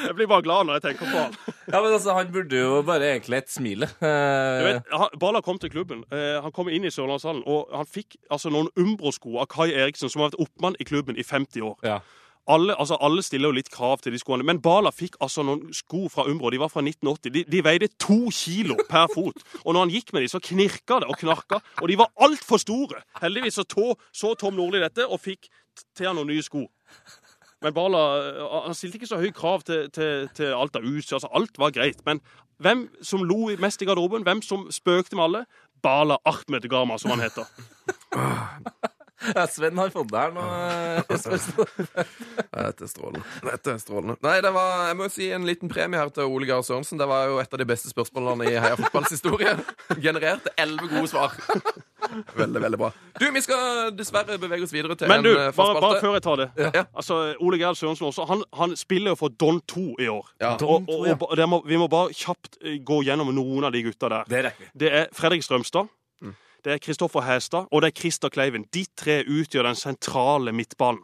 Jeg 0.07 0.16
blir 0.18 0.28
bare 0.30 0.45
glad 0.45 0.68
når 0.68 0.80
jeg 0.80 0.86
tenker 0.89 1.11
på 1.11 1.22
han. 1.24 1.38
Ja, 1.72 1.80
men 1.82 1.91
altså, 1.93 2.13
Han 2.18 2.32
burde 2.34 2.59
jo 2.59 2.82
bare 2.86 3.11
egentlig 3.13 3.38
et 3.43 3.51
smile. 3.51 3.89
Du 4.01 4.66
vet, 4.68 4.91
han, 4.91 5.16
Bala 5.20 5.41
kom 5.45 5.59
til 5.61 5.72
klubben. 5.74 6.03
Eh, 6.13 6.41
han 6.43 6.53
kom 6.55 6.70
inn 6.70 6.86
i 6.86 6.93
Sørlandshallen, 6.93 7.43
og 7.49 7.74
han 7.74 7.89
fikk 7.89 8.20
altså 8.30 8.51
noen 8.53 8.70
Umbro-sko 8.80 9.39
av 9.41 9.49
Kai 9.51 9.72
Eriksen, 9.74 10.11
som 10.11 10.22
har 10.22 10.32
vært 10.32 10.45
oppmann 10.45 10.78
i 10.80 10.88
klubben 10.88 11.18
i 11.18 11.26
50 11.26 11.66
år. 11.66 11.80
ja. 11.88 11.99
Alle, 12.45 12.76
altså, 12.78 12.93
alle 13.01 13.24
stiller 13.26 13.49
jo 13.49 13.55
litt 13.57 13.72
krav 13.74 14.03
til 14.05 14.13
de 14.13 14.20
skoene, 14.22 14.45
men 14.45 14.59
Bala 14.61 14.91
fikk 14.93 15.16
altså 15.26 15.41
noen 15.41 15.72
sko 15.74 16.03
fra 16.13 16.28
Umbro. 16.30 16.51
De 16.53 16.59
var 16.61 16.70
fra 16.70 16.84
1980. 16.86 17.32
De, 17.34 17.41
de 17.49 17.61
veide 17.66 17.88
to 17.97 18.30
kilo 18.30 18.76
per 18.86 19.07
fot. 19.09 19.41
Og 19.63 19.74
når 19.74 19.80
han 19.80 19.93
gikk 19.95 20.13
med 20.13 20.22
de, 20.22 20.30
så 20.30 20.38
knirka 20.45 20.99
det 21.01 21.09
og 21.09 21.18
knarka, 21.24 21.57
og 21.82 21.89
de 21.89 21.97
var 21.97 22.11
altfor 22.22 22.61
store. 22.61 23.01
Heldigvis 23.24 23.57
så, 23.57 23.66
tå, 23.66 23.95
så 24.13 24.36
Tom 24.38 24.59
Nordli 24.59 24.84
dette 24.84 25.07
og 25.09 25.24
fikk 25.24 25.49
til 25.97 26.05
han 26.11 26.20
noen 26.20 26.30
nye 26.36 26.45
sko. 26.45 26.68
Men 27.64 27.76
Bala 27.76 28.01
eh, 28.22 28.41
han 28.68 28.78
stilte 28.78 28.99
ikke 28.99 29.12
så 29.12 29.22
høye 29.22 29.36
krav 29.36 29.64
til, 29.68 29.88
til, 29.95 30.28
til 30.38 30.56
alt 30.56 30.76
av 30.76 30.88
utstyr. 30.88 31.20
Altså, 31.20 31.32
alt 31.34 31.62
var 31.62 31.76
greit. 31.76 32.01
Men 32.08 32.22
hvem 32.64 32.88
som 33.03 33.24
lo 33.28 33.49
mest 33.62 33.82
i 33.82 33.88
garderoben, 33.89 34.26
hvem 34.28 34.43
som 34.45 34.68
spøkte 34.72 35.18
med 35.18 35.30
alle? 35.30 35.45
Bala 35.84 36.18
Ahmed 36.26 36.70
Gama, 36.72 36.97
som 36.97 37.16
han 37.16 37.26
heter. 37.26 37.47
Ja, 39.36 39.45
Sven 39.47 39.78
har 39.80 39.89
fått 39.93 40.09
der 40.11 40.34
noe 40.36 40.43
nå. 40.43 40.55
eh, 40.68 41.03
Dette 42.55 42.84
er 42.86 42.89
strålende. 42.91 43.22
Dette 43.45 43.74
er 43.76 43.80
strålende. 43.82 44.16
Nei, 44.26 44.36
det 44.43 44.51
var, 44.55 44.88
jeg 44.89 44.97
må 44.99 45.07
si 45.11 45.30
en 45.36 45.45
liten 45.47 45.72
premie 45.72 45.99
her 45.99 46.11
til 46.13 46.28
Ole 46.30 46.47
Gahr 46.49 46.63
Sørensen. 46.68 46.99
Det 46.99 47.07
var 47.09 47.30
jo 47.32 47.39
et 47.41 47.53
av 47.55 47.61
de 47.61 47.68
beste 47.70 47.91
spørsmålene 47.91 48.49
i 48.51 48.55
Heia 48.59 48.76
fotballs 48.80 49.13
historie. 49.16 49.55
Genererte 50.03 50.51
elleve 50.61 50.89
gode 50.91 51.11
svar. 51.11 51.36
Veldig, 52.38 52.59
veldig 52.61 52.78
bra. 52.78 52.91
Du, 53.18 53.24
vi 53.34 53.41
skal 53.41 53.89
dessverre 53.97 54.36
bevege 54.39 54.68
oss 54.68 54.72
videre 54.76 54.93
til 54.99 55.09
Men 55.09 55.24
du, 55.26 55.32
en 55.34 55.47
eh, 55.47 55.55
bare, 55.57 55.80
bare 55.82 55.97
før 56.03 56.13
jeg 56.20 56.24
tar 56.28 56.38
det. 56.43 56.45
Ja. 56.61 56.84
Altså, 56.93 57.16
Ole 57.41 57.57
Gerhard 57.57 57.80
Sørensen 57.80 58.05
også, 58.11 58.28
han, 58.30 58.43
han 58.59 58.76
spiller 58.78 59.16
jo 59.16 59.18
for 59.24 59.34
Don 59.41 59.57
2 59.72 59.86
i 60.05 60.07
år. 60.13 60.30
Ja. 60.43 60.51
Og, 60.61 60.86
og, 60.86 61.01
og, 61.01 61.16
ba- 61.24 61.32
det 61.39 61.47
må, 61.49 61.63
vi 61.66 61.80
må 61.82 61.88
bare 61.91 62.13
kjapt 62.16 62.59
eh, 62.61 62.78
gå 62.86 62.99
gjennom 63.07 63.32
noen 63.36 63.66
av 63.68 63.74
de 63.74 63.82
gutta 63.88 64.11
der. 64.13 64.30
Det 64.30 64.38
er 64.38 64.47
det 64.51 64.70
Det 64.86 64.91
er 65.01 65.09
Fredrik 65.18 65.43
Strømstad. 65.47 65.89
Det 66.66 66.74
er 66.74 66.78
Kristoffer 66.82 67.22
Hæstad 67.22 67.68
og 67.72 67.82
det 67.82 67.88
er 67.88 67.99
Christer 67.99 68.30
Kleiven. 68.30 68.63
De 68.74 68.86
tre 68.97 69.24
utgjør 69.28 69.68
den 69.68 69.76
sentrale 69.76 70.51
midtbanen. 70.51 71.03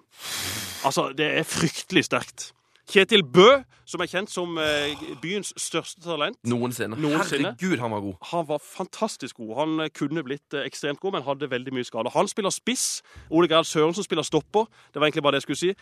Altså, 0.86 1.14
det 1.18 1.26
er 1.38 1.44
fryktelig 1.44 2.06
sterkt. 2.06 2.54
Kjetil 2.90 3.22
Bø, 3.24 3.62
som 3.86 4.02
er 4.02 4.10
kjent 4.10 4.32
som 4.32 4.58
eh, 4.60 4.98
byens 5.22 5.54
største 5.60 6.02
talent. 6.02 6.40
Noensinne. 6.50 6.98
Noensinne. 6.98 7.54
Herregud, 7.54 7.78
han 7.80 7.94
var 7.94 8.02
god. 8.04 8.16
Han 8.32 8.48
var 8.48 8.60
fantastisk 8.64 9.38
god. 9.38 9.54
Han 9.60 9.86
eh, 9.86 9.92
kunne 9.96 10.24
blitt 10.26 10.58
eh, 10.58 10.66
ekstremt 10.66 11.00
god, 11.00 11.14
men 11.16 11.24
hadde 11.24 11.52
veldig 11.52 11.76
mye 11.78 11.88
skade. 11.88 12.12
Han 12.16 12.28
spiller 12.28 12.50
spiss. 12.50 13.04
Ole 13.30 13.48
Gerhard 13.48 13.70
Sørensen 13.70 14.04
spiller 14.04 14.26
stopper. 14.28 14.66
Det 14.94 15.00
var 15.00 15.08
egentlig 15.08 15.24
bare 15.24 15.38
det 15.38 15.44
jeg 15.44 15.48
skulle 15.50 15.62
si. 15.62 15.74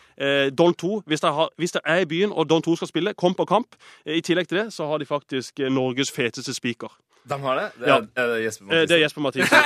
Don 0.58 0.74
2, 0.74 1.02
hvis 1.06 1.24
det, 1.72 1.80
er 1.84 2.04
i 2.04 2.10
byen 2.10 2.32
og 2.32 2.50
Don 2.50 2.62
2 2.62 2.76
skal 2.76 2.92
spille, 2.92 3.14
kom 3.14 3.34
på 3.34 3.48
kamp. 3.48 3.74
I 4.06 4.20
tillegg 4.20 4.48
til 4.48 4.58
det 4.58 4.72
så 4.74 4.86
har 4.86 4.98
de 4.98 5.06
faktisk 5.06 5.58
Norges 5.70 6.12
feteste 6.12 6.54
spiker. 6.54 6.92
De 7.28 7.36
har 7.42 7.56
det? 7.60 7.68
det 7.80 7.88
Ja. 7.88 7.96
er, 7.98 8.06
er 8.16 8.26
det 8.34 8.44
Jesper 8.44 8.64
Eh, 8.64 8.68
Mathisen? 8.70 8.88
det 8.88 8.96
er 8.96 9.02
Jesper 9.04 9.20
Mathisen. 9.20 9.58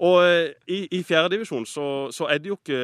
Og, 0.00 0.10
og 0.10 0.24
eh, 0.26 0.48
i, 0.68 0.78
i 0.98 1.02
fjerdedivisjon 1.06 1.64
så, 1.70 1.84
så 2.12 2.26
er 2.26 2.38
det 2.42 2.50
jo 2.50 2.56
ikke 2.58 2.78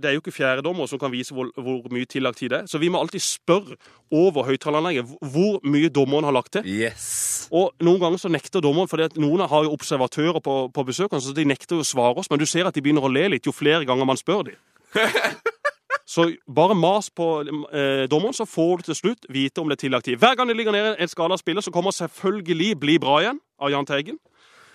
Det 0.00 0.08
er 0.08 0.14
jo 0.16 0.22
ikke 0.24 0.32
fjerdedommer 0.32 0.86
som 0.88 0.98
kan 0.98 1.12
vise 1.12 1.34
hvor, 1.36 1.50
hvor 1.60 1.84
mye 1.92 2.04
tillagt 2.08 2.38
tid 2.40 2.50
det 2.50 2.58
er. 2.62 2.66
Så 2.66 2.78
vi 2.80 2.88
må 2.88 2.98
alltid 3.00 3.20
spørre 3.20 3.76
over 4.10 4.44
høyttaleranlegget 4.48 5.04
hvor 5.20 5.60
mye 5.68 5.88
dommeren 5.92 6.24
har 6.24 6.32
lagt 6.32 6.52
til. 6.56 6.64
Yes. 6.66 7.48
Og 7.52 7.72
noen 7.84 8.00
ganger 8.00 8.18
så 8.18 8.28
nekter 8.32 8.60
dommeren, 8.64 8.88
for 8.88 9.04
noen 9.20 9.44
har 9.48 9.64
jo 9.68 9.72
observatører 9.76 10.40
på, 10.40 10.56
på 10.74 10.86
besøk, 10.88 11.12
så 11.20 11.34
de 11.36 11.44
nekter 11.44 11.76
jo 11.76 11.84
å 11.84 11.86
svare 11.86 12.16
oss, 12.18 12.30
men 12.30 12.40
du 12.40 12.46
ser 12.46 12.66
at 12.66 12.74
de 12.74 12.82
begynner 12.82 13.04
å 13.04 13.12
le 13.12 13.28
litt 13.36 13.46
jo 13.46 13.52
flere 13.54 13.84
ganger 13.86 14.08
man 14.08 14.16
spør 14.18 14.48
dem. 14.48 14.56
Så 16.06 16.28
bare 16.54 16.74
mas 16.78 17.10
på 17.10 17.40
eh, 17.42 18.06
dommeren, 18.10 18.34
så 18.34 18.46
får 18.46 18.76
du 18.76 18.82
til 18.82 18.94
slutt 18.94 19.26
vite 19.28 19.58
om 19.60 19.68
det 19.68 19.78
er 19.78 19.88
tillagt 19.88 20.04
tid. 20.04 20.16
Hver 20.22 20.36
gang 20.38 20.48
det 20.48 20.56
ligger 20.56 20.72
nede 20.72 20.94
en 21.02 21.08
skada 21.08 21.36
spiller, 21.36 21.60
så 21.60 21.70
kommer 21.74 21.90
selvfølgelig 21.90 22.78
Bli 22.80 22.98
bra 23.02 23.20
igjen 23.24 23.40
av 23.58 23.70
Jahn 23.70 23.86
Teigen. 23.86 24.18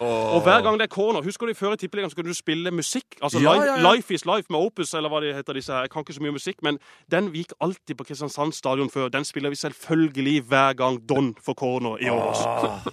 Og 0.01 0.41
hver 0.41 0.63
gang 0.65 0.79
det 0.79 0.88
er 0.88 0.89
corner 0.95 1.21
Husker 1.21 1.45
du 1.45 1.53
før 1.53 1.75
i 1.75 1.77
Tippeligaen 1.77 2.09
så 2.09 2.17
kunne 2.17 2.34
du 2.34 2.34
spille 2.34 2.71
musikk? 2.73 3.05
Altså 3.21 3.39
Ja, 3.39 3.53
life, 3.53 3.65
ja, 3.65 3.75
ja. 3.77 3.93
life 3.93 4.13
is 4.13 4.25
Life 4.25 4.49
med 4.49 4.59
Opus, 4.59 4.93
eller 4.93 5.09
hva 5.13 5.21
det 5.21 5.36
heter 5.36 5.53
disse 5.53 5.73
her. 5.73 5.86
Jeg 5.86 5.91
kan 5.93 6.01
ikke 6.01 6.13
så 6.13 6.23
mye 6.25 6.34
musikk, 6.34 6.63
men 6.65 6.79
den 7.11 7.29
gikk 7.36 7.53
alltid 7.61 7.95
på 7.97 8.03
Kristiansand 8.03 8.53
stadion 8.57 8.89
før. 8.89 9.09
Den 9.13 9.25
spiller 9.25 9.49
vi 9.49 9.55
selvfølgelig 9.55 10.41
hver 10.41 10.73
gang 10.73 10.97
Don 11.09 11.36
får 11.45 11.53
corner 11.53 12.01
i 12.01 12.09
år 12.09 12.21
også. 12.34 12.91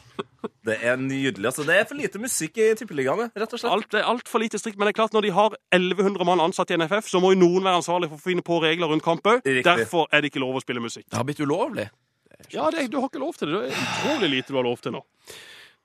Det 0.69 0.79
er 0.85 0.99
nydelig. 1.01 1.47
altså. 1.51 1.65
Det 1.67 1.77
er 1.77 1.87
for 1.89 1.99
lite 1.99 2.21
musikk 2.23 2.59
i 2.61 2.69
tippeligaene, 2.79 3.31
rett 3.35 3.55
og 3.55 3.61
slett. 3.63 3.73
Alt 3.73 3.97
er 3.99 4.09
altfor 4.09 4.43
lite 4.43 4.61
strikt, 4.61 4.79
men 4.79 4.89
det 4.89 4.95
er 4.95 4.99
klart 5.01 5.17
når 5.17 5.29
de 5.29 5.33
har 5.37 5.57
1100 5.75 6.29
mann 6.29 6.43
ansatt 6.45 6.71
i 6.75 6.79
NFF, 6.79 7.09
så 7.11 7.23
må 7.25 7.33
jo 7.35 7.41
noen 7.43 7.65
være 7.65 7.81
ansvarlig 7.83 8.11
for 8.13 8.21
å 8.21 8.27
finne 8.29 8.45
på 8.45 8.61
regler 8.65 8.93
rundt 8.93 9.07
kamp 9.07 9.27
òg. 9.33 9.43
Derfor 9.65 10.07
er 10.13 10.23
det 10.23 10.33
ikke 10.33 10.45
lov 10.45 10.61
å 10.61 10.65
spille 10.65 10.83
musikk. 10.85 11.09
Det 11.09 11.17
har 11.19 11.27
blitt 11.29 11.41
ulovlig. 11.41 11.89
Ja, 12.53 12.69
det, 12.71 12.91
du 12.93 13.01
har 13.01 13.09
ikke 13.11 13.23
lov 13.23 13.35
til 13.35 13.51
det. 13.51 13.63
Det 13.67 13.73
er 13.75 13.87
utrolig 13.89 14.31
lite 14.37 14.53
du 14.55 14.59
har 14.61 14.67
lov 14.69 14.79
til 14.85 14.95
nå. 14.95 15.03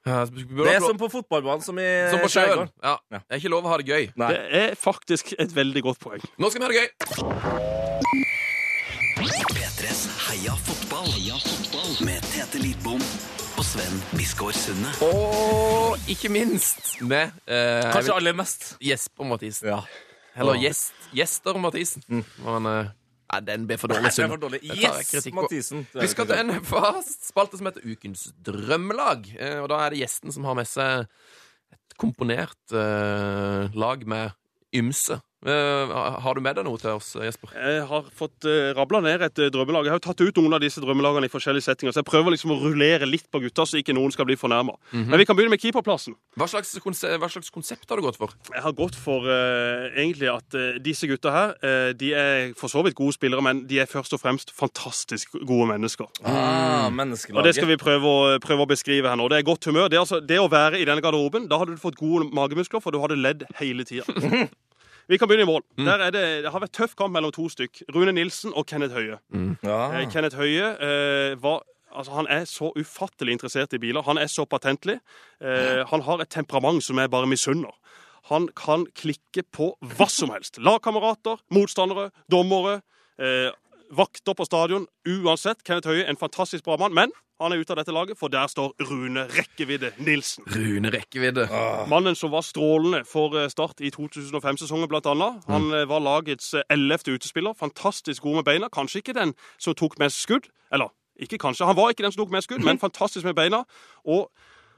Det 0.04 0.68
er 0.68 0.84
som 0.84 0.98
på 1.00 1.08
fotballbanen 1.08 1.64
som 1.64 1.78
i 1.80 1.88
som 2.12 2.20
på 2.20 2.28
sjøen. 2.34 2.68
Ja. 2.84 2.98
Det 3.08 3.22
er 3.30 3.40
ikke 3.40 3.54
lov 3.54 3.64
å 3.64 3.72
ha 3.72 3.78
det 3.80 3.88
gøy. 3.88 4.10
Nei. 4.20 4.32
Det 4.36 4.42
er 4.60 4.76
faktisk 4.76 5.32
et 5.40 5.56
veldig 5.56 5.84
godt 5.86 6.02
poeng. 6.04 6.26
Nå 6.38 6.52
skal 6.52 6.60
vi 6.60 6.68
ha 6.68 6.72
det 6.74 6.80
gøy. 6.84 6.90
P3s 9.54 10.02
Heia 10.28 10.58
fotball. 10.68 11.08
Heia 11.16 11.40
fotball. 11.40 11.96
Med 12.04 12.20
Tete 12.34 12.60
Lidbom 12.60 13.00
og 13.64 13.68
Sven 13.70 14.00
Biskår 14.20 14.52
Sunde. 14.60 14.90
Og 15.08 16.10
ikke 16.12 16.28
minst 16.32 16.98
med 17.00 17.30
eh, 17.48 17.86
Kanskje 17.94 18.10
vil- 18.10 18.18
aller 18.18 18.36
mest. 18.36 18.66
Jesper 18.84 19.24
Mathisen. 19.30 19.70
Ja. 19.72 19.78
Eller 20.36 20.58
gjest, 20.60 20.92
Gjester 21.16 21.56
Mathisen. 21.62 22.04
Men 22.44 22.68
eh, 22.68 22.90
nei, 23.32 23.40
den 23.48 23.68
ble 23.70 23.78
for 23.80 23.94
dårlig. 23.94 24.60
Jeg 24.68 24.82
Yes. 24.84 25.30
Mathisen. 25.32 25.86
Vi 25.96 26.10
skal 26.12 26.28
til 26.28 26.42
en 26.42 26.58
fast 26.68 27.30
spalte 27.30 27.60
som 27.62 27.70
heter 27.70 27.86
Ukens 27.88 28.26
drømmelag. 28.44 29.30
Eh, 29.40 29.62
Og 29.64 29.70
da 29.72 29.80
er 29.86 29.96
det 29.96 30.02
gjesten 30.04 30.36
som 30.36 30.44
har 30.50 30.60
med 30.60 30.68
seg 30.68 31.06
et 31.72 31.96
komponert 32.04 32.76
eh, 32.76 33.72
lag 33.80 34.04
med 34.06 34.36
ymse. 34.76 35.22
Eh, 35.44 35.92
har 36.24 36.36
du 36.36 36.40
med 36.44 36.56
deg 36.56 36.64
noe 36.64 36.80
til 36.80 36.94
oss, 36.96 37.10
Jesper? 37.20 37.52
Jeg 37.52 37.84
har 37.90 38.06
fått 38.16 38.46
uh, 38.48 38.72
rabla 38.78 39.02
ned 39.04 39.26
et 39.26 39.42
eh, 39.44 39.50
drømmelag. 39.52 39.90
Jeg 39.90 39.92
har 39.92 40.00
jo 40.00 40.06
tatt 40.06 40.22
ut 40.24 40.40
noen 40.40 40.56
av 40.56 40.62
disse 40.64 40.80
drømmelagene 40.80 41.28
i 41.28 41.32
forskjellige 41.34 41.66
settinger, 41.66 41.92
så 41.92 42.00
jeg 42.00 42.08
prøver 42.08 42.32
liksom 42.32 42.54
å 42.56 42.60
rullere 42.62 43.10
litt 43.10 43.28
på 43.28 43.42
gutta, 43.44 43.66
så 43.68 43.82
ikke 43.82 43.96
noen 43.98 44.14
skal 44.16 44.28
bli 44.30 44.38
fornærma. 44.40 44.78
Men 44.96 45.20
vi 45.20 45.28
kan 45.28 45.36
begynne 45.36 45.52
med 45.52 45.60
keeperplassen. 45.60 46.16
Hva 46.40 46.48
slags, 46.48 46.72
konse 46.84 47.12
hva 47.20 47.30
slags 47.32 47.52
konsept 47.54 47.92
har 47.92 48.00
du 48.00 48.06
gått 48.06 48.20
for? 48.22 48.32
Jeg 48.54 48.64
har 48.64 48.76
gått 48.78 48.96
for 48.96 49.28
uh, 49.28 49.92
egentlig 49.92 50.32
at 50.32 50.56
uh, 50.56 50.80
disse 50.84 51.10
gutta 51.12 51.36
her, 51.36 51.56
uh, 51.60 51.92
de 51.98 52.14
er 52.16 52.56
for 52.60 52.72
så 52.72 52.86
vidt 52.88 52.96
gode 52.96 53.18
spillere, 53.18 53.44
men 53.44 53.66
de 53.68 53.84
er 53.84 53.90
først 53.90 54.16
og 54.16 54.24
fremst 54.24 54.56
fantastisk 54.56 55.36
gode 55.44 55.68
mennesker. 55.74 56.08
Ah, 56.24 56.88
Og 56.88 57.44
det 57.44 57.58
skal 57.58 57.68
vi 57.68 57.80
prøve 57.82 58.08
å, 58.08 58.36
prøve 58.44 58.64
å 58.64 58.70
beskrive 58.70 59.12
her 59.12 59.20
nå. 59.20 59.28
Det 59.32 59.42
er 59.42 59.50
godt 59.52 59.68
humør. 59.68 59.92
Det, 59.92 60.00
er 60.00 60.06
altså, 60.06 60.24
det 60.24 60.40
å 60.40 60.48
være 60.52 60.80
i 60.80 60.88
denne 60.88 61.04
garderoben, 61.04 61.50
da 61.52 61.60
hadde 61.60 61.76
du 61.76 61.84
fått 61.84 62.00
gode 62.00 62.32
magemuskler, 62.32 62.84
for 62.84 62.96
du 62.96 63.04
hadde 63.04 63.20
ledd 63.20 63.44
hele 63.60 63.84
tida. 63.88 64.08
Vi 65.12 65.18
kan 65.20 65.28
begynne 65.28 65.44
i 65.44 65.50
mål. 65.50 65.64
Der 65.78 66.00
er 66.08 66.14
det, 66.16 66.24
det 66.46 66.52
har 66.54 66.64
vært 66.64 66.74
tøff 66.76 66.96
kamp 67.00 67.14
mellom 67.16 67.34
to 67.36 67.50
stykk. 67.52 67.84
Rune 67.96 68.14
Nilsen 68.16 68.54
og 68.56 68.66
Kenneth 68.70 68.96
Høie. 68.96 69.20
Ja. 69.66 69.80
Eh, 70.00 70.08
Kenneth 70.12 70.40
Høie 70.40 70.74
eh, 70.80 71.36
var 71.44 71.64
Altså, 71.94 72.12
Han 72.12 72.26
er 72.26 72.46
så 72.50 72.72
ufattelig 72.74 73.36
interessert 73.36 73.74
i 73.74 73.78
biler. 73.78 74.02
Han 74.02 74.18
er 74.18 74.26
så 74.26 74.48
patentlig. 74.50 74.96
Eh, 75.42 75.84
han 75.86 76.02
har 76.02 76.24
et 76.24 76.32
temperament 76.34 76.82
som 76.82 76.98
jeg 76.98 77.12
bare 77.14 77.30
misunner. 77.30 77.70
Han 78.32 78.48
kan 78.58 78.88
klikke 78.98 79.44
på 79.54 79.74
hva 79.78 80.08
som 80.10 80.32
helst. 80.34 80.58
Lagkamerater, 80.58 81.44
motstandere, 81.54 82.10
dommere, 82.32 82.80
eh, 83.20 83.52
vakter 83.98 84.34
på 84.38 84.46
stadion. 84.46 84.88
Uansett, 85.08 85.64
Kenneth 85.66 85.90
Høie 85.90 86.08
en 86.10 86.20
fantastisk 86.20 86.66
bra 86.66 86.78
mann. 86.78 86.94
Men 86.94 87.14
han 87.42 87.52
er 87.52 87.60
ute 87.60 87.74
av 87.74 87.80
dette 87.82 87.94
laget, 87.94 88.18
for 88.20 88.32
der 88.32 88.48
står 88.48 88.72
Rune 88.88 89.26
Rekkevidde 89.34 89.92
Nilsen. 89.98 90.46
Rune 90.54 90.92
rekkevidde. 90.94 91.48
Mannen 91.92 92.16
som 92.16 92.32
var 92.32 92.46
strålende 92.46 93.04
for 93.10 93.36
eh, 93.40 93.50
Start 93.52 93.82
i 93.82 93.92
2005-sesongen, 93.96 94.88
blant 94.88 95.10
annet. 95.10 95.42
Han 95.50 95.68
mm. 95.68 95.90
var 95.90 96.06
lagets 96.06 96.54
eh, 96.54 96.66
ellevte 96.72 97.12
utespiller. 97.12 97.58
Fantastisk 97.60 98.24
god 98.24 98.42
med 98.42 98.48
beina. 98.48 98.70
Kanskje 98.74 99.02
ikke 99.02 99.18
den 99.18 99.34
som 99.58 99.76
tok 99.76 99.98
mest 100.00 100.22
skudd. 100.22 100.48
Eller 100.72 100.94
ikke 101.20 101.38
kanskje, 101.38 101.66
han 101.66 101.78
var 101.78 101.92
ikke 101.94 102.06
den 102.06 102.14
som 102.14 102.24
tok 102.24 102.32
mest 102.34 102.50
skudd, 102.50 102.64
men 102.66 102.80
fantastisk 102.86 103.26
med 103.26 103.36
beina. 103.36 103.64
Og 104.06 104.30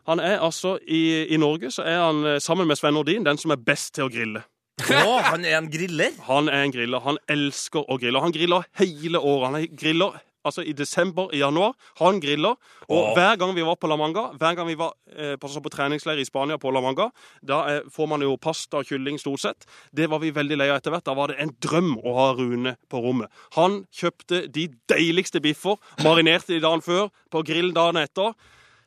han 0.07 0.19
er 0.19 0.39
altså 0.39 0.77
i, 0.87 1.25
i 1.27 1.37
Norge 1.37 1.71
så 1.71 1.85
er 1.85 2.01
han 2.01 2.41
sammen 2.41 2.67
med 2.67 2.77
Sven 2.77 2.93
Nordin 2.93 3.25
den 3.25 3.39
som 3.41 3.51
er 3.51 3.61
best 3.61 3.95
til 3.95 4.05
å 4.05 4.11
grille. 4.11 4.43
Å, 4.83 5.11
han 5.23 5.45
er 5.47 5.55
en 5.55 5.69
griller? 5.71 6.15
Han 6.27 6.49
er 6.51 6.65
en 6.65 6.73
griller. 6.73 6.99
Han 7.05 7.19
elsker 7.31 7.85
å 7.87 7.95
grille. 7.99 8.19
Han 8.19 8.33
griller 8.35 8.65
hele 8.81 9.21
året. 9.23 9.53
Han 9.53 9.77
griller 9.79 10.17
altså 10.45 10.65
i 10.67 10.73
desember, 10.77 11.31
i 11.33 11.39
januar. 11.39 11.73
Han 12.01 12.19
griller. 12.21 12.57
Og 12.89 12.97
oh. 12.99 13.13
hver 13.15 13.39
gang 13.39 13.55
vi 13.55 13.63
var 13.65 13.79
på 13.79 13.89
La 13.89 13.97
Manga, 13.97 14.27
hver 14.35 14.57
gang 14.57 14.67
vi 14.67 14.75
var 14.77 14.93
eh, 15.15 15.33
på, 15.41 15.47
på 15.47 15.71
treningsleir 15.73 16.19
i 16.21 16.27
Spania 16.27 16.59
på 16.61 16.73
La 16.75 16.83
Manga, 16.83 17.07
da 17.41 17.61
eh, 17.71 17.87
får 17.91 18.11
man 18.11 18.25
jo 18.25 18.35
pasta 18.41 18.83
og 18.83 18.91
kylling 18.91 19.17
stort 19.21 19.45
sett. 19.45 19.69
Det 19.95 20.09
var 20.11 20.21
vi 20.21 20.33
veldig 20.35 20.59
lei 20.59 20.69
av 20.69 20.81
etter 20.81 20.93
hvert. 20.93 21.07
Da 21.07 21.15
var 21.17 21.31
det 21.31 21.39
en 21.41 21.55
drøm 21.63 21.95
å 22.03 22.17
ha 22.19 22.27
Rune 22.37 22.75
på 22.91 23.01
rommet. 23.01 23.31
Han 23.55 23.85
kjøpte 23.95 24.45
de 24.51 24.67
deiligste 24.91 25.41
biffer, 25.43 25.79
marinerte 26.03 26.53
de 26.53 26.61
dagen 26.63 26.83
før, 26.85 27.07
på 27.31 27.45
grillen 27.47 27.73
dagen 27.75 28.03
etter. 28.03 28.35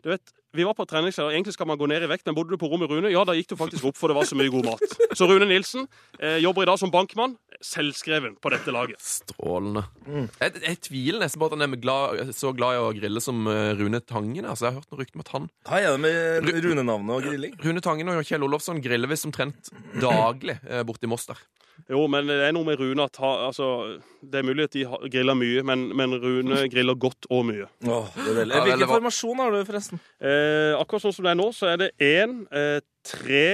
Du 0.04 0.12
vet, 0.12 0.36
vi 0.56 0.64
var 0.64 0.74
på 0.74 0.86
treningsleir, 0.88 1.34
egentlig 1.34 1.52
skal 1.52 1.68
man 1.68 1.78
gå 1.80 1.86
ned 1.90 2.04
i 2.06 2.08
vekt, 2.08 2.24
men 2.26 2.36
bodde 2.36 2.54
du 2.54 2.60
på 2.60 2.70
rommet 2.72 2.88
Rune, 2.90 3.10
ja, 3.12 3.20
da 3.28 3.34
gikk 3.36 3.50
du 3.52 3.56
faktisk 3.60 3.84
opp, 3.90 3.98
for 4.00 4.08
det 4.08 4.16
var 4.16 4.28
så 4.28 4.38
mye 4.38 4.52
god 4.52 4.64
mat. 4.70 4.96
Så 5.18 5.28
Rune 5.28 5.48
Nilsen 5.50 5.84
eh, 6.18 6.38
jobber 6.40 6.64
i 6.64 6.68
dag 6.70 6.80
som 6.80 6.92
bankmann, 6.94 7.36
selvskreven 7.64 8.38
på 8.40 8.52
dette 8.54 8.72
laget. 8.72 9.02
Strålende. 9.02 9.84
Jeg, 10.08 10.54
jeg 10.64 10.80
tviler 10.88 11.22
nesten 11.24 11.42
på 11.42 11.50
at 11.50 11.56
han 11.58 11.66
er 11.66 11.82
glad, 11.82 12.32
så 12.36 12.54
glad 12.56 12.78
i 12.78 12.80
å 12.86 12.88
grille 12.96 13.22
som 13.24 13.44
eh, 13.50 13.74
Rune 13.78 14.00
Tangen. 14.00 14.48
Altså, 14.48 14.68
jeg 14.68 14.76
har 14.76 14.80
hørt 14.80 14.92
noe 14.94 15.02
rykter 15.02 15.20
om 15.20 15.26
at 15.26 15.34
han 15.36 15.50
Hva 15.68 15.82
er 15.82 15.94
det 15.96 16.02
med 16.06 16.64
runenavnet 16.64 17.14
og 17.18 17.28
grilling? 17.28 17.56
Rune 17.66 17.84
Tangen 17.84 18.14
og 18.14 18.24
Kjell 18.24 18.48
Olofsson 18.48 18.80
griller 18.84 19.10
visst 19.10 19.28
omtrent 19.28 19.72
daglig 20.00 20.56
eh, 20.64 20.84
borti 20.88 21.10
Moss 21.10 21.28
der. 21.28 21.44
Jo, 21.88 22.02
men 22.10 22.26
det 22.28 22.36
er 22.48 22.52
noe 22.56 22.66
med 22.66 22.80
Rune 22.80 23.04
at 23.06 23.16
ha, 23.22 23.30
altså, 23.48 23.68
Det 24.20 24.40
er 24.40 24.46
mulig 24.48 24.66
at 24.68 24.74
de 24.76 24.84
griller 25.12 25.36
mye, 25.38 25.62
men, 25.64 25.86
men 25.96 26.16
Rune 26.20 26.64
griller 26.72 26.98
godt 27.00 27.28
og 27.30 27.46
mye. 27.48 27.68
Oh, 27.86 28.08
er. 28.18 28.42
Ja, 28.44 28.62
Hvilken 28.66 28.90
formasjon 28.90 29.42
har 29.44 29.54
du, 29.54 29.60
forresten? 29.68 30.02
Eh, 30.20 30.74
akkurat 30.76 31.06
sånn 31.06 31.16
som 31.16 31.28
det 31.28 31.32
er 31.32 31.40
nå, 31.40 31.48
så 31.56 31.70
er 31.72 31.82
det 31.84 31.90
én, 32.02 32.42
eh, 32.52 32.80
tre, 33.06 33.44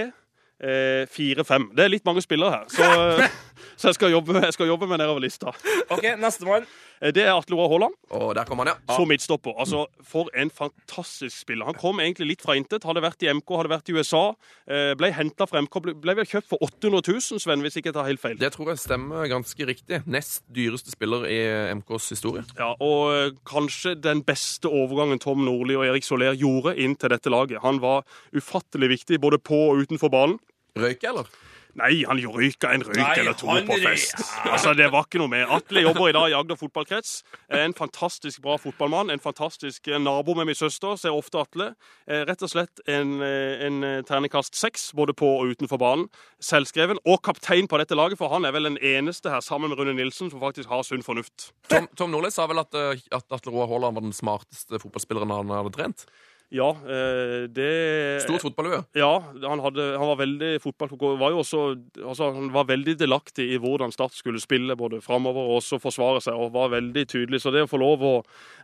eh, 0.65 1.05
fire, 1.13 1.45
fem. 1.45 1.69
Det 1.77 1.85
er 1.87 1.93
litt 1.93 2.07
mange 2.09 2.25
spillere 2.25 2.61
her, 2.63 2.65
så, 2.73 3.29
så 3.81 3.91
jeg, 3.93 3.99
skal 4.01 4.15
jobbe, 4.17 4.41
jeg 4.47 4.57
skal 4.57 4.73
jobbe 4.73 4.89
med 4.91 5.03
nedover 5.05 5.23
lista. 5.27 5.53
Ok, 5.93 6.09
Nestemann. 6.23 6.67
Eh, 7.03 7.11
det 7.13 7.25
er 7.27 7.35
Atle 7.35 7.57
Roar 7.59 7.69
Haaland. 7.73 7.97
Og 8.17 8.31
der 8.39 8.47
kom 8.49 8.61
han, 8.63 8.71
ja. 8.73 8.77
som 8.97 9.09
midtstopper. 9.11 9.57
Altså, 9.61 9.85
For 10.07 10.31
en 10.39 10.51
fantastisk 10.55 11.37
spiller. 11.43 11.67
Han 11.69 11.77
kom 11.79 11.99
egentlig 12.01 12.29
litt 12.33 12.45
fra 12.45 12.55
intet. 12.57 12.87
Hadde 12.87 13.03
vært 13.05 13.25
i 13.27 13.29
MK, 13.35 13.51
hadde 13.61 13.73
vært 13.73 13.91
i 13.91 13.97
USA. 13.99 14.23
eh, 14.71 14.93
Ble 14.99 15.11
henta 15.13 15.47
fra 15.51 15.61
MK. 15.65 15.81
ble- 16.01 16.15
vel 16.15 16.29
kjøpt 16.31 16.49
for 16.53 16.63
800 16.65 17.03
000, 17.11 17.43
Sven, 17.43 17.65
hvis 17.67 17.77
ikke 17.81 17.91
jeg 17.91 17.97
tar 17.99 18.09
helt 18.09 18.23
feil. 18.23 18.39
Det 18.41 18.53
tror 18.55 18.71
jeg 18.73 18.81
stemmer 18.85 19.27
ganske 19.29 19.67
riktig. 19.69 20.01
Nest 20.07 20.45
dyreste 20.55 20.95
spiller 20.95 21.27
i 21.29 21.41
MKs 21.75 22.09
historie. 22.15 22.45
Ja, 22.59 22.71
Og 22.81 23.37
kanskje 23.51 23.97
den 24.01 24.23
beste 24.25 24.71
overgangen 24.71 25.21
Tom 25.21 25.43
Nordli 25.45 25.77
og 25.77 25.85
Erik 25.91 26.07
Soler 26.07 26.39
gjorde 26.39 26.77
inn 26.81 26.95
til 26.97 27.11
dette 27.13 27.29
laget. 27.35 27.61
Han 27.67 27.83
var 27.83 28.07
ufattelig 28.33 28.95
viktig 28.95 29.21
både 29.21 29.43
på 29.43 29.59
og 29.75 29.83
utenfor 29.85 30.13
banen. 30.15 30.39
Røyke, 30.75 31.07
eller? 31.09 31.29
Nei, 31.75 32.05
han 32.07 32.21
røyka 32.23 32.71
en 32.71 32.85
røyk 32.87 33.01
Nei, 33.01 33.15
eller 33.19 33.35
to 33.35 33.49
på 33.67 33.77
fest. 33.83 34.21
Altså, 34.53 34.75
Det 34.79 34.87
var 34.95 35.09
ikke 35.09 35.19
noe 35.19 35.31
mer. 35.31 35.51
Atle 35.57 35.83
jobber 35.83 36.11
i 36.11 36.15
dag 36.15 36.31
i 36.31 36.35
Agder 36.39 36.59
fotballkrets. 36.59 37.15
Er 37.49 37.65
En 37.65 37.75
fantastisk 37.75 38.43
bra 38.43 38.55
fotballmann. 38.63 39.11
En 39.11 39.23
fantastisk 39.23 39.89
eh, 39.91 39.99
nabo 39.99 40.37
med 40.39 40.47
min 40.47 40.59
søster. 40.59 40.95
Ser 41.01 41.15
ofte 41.15 41.41
Atle. 41.43 41.73
Eh, 42.07 42.23
Rett 42.29 42.43
og 42.47 42.53
slett 42.53 42.83
en, 42.87 43.17
eh, 43.27 43.65
en 43.67 43.81
ternekast 44.07 44.55
seks, 44.59 44.93
både 44.95 45.17
på 45.19 45.27
og 45.41 45.55
utenfor 45.55 45.83
banen. 45.83 46.07
Selvskreven. 46.43 47.01
Og 47.11 47.19
kaptein 47.27 47.67
på 47.71 47.81
dette 47.83 47.99
laget, 47.99 48.19
for 48.23 48.31
han 48.31 48.47
er 48.47 48.55
vel 48.55 48.71
den 48.71 48.79
eneste 48.79 49.35
her, 49.35 49.43
sammen 49.43 49.71
med 49.73 49.83
Rune 49.83 49.97
Nilsen, 49.99 50.31
som 50.31 50.43
faktisk 50.43 50.71
har 50.71 50.87
sunn 50.87 51.03
fornuft. 51.03 51.51
Tom, 51.71 51.91
Tom 51.99 52.15
Nordli 52.15 52.31
sa 52.35 52.47
vel 52.51 52.63
at, 52.63 52.75
at 52.75 53.35
Atle 53.35 53.51
Roar 53.55 53.71
Haaland 53.73 53.99
var 53.99 54.07
den 54.07 54.15
smarteste 54.15 54.79
fotballspilleren 54.83 55.35
han 55.35 55.51
hadde 55.51 55.75
trent. 55.75 56.07
Ja, 56.55 56.69
eh, 56.87 57.49
det 57.51 58.23
Stort 58.23 58.45
fotballhue. 58.45 58.85
Ja, 58.95 59.11
han, 59.43 59.63
hadde, 59.65 59.87
han 59.99 60.11
var 60.13 60.21
veldig 60.21 60.51
fotball, 60.63 60.93
var 61.19 61.35
jo 61.35 61.41
også, 61.43 61.63
altså, 61.99 62.31
han 62.37 62.53
var 62.55 62.69
veldig 62.69 62.95
delaktig 63.01 63.49
i 63.57 63.59
hvordan 63.59 63.91
Start 63.95 64.15
skulle 64.15 64.43
spille, 64.43 64.77
både 64.79 65.01
framover 65.03 65.49
og 65.49 65.59
også 65.59 65.81
forsvare 65.83 66.23
seg, 66.23 66.39
og 66.39 66.55
var 66.55 66.71
veldig 66.77 67.07
tydelig. 67.11 67.43
Så 67.43 67.51
det 67.55 67.65
å 67.67 67.71
få 67.71 67.81
lov 67.83 68.07
å 68.07 68.15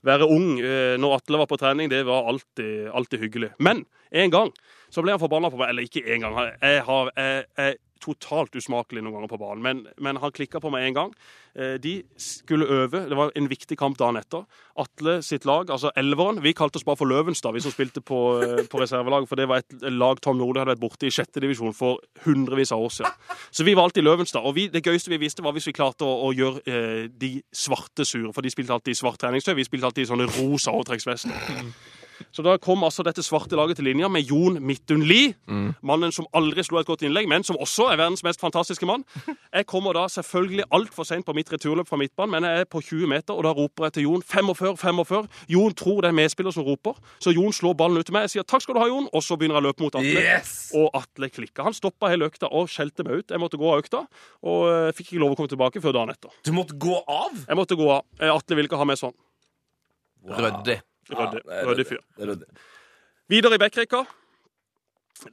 være 0.07 0.29
ung 0.31 0.53
eh, 0.63 0.95
når 1.03 1.19
Atle 1.19 1.43
var 1.43 1.51
på 1.51 1.59
trening, 1.59 1.91
det 1.91 2.05
var 2.07 2.31
alltid, 2.31 2.93
alltid 2.95 3.27
hyggelig. 3.27 3.53
Men 3.59 3.83
en 4.11 4.31
gang 4.31 4.55
så 4.91 5.03
ble 5.03 5.17
han 5.17 5.23
forbanna 5.23 5.51
på 5.51 5.59
meg. 5.59 5.73
Eller 5.73 5.91
ikke 5.91 6.07
en 6.15 6.27
gang. 6.27 6.39
Jeg, 6.63 6.85
har, 6.87 7.11
jeg, 7.19 7.47
jeg 7.59 7.79
totalt 8.01 8.57
usmakelig 8.57 9.03
noen 9.05 9.19
ganger 9.19 9.31
på 9.31 9.39
banen, 9.41 9.63
men, 9.63 9.85
men 10.01 10.19
han 10.23 10.33
klikka 10.35 10.61
på 10.63 10.71
meg 10.73 10.89
en 10.89 10.97
gang. 10.97 11.15
Eh, 11.55 11.77
De 11.83 11.93
skulle 12.21 12.67
øve. 12.67 13.05
Det 13.11 13.17
var 13.19 13.33
en 13.37 13.49
viktig 13.51 13.77
kamp 13.79 13.99
dagen 13.99 14.17
etter. 14.21 14.45
Atle 14.81 15.19
sitt 15.27 15.45
lag, 15.45 15.69
altså 15.71 15.91
elveren 15.99 16.39
Vi 16.43 16.53
kalte 16.57 16.79
oss 16.81 16.87
bare 16.87 16.97
for 16.97 17.11
Løvenstad, 17.11 17.53
vi 17.57 17.63
som 17.65 17.75
spilte 17.75 18.01
på, 18.01 18.21
eh, 18.43 18.65
på 18.71 18.81
reservelag. 18.81 19.27
For 19.29 19.37
det 19.37 19.49
var 19.51 19.65
et 19.65 19.87
lag 19.91 20.21
Tom 20.23 20.39
Nordli 20.39 20.63
hadde 20.63 20.73
vært 20.75 20.83
borte 20.85 21.07
i 21.09 21.15
sjette 21.15 21.43
divisjon 21.43 21.75
for 21.77 22.01
hundrevis 22.25 22.73
av 22.73 22.81
år 22.87 22.95
siden. 23.01 23.13
Så 23.51 23.67
vi 23.67 23.75
var 23.75 23.91
alltid 23.91 24.07
Løvenstad. 24.07 24.47
Og 24.47 24.55
vi, 24.57 24.69
det 24.73 24.85
gøyeste 24.87 25.11
vi 25.13 25.21
visste, 25.21 25.43
var 25.43 25.53
hvis 25.57 25.69
vi 25.69 25.77
klarte 25.77 26.07
å, 26.07 26.29
å 26.29 26.35
gjøre 26.35 26.65
eh, 26.67 27.09
de 27.11 27.35
svarte 27.53 28.07
sure. 28.09 28.33
For 28.33 28.43
de 28.47 28.51
spilte 28.55 28.73
alltid 28.73 28.95
i 28.97 29.01
svart 29.01 29.21
treningstøy. 29.21 29.55
Vi 29.59 29.69
spilte 29.69 29.91
alltid 29.91 30.07
i 30.07 30.13
sånne 30.13 30.31
rosa 30.39 30.73
overtrekksvester. 30.73 31.35
Så 32.33 32.45
da 32.47 32.57
kom 32.63 32.85
altså 32.87 33.05
dette 33.07 33.23
svarte 33.25 33.57
laget 33.59 33.81
til 33.81 33.89
linja 33.89 34.09
med 34.13 34.29
Jon 34.29 34.59
Midtun 34.65 35.03
Lie. 35.07 35.35
Mannen 35.83 36.13
som 36.15 36.29
aldri 36.37 36.65
slo 36.67 36.81
et 36.81 36.89
godt 36.89 37.05
innlegg, 37.07 37.29
men 37.31 37.45
som 37.47 37.59
også 37.61 37.89
er 37.91 38.01
verdens 38.01 38.25
mest 38.27 38.43
fantastiske 38.43 38.87
mann. 38.89 39.05
Jeg 39.53 39.67
kommer 39.71 39.97
da 39.97 40.07
selvfølgelig 40.13 40.69
altfor 40.77 41.07
seint 41.09 41.27
på 41.27 41.35
mitt 41.37 41.51
returløp 41.53 41.89
fra 41.89 41.99
midtbanen, 42.01 42.35
men 42.37 42.47
jeg 42.49 42.65
er 42.65 42.69
på 42.71 42.83
20 42.85 43.11
meter, 43.11 43.35
og 43.35 43.45
da 43.47 43.55
roper 43.57 43.89
jeg 43.89 43.97
til 43.99 44.07
Jon 44.09 44.23
45, 44.23 44.77
45. 44.81 45.31
Jon 45.55 45.77
tror 45.77 46.03
det 46.05 46.11
er 46.13 46.17
medspiller 46.21 46.55
som 46.55 46.67
roper, 46.67 46.99
så 47.23 47.35
Jon 47.35 47.55
slår 47.57 47.77
ballen 47.79 48.01
ut 48.01 48.07
til 48.09 48.17
meg. 48.17 48.29
Jeg 48.29 48.37
sier 48.37 48.49
takk 48.49 48.65
skal 48.65 48.77
du 48.79 48.83
ha, 48.83 48.89
Jon, 48.91 49.09
og 49.13 49.25
så 49.25 49.39
begynner 49.41 49.59
jeg 49.59 49.65
å 49.65 49.69
løpe 49.71 49.87
mot 49.87 49.99
Atle. 50.01 50.25
Yes! 50.25 50.55
Og 50.77 50.91
Atle 50.97 51.31
klikka. 51.33 51.65
Han 51.67 51.77
stoppa 51.77 52.13
hele 52.13 52.29
økta 52.31 52.51
og 52.51 52.71
skjelte 52.71 53.07
meg 53.07 53.23
ut. 53.23 53.35
Jeg 53.35 53.43
måtte 53.43 53.61
gå 53.61 53.73
av 53.73 53.83
økta, 53.83 54.05
og 54.47 54.69
eh, 54.71 54.93
fikk 54.97 55.15
ikke 55.15 55.25
lov 55.25 55.35
å 55.35 55.41
komme 55.41 55.53
tilbake 55.53 55.83
før 55.83 55.97
dagen 55.99 56.15
etter. 56.15 56.35
Du 56.47 56.53
måtte 56.57 56.77
gå 56.81 57.01
av? 57.01 57.43
Jeg 57.47 57.59
måtte 57.59 57.79
gå 57.81 57.91
av. 57.97 58.07
Eh, 58.21 58.31
Atle 58.33 58.59
ville 58.59 58.71
ikke 58.71 58.81
ha 58.81 58.89
meg 58.89 59.01
sånn. 59.01 59.17
Wow. 60.21 60.37
Ryddig, 60.45 60.81
ryddig 61.09 61.87
fyr. 61.89 62.03
Er. 62.19 62.37
Videre 63.31 63.55
i 63.57 63.63
backrekka. 63.63 64.05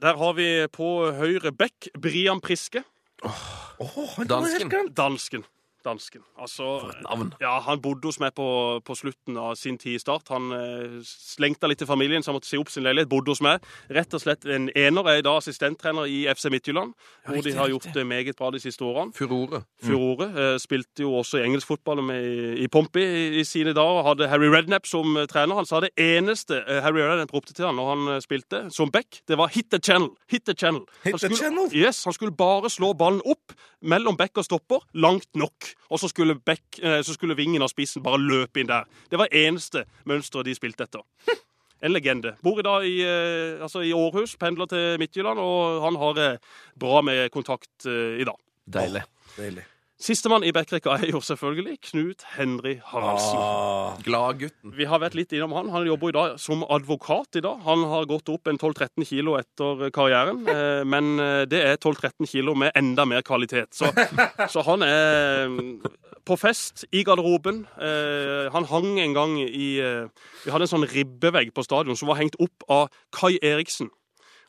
Der 0.02 0.16
har 0.20 0.32
vi 0.36 0.48
på 0.72 0.88
høyre 1.16 1.52
back 1.52 1.88
Brian 1.96 2.40
Priske. 2.44 2.84
Oh, 3.24 4.08
han 4.16 4.28
Dansken. 4.28 4.92
Dansken. 4.94 5.44
Dansken. 5.88 6.22
Altså, 6.38 6.68
Navn. 7.06 7.32
ja, 7.40 7.56
han 7.64 7.80
bodde 7.82 8.10
hos 8.10 8.20
meg 8.20 8.34
på, 8.36 8.46
på 8.84 8.96
slutten 8.98 9.38
av 9.40 9.56
sin 9.58 9.78
tid 9.80 9.96
i 9.96 10.02
Start. 10.02 10.28
Han 10.34 10.52
eh, 10.52 10.98
slengta 11.08 11.70
litt 11.70 11.80
til 11.82 11.88
familien, 11.90 12.22
så 12.22 12.30
han 12.32 12.38
måtte 12.38 12.50
si 12.50 12.60
opp 12.60 12.70
sin 12.72 12.84
leilighet. 12.86 13.10
Bodde 13.10 13.32
hos 13.32 13.42
meg. 13.44 13.64
Rett 13.90 14.14
og 14.14 14.22
slett 14.22 14.44
en 14.46 14.68
ener. 14.76 15.08
Er 15.08 15.22
i 15.22 15.24
dag 15.26 15.40
assistenttrener 15.40 16.08
i 16.10 16.20
FC 16.28 16.50
Midtjylland, 16.52 16.92
hvor 17.26 17.42
de 17.46 17.54
har 17.56 17.72
gjort 17.72 17.88
det 17.94 18.04
meget 18.06 18.36
bra 18.38 18.52
de 18.54 18.60
siste 18.62 18.84
årene. 18.84 19.14
Furore. 19.16 19.62
Furore. 19.82 20.28
Eh, 20.28 20.58
spilte 20.62 21.06
jo 21.06 21.14
også 21.22 21.40
i 21.40 21.46
engelsk 21.48 21.70
fotball 21.72 22.02
med, 22.04 22.58
i 22.60 22.68
Pompey 22.68 23.06
i, 23.08 23.24
i 23.40 23.44
sine 23.48 23.72
dager. 23.76 24.04
Hadde 24.06 24.28
Harry 24.28 24.50
Redknapp 24.52 24.86
som 24.86 25.16
eh, 25.16 25.26
trener. 25.30 25.56
Han 25.58 25.68
sa 25.68 25.80
det 25.84 25.94
eneste 25.96 26.60
eh, 26.64 26.82
Harry 26.84 27.00
Redknapp 27.00 27.34
ropte 27.38 27.56
til 27.56 27.68
han 27.68 27.78
når 27.78 27.92
han 27.94 28.06
eh, 28.16 28.20
spilte 28.24 28.64
som 28.74 28.92
back, 28.92 29.22
det 29.28 29.38
var 29.38 29.48
'hit 29.48 29.70
the 29.70 29.78
channel'. 29.78 30.14
Hit 30.28 30.44
the 30.46 30.54
channel. 30.54 30.82
Hit 31.04 31.12
Han 31.12 31.18
the 31.18 31.26
skulle, 31.26 31.36
channel? 31.36 31.68
Yes, 31.72 32.04
han 32.04 32.12
skulle 32.12 32.32
bare 32.36 32.70
slå 32.70 32.92
ballen 32.92 33.22
opp 33.24 33.54
mellom 33.82 34.16
back 34.16 34.36
og 34.38 34.44
stopper, 34.44 34.82
langt 34.94 35.28
nok. 35.34 35.72
Og 35.88 36.00
så 36.02 36.10
skulle, 36.10 36.36
back, 36.36 36.78
eh, 36.82 37.00
så 37.02 37.14
skulle 37.16 37.36
vingen 37.38 37.62
av 37.64 37.72
spissen 37.72 38.04
bare 38.04 38.20
løpe 38.20 38.60
inn 38.60 38.68
der. 38.70 38.88
Det 39.10 39.20
var 39.20 39.32
eneste 39.32 39.84
mønsteret 40.08 40.50
de 40.50 40.56
spilte 40.58 40.88
etter. 40.88 41.04
En 41.78 41.92
legende. 41.94 42.32
Bor 42.42 42.58
i 42.58 42.62
dag 42.66 42.82
i, 42.82 42.96
eh, 43.06 43.62
altså 43.62 43.84
i 43.86 43.92
Århus, 43.94 44.32
pendler 44.34 44.66
til 44.66 44.96
Midtjylland, 44.98 45.38
og 45.38 45.78
han 45.84 45.94
har 46.00 46.40
bra 46.74 47.04
med 47.06 47.30
kontakt 47.30 47.86
eh, 47.86 48.18
i 48.18 48.26
dag. 48.26 48.34
Deilig. 48.66 49.04
Deilig. 49.36 49.62
Sistemann 49.98 50.44
i 50.46 50.52
backrekka 50.54 50.92
er 50.94 51.10
jo 51.10 51.18
selvfølgelig 51.18 51.80
Knut 51.88 52.22
Henry 52.36 52.76
Haraldsen. 52.86 53.40
Ah, 53.42 53.96
Gladgutten. 54.06 54.70
Vi 54.78 54.86
har 54.86 55.00
vært 55.02 55.16
litt 55.18 55.34
innom 55.34 55.56
han. 55.56 55.72
Han 55.74 55.88
jobber 55.88 56.12
i 56.12 56.14
dag 56.14 56.36
som 56.38 56.62
advokat 56.62 57.40
i 57.40 57.42
dag. 57.42 57.58
Han 57.66 57.82
har 57.90 58.06
gått 58.06 58.30
opp 58.30 58.46
en 58.46 58.60
12-13 58.62 59.08
kilo 59.08 59.34
etter 59.40 59.88
karrieren, 59.90 60.44
eh, 60.46 60.84
men 60.86 61.18
eh, 61.18 61.42
det 61.50 61.64
er 61.66 61.80
12-13 61.82 62.30
kilo 62.30 62.54
med 62.54 62.78
enda 62.78 63.08
mer 63.10 63.26
kvalitet. 63.26 63.74
Så, 63.74 63.90
så 64.54 64.62
han 64.70 64.86
er 64.86 65.50
mm, 65.50 65.74
på 66.22 66.38
fest 66.38 66.86
i 66.94 67.02
garderoben. 67.02 67.64
Eh, 67.82 68.46
Han 68.54 68.70
hang 68.70 69.00
en 69.02 69.18
gang 69.18 69.34
i 69.42 69.68
Vi 69.82 70.50
hadde 70.52 70.64
en 70.68 70.70
sånn 70.70 70.86
ribbevegg 70.86 71.50
på 71.52 71.66
stadion 71.66 71.98
som 71.98 72.08
var 72.08 72.22
hengt 72.22 72.38
opp 72.38 72.62
av 72.70 72.86
Kai 73.10 73.34
Eriksen. 73.42 73.90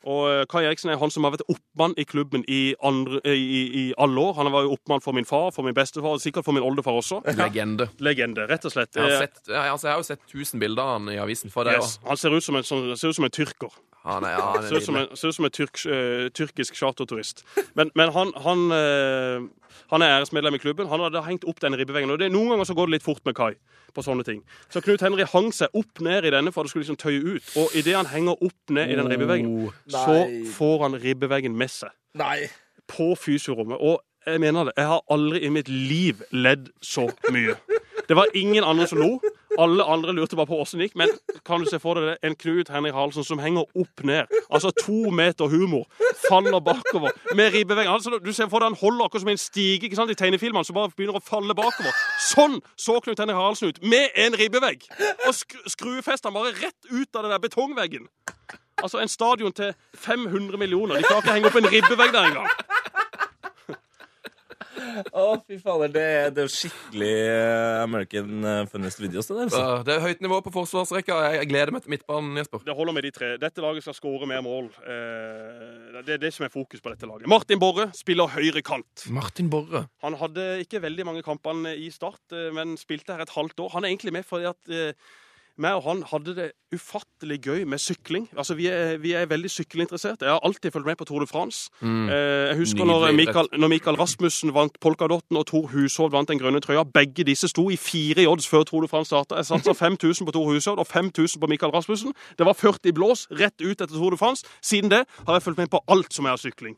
Og 0.07 0.29
eh, 0.31 0.45
Kai 0.47 0.61
Eriksen 0.63 0.89
er 0.93 0.99
han 1.01 1.11
som 1.11 1.25
har 1.27 1.33
vært 1.35 1.43
oppmann 1.51 1.93
i 1.99 2.05
klubben 2.07 2.45
i, 2.47 2.73
andre, 2.87 3.19
i, 3.27 3.63
i 3.81 3.83
alle 3.99 4.21
år. 4.21 4.37
Han 4.37 4.51
var 4.53 4.63
jo 4.63 4.77
oppmann 4.77 5.01
for 5.03 5.11
min 5.17 5.27
far, 5.27 5.49
for 5.51 5.67
min 5.67 5.75
bestefar, 5.75 6.15
og 6.15 6.21
sikkert 6.23 6.45
for 6.47 6.55
min 6.55 6.63
oldefar 6.63 6.95
også. 7.01 7.19
Legende. 7.35 7.89
Legende, 7.99 8.47
rett 8.47 8.63
og 8.69 8.71
slett. 8.71 8.95
Jeg 8.95 9.03
har, 9.03 9.11
Eh, 9.17 9.25
sett, 9.27 9.41
jeg, 9.51 9.59
altså, 9.73 9.87
jeg 9.89 9.93
har 9.93 9.99
jo 9.99 10.07
sett 10.07 10.23
1000 10.31 10.59
bilder 10.63 10.83
av 10.83 10.93
han 10.99 11.11
i 11.11 11.19
avisen. 11.19 11.51
For 11.51 11.67
det, 11.67 11.73
er 11.75 11.83
Yes. 11.83 11.99
Han 12.07 12.17
ser 12.17 12.35
ut 12.37 12.43
som 12.43 12.55
en, 12.55 12.63
sånn, 12.63 12.93
ser 12.97 13.11
ut 13.11 13.15
som 13.19 13.27
en 13.27 13.35
tyrker. 13.35 13.75
Han 14.05 14.23
er, 14.23 14.29
ja, 14.37 14.43
han 14.53 14.63
er 14.63 14.67
Ser 14.69 14.79
ut 14.79 14.85
som 14.85 14.95
en, 14.99 15.07
ser 15.17 15.27
ut 15.31 15.35
som 15.35 15.45
en 15.47 15.51
tyrk, 15.51 15.79
uh, 15.85 16.29
tyrkisk 16.35 16.75
charterturist. 16.80 17.43
Men, 17.76 17.91
men 17.99 18.11
han, 18.15 18.31
han, 18.45 18.63
uh, 18.71 19.49
han 19.91 20.01
er 20.05 20.13
æresmedlem 20.19 20.55
i 20.55 20.61
klubben. 20.63 20.88
Han 20.88 21.03
hadde 21.03 21.23
hengt 21.26 21.43
opp 21.49 21.59
den 21.61 21.76
ribbeveggen. 21.77 22.11
Og 22.13 22.19
det, 22.21 22.31
noen 22.31 22.53
ganger 22.53 22.69
så 22.69 22.76
går 22.77 22.88
det 22.89 22.97
litt 22.99 23.05
fort 23.05 23.21
med 23.27 23.35
Kai 23.38 23.53
på 23.93 24.03
sånne 24.05 24.23
ting. 24.23 24.43
Så 24.69 24.81
Knut 24.85 25.01
Henry 25.01 25.26
hang 25.27 25.49
seg 25.55 25.73
opp 25.76 26.01
ned 26.05 26.27
i 26.30 26.31
denne 26.34 26.51
for 26.53 26.61
at 26.61 26.69
det 26.69 26.73
skulle 26.76 26.85
liksom 26.85 26.99
tøye 27.01 27.35
ut. 27.38 27.51
Og 27.59 27.76
idet 27.80 27.95
han 27.97 28.09
henger 28.11 28.38
opp 28.45 28.73
ned 28.76 28.93
i 28.93 28.97
den 28.99 29.09
ribbeveggen, 29.11 29.49
Oh. 29.49 29.73
så 29.89 30.13
Nei. 30.30 30.43
får 30.53 30.84
han 30.85 30.97
ribbeveggen 31.01 31.55
med 31.57 31.71
seg 31.73 31.89
nei. 32.19 32.47
på 32.88 33.11
fysiorommet. 33.17 33.81
Og 33.81 33.99
jeg 34.27 34.39
mener 34.43 34.69
det, 34.69 34.73
jeg 34.77 34.85
har 34.91 35.01
aldri 35.09 35.41
i 35.47 35.49
mitt 35.49 35.67
liv 35.71 36.21
ledd 36.31 36.69
så 36.85 37.07
mye. 37.34 37.55
Det 38.09 38.15
var 38.17 38.30
ingen 38.38 38.63
andre 38.63 38.85
som 38.88 38.99
lo. 39.01 39.19
Alle 39.60 39.84
andre 39.84 40.14
lurte 40.15 40.38
bare 40.40 40.49
på 40.49 40.60
åssen 40.61 40.80
det 40.80 40.90
gikk. 40.90 40.98
Men 41.02 41.11
kan 41.48 41.64
du 41.64 41.69
se 41.69 41.80
for 41.81 41.99
deg 41.99 42.07
det? 42.10 42.15
En 42.27 42.38
Knut 42.40 42.72
Henrik 42.72 42.95
Haraldsen 42.95 43.27
som 43.27 43.41
henger 43.44 43.68
opp 43.68 44.03
ned. 44.07 44.31
Altså 44.49 44.72
to 44.80 45.11
meter 45.15 45.52
humor. 45.52 45.86
Faller 46.27 46.61
bakover 46.64 47.11
med 47.36 47.53
ribbevegg. 47.53 47.90
Altså, 47.91 48.19
du 48.23 48.31
ser 48.34 48.49
for 48.52 48.64
deg 48.64 48.72
han 48.72 48.80
holder 48.80 49.06
akkurat 49.10 49.26
som 49.26 49.34
en 49.34 49.41
stige 49.41 49.90
ikke 49.90 49.99
sant, 49.99 50.14
i 50.14 50.18
tegnefilmene 50.19 50.65
som 50.68 50.77
bare 50.77 50.94
begynner 50.95 51.19
å 51.19 51.23
falle 51.23 51.56
bakover. 51.57 51.95
Sånn 52.30 52.60
så 52.80 52.99
Knut 53.03 53.19
Henrik 53.19 53.40
Haraldsen 53.40 53.73
ut. 53.73 53.84
Med 53.84 54.15
en 54.15 54.38
ribbevegg. 54.40 54.88
Og 55.27 55.34
sk 55.36 55.57
skruefester 55.76 56.31
han 56.31 56.38
bare 56.40 56.56
rett 56.57 56.91
ut 56.91 57.15
av 57.15 57.26
den 57.26 57.34
der 57.34 57.44
betongveggen. 57.44 58.07
Altså 58.80 59.02
en 59.03 59.11
stadion 59.11 59.53
til 59.53 59.73
500 59.95 60.57
millioner. 60.57 60.95
De 60.95 61.03
klarer 61.03 61.19
ikke 61.19 61.31
å 61.31 61.36
henge 61.36 61.49
opp 61.52 61.60
en 61.60 61.72
ribbevegg 61.73 62.14
der 62.15 62.30
engang. 62.30 62.68
Å, 65.14 65.26
fy 65.47 65.57
fader. 65.61 65.91
Det, 65.93 66.03
er- 66.19 66.30
det 66.35 66.43
er 66.43 66.47
jo 66.47 66.53
skikkelig 66.53 67.11
eh, 67.30 67.84
American 67.84 68.45
eh, 68.45 68.61
Funniest 68.72 69.01
Videos, 69.03 69.27
det 69.30 69.35
der. 69.38 69.43
Altså. 69.47 69.61
Ja, 69.64 69.77
Det 69.88 69.95
er 69.95 70.03
høyt 70.06 70.23
nivå 70.26 70.39
på 70.45 70.53
forsvarsrekka. 70.56 71.18
Jeg, 71.27 71.39
jeg 71.41 71.49
gleder 71.51 71.73
meg 71.76 71.85
til 71.85 71.93
midtbanen, 71.95 72.39
Jesper. 72.41 72.64
Det 72.68 72.76
holder 72.77 72.97
med 72.97 73.07
de 73.07 73.11
tre. 73.15 73.31
Dette 73.41 73.64
laget 73.65 73.85
skal 73.85 73.97
skåre 73.99 74.30
mer 74.30 74.43
mål. 74.45 74.69
Eh, 74.84 76.01
Det 76.03 76.15
er 76.15 76.22
det 76.26 76.34
som 76.35 76.45
er 76.47 76.53
fokus 76.53 76.81
på 76.84 76.93
dette 76.93 77.07
laget. 77.10 77.27
Martin 77.30 77.60
Borre 77.61 77.89
spiller 77.97 78.30
høyre 78.31 78.61
kant. 78.65 79.06
Martin 79.14 79.49
Borre. 79.51 79.85
Han 80.06 80.15
hadde 80.22 80.45
ikke 80.64 80.81
veldig 80.84 81.06
mange 81.10 81.23
kampene 81.26 81.76
i 81.76 81.89
start, 81.93 82.22
men 82.56 82.77
spilte 82.80 83.15
her 83.15 83.26
et 83.26 83.34
halvt 83.35 83.60
år. 83.65 83.73
Han 83.76 83.84
er 83.85 83.91
egentlig 83.93 84.14
med 84.15 84.26
fordi 84.27 84.47
at 84.49 84.72
eh, 84.72 84.93
meg 85.60 85.76
og 85.77 85.84
han 85.84 86.03
hadde 86.11 86.34
det 86.38 86.48
ufattelig 86.73 87.38
gøy 87.41 87.64
med 87.65 87.80
sykling. 87.81 88.27
Altså, 88.38 88.53
Vi 88.56 88.68
er, 88.68 88.98
vi 88.98 89.11
er 89.18 89.26
veldig 89.26 89.49
sykkelinteressert. 89.49 90.22
Jeg 90.22 90.30
har 90.30 90.40
alltid 90.45 90.72
fulgt 90.72 90.86
med 90.88 90.95
på 90.98 91.06
Tour 91.06 91.19
de 91.19 91.27
France. 91.27 91.69
Eh, 91.81 91.88
Jeg 92.49 92.57
husker 92.57 92.86
når 92.86 93.11
Michael, 93.11 93.48
når 93.57 93.68
Michael 93.68 93.95
Rasmussen 93.99 94.53
vant 94.53 94.80
Polkadotten 94.80 95.38
og 95.38 95.45
Tor 95.48 95.68
Hushovd 95.73 96.11
vant 96.11 96.30
den 96.30 96.40
grønne 96.40 96.61
trøya. 96.61 96.84
Begge 96.94 97.23
disse 97.23 97.48
sto 97.48 97.69
i 97.69 97.76
fire 97.77 98.22
i 98.23 98.27
odds 98.27 98.48
før 98.48 98.64
Tour 98.64 98.81
de 98.81 98.88
France 98.88 99.10
starta. 99.10 99.36
Jeg 99.36 99.45
satsa 99.45 99.73
5000 99.86 100.26
på 100.26 100.31
Tor 100.31 100.45
Hushovd 100.53 100.80
og 100.80 100.88
5000 100.88 101.41
på 101.41 101.48
Mikael 101.48 101.72
Rasmussen. 101.72 102.14
Det 102.38 102.45
var 102.45 102.53
40 102.53 102.94
blås 102.94 103.27
rett 103.31 103.61
ut 103.61 103.81
etter 103.81 103.94
Tour 103.95 104.11
de 104.11 104.18
France. 104.18 104.45
Siden 104.61 104.90
det 104.91 105.06
har 105.27 105.34
jeg 105.34 105.44
fulgt 105.44 105.57
med 105.57 105.68
på 105.73 105.84
alt 105.88 106.14
som 106.14 106.26
er 106.26 106.38
av 106.38 106.38
sykling. 106.38 106.77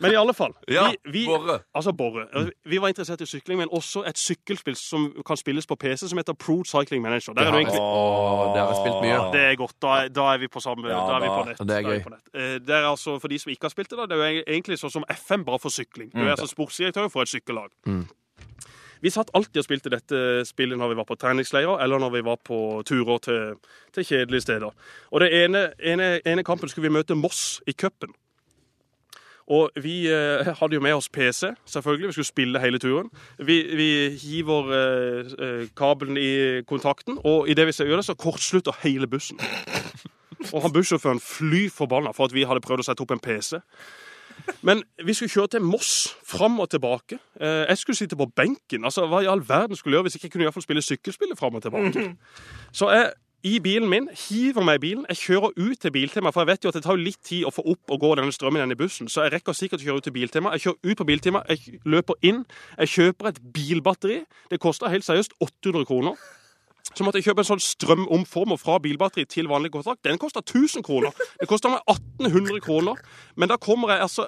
Men 0.00 0.12
i 0.12 0.16
alle 0.16 0.32
fall. 0.34 0.52
Ja, 0.68 0.86
vi, 1.04 1.10
vi, 1.12 1.22
Borre. 1.28 1.58
Altså 1.74 1.92
Borre. 1.92 2.24
Vi 2.64 2.78
var 2.80 2.88
interessert 2.88 3.20
i 3.20 3.26
sykling, 3.28 3.58
men 3.60 3.68
også 3.72 4.02
et 4.08 4.18
sykkelspill 4.18 4.76
som 4.76 5.06
kan 5.26 5.36
spilles 5.36 5.66
på 5.68 5.76
PC, 5.76 6.08
som 6.08 6.18
heter 6.20 6.32
Pro 6.34 6.58
Cycling 6.64 7.02
Manager. 7.04 7.32
Der 7.36 7.46
er 7.46 7.50
du 7.54 7.58
egentlig 7.60 7.80
Åh, 7.80 8.54
det 8.54 8.60
har 8.62 8.72
jeg 8.72 8.80
spilt 8.82 9.00
mye. 9.04 9.20
det 9.36 9.44
er 9.50 9.56
godt. 9.60 9.76
Da 9.82 9.94
er, 10.04 10.08
da 10.16 10.26
er 10.34 10.38
vi 10.42 10.48
på 10.48 10.60
samme 10.64 10.88
Ja, 10.88 11.00
Da 11.06 11.16
er 11.16 11.24
vi 11.26 11.30
på 11.32 11.44
nett. 11.50 11.58
det 11.68 11.76
er 11.76 11.82
vi 11.86 11.96
gøy. 11.96 12.04
nett. 12.10 12.28
Eh, 12.34 12.58
Det 12.66 12.74
er 12.80 12.88
altså, 12.90 13.18
For 13.20 13.28
de 13.28 13.38
som 13.38 13.50
ikke 13.52 13.68
har 13.68 13.74
spilt 13.76 13.90
det, 13.90 13.98
da, 13.98 14.06
det 14.06 14.18
er 14.20 14.30
jo 14.40 14.44
egentlig 14.46 14.78
sånn 14.80 14.90
som 14.98 15.04
FM, 15.12 15.44
bare 15.44 15.58
for 15.62 15.68
sykling. 15.70 16.10
Du 16.14 16.22
er 16.24 16.34
altså 16.34 16.46
sportsdirektør 16.50 17.08
for 17.12 17.22
et 17.22 17.28
sykkellag. 17.28 17.70
Vi 19.04 19.10
satt 19.12 19.28
alltid 19.36 19.60
og 19.60 19.64
spilte 19.66 19.90
dette 19.92 20.18
spillet 20.48 20.78
når 20.80 20.88
vi 20.88 20.96
var 20.96 21.04
på 21.04 21.14
treningsleirer, 21.20 21.82
eller 21.84 22.00
når 22.00 22.10
vi 22.14 22.22
var 22.24 22.38
på 22.42 22.82
turer 22.88 23.18
til, 23.22 23.58
til 23.92 24.04
kjedelige 24.08 24.40
steder. 24.40 24.72
Og 25.12 25.20
det 25.20 25.28
ene, 25.44 25.66
ene, 25.84 26.06
ene 26.26 26.42
kampen 26.42 26.68
skulle 26.72 26.88
vi 26.88 26.94
møte 26.96 27.14
Moss 27.14 27.60
i 27.68 27.74
cupen. 27.76 28.14
Og 29.46 29.70
vi 29.78 30.08
eh, 30.10 30.48
hadde 30.58 30.74
jo 30.74 30.82
med 30.82 30.96
oss 30.96 31.08
PC, 31.08 31.52
selvfølgelig. 31.70 32.08
Vi 32.08 32.12
skulle 32.12 32.26
spille 32.26 32.60
hele 32.60 32.78
turen. 32.82 33.10
Vi, 33.38 33.60
vi 33.78 33.90
hiver 34.18 34.72
eh, 34.74 35.34
eh, 35.38 35.68
kabelen 35.76 36.18
i 36.18 36.62
kontakten, 36.66 37.20
og 37.24 37.48
idet 37.48 37.66
vi 37.66 37.76
gjør 37.78 38.02
det, 38.02 38.08
så 38.08 38.14
kortslutter 38.18 38.74
hele 38.82 39.06
bussen. 39.06 39.38
Og 40.52 40.62
han 40.62 40.72
bussjåføren 40.72 41.20
fly 41.22 41.68
forbanna 41.70 42.12
for 42.14 42.28
at 42.28 42.34
vi 42.34 42.44
hadde 42.46 42.62
prøvd 42.64 42.84
å 42.84 42.88
sette 42.90 43.02
opp 43.02 43.14
en 43.14 43.22
PC. 43.22 43.60
Men 44.62 44.82
vi 45.04 45.14
skulle 45.14 45.32
kjøre 45.32 45.56
til 45.56 45.64
Moss, 45.64 46.16
fram 46.26 46.60
og 46.60 46.70
tilbake. 46.70 47.18
Eh, 47.40 47.64
jeg 47.68 47.78
skulle 47.78 47.96
sitte 47.96 48.18
på 48.18 48.28
benken. 48.36 48.84
Altså, 48.84 49.06
Hva 49.06 49.22
i 49.24 49.30
all 49.30 49.42
verden 49.48 49.76
skulle 49.76 49.94
jeg 49.94 49.98
gjøre 49.98 50.08
hvis 50.08 50.16
jeg 50.16 50.24
ikke 50.24 50.32
kunne 50.32 50.44
i 50.44 50.48
hvert 50.48 50.58
fall 50.58 50.66
spille 50.66 50.82
sykkelspillet 50.82 51.38
fram 51.38 51.54
og 51.54 51.62
tilbake? 51.62 52.04
Så 52.72 52.90
jeg 52.90 53.12
i 53.46 53.58
bilen 53.62 53.86
min, 53.88 54.08
hiver 54.10 54.64
meg 54.66 54.80
i 54.80 54.82
bilen. 54.82 55.04
Jeg 55.12 55.20
kjører 55.20 55.52
ut 55.54 55.78
til 55.78 55.92
Biltema, 55.94 56.32
for 56.34 56.42
jeg 56.42 56.50
vet 56.50 56.64
jo 56.64 56.70
at 56.72 56.78
det 56.78 56.82
tar 56.82 56.98
litt 56.98 57.20
tid 57.22 57.44
å 57.46 57.52
få 57.54 57.62
opp 57.70 57.92
og 57.94 58.00
gå 58.02 58.08
denne 58.18 58.34
strømmen 58.34 58.58
igjen 58.58 58.74
i 58.74 58.78
bussen. 58.80 59.10
Så 59.12 59.22
jeg 59.22 59.36
rekker 59.36 59.54
sikkert 59.54 59.84
å 59.84 59.86
kjøre 59.86 60.02
ut 60.02 60.06
til 60.08 60.14
Biltema. 60.16 60.54
Jeg 60.56 60.64
kjører 60.64 60.90
ut 60.90 60.98
på 60.98 61.06
Biltema, 61.06 61.42
jeg 61.52 61.78
løper 61.86 62.18
inn. 62.26 62.42
Jeg 62.80 62.92
kjøper 62.96 63.30
et 63.30 63.38
bilbatteri. 63.54 64.18
Det 64.50 64.58
koster 64.62 64.90
helt 64.90 65.06
seriøst 65.06 65.36
800 65.38 65.86
kroner. 65.86 66.18
Så 66.88 67.04
måtte 67.04 67.20
jeg 67.20 67.28
kjøpe 67.28 67.44
en 67.44 67.50
sånn 67.52 67.62
strømomformer 67.62 68.58
fra 68.58 68.80
bilbatteri 68.82 69.26
til 69.30 69.50
vanlig 69.50 69.70
kontrakt. 69.74 70.02
Den 70.06 70.18
koster 70.18 70.42
1000 70.42 70.82
kroner. 70.86 71.14
Det 71.38 71.46
koster 71.50 71.70
meg 71.70 71.86
1800 71.86 72.58
kroner. 72.66 72.98
Men 73.36 73.52
da 73.52 73.60
kommer 73.62 73.94
jeg 73.94 74.08
altså 74.08 74.26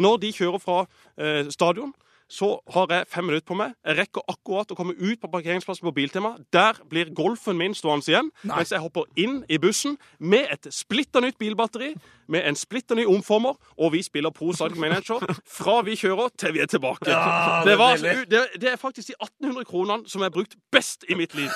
Når 0.00 0.16
de 0.22 0.28
kjører 0.32 0.60
fra 0.62 0.74
eh, 1.18 1.48
stadion, 1.50 1.90
så 2.30 2.50
har 2.74 2.86
jeg 2.94 3.08
fem 3.10 3.26
minutter 3.26 3.46
på 3.50 3.56
meg. 3.58 3.74
Jeg 3.86 3.98
rekker 3.98 4.22
akkurat 4.30 4.70
å 4.70 4.76
komme 4.78 4.94
ut 4.94 5.18
på 5.20 5.30
parkeringsplassen 5.32 5.86
på 5.88 5.94
Biltema. 5.96 6.36
Der 6.54 6.78
blir 6.90 7.10
golfen 7.16 7.58
min 7.58 7.74
stående 7.74 8.06
igjen, 8.06 8.30
mens 8.46 8.70
jeg 8.70 8.82
hopper 8.82 9.08
inn 9.18 9.40
i 9.50 9.58
bussen 9.58 9.98
med 10.18 10.46
et 10.54 10.70
splitter 10.74 11.24
nytt 11.24 11.38
bilbatteri, 11.42 11.92
med 12.30 12.46
en 12.46 12.58
splitter 12.58 12.98
ny 12.98 13.08
omformer, 13.10 13.58
og 13.76 13.92
vi 13.96 14.04
spiller 14.06 14.30
Pro 14.30 14.52
Cycle 14.54 14.78
Manager 14.80 15.26
fra 15.58 15.80
vi 15.86 15.98
kjører 15.98 16.30
til 16.38 16.54
vi 16.54 16.62
er 16.62 16.70
tilbake. 16.70 17.10
Ja, 17.10 17.62
det 17.66 17.76
var, 17.80 17.98
det, 17.98 18.46
det 18.62 18.72
er 18.72 18.78
faktisk 18.78 19.10
de 19.10 19.18
1800 19.18 19.66
kronene 19.66 20.06
som 20.06 20.22
jeg 20.22 20.30
har 20.30 20.38
brukt 20.38 20.58
best 20.72 21.04
i 21.10 21.18
mitt 21.18 21.34
liv. 21.34 21.50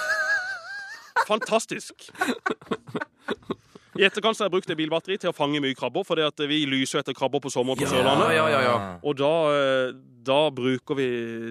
Fantastisk. 1.28 2.10
I 3.98 4.06
etterkant 4.08 4.36
så 4.36 4.44
har 4.44 4.50
jeg 4.50 4.56
brukt 4.56 4.70
det 4.70 4.76
bilbatteriet 4.78 5.22
til 5.24 5.30
å 5.30 5.36
fange 5.36 5.60
mye 5.62 5.76
krabber, 5.78 6.06
for 6.06 6.18
vi 6.48 6.64
lyser 6.66 7.02
etter 7.02 7.14
krabber 7.16 7.42
på 7.44 7.52
sommeren 7.52 7.78
på 7.78 7.88
Sørlandet. 7.90 8.34
ja, 8.36 8.48
ja, 8.50 8.60
ja. 8.64 8.74
Og 9.04 9.16
da, 9.18 9.32
eh, 9.54 9.94
da 10.24 10.38
bruker 10.54 10.98
vi 10.98 11.08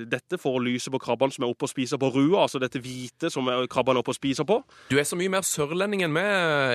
dette 0.10 0.40
for 0.42 0.58
å 0.58 0.64
lyse 0.64 0.92
på 0.92 1.00
krabbene 1.02 1.34
som 1.34 1.46
er 1.46 1.54
oppe 1.54 1.68
og 1.68 1.72
spiser 1.72 2.02
på 2.02 2.10
rua, 2.14 2.44
altså 2.44 2.60
dette 2.60 2.82
hvite 2.84 3.32
som 3.32 3.48
krabbene 3.72 4.00
er 4.00 4.04
oppe 4.04 4.14
og 4.16 4.18
spiser 4.18 4.48
på. 4.50 4.60
Du 4.90 4.98
er 5.00 5.08
så 5.08 5.20
mye 5.20 5.32
mer 5.32 5.46
sørlending 5.48 6.04
enn 6.08 6.14
meg, 6.16 6.28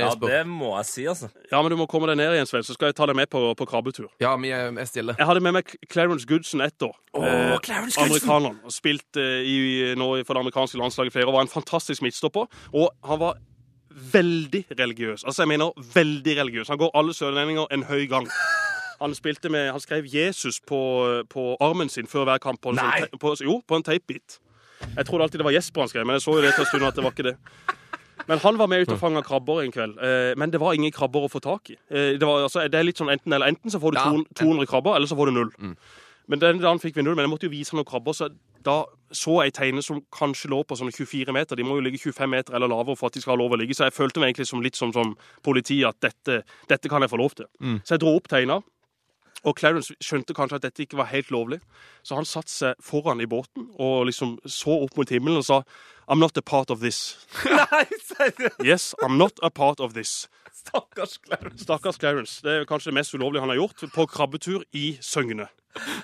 Jesper. 0.04 0.32
Ja, 0.32 0.40
det 0.40 0.52
må 0.52 0.72
jeg 0.78 0.88
si, 0.92 1.06
altså. 1.10 1.30
Ja, 1.50 1.60
men 1.60 1.74
du 1.74 1.78
må 1.80 1.88
komme 1.90 2.08
deg 2.10 2.20
ned 2.20 2.36
igjen, 2.36 2.48
Sven, 2.48 2.66
så 2.66 2.76
skal 2.76 2.92
jeg 2.92 2.98
ta 3.00 3.08
deg 3.10 3.18
med 3.18 3.28
på, 3.32 3.42
på 3.58 3.68
krabbetur. 3.68 4.08
Ja, 4.22 4.36
vi 4.40 4.54
er, 4.54 4.72
er 4.72 4.88
stille. 4.88 5.16
Jeg 5.18 5.28
hadde 5.28 5.44
med 5.44 5.58
meg 5.58 5.74
Clarence 5.90 6.28
Goodson 6.28 6.64
ett 6.64 6.86
år. 6.86 6.96
Åh, 7.18 7.58
Clarence 7.64 7.98
Goodson! 7.98 8.08
Amerikaneren. 8.08 8.58
Spilt 8.72 9.20
eh, 9.20 9.42
i, 9.44 9.58
nå 9.98 10.10
for 10.22 10.36
det 10.36 10.46
amerikanske 10.46 10.80
landslaget 10.80 11.12
i 11.12 11.18
flere 11.18 11.28
år. 11.28 11.38
Var 11.40 11.48
en 11.48 11.54
fantastisk 11.58 12.04
midtstopper. 12.06 12.48
Og 12.72 12.90
han 13.04 13.20
var 13.20 13.38
veldig 14.12 14.64
religiøs. 14.78 15.24
Altså, 15.24 15.42
jeg 15.42 15.48
mener 15.48 15.72
veldig 15.94 16.34
religiøs. 16.40 16.68
Han 16.68 16.78
går 16.78 16.90
alle 16.94 17.14
sørlendinger 17.14 17.66
en 17.72 17.86
høy 17.88 18.06
gang. 18.10 18.28
Han 19.00 19.14
spilte 19.14 19.48
med, 19.48 19.70
han 19.70 19.80
skrev 19.80 20.06
Jesus 20.10 20.60
på, 20.60 20.80
på 21.30 21.56
armen 21.60 21.88
sin 21.88 22.06
før 22.06 22.24
hver 22.24 22.38
kamp. 22.42 22.60
På 22.62 22.74
en, 22.74 22.80
sånn, 22.82 23.18
på, 23.20 23.34
jo, 23.44 23.60
på 23.66 23.78
en 23.78 23.86
tapebit. 23.86 24.40
Jeg 24.96 25.06
trodde 25.06 25.26
alltid 25.26 25.42
det 25.42 25.46
var 25.46 25.54
Jesper 25.54 25.84
han 25.84 25.90
skrev, 25.90 26.06
men 26.06 26.18
jeg 26.18 26.24
så 26.26 26.34
jo 26.36 26.42
det 26.42 26.54
til 26.54 26.64
en 26.64 26.70
stund 26.70 26.88
at 26.88 26.98
det 26.98 27.04
var 27.04 27.14
ikke 27.14 27.28
det. 27.30 27.36
Men 28.28 28.42
han 28.42 28.58
var 28.58 28.68
med 28.68 28.84
ut 28.84 28.90
og 28.92 28.98
fanga 29.00 29.22
krabber 29.24 29.62
en 29.62 29.72
kveld. 29.72 29.94
Eh, 30.04 30.34
men 30.36 30.52
det 30.52 30.60
var 30.60 30.76
ingen 30.76 30.92
krabber 30.92 31.24
å 31.24 31.30
få 31.32 31.40
tak 31.40 31.70
i. 31.72 31.78
Eh, 31.88 32.18
det, 32.18 32.26
var, 32.26 32.44
altså, 32.44 32.66
det 32.68 32.76
er 32.76 32.84
litt 32.84 33.00
sånn 33.00 33.12
enten 33.12 33.32
eller. 33.32 33.48
Enten 33.48 33.72
så 33.72 33.80
får 33.80 33.94
du 33.94 34.00
200 34.02 34.36
200 34.42 34.68
krabber, 34.68 34.98
eller 34.98 35.08
så 35.08 35.16
får 35.16 35.30
du 35.30 35.38
null. 35.38 35.52
Men 36.28 36.42
den 36.42 36.60
dagen 36.60 36.82
fikk 36.82 36.98
vi 36.98 37.06
null, 37.06 37.16
men 37.16 37.24
jeg 37.24 37.32
måtte 37.32 37.48
jo 37.48 37.54
vise 37.54 37.72
han 37.72 37.80
noen 37.80 37.88
krabber. 37.88 38.16
Så 38.16 38.28
da 38.64 38.84
så 39.14 39.38
jeg 39.44 39.54
tegne 39.56 39.82
som 39.84 40.02
kanskje 40.12 40.50
lå 40.52 40.62
på 40.68 40.76
sånne 40.76 40.92
24 40.92 41.32
meter. 41.32 41.56
De 41.56 41.64
må 41.64 41.78
jo 41.78 41.84
ligge 41.86 42.00
25 42.02 42.28
meter 42.28 42.56
eller 42.56 42.68
lavere 42.68 42.96
for 42.98 43.08
at 43.08 43.16
de 43.16 43.22
skal 43.24 43.36
ha 43.36 43.40
lov 43.40 43.54
å 43.56 43.60
ligge. 43.60 43.76
Så 43.76 43.86
jeg 43.88 43.96
følte 43.96 44.20
meg 44.20 44.32
egentlig 44.32 44.48
som 44.50 44.64
litt 44.64 44.76
som, 44.76 44.92
som 44.92 45.14
politi 45.44 45.80
at 45.88 45.96
dette, 46.04 46.42
dette 46.68 46.90
kan 46.92 47.04
jeg 47.04 47.12
få 47.12 47.20
lov 47.20 47.38
til. 47.38 47.48
Så 47.84 47.96
jeg 47.96 48.02
dro 48.04 48.16
opp 48.18 48.28
teina. 48.28 48.60
Og 49.46 49.54
Clarence 49.56 49.94
skjønte 50.02 50.34
kanskje 50.34 50.58
at 50.58 50.64
dette 50.66 50.82
ikke 50.82 50.98
var 50.98 51.12
helt 51.12 51.30
lovlig, 51.30 51.60
så 52.08 52.16
han 52.16 52.28
satte 52.28 52.52
seg 52.52 52.78
foran 52.80 53.20
i 53.20 53.28
båten 53.28 53.68
og 53.76 54.06
liksom 54.08 54.38
så 54.48 54.78
opp 54.86 54.96
mot 54.96 55.10
himmelen 55.12 55.42
og 55.42 55.48
sa 55.48 55.62
I'm 56.08 56.22
not 56.22 56.38
a 56.40 56.42
part 56.42 56.70
of 56.72 56.80
this. 56.80 57.18
Nei, 57.44 57.84
seriøst! 58.08 58.62
Yes, 58.64 58.94
I'm 59.04 59.18
not 59.20 59.36
a 59.44 59.50
part 59.52 59.78
of 59.84 59.92
this. 59.92 60.24
Stakkars 60.56 61.18
Clarence. 61.20 61.62
Stakkars 61.66 62.00
Clarence. 62.00 62.40
Det 62.42 62.54
er 62.54 62.64
kanskje 62.64 62.90
det 62.90 62.96
mest 63.02 63.12
ulovlige 63.14 63.44
han 63.44 63.52
har 63.52 63.60
gjort, 63.60 63.84
på 63.92 64.06
krabbetur 64.08 64.64
i 64.72 64.96
Søgne. 65.04 65.50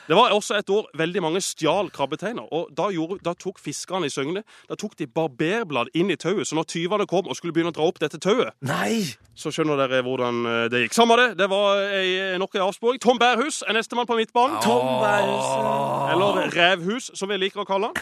Det 0.06 0.14
var 0.14 0.30
også 0.36 0.54
et 0.60 0.70
år 0.70 0.86
veldig 0.94 1.22
mange 1.24 1.40
stjal 1.42 1.88
krabbeteiner. 1.90 2.44
og 2.52 2.68
Da, 2.76 2.90
gjorde, 2.92 3.18
da 3.24 3.32
tok 3.34 3.58
fiskerne 3.58 4.06
i 4.06 4.12
Søgne 4.12 4.44
da 4.68 4.76
tok 4.78 4.94
de 5.00 5.08
barberblad 5.08 5.90
inn 5.96 6.12
i 6.12 6.16
tauet. 6.20 6.46
Så 6.46 6.54
når 6.54 6.68
tyvene 6.70 7.08
kom 7.10 7.26
og 7.26 7.36
skulle 7.36 7.56
begynne 7.56 7.72
å 7.72 7.76
dra 7.76 7.88
opp 7.88 7.98
dette 8.02 8.20
tauet, 8.22 8.54
Nei! 8.60 9.02
så 9.34 9.50
skjønner 9.50 9.80
dere 9.80 10.04
hvordan 10.06 10.44
eh, 10.46 10.66
det 10.70 10.84
gikk. 10.84 10.94
Samme 11.00 11.16
det. 11.18 11.28
Det 11.40 11.48
var 11.50 11.80
ei, 11.96 12.36
nok 12.38 12.54
en 12.54 12.68
avsporing. 12.68 13.00
Tom 13.02 13.18
Bærhus 13.18 13.64
er 13.66 13.74
nestemann 13.74 14.06
på 14.06 14.20
midtbanen. 14.20 14.60
Tom 14.62 15.00
Bærhus. 15.02 15.48
Eller 16.12 16.50
Revhus, 16.54 17.10
som 17.14 17.30
vi 17.30 17.38
liker 17.40 17.64
å 17.64 17.68
kalle 17.68 17.90
han. 17.90 17.96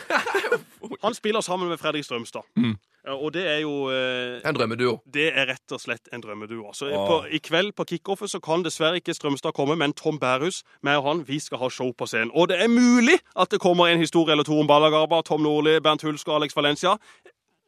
Han 1.05 1.15
spiller 1.15 1.41
sammen 1.41 1.69
med 1.71 1.81
Fredrik 1.81 2.05
Strømstad. 2.05 2.47
Mm. 2.57 2.75
Og 3.19 3.33
det 3.35 3.43
er 3.51 3.59
jo 3.65 3.91
eh, 3.91 4.39
En 4.47 4.55
drømmeduo. 4.55 5.01
Det 5.11 5.25
er 5.35 5.49
rett 5.51 5.75
og 5.75 5.81
slett 5.83 6.07
en 6.15 6.23
drømmeduo. 6.23 6.69
Altså, 6.71 6.87
på, 6.95 7.17
I 7.35 7.41
kveld 7.43 7.73
på 7.75 7.87
kickoffet 7.91 8.31
så 8.31 8.39
kan 8.43 8.63
dessverre 8.63 9.01
ikke 9.01 9.15
Strømstad 9.17 9.57
komme, 9.57 9.75
men 9.79 9.95
Tom 9.99 10.21
Bærhus, 10.23 10.63
meg 10.87 11.01
og 11.01 11.09
han, 11.09 11.25
vi 11.27 11.41
skal 11.43 11.59
ha 11.65 11.71
show 11.71 11.91
på 11.99 12.07
scenen. 12.07 12.31
Og 12.35 12.53
det 12.53 12.61
er 12.63 12.71
mulig 12.71 13.19
at 13.35 13.51
det 13.51 13.59
kommer 13.63 13.91
en 13.91 14.03
historie 14.03 14.37
eller 14.37 14.47
to 14.47 14.59
om 14.61 14.71
Ballagarba, 14.71 15.23
Tom 15.27 15.43
Nordli, 15.43 15.81
Bernt 15.83 16.07
Hulsker, 16.07 16.37
Alex 16.37 16.55
Valencia. 16.57 16.95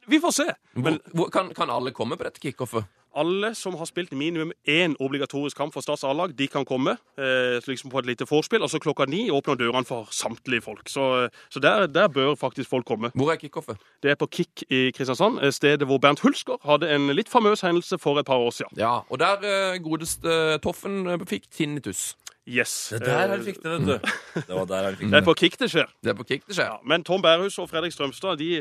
Vi 0.06 0.20
får 0.20 0.36
se. 0.36 0.46
Men 0.74 0.82
Hvor, 0.84 1.00
hvor, 1.14 1.32
kan, 1.34 1.50
kan 1.56 1.70
alle 1.70 1.90
komme 1.90 2.16
på 2.16 2.28
dette 2.28 2.42
kickoffet? 2.42 2.86
Alle 3.16 3.52
som 3.54 3.74
har 3.78 3.86
spilt 3.88 4.12
minimum 4.12 4.52
én 4.68 4.94
obligatorisk 5.00 5.56
kamp 5.56 5.74
for 5.74 5.80
Stats 5.84 6.04
A-lag, 6.04 6.32
de 6.38 6.46
kan 6.48 6.64
komme 6.64 6.96
eh, 7.18 7.60
liksom 7.66 7.90
på 7.92 7.98
et 8.02 8.06
lite 8.06 8.26
vorspiel. 8.30 8.62
Og 8.62 8.70
så 8.70 8.78
klokka 8.82 9.06
ni 9.10 9.28
åpner 9.30 9.56
dørene 9.60 9.84
for 9.88 10.08
samtlige 10.10 10.62
folk. 10.64 10.88
Så, 10.88 11.28
så 11.50 11.60
der, 11.62 11.86
der 11.86 12.08
bør 12.08 12.34
faktisk 12.34 12.70
folk 12.70 12.86
komme. 12.86 13.10
Hvor 13.14 13.32
er 13.32 13.36
kickoffet? 13.40 13.76
Det 14.02 14.10
er 14.10 14.18
på 14.20 14.26
Kick 14.26 14.64
i 14.70 14.90
Kristiansand, 14.96 15.38
eh, 15.42 15.52
stedet 15.54 15.86
hvor 15.88 15.98
Bernt 16.02 16.20
Hulsker 16.20 16.58
hadde 16.64 16.90
en 16.94 17.08
litt 17.14 17.28
famøs 17.32 17.60
hendelse 17.64 17.98
for 17.98 18.18
et 18.20 18.26
par 18.26 18.42
år 18.42 18.50
siden. 18.50 18.76
Ja, 18.80 18.98
og 19.08 19.18
der 19.22 19.42
eh, 19.44 19.78
godeste 19.84 20.58
Toffen 20.62 21.06
eh, 21.06 21.18
fikk 21.30 21.50
tinnitus. 21.50 22.14
Yes. 22.44 22.90
Det 22.92 23.00
er 23.00 23.04
der 23.08 23.28
han 23.32 23.40
Eh, 23.40 23.44
fikk 23.46 23.62
det, 23.62 23.70
vet 23.72 23.86
du. 23.88 24.10
Det 24.48 24.52
var 24.58 24.66
der 24.68 24.82
han 24.90 24.96
fikk 24.98 25.06
Det 25.08 25.12
det. 25.14 25.20
er 25.22 25.24
på 25.30 25.34
Kick 25.40 25.54
det 25.62 25.70
skjer. 25.72 25.88
Det 26.04 26.10
er 26.12 26.18
på 26.18 26.26
kick 26.28 26.42
det 26.44 26.58
skjer. 26.58 26.66
Ja, 26.74 26.76
men 26.84 27.04
Tom 27.04 27.22
Bærhus 27.24 27.56
og 27.62 27.70
Fredrik 27.70 27.92
Strømstad, 27.96 28.36
de 28.42 28.58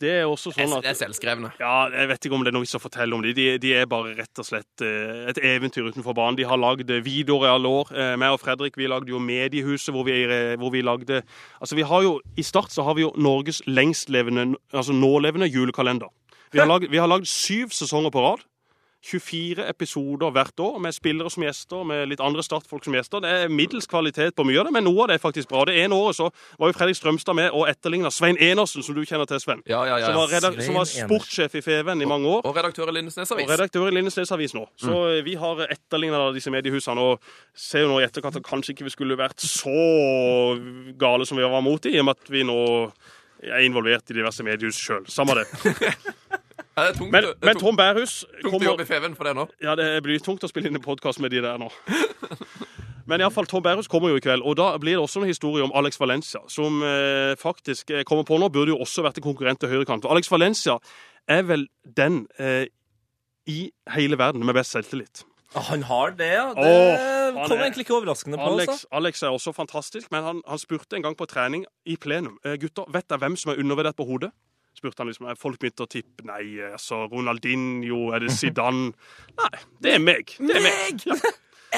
det 0.00 0.10
er 0.20 0.24
også 0.28 0.52
sånn 0.52 0.74
Det 0.82 0.90
er 0.90 0.96
selvskrevne. 0.98 1.50
ja, 1.58 1.88
Jeg 1.90 2.08
vet 2.10 2.26
ikke 2.28 2.36
om 2.36 2.42
det 2.44 2.50
er 2.52 2.56
noe 2.58 2.66
vits 2.66 2.76
å 2.76 2.80
fortelle 2.82 3.14
om 3.16 3.22
dem. 3.24 3.34
De, 3.34 3.46
de 3.62 3.72
er 3.74 3.86
bare 3.88 4.14
rett 4.18 4.42
og 4.42 4.46
slett 4.46 4.84
eh, 4.84 5.30
et 5.32 5.40
eventyr 5.40 5.88
utenfor 5.88 6.14
banen. 6.14 6.36
De 6.36 6.44
har 6.48 6.60
lagd 6.60 6.90
videoer 7.04 7.48
i 7.48 7.52
alle 7.54 7.72
år. 7.80 7.92
Eh, 7.96 8.12
meg 8.20 8.36
og 8.36 8.40
Fredrik 8.42 8.76
vi 8.76 8.86
lagde 8.90 9.08
jo 9.12 9.18
Mediehuset, 9.22 9.92
hvor 9.96 10.04
vi, 10.04 10.18
eh, 10.24 10.54
hvor 10.60 10.70
vi 10.74 10.82
lagde 10.84 11.22
Altså, 11.60 11.74
vi 11.74 11.82
har 11.88 12.02
jo 12.04 12.20
I 12.36 12.44
Start 12.44 12.70
så 12.74 12.84
har 12.84 12.94
vi 12.94 13.06
jo 13.06 13.12
Norges 13.16 13.62
lengstlevende, 13.66 14.54
altså 14.72 14.92
nålevende 14.92 15.48
julekalender. 15.48 16.12
Vi 16.52 16.60
har 16.60 16.68
lagd, 16.72 16.90
vi 16.90 17.00
har 17.00 17.08
lagd 17.08 17.26
syv 17.26 17.72
sesonger 17.72 18.10
på 18.12 18.22
rad. 18.24 18.44
24 19.04 19.62
episoder 19.70 20.32
hvert 20.34 20.60
år 20.60 20.78
med 20.82 20.94
spillere 20.94 21.30
som 21.30 21.44
gjester, 21.44 21.84
med 21.86 22.08
litt 22.10 22.22
andre 22.24 22.42
startfolk 22.42 22.84
som 22.84 22.96
gjester. 22.96 23.22
Det 23.22 23.30
er 23.30 23.52
middels 23.52 23.86
kvalitet 23.90 24.34
på 24.36 24.46
mye 24.46 24.58
av 24.58 24.66
det, 24.68 24.72
men 24.74 24.84
noe 24.88 25.04
av 25.04 25.10
det 25.10 25.18
er 25.18 25.22
faktisk 25.22 25.50
bra. 25.52 25.62
Det 25.68 25.76
ene 25.78 25.94
året 25.94 26.18
så 26.18 26.26
var 26.58 26.72
jo 26.72 26.76
Fredrik 26.76 26.98
Strømstad 26.98 27.38
med 27.38 27.54
og 27.54 27.68
etterligna 27.70 28.10
Svein 28.14 28.40
Enersen, 28.42 28.82
som 28.82 28.96
du 28.96 29.04
kjenner 29.06 29.28
til, 29.30 29.40
Sven. 29.42 29.62
Ja, 29.70 29.84
ja, 29.86 30.00
ja. 30.02 30.10
Som 30.10 30.18
var, 30.18 30.64
som 30.66 30.80
var 30.80 30.88
sportssjef 30.90 31.54
i 31.60 31.62
Feven 31.64 32.02
i 32.02 32.08
mange 32.10 32.26
år. 32.30 32.42
Og 32.48 32.58
redaktør 32.58 32.90
i 32.90 32.96
Lindesnes 32.98 33.30
Og 33.36 33.44
redaktør 33.46 33.86
i 33.86 33.94
Lindesnes 33.94 34.34
Avis 34.34 34.56
nå. 34.56 34.66
Så 34.80 34.90
mm. 34.90 35.22
vi 35.28 35.36
har 35.38 35.62
etterligna 35.68 36.24
disse 36.34 36.52
mediehusene 36.52 37.06
og 37.12 37.30
ser 37.54 37.86
jo 37.86 37.92
nå 37.92 38.02
i 38.02 38.08
etterkant 38.08 38.40
at 38.40 38.46
kanskje 38.46 38.74
ikke 38.74 38.88
vi 38.88 38.96
skulle 38.96 39.18
vært 39.18 39.46
så 39.46 39.78
gale 40.98 41.28
som 41.28 41.38
vi 41.38 41.46
var 41.46 41.62
mot 41.64 41.82
dem, 41.82 41.94
i 41.94 42.02
og 42.02 42.10
med 42.10 42.18
at 42.18 42.34
vi 42.34 42.44
nå 42.46 42.60
er 43.46 43.62
involvert 43.62 44.10
i 44.10 44.18
diverse 44.18 44.42
mediehus 44.42 44.82
sjøl. 44.82 45.06
Samme 45.06 45.38
det. 45.38 45.46
Ja, 46.78 46.84
det 46.86 46.94
er 46.94 46.98
tungt, 47.00 47.10
Men, 47.12 47.24
det 47.26 47.30
er 47.34 47.46
men 47.48 47.56
tungt, 47.56 47.64
Tom 47.64 47.76
Bærhus 47.78 48.12
tungt 48.42 48.60
å 48.62 48.64
jobbe 48.68 48.84
i 48.86 48.88
Feven 48.88 49.14
for 49.18 49.26
det 49.26 49.32
nå. 49.34 49.48
Ja, 49.64 49.74
det 49.78 49.88
blir 50.06 50.22
tungt 50.22 50.44
å 50.46 50.50
spille 50.50 50.70
inn 50.70 50.78
en 50.78 50.84
podkast 50.84 51.18
med 51.24 51.34
de 51.34 51.40
der 51.42 51.58
nå. 51.58 51.68
Men 53.08 53.22
iallfall, 53.24 53.46
Tom 53.48 53.62
Bærhus 53.64 53.86
kommer 53.88 54.10
jo 54.12 54.18
i 54.20 54.20
kveld, 54.20 54.42
og 54.44 54.58
da 54.60 54.66
blir 54.76 54.98
det 54.98 55.00
også 55.00 55.22
en 55.22 55.30
historie 55.30 55.64
om 55.64 55.72
Alex 55.80 55.96
Valencia, 56.00 56.42
som 56.52 56.82
eh, 56.84 57.32
faktisk 57.40 57.88
eh, 57.96 58.02
kommer 58.04 58.26
på 58.28 58.36
nå, 58.38 58.50
burde 58.52 58.74
jo 58.74 58.82
også 58.84 59.00
vært 59.06 59.16
en 59.16 59.24
konkurrent 59.24 59.62
til 59.62 59.70
høyrekant. 59.72 60.04
Alex 60.12 60.28
Valencia 60.30 60.76
er 61.26 61.46
vel 61.48 61.64
den 61.96 62.26
eh, 62.36 62.66
i 63.48 63.70
hele 63.94 64.18
verden 64.20 64.44
med 64.44 64.58
best 64.60 64.76
selvtillit. 64.76 65.24
Ah, 65.56 65.64
Han 65.70 65.86
har 65.88 66.12
det, 66.18 66.28
ja. 66.34 66.50
Det 66.52 66.68
Åh, 66.68 67.46
kom 67.48 67.56
er- 67.56 67.64
egentlig 67.70 67.86
ikke 67.86 67.96
overraskende 67.96 68.36
på. 68.36 68.50
Alex, 68.52 68.68
Altså. 68.74 68.90
Alex 69.00 69.22
er 69.24 69.32
også 69.32 69.54
fantastisk, 69.56 70.12
men 70.12 70.22
han, 70.28 70.42
han 70.44 70.60
spurte 70.60 71.00
en 71.00 71.06
gang 71.08 71.16
på 71.16 71.24
trening 71.32 71.64
i 71.88 71.96
plenum. 71.96 72.36
Eh, 72.44 72.58
gutter, 72.60 72.84
vet 72.92 73.08
dere 73.08 73.24
hvem 73.24 73.36
som 73.40 73.54
er 73.54 73.62
undervurdert 73.64 73.96
på 73.96 74.04
hodet? 74.04 74.34
Spurte 74.78 75.02
han 75.02 75.10
liksom. 75.10 75.26
Er 75.30 75.38
Folk 75.40 75.58
begynte 75.62 75.84
å 75.84 75.90
tippe. 75.90 76.24
Nei, 76.28 76.44
altså 76.72 77.04
Ronaldinho, 77.12 78.08
er 78.16 78.24
det 78.24 78.32
Zidane? 78.38 78.92
Nei, 79.42 79.52
det 79.84 79.94
er 79.98 80.02
meg. 80.02 80.32
Det 80.38 80.56
er 80.56 80.64
meg. 80.64 81.04
Ja. 81.10 81.18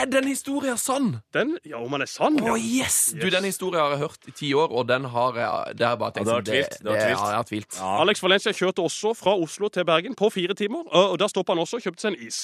Er 0.01 0.07
den 0.07 0.29
historien 0.31 0.77
sann? 0.79 1.17
Den, 1.35 1.57
ja, 1.67 1.81
om 1.83 1.91
han 1.97 2.05
er 2.05 2.07
sann, 2.07 2.37
Å, 2.39 2.53
Oh, 2.53 2.61
yes! 2.63 3.09
Du, 3.19 3.25
den 3.35 3.49
historien 3.49 3.83
har 3.83 3.97
jeg 3.97 4.05
hørt 4.05 4.29
i 4.31 4.35
ti 4.39 4.53
år, 4.55 4.71
og 4.71 4.85
den 4.87 5.09
har 5.11 5.35
jeg 5.35 5.75
Det 5.81 5.83
har 5.89 5.97
jeg 5.97 6.01
bare 6.05 6.15
tenkt 6.15 6.31
Ja, 6.31 6.31
Det 6.31 6.31
har 6.31 6.45
sånn, 6.45 6.47
tvilt, 6.47 6.77
du 6.85 6.91
har 6.93 6.95
det- 7.01 7.09
Ja, 7.11 7.25
jeg 7.33 7.39
har 7.41 7.49
tvilt. 7.49 7.79
Ja. 7.81 7.89
Alex 8.05 8.23
Valencia 8.23 8.53
kjørte 8.55 8.85
også 8.87 9.17
fra 9.19 9.35
Oslo 9.35 9.69
til 9.75 9.89
Bergen 9.89 10.15
på 10.15 10.31
fire 10.31 10.55
timer. 10.55 10.87
Og 10.95 11.19
der 11.19 11.33
stoppa 11.35 11.57
han 11.57 11.65
også 11.65 11.81
og 11.81 11.89
kjøpte 11.89 12.07
seg 12.07 12.15
en 12.15 12.23
is. 12.29 12.39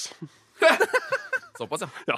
Såpass, 1.57 1.81
ja. 1.87 1.89
Ja, 2.11 2.17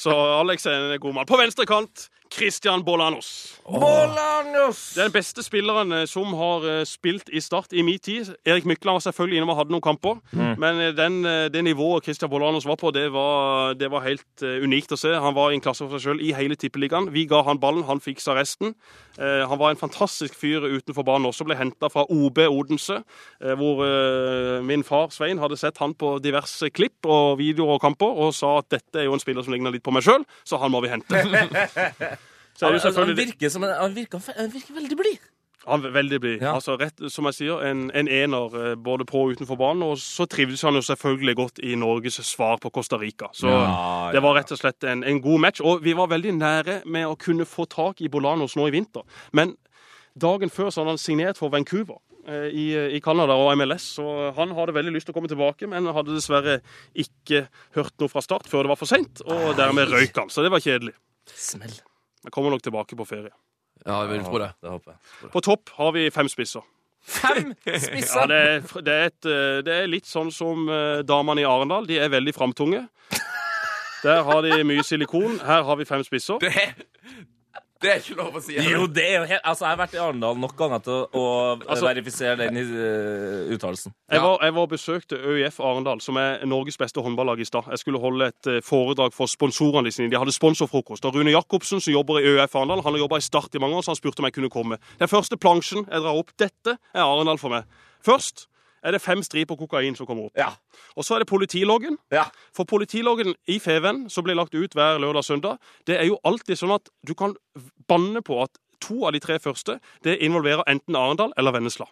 Så 0.00 0.14
Alex 0.38 0.64
er 0.70 0.94
en 0.94 1.00
god 1.02 1.14
mann. 1.18 1.26
På 1.28 1.36
venstre 1.42 1.66
kant 1.68 2.06
Christian 2.30 2.84
Bolanos. 2.84 3.60
Bolanos! 3.64 4.94
Den 4.96 5.12
beste 5.12 5.42
spilleren 5.42 5.92
eh, 5.92 6.04
som 6.06 6.34
har 6.38 6.66
eh, 6.68 6.84
spilt 6.88 7.28
i 7.32 7.40
Start 7.40 7.72
i 7.72 7.82
min 7.82 7.98
tid. 7.98 8.32
Erik 8.46 8.64
Mykland 8.68 8.98
var 8.98 9.04
selvfølgelig 9.06 9.40
innom 9.40 9.52
og 9.54 9.58
hadde 9.60 9.74
noen 9.74 9.84
kamper. 9.84 10.20
Men 10.32 10.80
eh, 10.82 10.94
den, 10.96 11.22
det 11.52 11.64
nivået 11.64 12.04
Christian 12.04 12.30
Bolanos 12.30 12.66
var 12.68 12.78
på, 12.80 12.90
det 12.94 13.08
var, 13.12 13.74
det 13.78 13.90
var 13.90 14.06
helt 14.06 14.44
unikt 14.44 14.92
å 14.94 15.00
se. 15.00 15.12
Han 15.14 15.36
var 15.36 15.52
i 15.52 15.58
en 15.58 15.64
klasse 15.64 15.86
for 15.86 15.98
seg 15.98 16.12
sjøl 16.12 16.24
i 16.24 16.34
hele 16.36 16.58
tippeligaen. 16.58 17.12
Vi 17.14 17.26
ga 17.30 17.42
han 17.48 17.60
ballen, 17.60 17.86
han 17.88 18.02
fiksa 18.04 18.36
resten. 18.38 18.74
Eh, 19.18 19.48
han 19.48 19.58
var 19.58 19.70
en 19.70 19.76
fantastisk 19.76 20.34
fyr 20.38 20.62
utenfor 20.62 21.02
banen 21.02 21.26
også. 21.26 21.46
Ble 21.46 21.56
henta 21.58 21.90
fra 21.90 22.04
OB 22.06 22.38
Odense, 22.46 23.00
eh, 23.42 23.54
hvor 23.58 23.82
eh, 23.82 24.62
min 24.62 24.84
far 24.86 25.10
Svein 25.14 25.42
hadde 25.42 25.58
sett 25.58 25.80
han 25.82 25.94
på 25.98 26.16
diverse 26.22 26.70
klipp 26.70 27.06
og 27.06 27.38
videoer 27.40 27.78
og 27.78 27.82
kamper, 27.82 28.14
og 28.14 28.34
sa 28.36 28.58
at 28.60 28.70
dette 28.76 29.02
er 29.02 29.08
jo 29.08 29.16
en 29.16 29.22
spiller 29.22 29.42
som 29.42 29.56
ligner 29.56 29.74
litt 29.74 29.82
på 29.86 29.94
meg 29.94 30.06
sjøl, 30.06 30.26
så 30.46 30.60
han 30.62 30.70
må 30.70 30.84
vi 30.84 30.92
hente. 30.92 31.18
Så 32.58 32.66
er 32.66 32.74
det 32.74 32.80
jo 32.82 32.90
Han, 32.90 33.08
han, 33.08 33.16
virker 33.16 33.52
som 33.54 33.62
en, 33.66 33.74
han, 33.78 33.92
virker, 33.94 34.22
han 34.34 34.48
virker 34.50 34.74
veldig 34.74 34.96
blid. 34.98 35.26
han 35.68 35.84
er 35.84 35.92
veldig 35.94 36.18
blid. 36.20 36.40
Ja. 36.42 36.54
Altså, 36.56 36.74
rett, 36.80 37.02
som 37.12 37.28
jeg 37.28 37.36
sier, 37.36 37.60
en, 37.68 37.84
en 37.94 38.08
ener 38.08 38.54
eh, 38.58 38.74
både 38.74 39.04
på 39.06 39.20
og 39.26 39.34
utenfor 39.36 39.58
banen. 39.60 39.84
Og 39.86 39.98
så 40.02 40.26
trivdes 40.26 40.62
han 40.66 40.74
jo 40.74 40.82
selvfølgelig 40.82 41.34
godt 41.38 41.60
i 41.62 41.74
Norges 41.78 42.18
svar 42.26 42.58
på 42.62 42.70
Costa 42.74 42.98
Rica. 42.98 43.28
Så 43.36 43.52
Ja, 43.52 44.10
det 44.14 44.22
var 44.24 44.34
rett 44.40 44.50
og 44.54 44.58
slett 44.58 44.82
en, 44.88 45.04
en 45.04 45.20
god 45.22 45.42
match. 45.44 45.60
Og 45.62 45.84
vi 45.84 45.94
var 45.98 46.10
veldig 46.10 46.34
nære 46.40 46.80
med 46.86 47.06
å 47.06 47.14
kunne 47.20 47.46
få 47.46 47.68
tak 47.70 48.00
i 48.02 48.08
Bolanos 48.10 48.56
nå 48.58 48.66
i 48.66 48.74
vinter. 48.74 49.04
Men 49.32 49.54
dagen 50.18 50.50
før 50.50 50.72
så 50.72 50.82
hadde 50.82 50.96
han 50.96 51.02
signert 51.04 51.38
for 51.38 51.52
Vancouver. 51.54 52.00
eh, 52.26 52.48
I, 52.50 52.64
i 52.96 53.00
Canada 53.04 53.36
og 53.38 53.52
MLS, 53.60 53.86
så 54.00 54.32
han 54.36 54.50
hadde 54.56 54.74
veldig 54.74 54.96
lyst 54.96 55.06
til 55.08 55.14
å 55.14 55.18
komme 55.20 55.30
tilbake, 55.30 55.68
men 55.70 55.86
hadde 55.94 56.16
dessverre 56.16 56.58
ikke 56.96 57.44
hørt 57.76 57.94
noe 58.02 58.10
fra 58.10 58.24
start 58.24 58.48
før 58.50 58.66
det 58.66 58.72
var 58.74 58.80
for 58.80 58.90
seint, 58.90 59.22
og 59.24 59.54
dermed 59.56 59.92
røyk 59.92 60.16
han. 60.18 60.32
Så 60.32 60.42
det 60.42 60.50
var 60.52 60.64
kjedelig. 60.64 60.96
Smell. 61.32 61.76
Jeg 62.24 62.34
kommer 62.34 62.50
nok 62.54 62.64
tilbake 62.64 62.96
på 62.98 63.06
ferie. 63.08 63.30
Ja, 63.86 64.00
jeg 64.02 64.10
vil 64.16 64.26
tro 64.26 64.40
det. 64.42 64.50
Det 64.62 64.72
håper 64.72 64.94
jeg. 64.94 65.30
På 65.32 65.42
topp 65.44 65.70
har 65.78 65.92
vi 65.94 66.08
fem 66.10 66.28
spisser. 66.30 66.64
Fem 67.08 67.52
Ja, 67.66 67.78
spisser! 67.78 68.26
det 68.28 68.38
er, 68.38 68.60
det, 68.82 68.94
er 68.94 69.10
et, 69.12 69.28
eh, 69.28 69.58
det 69.64 69.76
er 69.84 69.90
litt 69.90 70.08
sånn 70.08 70.32
som 70.34 70.66
eh, 70.68 71.00
damene 71.06 71.44
i 71.44 71.48
Arendal. 71.48 71.86
De 71.88 71.98
er 72.02 72.10
veldig 72.12 72.34
framtunge. 72.36 72.84
Der 74.02 74.22
har 74.26 74.42
de 74.46 74.60
mye 74.66 74.84
silikon. 74.86 75.38
Her 75.46 75.64
har 75.66 75.78
vi 75.78 75.86
fem 75.88 76.04
spisser. 76.06 76.38
Det 76.44 76.52
det 77.82 77.90
er 77.92 78.00
ikke 78.02 78.16
lov 78.18 78.34
å 78.34 78.40
si. 78.42 78.56
Jo, 78.58 78.86
det 78.90 79.04
er 79.06 79.16
jo 79.20 79.26
helt 79.30 79.44
Altså, 79.46 79.64
jeg 79.64 79.70
har 79.76 79.78
vært 79.78 79.94
i 79.94 80.00
Arendal 80.02 80.38
nok 80.42 80.54
ganger 80.58 80.80
til 80.82 81.04
å, 81.14 81.22
Altså- 81.62 81.86
verifisere 81.86 82.36
den 82.40 82.58
uh, 82.58 83.52
uttalelsen. 83.54 83.94
Jeg 84.10 84.22
var, 84.24 84.38
jeg 84.42 84.54
var 84.56 84.66
og 84.66 84.72
besøkte 84.72 85.18
ØIF 85.20 85.60
Arendal, 85.60 86.00
som 86.02 86.16
er 86.16 86.44
Norges 86.48 86.76
beste 86.80 87.00
håndballag 87.04 87.38
i 87.40 87.46
stad. 87.46 87.70
Jeg 87.70 87.78
skulle 87.84 88.00
holde 88.02 88.30
et 88.32 88.50
eh, 88.50 88.60
foredrag 88.64 89.14
for 89.14 89.30
sponsorene 89.30 89.92
sine. 89.94 90.10
De 90.10 90.18
hadde 90.18 90.34
sponsorfrokost. 90.34 91.04
Og 91.06 91.14
Rune 91.14 91.30
Jacobsen, 91.30 91.80
som 91.80 91.92
jobber 91.94 92.18
i 92.18 92.26
ØIF 92.34 92.56
Arendal, 92.58 92.82
han 92.82 92.92
har 92.98 93.04
jobba 93.04 93.22
i 93.22 93.26
Start 93.28 93.54
i 93.54 93.62
mange 93.62 93.78
år, 93.78 93.86
så 93.86 93.94
han 93.94 94.00
spurte 94.00 94.20
om 94.24 94.26
jeg 94.30 94.38
kunne 94.40 94.50
komme. 94.50 94.78
Den 94.98 95.08
første 95.08 95.38
plansjen 95.38 95.86
jeg 95.86 96.02
drar 96.02 96.18
opp, 96.18 96.34
dette 96.38 96.78
er 96.94 97.04
Arendal 97.06 97.38
for 97.38 97.54
meg. 97.54 97.68
Først 98.04 98.48
er 98.82 98.94
det 98.94 99.02
fem 99.02 99.22
striper 99.22 99.58
kokain 99.58 99.96
som 99.98 100.06
kommer 100.06 100.28
opp. 100.28 100.38
Ja. 100.38 100.52
Og 100.96 101.04
så 101.04 101.16
er 101.16 101.24
det 101.24 101.30
politiloggen. 101.30 101.98
Ja. 102.14 102.28
For 102.56 102.68
politiloggen 102.68 103.34
i 103.48 103.58
Feven, 103.62 104.06
som 104.10 104.26
blir 104.26 104.38
lagt 104.38 104.54
ut 104.54 104.74
hver 104.74 105.00
lørdag 105.02 105.24
og 105.24 105.24
søndag, 105.24 105.58
det 105.86 105.98
er 105.98 106.08
jo 106.08 106.18
alltid 106.24 106.60
sånn 106.60 106.76
at 106.76 106.90
du 107.06 107.14
kan 107.18 107.36
banne 107.88 108.22
på 108.22 108.42
at 108.44 108.58
to 108.84 109.04
av 109.06 109.14
de 109.14 109.20
tre 109.22 109.38
første 109.42 109.78
det 110.06 110.18
involverer 110.22 110.66
enten 110.70 110.96
Arendal 110.96 111.32
eller 111.36 111.56
Vennesla. 111.56 111.88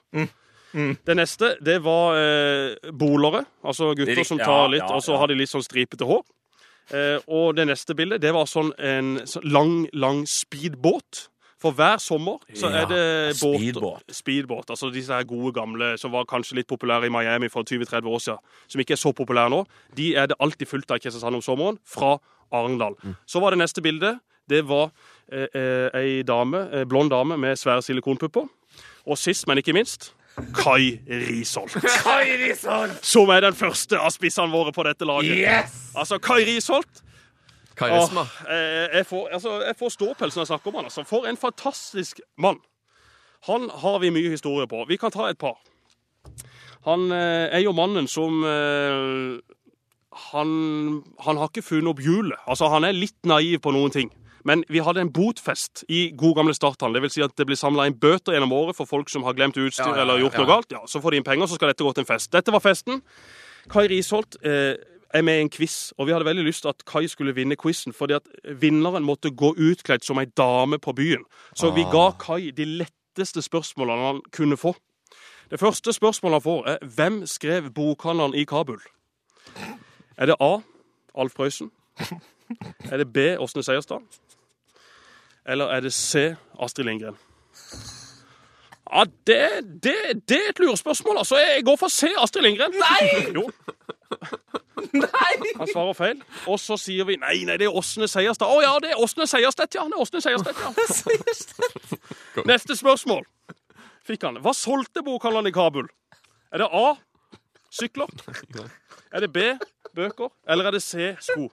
Det 0.77 1.15
neste 1.17 1.55
det 1.65 1.79
var 1.85 2.19
eh, 2.21 2.91
bolere, 2.93 3.45
altså 3.65 3.95
gutter 3.97 4.25
som 4.27 4.39
tar 4.39 4.69
litt, 4.75 4.85
og 4.85 5.01
så 5.03 5.17
har 5.17 5.31
de 5.31 5.39
litt 5.39 5.51
sånn 5.51 5.65
stripete 5.65 6.05
hår. 6.05 6.21
Eh, 6.95 7.17
og 7.27 7.57
det 7.57 7.67
neste 7.71 7.97
bildet, 7.99 8.21
det 8.23 8.35
var 8.37 8.47
sånn 8.51 8.75
en 8.79 9.17
sånn 9.27 9.47
lang, 9.51 9.75
lang 9.97 10.25
speedbåt. 10.29 11.27
For 11.67 11.75
hver 11.75 11.99
sommer 12.03 12.39
så 12.55 12.71
er 12.71 12.87
det 12.87 13.03
båter- 13.43 13.59
speedbåt. 13.59 14.03
speedbåt. 14.15 14.71
Altså 14.71 14.91
disse 14.95 15.13
her 15.13 15.27
gode 15.27 15.53
gamle 15.57 15.93
som 15.99 16.13
var 16.15 16.25
kanskje 16.31 16.61
litt 16.61 16.69
populære 16.71 17.07
i 17.11 17.13
Miami 17.13 17.49
for 17.51 17.67
20-30 17.67 18.07
år 18.07 18.23
siden, 18.23 18.39
som 18.71 18.81
ikke 18.81 18.95
er 18.95 19.03
så 19.03 19.13
populære 19.13 19.51
nå. 19.51 19.65
De 19.97 20.15
er 20.15 20.27
det 20.31 20.37
alltid 20.41 20.67
fullt 20.71 20.91
av 20.91 20.97
i 21.01 21.05
Kristiansand 21.05 21.35
om 21.35 21.43
sommeren, 21.43 21.79
fra 21.87 22.17
Arendal. 22.55 22.95
Så 23.27 23.41
var 23.43 23.51
det 23.51 23.59
neste 23.59 23.83
bilde. 23.83 24.19
Det 24.49 24.63
var 24.69 24.93
eh, 25.33 25.49
eh, 25.55 25.91
ei 25.99 26.23
dame, 26.23 26.69
eh, 26.73 26.85
blond 26.87 27.11
dame 27.11 27.37
med 27.37 27.57
svære 27.59 27.83
silikonpupper. 27.83 28.47
Og 29.07 29.19
sist, 29.19 29.47
men 29.49 29.59
ikke 29.59 29.73
minst, 29.75 30.13
Kai 30.55 31.01
Risholt. 31.09 31.73
Som 33.03 33.31
er 33.33 33.41
den 33.41 33.55
første 33.57 33.99
av 33.99 34.11
spissene 34.15 34.53
våre 34.53 34.73
på 34.73 34.85
dette 34.87 35.07
laget. 35.09 35.67
Altså, 35.97 36.19
Kai 36.23 36.45
Risholt 36.45 37.03
Karisma. 37.77 38.25
Åh, 38.25 38.53
eh, 38.53 38.97
jeg, 38.99 39.07
får, 39.07 39.29
altså, 39.37 39.59
jeg 39.67 39.77
får 39.79 39.95
ståpels 39.95 40.37
når 40.37 40.45
jeg 40.45 40.53
snakker 40.53 40.73
om 40.73 40.81
han. 40.81 40.89
Altså. 40.91 41.05
For 41.09 41.29
en 41.29 41.37
fantastisk 41.41 42.21
mann. 42.41 42.61
Han 43.47 43.69
har 43.83 43.99
vi 44.03 44.11
mye 44.11 44.33
historie 44.33 44.67
på. 44.67 44.85
Vi 44.89 44.97
kan 44.97 45.13
ta 45.15 45.29
et 45.31 45.39
par. 45.39 45.59
Han 46.87 47.11
eh, 47.13 47.49
er 47.53 47.65
jo 47.65 47.75
mannen 47.77 48.09
som 48.09 48.45
eh, 48.47 49.57
han, 50.33 50.53
han 51.21 51.41
har 51.41 51.51
ikke 51.51 51.67
funnet 51.67 51.93
opp 51.93 52.01
hjulet. 52.05 52.39
Altså, 52.47 52.71
han 52.73 52.87
er 52.89 52.97
litt 52.97 53.19
naiv 53.29 53.61
på 53.65 53.75
noen 53.77 53.93
ting. 53.93 54.13
Men 54.47 54.63
vi 54.71 54.79
hadde 54.79 55.03
en 55.03 55.11
botfest 55.11 55.83
i 55.91 56.13
god 56.15 56.37
gamle 56.39 56.55
starthallen. 56.55 56.95
Det 56.95 57.03
vil 57.03 57.13
si 57.17 57.25
at 57.25 57.35
det 57.39 57.49
blir 57.49 57.59
samla 57.59 57.89
inn 57.89 57.97
bøter 57.99 58.37
gjennom 58.37 58.55
året 58.55 58.79
for 58.79 58.87
folk 58.87 59.11
som 59.11 59.27
har 59.27 59.35
glemt 59.35 59.59
utstyr 59.59 59.89
Ja, 59.91 59.97
ja, 59.97 60.05
eller 60.05 60.23
gjort 60.23 60.39
ja. 60.39 60.43
noe 60.45 60.51
galt. 60.53 60.75
Ja, 60.77 60.85
så 60.87 61.03
får 61.03 61.13
de 61.13 61.21
inn 61.21 61.27
penger, 61.27 61.51
så 61.51 61.59
skal 61.59 61.73
dette 61.73 61.83
gå 61.83 61.91
til 61.97 62.07
en 62.07 62.09
fest. 62.13 62.31
Dette 62.33 62.55
var 62.55 62.63
festen. 62.63 63.03
Kai 63.73 63.89
Risholt 63.91 64.39
eh, 64.47 64.79
er 65.17 65.25
med 65.27 65.39
i 65.39 65.45
en 65.47 65.51
quiz, 65.51 65.93
og 65.99 66.07
vi 66.07 66.13
hadde 66.15 66.27
veldig 66.29 66.45
lyst 66.47 66.65
til 66.65 66.73
at 66.73 66.85
Kai 66.89 67.07
skulle 67.09 67.35
vinne 67.35 67.57
quizen, 67.57 67.93
fordi 67.93 68.17
at 68.19 68.29
vinneren 68.61 69.05
måtte 69.07 69.31
gå 69.31 69.53
utkledd 69.55 70.05
som 70.05 70.21
ei 70.21 70.27
dame 70.37 70.79
på 70.83 70.95
byen. 70.97 71.25
Så 71.57 71.73
vi 71.75 71.85
ga 71.93 72.11
Kai 72.21 72.51
de 72.57 72.67
letteste 72.83 73.43
spørsmålene 73.43 74.11
han 74.11 74.21
kunne 74.33 74.59
få. 74.61 74.75
Det 75.51 75.61
første 75.61 75.93
spørsmålet 75.93 76.41
han 76.41 76.47
får, 76.47 76.69
er 76.69 76.95
hvem 76.97 77.21
skrev 77.27 77.71
bokhandelen 77.71 78.35
i 78.35 78.45
Kabul? 78.45 78.81
Er 80.17 80.27
det 80.27 80.37
A. 80.41 80.59
Alf 81.17 81.35
Prøysen? 81.35 81.71
Er 82.91 82.97
det 82.97 83.13
B. 83.13 83.19
Åsne 83.39 83.63
Seierstad? 83.63 84.03
Eller 85.47 85.65
er 85.65 85.81
det 85.81 85.93
C. 85.93 86.35
Astrid 86.61 86.85
Lindgren? 86.85 87.17
Ja, 88.93 89.05
det, 89.27 89.39
det, 89.83 89.95
det 90.29 90.37
er 90.37 90.51
et 90.51 90.59
lurespørsmål. 90.59 91.19
Altså, 91.19 91.37
jeg 91.37 91.65
går 91.65 91.77
for 91.77 91.89
C. 91.89 92.07
Astrid 92.19 92.43
Lindgren. 92.43 92.75
Nei! 92.75 93.33
Jo. 93.35 93.51
Han 95.61 95.71
svarer 95.71 95.97
feil. 95.97 96.21
Og 96.51 96.61
så 96.61 96.77
sier 96.81 97.09
vi 97.09 97.17
nei, 97.21 97.39
nei, 97.49 97.57
det 97.61 97.69
er 97.69 97.77
Åsne 97.77 98.09
Seierstad. 98.11 98.49
Å 98.51 98.63
ja, 98.65 98.75
det 98.83 98.95
er 98.95 99.03
Åsne 99.03 99.27
Seierstedt, 99.31 99.77
ja. 99.79 99.87
Det 99.91 99.97
er 99.97 100.05
Åsne 100.05 100.23
Seierstedt, 100.25 100.59
ja. 100.63 102.45
Neste 102.53 102.77
spørsmål 102.79 103.25
fikk 104.07 104.27
han. 104.29 104.41
Hva 104.45 104.55
solgte 104.55 105.03
bokhandlene 105.07 105.51
i 105.51 105.57
Kabul? 105.57 105.89
Er 106.55 106.63
det 106.63 106.69
A. 106.71 106.95
Sykler? 107.75 108.11
Er 109.13 109.25
det 109.25 109.33
B. 109.35 109.39
Bøker? 109.97 110.31
Eller 110.49 110.69
er 110.69 110.77
det 110.77 110.83
C. 110.85 111.15
Sko? 111.21 111.51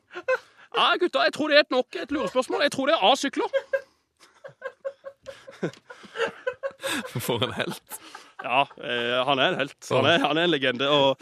Ja, 0.74 0.94
gutta, 1.00 1.24
jeg 1.28 1.34
tror 1.36 1.50
det 1.50 1.58
er 1.58 1.66
et 1.66 1.74
nok 1.74 1.96
et 2.02 2.12
lurespørsmål. 2.12 2.62
Jeg 2.66 2.72
tror 2.74 2.90
det 2.90 2.96
er 2.96 3.04
A. 3.10 3.16
Sykler. 3.16 3.50
For 7.20 7.44
en 7.46 7.54
helt. 7.54 8.00
Ja, 8.44 8.66
eh, 8.84 9.26
han 9.26 9.40
er 9.40 9.54
en 9.54 9.60
helt. 9.62 9.78
Han 9.90 10.06
er, 10.06 10.20
han 10.20 10.38
er 10.38 10.48
en 10.48 10.52
legende. 10.52 10.90
Og, 10.92 11.22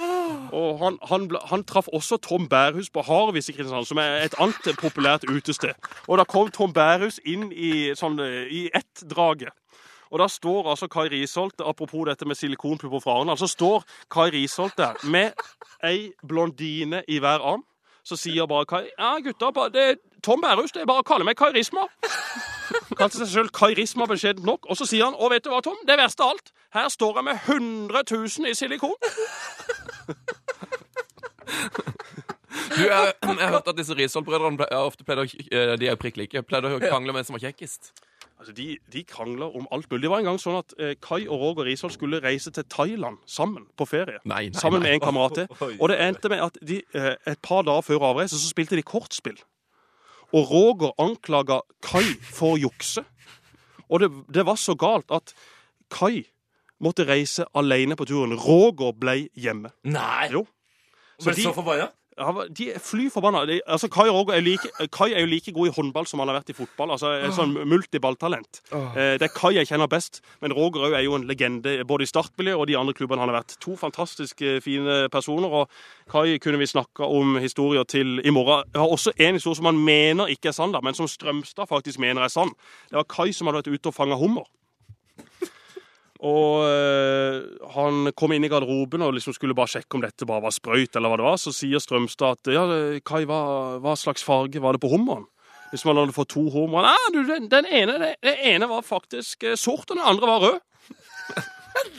og 0.52 0.80
han, 0.81 0.98
han, 1.10 1.27
han 1.52 1.64
traff 1.69 1.88
også 1.93 2.18
Tom 2.18 2.48
Bærhus 2.49 2.89
på 2.89 3.03
Harvis 3.06 3.49
i 3.49 3.56
Kristiansand, 3.56 3.85
som 3.85 4.02
er 4.02 4.26
et 4.26 4.38
annet 4.41 4.72
populært 4.81 5.27
utested. 5.30 5.77
Og 6.07 6.18
da 6.18 6.26
kom 6.26 6.49
Tom 6.52 6.73
Bærhus 6.73 7.22
inn 7.26 7.52
i, 7.53 7.91
sånn, 7.98 8.18
eh, 8.26 8.49
i 8.49 8.64
ett 8.73 9.06
draget. 9.06 9.53
Og 10.11 10.19
da 10.19 10.27
står 10.27 10.68
altså 10.73 10.89
Kai 10.91 11.07
Risholt, 11.07 11.61
apropos 11.64 12.03
dette 12.10 12.26
med 12.27 12.35
silikonpupper 12.35 12.99
fra 12.99 13.19
Arendal, 13.19 13.38
så 13.39 13.48
står 13.48 13.85
Kai 14.11 14.27
Risholt 14.34 14.76
der 14.77 14.98
med 15.07 15.38
ei 15.88 16.11
blondine 16.27 17.06
i 17.07 17.22
hver 17.23 17.39
arm. 17.53 17.64
Så 18.03 18.18
sier 18.18 18.49
bare 18.49 18.65
Kai 18.65 18.89
Ja, 18.98 19.14
gutta, 19.23 19.53
det 19.72 19.84
er 19.91 19.95
Tom 20.23 20.41
Bærhus, 20.41 20.73
det 20.73 20.81
er 20.81 20.89
bare 20.89 21.06
å 21.06 21.07
kalle 21.07 21.26
meg 21.26 21.38
Kai 21.39 21.53
Risma. 21.56 21.85
Kalte 22.99 23.22
seg 23.22 23.30
selv 23.30 23.53
Kai 23.56 23.72
Risma 23.77 24.07
beskjedent 24.10 24.45
nok. 24.45 24.68
Og 24.69 24.77
så 24.77 24.88
sier 24.89 25.07
han, 25.07 25.15
Å, 25.15 25.30
vet 25.31 25.45
du 25.45 25.52
hva, 25.53 25.61
Tom, 25.64 25.80
det 25.88 25.98
verste 26.02 26.26
av 26.26 26.35
alt, 26.35 26.52
her 26.73 26.88
står 26.89 27.18
jeg 27.18 27.23
med 27.23 27.39
100 27.48 28.03
000 28.11 28.52
i 28.52 28.53
silikon. 28.56 28.95
Du, 32.72 32.81
jeg, 32.81 33.14
jeg 33.23 33.48
har 33.48 33.52
hørt 33.52 33.68
at 33.68 33.77
disse 33.77 33.95
Risholt-brødrene 33.98 34.68
ofte 34.80 35.03
pleide 35.07 35.26
å 35.26 35.27
eh, 35.27 35.73
De 35.80 35.88
er 35.89 35.93
jo 35.93 35.99
prikk 35.99 36.18
like. 36.22 36.43
Pleide 36.48 36.72
å 36.72 36.80
krangle 36.81 37.11
med 37.11 37.19
hvem 37.19 37.27
som 37.27 37.38
var 37.38 37.43
kjekkest. 37.43 37.91
Altså, 38.41 38.56
de, 38.57 38.68
de 38.93 39.03
krangler 39.06 39.56
om 39.57 39.68
alt 39.76 39.91
mulig. 39.91 40.02
Det 40.06 40.10
var 40.10 40.23
en 40.23 40.30
gang 40.31 40.39
sånn 40.41 40.57
at 40.57 40.73
eh, 40.80 40.95
Kai 41.03 41.27
og 41.27 41.43
Roger 41.43 41.68
Risholt 41.68 41.93
skulle 41.93 42.22
reise 42.23 42.53
til 42.56 42.65
Thailand 42.73 43.19
sammen 43.30 43.68
på 43.77 43.85
ferie. 43.89 44.18
Nei, 44.26 44.48
nei, 44.49 44.57
sammen 44.57 44.81
nei. 44.81 44.88
med 44.88 44.98
en 44.98 45.03
kamerat 45.03 45.38
til. 45.38 45.52
Og 45.81 45.91
det 45.91 45.99
endte 46.02 46.31
med 46.31 46.41
at 46.48 46.57
de, 46.57 46.80
eh, 46.98 47.14
et 47.30 47.41
par 47.45 47.68
dager 47.68 47.85
før 47.85 48.07
avreise 48.10 48.39
så 48.39 48.49
spilte 48.49 48.80
de 48.80 48.85
kortspill. 48.88 49.38
Og 50.31 50.48
Roger 50.49 50.95
anklaga 51.03 51.60
Kai 51.85 52.07
for 52.23 52.56
å 52.56 52.61
jukse. 52.64 53.03
Og 53.91 54.02
det, 54.02 54.10
det 54.34 54.48
var 54.48 54.57
så 54.57 54.73
galt 54.80 55.11
at 55.14 55.35
Kai 55.91 56.23
måtte 56.82 57.06
reise 57.08 57.45
alene 57.56 57.95
på 57.95 58.06
turen. 58.10 58.34
Roger 58.38 58.94
ble 58.94 59.30
hjemme. 59.38 59.72
Nei! 59.84 60.30
Jo. 60.32 60.45
Så 61.20 61.26
Ble 61.32 61.36
de- 61.36 61.44
så 61.49 61.53
forbanna? 61.53 61.90
Ja, 62.20 62.32
De 62.52 62.66
er 62.74 62.78
fly 62.80 63.10
forbanna. 63.10 63.45
De- 63.48 63.62
Altså, 63.66 63.88
Kai, 63.90 64.10
Roger 64.10 64.34
er, 64.36 64.41
like, 64.41 64.68
Kai 64.91 65.14
er 65.14 65.22
jo 65.22 65.26
like 65.28 65.52
god 65.53 65.68
i 65.70 65.72
håndball 65.72 66.06
som 66.06 66.20
han 66.20 66.28
har 66.28 66.41
vært 66.41 66.49
i 66.49 66.53
fotball. 66.53 66.91
Altså, 66.91 67.08
er 67.08 67.32
sånn 67.32 67.53
multiballtalent. 67.66 68.60
Eh, 68.72 69.18
Det 69.18 69.22
er 69.24 69.28
Kai 69.34 69.53
jeg 69.56 69.68
kjenner 69.68 69.88
best, 69.88 70.20
men 70.41 70.52
Roger 70.53 70.94
er 70.94 71.03
jo 71.03 71.16
en 71.16 71.26
legende 71.26 71.84
både 71.88 72.02
i 72.03 72.06
startmiljøet 72.12 72.58
og 72.60 72.68
de 72.68 72.76
andre 72.78 72.94
klubbene 72.94 73.20
han 73.20 73.30
har 73.30 73.41
vært. 73.41 73.58
To 73.62 73.76
fantastisk 73.76 74.41
fine 74.62 75.08
personer. 75.10 75.48
og 75.49 75.70
Kai 76.10 76.38
kunne 76.38 76.60
vi 76.60 76.66
snakka 76.68 77.06
om 77.08 77.38
historier 77.40 77.84
til 77.86 78.20
i 78.26 78.30
morgen. 78.30 78.66
Jeg 78.74 78.82
har 78.82 78.90
også 78.90 79.14
en 79.18 79.34
historie 79.36 79.56
som 79.56 79.66
han 79.66 79.84
mener 79.84 80.28
ikke 80.28 80.49
er 80.49 80.52
sann, 80.52 80.76
men 80.84 80.94
som 80.94 81.08
Strømstad 81.08 81.68
faktisk 81.70 81.98
mener 81.98 82.22
er 82.24 82.28
sann. 82.30 82.49
Det 82.90 82.98
var 82.98 83.03
Kai 83.03 83.32
som 83.32 83.48
hadde 83.48 83.64
vært 83.64 83.74
ute 83.74 83.88
og 83.88 83.94
fanga 83.95 84.16
hummer. 84.18 84.44
Og 86.22 86.65
øh, 86.69 87.38
han 87.73 88.11
kom 88.14 88.35
inn 88.35 88.45
i 88.45 88.49
garderoben 88.52 89.02
og 89.02 89.15
liksom 89.15 89.34
skulle 89.34 89.57
bare 89.57 89.72
sjekke 89.73 89.98
om 89.98 90.03
dette 90.06 90.27
bare 90.30 90.43
var 90.43 90.53
sprøyt. 90.53 90.95
eller 90.95 91.10
hva 91.10 91.18
det 91.18 91.26
var. 91.26 91.39
Så 91.41 91.53
sier 91.56 91.81
Strømstad 91.81 92.38
at 92.38 92.52
ja, 92.53 92.65
Kai, 93.02 93.23
hva, 93.26 93.41
hva 93.81 93.95
slags 93.98 94.26
farge 94.26 94.61
var 94.61 94.77
det 94.77 94.84
på 94.84 94.91
hummeren? 94.93 95.26
Hvis 95.72 95.85
man 95.88 95.98
hadde 95.98 96.14
fått 96.14 96.34
to 96.34 96.43
hummer 96.52 96.84
Nei, 96.84 97.11
du, 97.15 97.22
den, 97.26 97.48
den, 97.52 97.65
ene, 97.65 97.95
den, 98.02 98.18
den 98.27 98.41
ene 98.53 98.68
var 98.68 98.84
faktisk 98.84 99.45
eh, 99.48 99.56
sort, 99.56 99.88
og 99.88 99.95
den 99.95 100.06
andre 100.06 100.27
var 100.27 100.43
rød. 100.45 100.60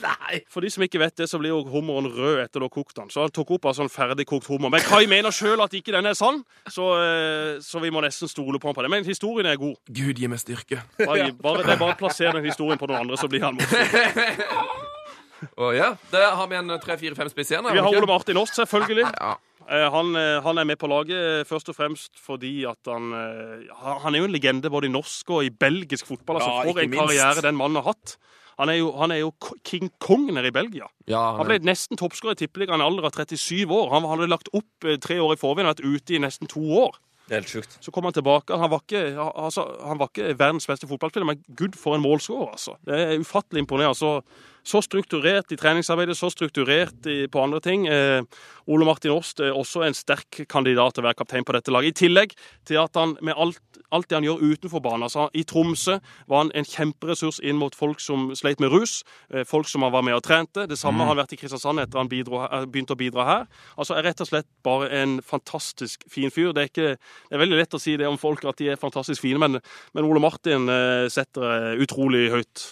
Nei! 0.03 0.40
For 0.51 0.65
de 0.65 0.70
som 0.73 0.82
ikke 0.85 0.99
vet 1.03 1.15
det, 1.20 1.28
så 1.31 1.39
blir 1.39 1.53
jo 1.53 1.61
hummeren 1.70 2.09
rød 2.11 2.40
etter 2.43 2.59
du 2.62 2.66
har 2.66 2.73
kokt 2.74 2.97
den. 2.99 3.11
Så 3.12 3.23
han 3.24 3.31
tok 3.35 3.53
opp 3.57 3.69
av 3.70 3.77
sånn 3.78 3.90
ferdigkokt 3.93 4.49
hummer. 4.51 4.73
Men 4.74 4.82
Kai 4.85 5.05
mener 5.11 5.31
sjøl 5.35 5.62
at 5.62 5.74
ikke 5.78 5.94
den 5.94 6.09
er 6.11 6.16
sann, 6.19 6.40
så, 6.66 6.89
eh, 7.03 7.61
så 7.62 7.81
vi 7.82 7.90
må 7.94 8.03
nesten 8.03 8.31
stole 8.31 8.59
på 8.62 8.70
han 8.70 8.74
på 8.78 8.82
det. 8.86 8.90
Men 8.90 9.07
historien 9.07 9.47
er 9.51 9.61
god. 9.61 9.77
Gud 9.90 10.19
gi 10.19 10.31
meg 10.32 10.43
styrke. 10.43 10.82
Bare, 10.99 11.31
bare, 11.39 11.62
det 11.62 11.77
er 11.77 11.81
bare 11.85 11.94
å 11.94 12.01
plassere 12.03 12.35
den 12.39 12.49
historien 12.51 12.81
på 12.81 12.90
noen 12.90 13.05
andre, 13.07 13.20
så 13.20 13.31
blir 13.31 13.47
han 13.47 13.55
morsom. 13.61 14.82
Og 15.59 15.73
ja, 15.74 15.89
Der 16.12 16.28
har 16.39 16.47
vi 16.47 16.55
en 16.55 16.70
tre, 16.82 16.94
fire, 17.01 17.16
fem 17.19 17.31
spiss 17.32 17.51
igjen. 17.51 17.66
Vi 17.74 17.81
har 17.82 17.89
Ole 17.99 18.07
Martin 18.07 18.39
Åst, 18.39 18.55
selvfølgelig. 18.61 19.09
Ja. 19.19 19.32
Eh, 19.66 19.89
Han, 19.94 20.15
eh, 20.19 20.40
han 20.43 20.59
er 20.59 20.65
med 20.66 20.78
på 20.78 20.86
laget 20.90 21.16
eh, 21.16 21.44
først 21.47 21.69
og 21.70 21.77
fremst 21.78 22.19
fordi 22.19 22.65
at 22.66 22.78
han 22.90 23.12
eh, 23.15 23.66
han 23.82 24.01
han 24.05 24.15
er 24.15 24.23
jo 24.23 24.28
en 24.28 24.35
legende 24.35 24.70
både 24.70 24.86
i 24.90 24.93
norsk 24.94 25.31
og 25.35 25.44
i 25.47 25.51
belgisk 25.51 26.07
fotball. 26.11 26.39
Altså, 26.40 26.51
Ja, 26.51 26.62
for 26.73 26.81
en 26.82 26.90
minst. 26.90 27.03
karriere 27.03 27.43
den 27.47 27.59
mannen 27.59 27.78
har 27.82 27.93
hatt. 27.93 28.16
Han 28.61 28.73
er 28.73 28.79
jo, 28.81 28.91
han 28.99 29.15
er 29.15 29.23
jo 29.23 29.31
King 29.65 29.91
Kong 30.03 30.27
nede 30.29 30.51
i 30.51 30.55
Belgia. 30.55 30.89
ja 31.11 31.23
Han 31.39 31.49
ble 31.49 31.61
nesten 31.65 32.01
toppskårer 32.01 32.37
i 32.37 32.43
Tippeligaen 32.43 32.83
i 32.83 32.87
alder 32.87 33.09
av 33.09 33.16
37 33.16 33.65
år. 33.66 33.89
Han 33.95 34.09
hadde 34.11 34.29
lagt 34.31 34.53
opp 34.53 34.87
eh, 34.87 34.99
tre 35.03 35.19
år 35.23 35.35
i 35.37 35.41
forveien 35.41 35.69
og 35.69 35.77
vært 35.77 35.87
ute 35.87 36.16
i 36.16 36.23
nesten 36.23 36.51
to 36.51 36.62
år. 36.85 36.99
Det 37.29 37.37
er 37.37 37.45
helt 37.45 37.53
sjukt. 37.53 37.77
Så 37.81 37.93
kom 37.95 38.05
han 38.05 38.15
tilbake. 38.16 38.57
Han 38.59 38.70
var 38.73 38.83
ikke, 38.83 39.03
altså, 39.16 39.65
han 39.87 40.01
var 40.01 40.11
ikke 40.11 40.35
verdens 40.37 40.66
beste 40.69 40.89
fotballspiller, 40.91 41.29
men 41.31 41.45
gud 41.57 41.79
for 41.79 41.97
en 41.97 42.03
målskårer. 42.05 42.51
Altså. 42.57 42.74
Det 42.85 42.99
er 42.99 43.23
ufattelig 43.23 43.62
imponerende. 43.62 43.97
Så, 43.97 44.16
så 44.65 44.83
strukturert 44.85 45.53
i 45.53 45.59
treningsarbeidet, 45.59 46.17
så 46.17 46.31
strukturert 46.31 47.07
i, 47.11 47.27
på 47.27 47.43
andre 47.43 47.61
ting. 47.61 47.87
Eh, 47.91 48.23
Ole 48.71 48.87
Martin 48.87 49.15
Åst 49.15 49.41
er 49.43 49.57
også 49.57 49.83
en 49.87 49.97
sterk 49.97 50.45
kandidat 50.51 50.95
til 50.95 51.03
å 51.03 51.09
være 51.09 51.19
kaptein 51.19 51.47
på 51.47 51.55
dette 51.57 51.75
laget. 51.75 51.97
I 51.97 52.07
tillegg 52.07 52.35
til 52.69 52.79
at 52.83 52.95
han 52.99 53.17
med 53.25 53.35
alt, 53.37 53.59
alt 53.91 54.09
det 54.11 54.21
han 54.21 54.27
gjør 54.27 54.45
utenfor 54.53 54.83
banen 54.85 55.09
altså, 55.09 55.27
I 55.35 55.43
Tromsø 55.49 55.99
var 56.31 56.45
han 56.45 56.53
en 56.55 56.69
kjemperessurs 56.69 57.41
inn 57.43 57.59
mot 57.59 57.75
folk 57.77 58.01
som 58.03 58.31
sleit 58.39 58.63
med 58.63 58.73
rus, 58.73 59.03
eh, 59.35 59.43
folk 59.49 59.69
som 59.71 59.83
han 59.87 59.95
var 59.95 60.07
med 60.07 60.17
og 60.21 60.25
trente. 60.27 60.69
Det 60.71 60.79
samme 60.79 61.03
har 61.03 61.13
han 61.13 61.21
vært 61.25 61.35
i 61.35 61.41
Kristiansand 61.43 61.83
etter 61.83 61.99
han 61.99 62.11
bidro, 62.13 62.45
eh, 62.47 62.67
begynte 62.71 62.95
å 62.95 63.03
bidra 63.03 63.27
her. 63.27 63.51
Altså 63.77 63.99
er 63.99 64.07
rett 64.07 64.23
og 64.23 64.31
slett 64.31 64.49
bare 64.63 64.91
en 65.03 65.19
fantastisk 65.27 66.07
fin 66.11 66.31
fyr. 66.31 66.53
Det 66.55 66.63
er, 66.63 66.71
ikke, 66.71 66.97
det 67.29 67.37
er 67.37 67.45
veldig 67.45 67.63
lett 67.65 67.79
å 67.79 67.83
si 67.83 67.99
det 67.99 68.09
om 68.09 68.21
folk 68.21 68.47
at 68.47 68.63
de 68.63 68.71
er 68.73 68.81
fantastisk 68.81 69.27
fine, 69.27 69.43
men, 69.43 69.59
men 69.93 70.07
Ole 70.07 70.23
Martin 70.23 70.71
eh, 70.71 71.11
setter 71.13 71.51
eh, 71.51 71.83
utrolig 71.83 72.29
høyt. 72.31 72.69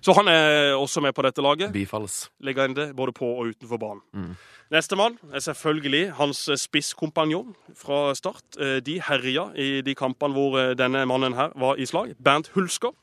Så 0.00 0.12
han 0.16 0.28
er 0.28 0.74
også 0.76 1.00
med 1.04 1.12
på 1.16 1.22
dette 1.22 1.42
laget. 1.42 1.72
Bifalles. 1.72 2.30
Legende 2.40 2.92
både 2.96 3.12
på 3.12 3.26
og 3.26 3.46
utenfor 3.52 3.78
banen. 3.78 4.36
Nestemann 4.70 5.16
er 5.34 5.42
selvfølgelig 5.42 6.12
hans 6.14 6.44
spisskompanjong 6.62 7.54
fra 7.76 8.14
start. 8.14 8.44
Eh, 8.60 8.78
De 8.86 9.00
herja 9.02 9.48
i 9.58 9.80
de 9.82 9.94
kampene 9.98 10.32
hvor 10.36 10.58
eh, 10.60 10.74
denne 10.78 11.02
mannen 11.10 11.34
her 11.34 11.50
var 11.58 11.74
i 11.80 11.86
slag. 11.90 12.12
Bernt 12.22 12.50
Hulsker. 12.54 12.94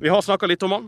Vi 0.00 0.08
har 0.08 0.20
snakka 0.24 0.46
litt 0.48 0.62
om 0.64 0.72
han. 0.72 0.86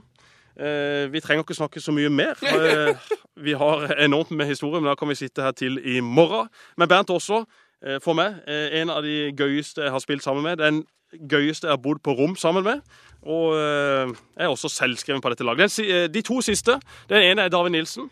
Eh, 0.58 1.12
Vi 1.12 1.20
trenger 1.20 1.44
ikke 1.44 1.54
snakke 1.60 1.80
så 1.80 1.92
mye 1.92 2.08
mer. 2.10 2.34
Eh, 2.48 2.94
Vi 3.38 3.52
har 3.54 3.92
enormt 4.02 4.30
med 4.34 4.46
historie, 4.46 4.80
men 4.80 4.88
da 4.90 4.94
kan 4.98 5.08
vi 5.08 5.14
sitte 5.14 5.42
her 5.44 5.52
til 5.52 5.76
i 5.78 6.00
morgen. 6.00 6.48
Men 6.76 6.88
Bernt 6.88 7.10
også, 7.10 7.44
eh, 7.86 8.00
for 8.02 8.14
meg, 8.18 8.40
eh, 8.48 8.80
en 8.80 8.90
av 8.90 9.02
de 9.02 9.30
gøyeste 9.38 9.82
jeg 9.84 9.90
har 9.94 10.00
spilt 10.02 10.22
sammen 10.24 10.42
med. 10.42 10.58
Den 10.58 10.84
gøyeste 11.12 11.68
jeg 11.68 11.72
har 11.76 11.82
bodd 11.82 12.02
på 12.04 12.14
rom 12.18 12.36
sammen 12.36 12.64
med. 12.66 12.82
Og 13.26 13.56
eh, 13.58 14.12
jeg 14.38 14.46
er 14.46 14.52
også 14.52 14.70
selvskreven 14.72 15.22
på 15.24 15.32
dette 15.32 15.46
laget. 15.46 15.74
Eh, 15.82 16.06
De 16.12 16.22
to 16.22 16.40
siste. 16.44 16.78
Den 17.10 17.22
ene 17.32 17.46
er 17.46 17.52
David 17.52 17.74
Nilsen. 17.74 18.10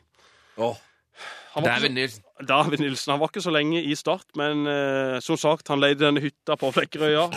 Åh. 0.58 0.76
David 1.64 1.94
Nilsen. 1.94 2.22
David 2.48 2.78
Nilsen. 2.82 3.10
Han 3.12 3.20
var 3.20 3.30
ikke 3.30 3.44
så 3.44 3.52
lenge 3.54 3.82
i 3.82 3.94
Start, 3.96 4.26
men 4.36 4.66
eh, 4.68 5.20
som 5.24 5.38
sagt, 5.40 5.68
han 5.72 5.80
leide 5.80 6.04
denne 6.04 6.20
hytta 6.20 6.56
på 6.60 6.72
Flekkerøya. 6.74 7.28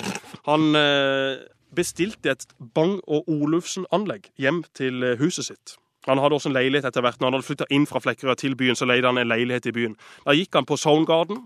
Han 0.49 0.76
eh, 0.76 1.38
bestilte 1.76 2.34
et 2.34 2.48
Bang- 2.76 2.99
og 3.07 3.30
Olufsen-anlegg 3.31 4.27
hjem 4.41 4.64
til 4.76 5.03
eh, 5.03 5.15
huset 5.22 5.48
sitt. 5.52 5.77
Han 6.07 6.19
hadde 6.19 6.36
også 6.40 6.49
en 6.49 6.56
leilighet 6.57 6.88
etter 6.90 7.03
hvert. 7.06 7.19
Når 7.19 7.27
han 7.30 7.38
hadde 7.38 7.48
flytta 7.48 7.69
inn 7.76 7.88
fra 7.88 8.02
Flekkerøya 8.03 8.36
til 8.40 8.56
byen, 8.60 8.76
så 8.76 8.88
leide 8.90 9.07
han 9.07 9.19
en 9.22 9.30
leilighet 9.30 9.69
i 9.72 9.76
byen. 9.76 9.95
Da 10.26 10.36
gikk 10.36 10.56
han 10.57 10.68
på 10.68 10.77
Soundgarden 10.80 11.45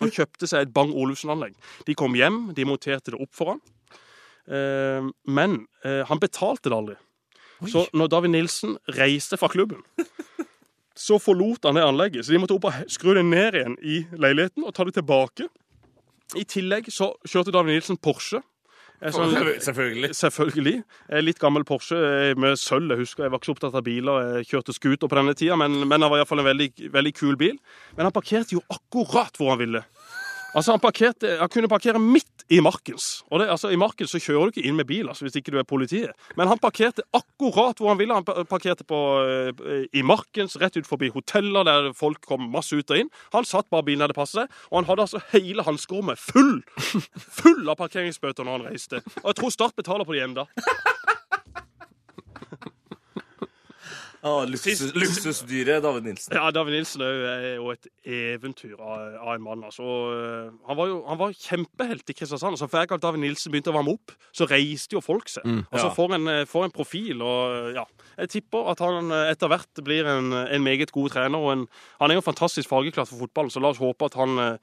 og 0.00 0.14
kjøpte 0.14 0.48
seg 0.48 0.66
et 0.66 0.72
Bang 0.74 0.92
Olufsen-anlegg. 0.96 1.54
De 1.86 1.96
kom 1.98 2.16
hjem, 2.18 2.48
de 2.56 2.66
monterte 2.68 3.14
det 3.14 3.20
opp 3.20 3.32
for 3.36 3.54
han. 3.54 3.62
Eh, 4.50 5.08
men 5.30 5.62
eh, 5.84 6.02
han 6.08 6.22
betalte 6.22 6.70
det 6.70 6.76
aldri. 6.76 6.98
Så 7.68 7.84
når 7.92 8.08
David 8.08 8.32
Nilsen 8.32 8.76
reiste 8.96 9.36
fra 9.36 9.50
klubben, 9.52 9.82
så 11.06 11.18
forlot 11.20 11.68
han 11.68 11.76
det 11.76 11.84
anlegget. 11.84 12.24
Så 12.24 12.32
de 12.34 12.40
måtte 12.40 12.56
opp 12.56 12.70
og 12.70 12.92
skru 12.92 13.12
det 13.16 13.26
ned 13.28 13.58
igjen 13.58 13.76
i 13.84 14.02
leiligheten 14.16 14.64
og 14.64 14.74
ta 14.76 14.86
det 14.88 14.96
tilbake. 14.96 15.50
I 16.38 16.46
tillegg 16.48 16.88
så 16.94 17.12
kjørte 17.26 17.52
David 17.54 17.76
Nilsen 17.76 18.00
Porsche. 18.00 18.40
Sånn, 19.00 19.30
Selvfølgelig. 19.64 20.10
selvfølgelig. 20.12 20.74
Litt 21.24 21.38
gammel 21.40 21.64
Porsche 21.64 21.96
med 22.36 22.58
sølv. 22.60 22.92
Jeg 22.92 23.00
husker 23.06 23.24
jeg 23.24 23.32
var 23.32 23.40
ikke 23.40 23.48
så 23.48 23.54
opptatt 23.56 23.78
av 23.80 23.84
biler. 23.86 24.26
Jeg 24.36 24.50
kjørte 24.50 24.74
scooter 24.76 25.08
på 25.08 25.16
denne 25.16 25.32
tida, 25.38 25.56
men, 25.56 25.78
men 25.88 26.04
det 26.04 26.10
var 26.12 26.20
iallfall 26.20 26.42
en 26.42 26.50
veldig, 26.50 26.68
veldig 26.92 27.12
kul 27.16 27.38
bil. 27.40 27.56
Men 27.96 28.10
han 28.10 28.12
parkerte 28.12 28.58
jo 28.58 28.60
akkurat 28.68 29.40
hvor 29.40 29.54
han 29.54 29.62
ville. 29.62 29.82
Altså, 30.54 30.74
han, 30.74 30.82
parkerte, 30.82 31.36
han 31.38 31.50
kunne 31.52 31.70
parkere 31.70 32.00
midt 32.02 32.44
i 32.50 32.58
Markens. 32.64 33.22
Og 33.30 33.40
det, 33.40 33.48
altså, 33.52 33.70
I 33.70 33.78
Markens 33.78 34.10
så 34.10 34.18
kjører 34.22 34.50
du 34.50 34.56
ikke 34.58 34.66
inn 34.66 34.78
med 34.78 34.88
bil 34.88 35.08
altså, 35.08 35.26
hvis 35.26 35.38
ikke 35.38 35.54
du 35.54 35.60
er 35.60 35.68
politiet. 35.68 36.10
Men 36.38 36.50
han 36.50 36.58
parkerte 36.58 37.04
akkurat 37.14 37.78
hvor 37.78 37.92
han 37.92 38.00
ville. 38.00 38.16
Han 38.16 38.46
parkerte 38.50 38.86
på, 38.88 38.98
eh, 39.22 39.84
i 39.94 40.02
Markens, 40.06 40.58
rett 40.60 40.78
ut 40.80 40.88
forbi 40.88 41.12
hoteller 41.14 41.66
der 41.68 41.90
folk 41.96 42.22
kom 42.26 42.48
masse 42.50 42.74
ut 42.74 42.90
og 42.90 43.04
inn. 43.04 43.12
Han 43.36 43.46
satt 43.46 43.70
bare 43.70 43.86
bilen 43.86 44.02
der 44.02 44.10
det 44.10 44.18
passet 44.18 44.42
seg, 44.42 44.58
og 44.70 44.80
han 44.80 44.88
hadde 44.90 45.06
altså 45.06 45.22
hele 45.34 45.66
hanskerommet 45.66 46.18
full 46.20 46.60
full 47.40 47.68
av 47.68 47.78
parkeringsbøter 47.80 48.46
når 48.46 48.58
han 48.58 48.70
reiste. 48.72 49.04
Og 49.22 49.32
jeg 49.32 49.40
tror 49.40 49.54
Start 49.54 49.76
betaler 49.78 50.06
på 50.06 50.14
de 50.16 50.24
ennå. 50.24 50.46
Ah, 54.22 54.42
luksus, 54.44 54.92
luksusdyret 54.92 55.80
David 55.82 56.02
Nilsen. 56.04 56.34
Ja, 56.36 56.50
David 56.52 56.74
Nilsen 56.74 57.00
er 57.00 57.54
jo- 57.56 57.70
et 57.72 57.86
eventyr 58.04 58.74
av, 58.78 59.14
av 59.16 59.34
en 59.34 59.42
mann. 59.42 59.62
altså. 59.64 59.82
Eh, 59.82 60.50
Han 60.68 60.76
var 60.76 60.86
jo 60.90 60.98
han 61.06 61.16
var 61.18 61.32
kjempehelt 61.32 62.10
i 62.10 62.12
Kristiansand. 62.12 62.52
altså 62.52 62.68
Hver 62.68 62.86
gang 62.86 63.00
David 63.00 63.20
Nilsen 63.20 63.50
begynte 63.52 63.72
å 63.72 63.76
varme 63.78 63.94
opp, 63.94 64.12
så 64.36 64.46
reiste 64.46 64.92
jo 64.92 65.00
folk 65.00 65.28
seg. 65.28 65.42
Altså 65.72 65.86
Ja. 65.86 65.94
For 65.94 66.12
en, 66.14 66.28
eh, 66.28 66.44
for 66.44 66.64
en 66.64 66.70
profil. 66.70 67.22
og 67.22 67.74
ja. 67.74 67.84
Jeg 68.18 68.28
tipper 68.28 68.68
at 68.70 68.78
han 68.80 69.10
eh, 69.10 69.30
etter 69.32 69.48
hvert 69.48 69.82
blir 69.82 70.04
en, 70.06 70.32
en 70.34 70.62
meget 70.62 70.92
god 70.92 71.10
trener. 71.10 71.38
og 71.38 71.52
en, 71.52 71.66
Han 72.00 72.10
er 72.10 72.14
jo 72.16 72.20
fantastisk 72.20 72.68
fargeklart 72.68 73.08
for 73.08 73.16
fotballen, 73.26 73.50
så 73.50 73.60
la 73.60 73.68
oss 73.68 73.78
håpe 73.78 74.04
at 74.04 74.14
han 74.14 74.38
eh, 74.38 74.56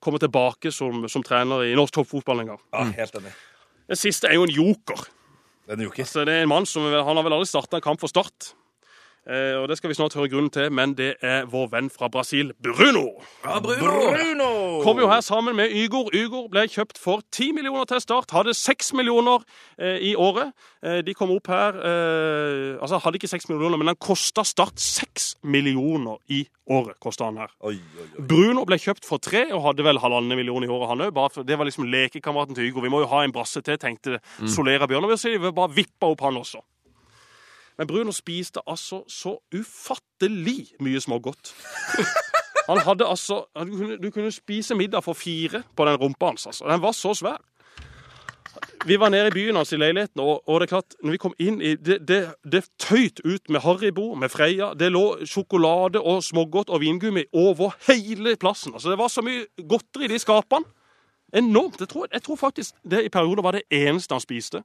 kommer 0.00 0.18
tilbake 0.18 0.70
som, 0.70 1.08
som 1.08 1.22
trener 1.22 1.64
i 1.64 1.74
norsk 1.74 1.94
toppfotball 1.94 2.40
en 2.40 2.46
gang. 2.46 2.60
Ja, 2.74 2.84
helt 2.84 3.14
enig. 3.14 3.32
Den 3.88 3.96
siste 3.96 4.28
er 4.28 4.34
jo 4.34 4.42
en 4.44 4.50
joker. 4.52 5.08
Den 5.66 5.80
joker. 5.80 6.02
Altså, 6.04 6.24
det 6.26 6.34
er 6.34 6.42
en 6.42 6.48
mann 6.48 6.66
som 6.66 6.82
Han 6.82 7.16
har 7.16 7.22
vel 7.24 7.32
aldri 7.32 7.46
starta 7.48 7.76
en 7.76 7.80
kamp 7.82 8.00
for 8.00 8.06
Start. 8.08 8.52
Eh, 9.28 9.54
og 9.60 9.68
Det 9.68 9.76
skal 9.76 9.90
vi 9.90 9.94
snart 9.94 10.14
høre 10.16 10.28
grunnen 10.32 10.50
til, 10.50 10.70
men 10.72 10.94
det 10.96 11.14
er 11.22 11.44
vår 11.50 11.68
venn 11.74 11.90
fra 11.92 12.08
Brasil, 12.08 12.52
Bruno. 12.64 13.20
Ja, 13.44 13.58
Bruno! 13.60 14.80
Kom 14.82 14.98
jo 14.98 15.08
her 15.10 15.20
sammen 15.20 15.56
med 15.56 15.68
Ygor. 15.76 16.08
Ygor 16.16 16.48
ble 16.48 16.64
kjøpt 16.68 16.96
for 16.98 17.20
10 17.32 17.52
millioner 17.52 17.84
til 17.84 18.00
start. 18.00 18.32
Hadde 18.32 18.54
6 18.56 18.94
millioner 18.96 19.44
eh, 19.78 19.98
i 20.10 20.14
året. 20.16 20.54
Eh, 20.82 21.02
de 21.04 21.14
kom 21.14 21.32
opp 21.34 21.50
her 21.52 21.76
eh, 21.76 22.78
Altså, 22.78 23.00
hadde 23.02 23.18
ikke 23.20 23.28
6 23.28 23.48
millioner, 23.50 23.76
men 23.76 23.90
han 23.92 24.00
kosta 24.00 24.44
Start 24.48 24.80
6 24.80 25.34
millioner 25.42 26.16
i 26.32 26.46
året. 26.70 26.96
Kostet 27.02 27.26
han 27.26 27.36
her. 27.42 27.52
Oi, 27.60 27.76
oi, 27.76 28.06
oi. 28.06 28.24
Bruno 28.30 28.64
ble 28.68 28.78
kjøpt 28.80 29.04
for 29.04 29.20
tre 29.20 29.44
og 29.52 29.60
hadde 29.66 29.84
vel 29.84 30.00
halvannen 30.00 30.38
million 30.38 30.64
i 30.64 30.72
året, 30.72 30.88
han 30.88 31.04
òg. 31.08 31.44
Det 31.44 31.58
var 31.58 31.68
liksom 31.68 31.84
lekekameraten 31.90 32.56
til 32.56 32.70
Ygor. 32.70 32.86
Vi 32.86 32.92
må 32.96 33.04
jo 33.04 33.12
ha 33.12 33.24
en 33.26 33.34
brasse 33.34 33.60
til, 33.60 33.76
tenkte 33.76 34.22
Solera 34.48 34.88
Bjørnøy. 34.88 35.16
Så 35.18 35.34
de 35.34 35.52
bare 35.52 35.74
vippa 35.76 36.08
opp 36.08 36.24
han 36.24 36.40
også. 36.40 36.64
Men 37.78 37.86
Bruno 37.86 38.12
spiste 38.12 38.60
altså 38.66 39.04
så 39.08 39.36
ufattelig 39.54 40.72
mye 40.80 41.00
smågodt. 41.00 41.54
Han 42.68 42.82
hadde 42.84 43.06
altså 43.08 43.44
Du 43.56 43.76
kunne, 43.76 43.96
du 43.96 44.10
kunne 44.10 44.32
spise 44.32 44.74
middag 44.74 45.04
for 45.04 45.16
fire 45.16 45.62
på 45.76 45.84
den 45.88 45.96
rumpa 45.96 46.26
hans. 46.26 46.46
altså. 46.46 46.66
Den 46.68 46.82
var 46.82 46.92
så 46.92 47.14
svær. 47.14 47.38
Vi 48.86 48.96
var 49.00 49.08
nede 49.08 49.28
i 49.28 49.30
byen 49.30 49.56
hans 49.56 49.72
i 49.72 49.76
leiligheten, 49.76 50.20
og, 50.20 50.48
og 50.48 50.60
det 50.60 50.66
er 50.66 50.74
klart, 50.76 50.94
når 51.02 51.10
vi 51.10 51.20
kom 51.22 51.34
inn 51.38 51.60
i 51.62 51.74
Det, 51.76 51.98
det, 52.08 52.18
det 52.52 52.64
tøyt 52.78 53.20
ut 53.24 53.50
med 53.50 53.60
Haribo, 53.60 54.14
med 54.14 54.28
Freia. 54.28 54.72
Det 54.74 54.90
lå 54.92 55.24
sjokolade 55.26 56.00
og 56.00 56.22
smågodt 56.24 56.70
og 56.70 56.80
vingummi 56.80 57.24
over 57.32 57.74
hele 57.88 58.36
plassen. 58.36 58.74
Altså, 58.74 58.90
Det 58.90 58.98
var 58.98 59.08
så 59.08 59.22
mye 59.22 59.46
godteri 59.68 60.08
de 60.08 60.18
skapene. 60.18 60.64
Enormt. 61.36 61.80
Jeg 61.80 61.88
tror, 61.88 62.06
jeg 62.12 62.22
tror 62.24 62.36
faktisk 62.36 62.74
det 62.88 63.04
i 63.04 63.12
perioder 63.12 63.44
var 63.44 63.58
det 63.58 63.66
eneste 63.74 64.14
han 64.14 64.24
spiste. 64.24 64.62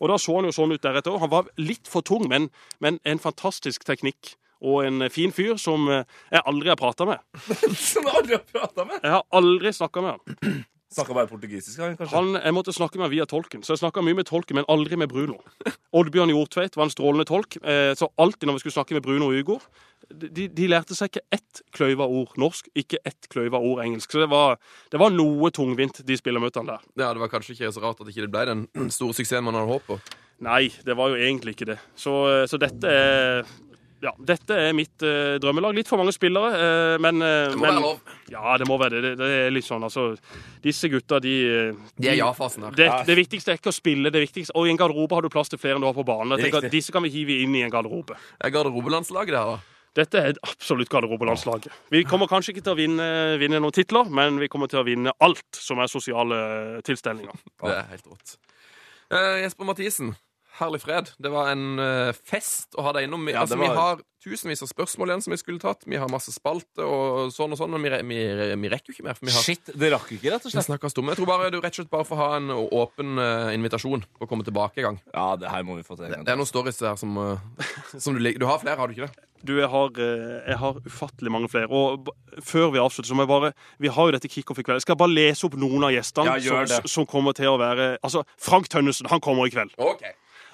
Og 0.00 0.10
da 0.12 0.18
så 0.20 0.36
han 0.36 0.48
jo 0.48 0.54
sånn 0.54 0.74
ut 0.74 0.82
deretter. 0.82 1.18
Han 1.22 1.32
var 1.32 1.48
litt 1.60 1.88
for 1.88 2.04
tung, 2.04 2.28
men, 2.28 2.50
men 2.80 3.00
en 3.08 3.22
fantastisk 3.22 3.86
teknikk. 3.88 4.34
Og 4.62 4.84
en 4.86 5.08
fin 5.10 5.32
fyr 5.34 5.56
som 5.58 5.88
eh, 5.90 6.04
jeg 6.30 6.44
aldri 6.46 6.70
har 6.70 6.78
prata 6.78 7.06
med. 7.08 7.22
Som 7.90 8.04
du 8.06 8.12
aldri 8.12 8.36
har 8.36 8.44
prata 8.46 8.84
med. 8.86 9.00
Jeg 9.02 9.10
har 9.16 9.24
aldri 9.34 9.72
snakka 9.74 10.04
med 10.04 10.14
han. 10.14 10.60
Snakka 10.92 11.16
bare 11.16 11.30
portugisisk, 11.30 11.78
han, 11.80 11.96
kanskje? 11.98 12.16
han. 12.16 12.34
Jeg 12.38 12.56
måtte 12.56 12.74
snakke 12.76 13.00
med 13.00 13.12
via 13.14 13.26
tolken, 13.28 13.64
så 13.64 13.74
jeg 13.74 13.82
snakka 13.82 14.04
mye 14.04 14.18
med 14.18 14.28
tolken, 14.28 14.60
men 14.60 14.68
aldri 14.72 14.98
med 15.00 15.10
Bruno. 15.12 15.38
Oddbjørn 15.96 16.32
Hjortveit 16.34 16.76
var 16.76 16.88
en 16.88 16.94
strålende 16.94 17.28
tolk, 17.28 17.56
eh, 17.62 17.94
så 17.98 18.10
alltid 18.20 18.48
når 18.48 18.58
vi 18.58 18.66
skulle 18.66 18.78
snakke 18.80 18.98
med 18.98 19.06
Bruno 19.06 19.32
og 19.32 19.40
Ygor 19.40 19.64
de, 20.12 20.46
de 20.50 20.68
lærte 20.70 20.96
seg 20.96 21.10
ikke 21.10 21.22
ett 21.34 21.62
kløyva 21.74 22.06
ord 22.10 22.34
norsk, 22.40 22.68
ikke 22.78 23.00
ett 23.08 23.28
kløyva 23.32 23.60
ord 23.62 23.82
engelsk. 23.84 24.12
Så 24.12 24.22
det 24.22 24.28
var, 24.32 24.58
det 24.92 25.00
var 25.00 25.14
noe 25.14 25.52
tungvint, 25.54 26.02
de 26.06 26.18
spillermøtene 26.18 26.74
der. 26.74 26.86
Ja, 26.96 27.12
Det 27.12 27.22
var 27.22 27.32
kanskje 27.32 27.56
ikke 27.56 27.72
så 27.74 27.84
rart 27.84 28.02
at 28.02 28.10
ikke 28.12 28.26
det 28.26 28.32
ble 28.32 28.44
den 28.48 28.92
store 28.92 29.16
suksessen 29.16 29.46
man 29.46 29.58
hadde 29.58 29.72
håpet 29.72 29.90
på. 29.94 30.18
Nei, 30.42 30.66
det 30.82 30.96
var 30.98 31.12
jo 31.12 31.20
egentlig 31.22 31.54
ikke 31.54 31.70
det. 31.74 31.78
Så, 31.98 32.14
så 32.50 32.58
dette 32.58 32.90
er 32.90 33.44
ja, 34.02 34.12
dette 34.18 34.56
er 34.58 34.72
mitt 34.74 35.02
eh, 35.06 35.36
drømmelag. 35.42 35.76
Litt 35.78 35.90
for 35.90 36.00
mange 36.00 36.12
spillere, 36.14 36.50
eh, 36.58 36.96
men 37.02 37.22
Det 37.22 37.54
må 37.54 37.62
men, 37.62 37.68
være 37.68 37.82
lov. 37.84 38.14
Ja, 38.32 38.56
det 38.58 38.66
må 38.66 38.78
være 38.80 38.98
det. 38.98 39.02
det. 39.12 39.12
Det 39.20 39.40
er 39.46 39.52
litt 39.54 39.66
sånn, 39.68 39.84
altså 39.86 40.08
Disse 40.64 40.90
gutta, 40.90 41.20
de, 41.22 41.34
eh, 41.46 41.92
De 42.02 42.10
er 42.10 42.18
ja-fasen 42.18 42.66
her. 42.66 42.76
det, 42.78 42.88
det 43.06 43.16
viktigste 43.20 43.54
er 43.54 43.60
ikke 43.60 43.70
å 43.70 43.76
spille. 43.76 44.10
det 44.10 44.24
viktigste, 44.24 44.56
Og 44.58 44.66
i 44.66 44.72
en 44.74 44.80
garderobe 44.80 45.14
har 45.14 45.22
du 45.22 45.30
plass 45.32 45.52
til 45.52 45.60
flere 45.62 45.78
enn 45.78 45.84
du 45.84 45.86
har 45.86 45.94
på 45.94 46.06
banen. 46.06 46.34
Jeg 46.34 46.48
tenker 46.48 46.64
Riktig. 46.64 46.72
at 46.72 46.78
Disse 46.78 46.94
kan 46.94 47.06
vi 47.06 47.12
hive 47.14 47.42
inn 47.44 47.54
i 47.54 47.62
en 47.62 47.70
garderobe. 47.70 48.18
Er 48.42 48.50
garderobelandslaget 48.50 49.36
det 49.36 49.38
her, 49.38 49.54
da? 49.56 49.60
Dette 49.92 50.20
er 50.24 50.38
absolutt 50.48 50.88
garderobelandslaget. 50.88 51.70
Vi 51.92 52.00
kommer 52.08 52.26
kanskje 52.26 52.54
ikke 52.54 52.64
til 52.64 52.72
å 52.72 52.78
vinne, 52.78 53.08
vinne 53.38 53.60
noen 53.60 53.74
titler, 53.76 54.08
men 54.08 54.38
vi 54.40 54.48
kommer 54.48 54.70
til 54.72 54.80
å 54.80 54.86
vinne 54.88 55.12
alt 55.20 55.44
som 55.52 55.82
er 55.84 55.90
sosiale 55.92 56.80
tilstelninger. 56.86 57.42
Det 57.60 57.74
er 57.76 57.90
helt 57.90 58.08
rått. 58.08 58.38
Eh, 59.12 59.42
Jesper 59.44 59.68
Mathisen, 59.68 60.14
herlig 60.60 60.80
fred. 60.84 61.10
Det 61.22 61.30
var 61.32 61.52
en 61.54 61.78
eh, 61.80 62.12
fest 62.28 62.74
å 62.78 62.84
ha 62.86 62.92
deg 62.96 63.08
innom. 63.08 63.24
Vi- 63.26 63.32
Ja, 63.36 63.44
altså, 63.46 63.56
var... 63.56 63.68
Vi 63.72 63.76
har 63.78 64.02
tusenvis 64.22 64.60
av 64.62 64.68
spørsmål 64.70 65.10
igjen 65.10 65.22
som 65.24 65.32
vi 65.34 65.38
skulle 65.40 65.58
tatt. 65.58 65.80
Vi 65.90 65.96
har 65.98 66.06
masse 66.12 66.30
spalte 66.30 66.84
og 66.86 67.32
sånn 67.34 67.56
og 67.56 67.58
sånn, 67.58 67.72
men 67.74 67.82
vi, 67.82 67.90
vi, 68.06 68.18
vi 68.62 68.68
rekker 68.70 68.92
jo 68.92 68.94
ikke 68.94 69.06
mer. 69.08 69.16
For 69.18 69.26
vi 69.26 69.32
har 69.34 69.42
Shit, 69.42 69.72
det 69.74 69.88
rakk 69.90 70.12
ikke, 70.14 70.30
rett 70.30 70.44
og 70.46 70.52
vi 70.52 70.54
slett. 70.62 70.68
Jeg 70.84 71.16
tror 71.18 71.26
bare 71.26 71.48
du 71.50 71.56
rett 71.58 71.72
og 71.74 71.80
slett 71.80 71.90
bare 71.90 72.06
får 72.06 72.20
ha 72.20 72.28
en 72.36 72.52
åpen 72.54 73.18
uh, 73.18 73.50
invitasjon 73.56 74.04
på 74.20 74.28
å 74.28 74.30
komme 74.30 74.46
tilbake 74.46 74.78
en 74.78 74.86
gang. 74.92 75.00
Ja, 75.10 75.24
det 75.42 75.50
her 75.50 75.66
må 75.66 75.74
vi 75.80 75.82
få 75.82 75.96
til. 75.98 76.06
en 76.06 76.14
gang. 76.20 76.24
Det 76.28 76.36
er 76.36 76.38
noen 76.38 76.46
stories 76.52 76.78
der 76.78 76.94
som, 77.02 77.18
uh, 77.18 77.66
som 77.98 78.14
du 78.14 78.22
liker. 78.22 78.38
Du 78.44 78.46
har 78.46 78.62
flere, 78.62 78.78
har 78.78 78.86
du 78.86 78.94
ikke 78.94 79.08
det? 79.10 79.26
Du, 79.42 79.56
jeg 79.58 79.66
har, 79.72 79.90
jeg 79.98 80.58
har 80.60 80.76
ufattelig 80.86 81.32
mange 81.34 81.50
flere. 81.50 81.66
Og 81.74 82.04
b- 82.06 82.14
før 82.46 82.70
vi 82.76 82.78
avslutter, 82.78 83.10
så 83.10 83.16
må 83.18 83.24
jeg 83.26 83.32
bare 83.34 83.50
Vi 83.82 83.90
har 83.90 84.06
jo 84.06 84.14
dette 84.14 84.30
kickoff 84.30 84.60
i 84.62 84.62
kveld. 84.62 84.78
Jeg 84.78 84.86
skal 84.86 85.00
bare 85.02 85.10
lese 85.18 85.48
opp 85.50 85.58
noen 85.58 85.82
av 85.82 85.90
gjestene 85.96 86.38
Ja, 86.38 86.62
som, 86.70 86.86
som 86.86 87.10
kommer 87.10 87.34
til 87.34 87.50
å 87.50 87.58
være 87.58 87.96
Altså, 88.06 88.22
Frank 88.38 88.70
Tønnesen, 88.70 89.10
han 89.10 89.18
kommer 89.18 89.50
i 89.50 89.54
kveld. 89.56 89.74
Ok. 89.82 90.06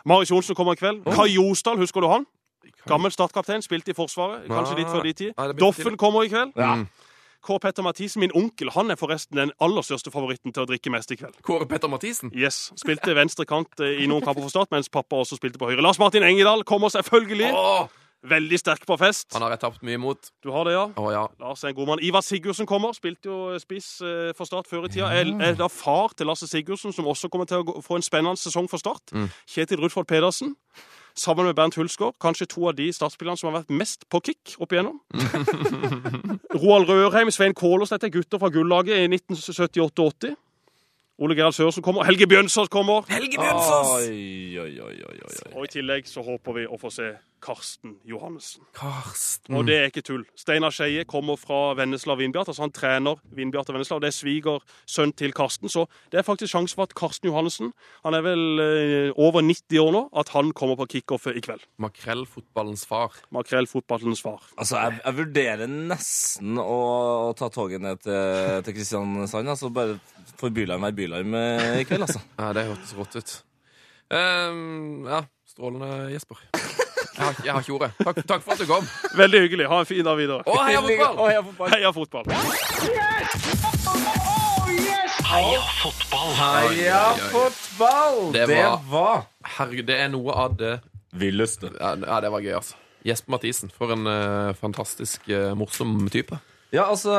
Marius 0.08 0.32
Johnsen 0.32 0.56
kommer 0.56 0.76
i 0.76 0.80
kveld. 0.80 1.04
Kai 1.12 1.28
Josdal, 1.34 1.78
husker 1.80 2.04
du 2.04 2.08
han? 2.10 2.24
Gammel 2.88 3.12
startkaptein, 3.12 3.62
spilte 3.64 3.92
i 3.92 3.96
Forsvaret. 3.96 4.46
Kanskje 4.48 4.78
litt 4.80 4.88
før 4.92 5.04
de 5.04 5.12
tid. 5.16 5.44
Doffen 5.60 5.98
kommer 6.00 6.24
i 6.24 6.32
kveld. 6.32 6.56
Ja. 6.56 6.78
Kåre 7.44 7.62
Petter 7.62 7.84
Mathisen, 7.86 8.20
min 8.20 8.32
onkel, 8.34 8.70
han 8.74 8.90
er 8.90 8.98
forresten 8.98 9.38
den 9.38 9.52
aller 9.62 9.84
største 9.86 10.10
favoritten 10.10 10.52
til 10.52 10.64
å 10.64 10.66
drikke 10.68 10.90
mest 10.90 11.12
i 11.14 11.16
kveld. 11.20 11.36
Kåre 11.46 11.68
Petter 11.70 11.88
Mathisen. 11.88 12.32
Yes, 12.34 12.72
Spilte 12.76 13.14
venstre 13.16 13.46
kant 13.48 13.78
eh, 13.84 14.02
i 14.02 14.08
noen 14.10 14.24
kamper 14.26 14.42
for 14.42 14.52
Start, 14.52 14.72
mens 14.74 14.90
pappa 14.90 15.20
også 15.22 15.38
spilte 15.38 15.60
på 15.60 15.70
høyre. 15.70 15.84
Lars 15.84 16.00
Martin 16.02 16.26
Engedal 16.26 16.64
kommer 16.68 16.90
selvfølgelig. 16.92 17.52
Åh, 17.54 17.86
Veldig 18.26 18.58
sterk 18.58 18.82
på 18.82 18.96
fest. 18.98 19.28
han 19.32 19.44
har 19.44 19.52
jeg 19.54 19.60
tapt 19.62 19.82
mye 19.86 19.98
mot. 20.02 20.30
Du 20.42 20.50
har 20.50 20.66
det, 20.66 20.72
ja? 20.74 20.86
Å 20.98 21.10
ja. 21.14 21.22
Lars 21.38 21.62
er 21.62 21.70
en 21.70 21.76
god 21.76 21.86
mann. 21.92 22.00
Ivar 22.02 22.24
Sigurdsen 22.26 22.66
kommer. 22.66 22.90
Spilte 22.96 23.30
jo 23.30 23.58
spiss 23.62 24.00
eh, 24.02 24.32
for 24.34 24.48
Start 24.48 24.66
før 24.66 24.88
i 24.88 24.90
tida. 24.90 25.12
Er, 25.14 25.30
er 25.38 25.54
da 25.58 25.68
far 25.70 26.16
til 26.18 26.26
Lasse 26.26 26.48
Sigurdsen, 26.50 26.92
som 26.92 27.06
også 27.06 27.30
kommer 27.30 27.46
til 27.46 27.62
å 27.62 27.82
få 27.84 28.00
en 28.00 28.02
spennende 28.02 28.40
sesong 28.40 28.66
for 28.70 28.82
Start. 28.82 29.14
Kjetil 29.46 29.78
Rudfold 29.84 30.10
Pedersen. 30.10 30.56
Sammen 31.18 31.46
med 31.46 31.54
Bernt 31.58 31.78
Hulsgaard. 31.78 32.18
Kanskje 32.22 32.46
to 32.50 32.66
av 32.70 32.74
de 32.78 32.88
startspillerne 32.94 33.38
som 33.38 33.52
har 33.52 33.60
vært 33.60 33.72
mest 33.74 34.04
på 34.10 34.20
kick 34.26 34.56
opp 34.58 34.74
igjennom. 34.74 34.98
Roald 36.58 36.90
Rørheim, 36.90 37.30
Svein 37.34 37.54
Kålås, 37.58 37.94
dette 37.94 38.06
er 38.10 38.14
gutter 38.18 38.42
fra 38.42 38.50
gullaget 38.54 38.98
i 39.02 39.08
1978-80. 39.10 40.36
Ole 41.18 41.34
Gerhard 41.34 41.56
Søresen 41.56 41.82
kommer. 41.82 42.06
Helge 42.06 42.28
Bjønsås 42.30 42.70
kommer. 42.70 43.02
Helge 43.10 43.40
Oi, 43.42 44.58
oi, 44.62 44.70
oi, 44.78 44.98
oi, 45.02 45.16
oi. 45.26 45.38
Og 45.56 45.64
i 45.66 45.72
tillegg 45.72 46.06
så 46.06 46.22
håper 46.22 46.60
vi 46.60 46.66
å 46.70 46.78
få 46.78 46.92
se 46.94 47.08
Karsten 47.42 47.96
Johannessen. 48.08 48.64
Karsten. 48.76 49.54
Og 49.56 49.66
det 49.68 49.76
er 49.78 49.90
ikke 49.90 50.02
tull. 50.06 50.24
Steinar 50.38 50.74
Skeie 50.74 51.04
kommer 51.08 51.38
fra 51.40 51.74
Vennesla 51.78 52.16
Vindbjart. 52.18 52.50
Altså 52.50 52.64
han 52.64 52.74
trener 52.74 53.20
Vindbjart 53.34 53.70
og 53.70 53.78
Vennesla, 53.78 53.98
og 53.98 54.04
det 54.04 54.10
er 54.10 54.16
svigersønn 54.16 55.14
til 55.18 55.34
Karsten. 55.36 55.70
Så 55.72 55.86
det 56.12 56.20
er 56.20 56.26
faktisk 56.26 56.52
sjanse 56.52 56.78
for 56.78 56.88
at 56.88 56.94
Karsten 56.98 57.30
Johannessen, 57.30 57.72
han 58.04 58.18
er 58.18 58.24
vel 58.26 58.62
eh, 58.64 59.10
over 59.16 59.44
90 59.44 59.82
år 59.82 59.92
nå, 59.94 60.04
at 60.22 60.32
han 60.34 60.52
kommer 60.58 60.78
på 60.80 60.88
kickoffet 60.96 61.38
i 61.38 61.44
kveld. 61.44 61.64
Makrellfotballens 61.82 62.86
far. 62.88 63.16
Makrellfotballens 63.34 64.22
far. 64.24 64.42
Altså, 64.56 64.80
jeg, 64.82 65.00
jeg 65.04 65.18
vurderer 65.22 65.74
nesten 65.74 66.62
å, 66.62 66.78
å 67.28 67.34
ta 67.38 67.50
toget 67.54 67.84
ned 67.84 68.02
til, 68.04 68.62
til 68.66 68.78
Kristiansand. 68.78 69.54
Altså, 69.54 69.72
bare 69.74 69.98
for 70.38 70.54
Bylarm 70.54 70.86
være 70.86 70.98
Bylarm 70.98 71.38
eh, 71.38 71.82
i 71.82 71.86
kveld, 71.88 72.08
altså. 72.08 72.22
Ja, 72.38 72.52
det 72.56 72.68
hørtes 72.70 72.96
rått 72.98 73.20
ut. 73.20 73.36
Um, 74.08 75.04
ja, 75.08 75.24
strålende, 75.44 76.08
Jesper. 76.14 76.48
Jeg 77.18 77.26
har, 77.26 77.34
jeg 77.44 77.52
har 77.52 77.60
ikke 77.64 77.72
ordet. 77.74 77.90
Takk, 77.98 78.20
takk 78.30 78.42
for 78.46 78.52
at 78.54 78.60
du 78.62 78.66
kom. 78.70 78.84
Veldig 79.18 79.40
hyggelig. 79.42 79.66
Ha 79.72 79.78
en 79.82 79.88
fin 79.90 80.04
dag 80.06 80.16
videre. 80.20 80.42
Å, 80.46 80.54
heia 80.68 80.82
fotball! 80.84 81.18
Og 81.18 81.26
heia 81.26 81.42
fotball! 81.42 81.72
Heia 81.74 81.90
fotball. 81.92 83.28
Heia 85.28 85.60
fotball! 85.82 86.30
Heia 86.38 87.00
fotball! 87.32 88.20
Det 88.32 88.46
Det 88.46 88.56
var- 88.62 88.80
var 88.90 89.26
Herregud, 89.58 89.86
det 89.86 89.96
er 90.00 90.08
noe 90.08 90.32
av 90.32 90.56
det 90.56 90.80
Villeste. 91.12 91.70
Ja, 91.80 91.94
ja, 91.96 92.20
det 92.20 92.30
var 92.30 92.40
gøy, 92.40 92.52
altså. 92.54 92.74
Jesper 93.04 93.30
Mathisen, 93.32 93.70
for 93.72 93.92
en 93.94 94.06
uh, 94.06 94.52
fantastisk 94.54 95.20
uh, 95.30 95.54
morsom 95.56 96.08
type. 96.12 96.38
Ja, 96.72 96.84
altså 96.90 97.14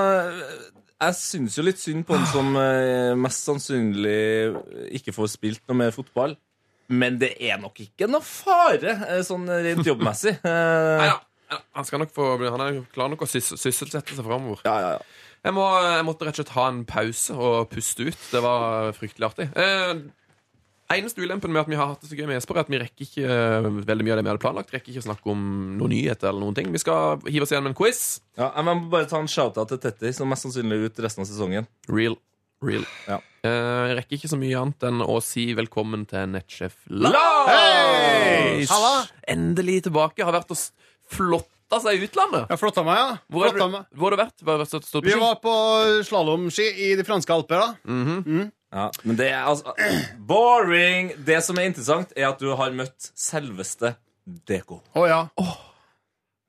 Jeg 1.01 1.15
syns 1.15 1.55
jo 1.57 1.63
litt 1.63 1.79
synd 1.79 2.05
på 2.05 2.13
han 2.17 2.25
som 2.27 2.55
eh, 2.59 3.15
mest 3.15 3.45
sannsynlig 3.47 4.53
ikke 4.99 5.13
får 5.15 5.27
spilt 5.31 5.61
noe 5.69 5.77
mer 5.79 5.91
fotball. 5.95 6.35
Men 6.89 7.19
det 7.21 7.35
er 7.45 7.59
nok 7.61 7.77
ikke 7.83 8.07
noe 8.09 8.25
fare, 8.25 8.95
eh, 9.07 9.23
sånn 9.25 9.47
rent 9.49 9.85
jobbmessig. 9.85 10.37
Eh, 10.49 10.99
Nei, 10.99 11.09
ja. 11.09 11.17
Han, 11.77 11.85
skal 11.85 12.01
nok 12.03 12.11
få, 12.13 12.25
han 12.43 12.61
er 12.61 12.83
klar 12.93 13.09
nok 13.09 13.23
å 13.25 13.27
sys 13.29 13.55
sysselsette 13.57 14.13
seg 14.13 14.25
framover. 14.25 14.61
ja, 14.67 14.75
ja, 14.83 14.93
ja. 14.97 15.25
Jeg, 15.39 15.55
må, 15.55 15.63
jeg 15.85 16.03
måtte 16.03 16.25
rett 16.27 16.35
og 16.35 16.41
slett 16.41 16.55
ha 16.57 16.65
en 16.67 16.81
pause 16.87 17.35
og 17.39 17.69
puste 17.71 18.09
ut. 18.09 18.23
Det 18.33 18.41
var 18.43 18.89
fryktelig 18.97 19.29
artig. 19.29 19.45
Eh, 19.55 20.01
eneste 20.91 21.23
ulempen 21.23 21.53
med 21.53 21.61
at 21.61 21.69
vi 21.71 21.77
har 21.79 21.93
hatt 21.93 22.03
det 22.03 22.09
så 22.11 22.17
gøy 22.17 22.25
med 22.27 22.35
Jesper, 22.35 22.57
er 22.59 22.65
at 22.65 22.71
vi 22.73 22.81
rekker 22.81 23.05
ikke 23.05 23.23
eh, 23.37 23.67
veldig 23.87 24.05
mye 24.05 24.15
av 24.15 24.19
det 24.19 24.25
vi 24.25 24.31
hadde 24.33 24.43
planlagt. 24.43 24.73
Rekker 24.75 24.91
ikke 24.91 25.03
å 25.05 25.07
snakke 25.07 25.31
om 25.31 25.45
noen 25.79 25.93
nyheter 25.95 26.31
eller 26.31 26.43
noen 26.43 26.57
ting. 26.57 26.71
Vi 26.75 26.81
skal 26.83 27.21
hive 27.29 27.47
oss 27.47 27.53
igjen 27.53 27.63
med 27.63 27.71
en 27.71 27.79
quiz. 27.79 28.01
ja 28.39 28.49
jeg 28.51 28.67
må 28.67 28.75
bare 28.91 29.07
ta 29.11 29.21
en 29.21 29.31
shout-out 29.31 29.71
til 29.71 29.79
Tetti, 29.85 30.11
som 30.17 30.27
mest 30.31 30.47
sannsynlig 30.47 30.75
er 30.75 30.91
ute 30.91 31.05
resten 31.07 31.23
av 31.23 31.29
sesongen. 31.31 31.69
Real. 31.87 32.19
Real. 32.65 32.83
Ja. 33.07 33.19
Eh, 33.47 33.85
jeg 33.89 33.95
rekker 34.01 34.17
ikke 34.17 34.29
så 34.33 34.37
mye 34.39 34.57
annet 34.59 34.83
enn 34.89 34.99
å 35.05 35.15
si 35.23 35.45
velkommen 35.55 36.01
til 36.09 36.25
nettsjef 36.33 36.73
Lars! 36.91 37.47
Hey! 37.47 38.65
Endelig 39.31 39.77
tilbake. 39.87 40.25
Har 40.27 40.35
vært 40.35 40.51
og 40.51 40.59
flotta 41.09 41.79
seg 41.85 42.01
i 42.01 42.09
utlandet. 42.09 42.49
Jeg 42.51 42.59
flotta 42.59 42.83
meg, 42.83 42.99
ja. 42.99 43.13
Hvor 43.31 43.45
har 43.47 43.55
Flotta 43.55 43.69
du, 43.69 43.75
meg. 43.77 43.87
hvor 43.95 44.09
har 44.11 44.17
du 44.17 44.23
vært? 44.25 44.43
Hvor 44.43 44.57
har 44.57 44.65
du 44.65 44.69
stått, 44.73 44.89
stått 44.89 45.07
Vi 45.07 45.15
var 45.21 45.39
på 45.43 45.53
slalåmski 46.09 46.67
i 46.89 46.91
de 46.99 47.05
franske 47.07 47.33
alper. 47.37 47.63
da. 47.63 48.49
Ja, 48.69 48.89
men 49.07 49.17
det 49.17 49.31
er 49.31 49.47
altså 49.49 49.73
Boring! 50.29 51.13
Det 51.25 51.39
som 51.45 51.57
er 51.57 51.71
interessant, 51.71 52.11
er 52.19 52.27
at 52.33 52.43
du 52.43 52.51
har 52.59 52.75
møtt 52.75 53.07
selveste 53.17 53.95
Deko. 54.45 54.81
Å 54.99 55.07
ja. 55.09 55.23
Møtte 55.39 55.68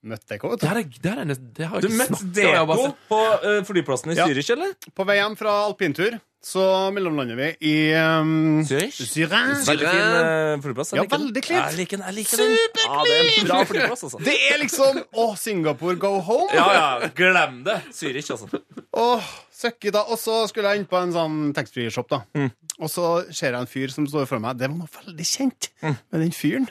dere, 0.02 0.18
jeg 0.30 0.40
Det, 0.40 0.60
du. 0.60 0.66
er, 0.66 0.82
det, 1.02 1.12
er, 1.12 1.24
det, 1.28 1.38
det 1.58 1.66
har 1.68 1.80
Du 1.80 1.86
jeg 1.88 1.92
ikke 1.92 2.00
møtte 2.00 2.16
snakket 2.16 2.40
om. 2.40 2.50
Jeg 2.50 2.56
har 2.56 2.66
bare 2.66 2.76
Deko 2.80 2.88
sett- 2.88 3.08
på 3.10 3.20
eh, 3.50 3.62
flyplassen 3.68 4.10
i 4.12 4.16
Ja. 4.16 4.26
Zürich, 4.26 4.50
eller? 4.54 4.74
På 4.96 5.04
vei 5.06 5.16
hjem 5.20 5.36
fra 5.36 5.52
alpintur 5.68 6.18
så 6.40 6.62
mellomlander 6.96 7.36
vi 7.36 7.48
i 7.68 7.72
um, 8.00 8.62
Zürich? 8.64 8.96
Veldig 9.28 9.90
fin 9.90 10.14
eh, 10.16 10.54
flyplass. 10.64 10.92
Jeg 10.94 10.96
Ja, 10.96 11.02
liker 11.04 11.18
den. 11.18 11.26
veldig 11.26 11.42
clean. 11.44 11.66
Jeg 11.68 11.76
liker 11.82 11.96
den. 12.00 12.06
Jeg 12.06 12.14
liker 12.16 12.36
den. 12.40 12.54
Ja, 12.80 13.02
det 13.04 13.18
er 13.18 13.28
en 13.42 13.46
bra 13.50 13.58
flyplass, 13.68 14.04
altså. 14.08 14.22
Det 14.24 14.36
er 14.48 14.58
liksom 14.62 15.02
Å, 15.20 15.26
Singapore, 15.36 15.98
go 16.00 16.14
home! 16.24 16.48
Ja, 16.56 16.64
ja, 16.72 17.10
glem 17.20 17.60
det. 17.68 17.76
Zürich, 17.92 18.30
altså. 18.32 18.48
Åh, 18.96 19.28
søkki 19.52 19.92
da. 19.92 20.06
Og 20.08 20.16
så 20.18 20.38
skulle 20.48 20.72
jeg 20.72 20.80
inn 20.80 20.88
på 20.88 20.96
en 20.96 21.12
sånn 21.12 21.36
taxfree-shop, 21.52 22.08
da. 22.08 22.22
Mm. 22.32 22.48
Og 22.80 22.88
så 22.88 23.04
ser 23.28 23.52
jeg 23.52 23.60
en 23.60 23.68
fyr 23.68 23.92
som 23.92 24.08
står 24.08 24.24
for 24.32 24.40
meg. 24.40 24.56
Det 24.56 24.70
var 24.72 24.78
noe 24.80 24.88
veldig 25.04 25.28
kjent 25.28 25.68
med 25.84 26.22
den 26.24 26.32
fyren. 26.32 26.70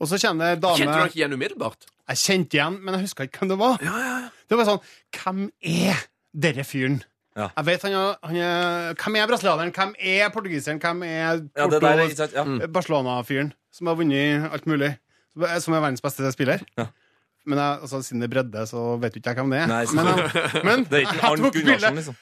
Og 0.00 0.08
så 0.10 0.18
kjenner 0.18 0.56
dame 0.58 0.74
en 0.74 0.78
Kjente 0.80 0.90
du 0.90 0.90
dame 0.90 0.98
han 1.04 1.08
ikke 1.12 1.20
igjen 1.22 1.38
umiddelbart? 1.38 1.86
Jeg 2.10 2.18
kjente 2.24 2.56
igjen, 2.58 2.76
men 2.82 2.96
jeg 2.96 3.06
huska 3.06 3.26
ikke 3.28 3.38
hvem 3.44 3.52
det 3.52 3.58
var. 3.60 3.76
Det 4.50 4.58
var 4.58 4.66
sånn 4.66 4.80
Hvem 5.14 5.44
er 5.62 6.00
denne 6.34 6.64
fyren? 6.66 7.00
Ja. 7.38 7.46
Jeg 7.56 7.66
vet 7.68 7.84
han 7.86 7.92
er, 7.94 8.16
han 8.26 8.36
er 8.42 8.94
Hvem 8.98 9.16
er 9.20 9.28
brasilianeren? 9.30 9.70
Hvem 9.76 9.92
er 9.98 10.32
portugiseren? 10.34 10.80
Hvem 10.82 11.04
er 11.06 11.20
Ja, 11.20 11.36
det 11.38 11.52
Porto- 11.56 11.80
der 11.84 11.92
er 12.02 12.08
ikke 12.08 12.18
sant. 12.18 12.34
Ja. 12.34 12.66
Barcelona-fyren 12.74 13.52
som 13.70 13.86
har 13.86 13.94
vunnet 14.00 14.48
alt 14.50 14.66
mulig? 14.66 14.96
Som 15.62 15.74
er 15.78 15.80
verdens 15.84 16.02
beste 16.02 16.32
spiller? 16.34 16.64
Ja. 16.76 16.88
Men 17.46 17.56
jeg, 17.62 17.78
altså, 17.86 18.02
siden 18.04 18.20
det 18.20 18.26
er 18.28 18.34
bredde, 18.34 18.64
så 18.68 18.82
vet 19.00 19.14
jo 19.14 19.20
ikke 19.22 19.30
jeg 19.32 19.38
hvem 19.38 19.52
det 19.54 19.60
er. 19.62 19.70
Nei, 19.70 19.84
men, 19.94 20.06
jeg- 20.10 20.64
men 20.68 20.82
Det 20.90 20.98
er 20.98 21.04
ikke 21.06 21.14
jeg 21.20 21.24
Arnt 21.30 21.44
tok 21.46 21.54
bildet. 21.54 21.94
liksom. 22.00 22.16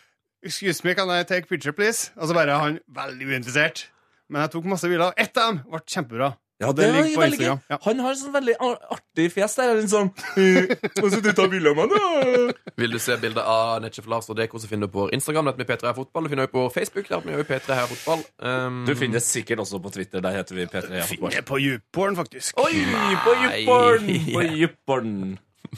Excuse 0.44 0.84
me, 0.84 0.92
can 0.94 1.10
I 1.10 1.22
take 1.24 1.48
picture, 1.48 1.72
please? 1.72 2.12
Og 2.16 2.28
så 2.28 2.34
bare 2.36 2.58
han 2.60 2.76
veldig 2.94 3.26
uinteressert. 3.26 3.86
Men 4.30 4.42
jeg 4.44 4.52
tok 4.52 4.68
masse 4.70 4.86
bilder. 4.92 5.16
Ett 5.16 5.36
av 5.40 5.48
dem 5.48 5.62
ble 5.72 5.80
kjempebra. 5.88 6.28
Ja, 6.58 6.72
det 6.72 6.88
det 6.88 7.02
ligger 7.04 7.20
på. 7.20 7.26
Instagram. 7.28 7.58
Ja. 7.70 7.76
Han 7.84 8.00
har 8.02 8.16
sånn 8.18 8.32
veldig 8.34 8.54
artig 8.58 9.26
fjes 9.30 9.54
der. 9.54 9.76
Litt 9.78 9.92
sånn 9.92 10.08
Og 10.10 11.12
så 11.12 11.20
du 11.22 11.30
tar 11.30 11.46
bilde 11.52 11.70
av 11.70 11.78
meg, 11.78 11.92
da? 11.94 12.72
Vil 12.82 12.96
du 12.96 12.98
se 13.02 13.14
bilder 13.22 13.46
av 13.46 13.78
Netchef 13.84 14.08
Lars 14.10 14.26
og 14.32 14.40
Deko, 14.40 14.58
så 14.58 14.70
finner 14.70 14.90
du 14.90 14.94
på 14.96 15.06
Instagram. 15.14 15.52
Det 15.52 15.62
med 15.62 15.70
P3 15.70 15.86
her 15.92 15.94
Fotball. 15.94 16.26
Du 16.26 16.32
finner 16.34 16.48
også 16.48 16.56
på 16.56 16.64
Facebook. 16.74 17.08
Der 17.12 17.22
vi 17.22 17.46
P3 17.46 17.78
her 17.78 17.86
Fotball. 17.92 18.24
Um, 18.42 18.80
Du 18.88 18.94
finner 18.98 19.20
det 19.20 19.26
sikkert 19.28 19.62
også 19.62 19.78
på 19.84 19.92
Twitter. 19.94 20.24
Der 20.24 20.34
heter 20.34 20.58
vi 20.58 20.66
P3 20.66 20.90
her 20.96 21.06
Fotball. 21.06 21.30
Finner 21.30 21.46
på 21.46 21.60
YouPorn, 21.62 22.18
faktisk. 22.18 22.58
Oi, 22.58 22.74
på 23.22 23.36
Youporn! 23.44 24.10
På 24.34 24.42
Youporn. 24.62 25.14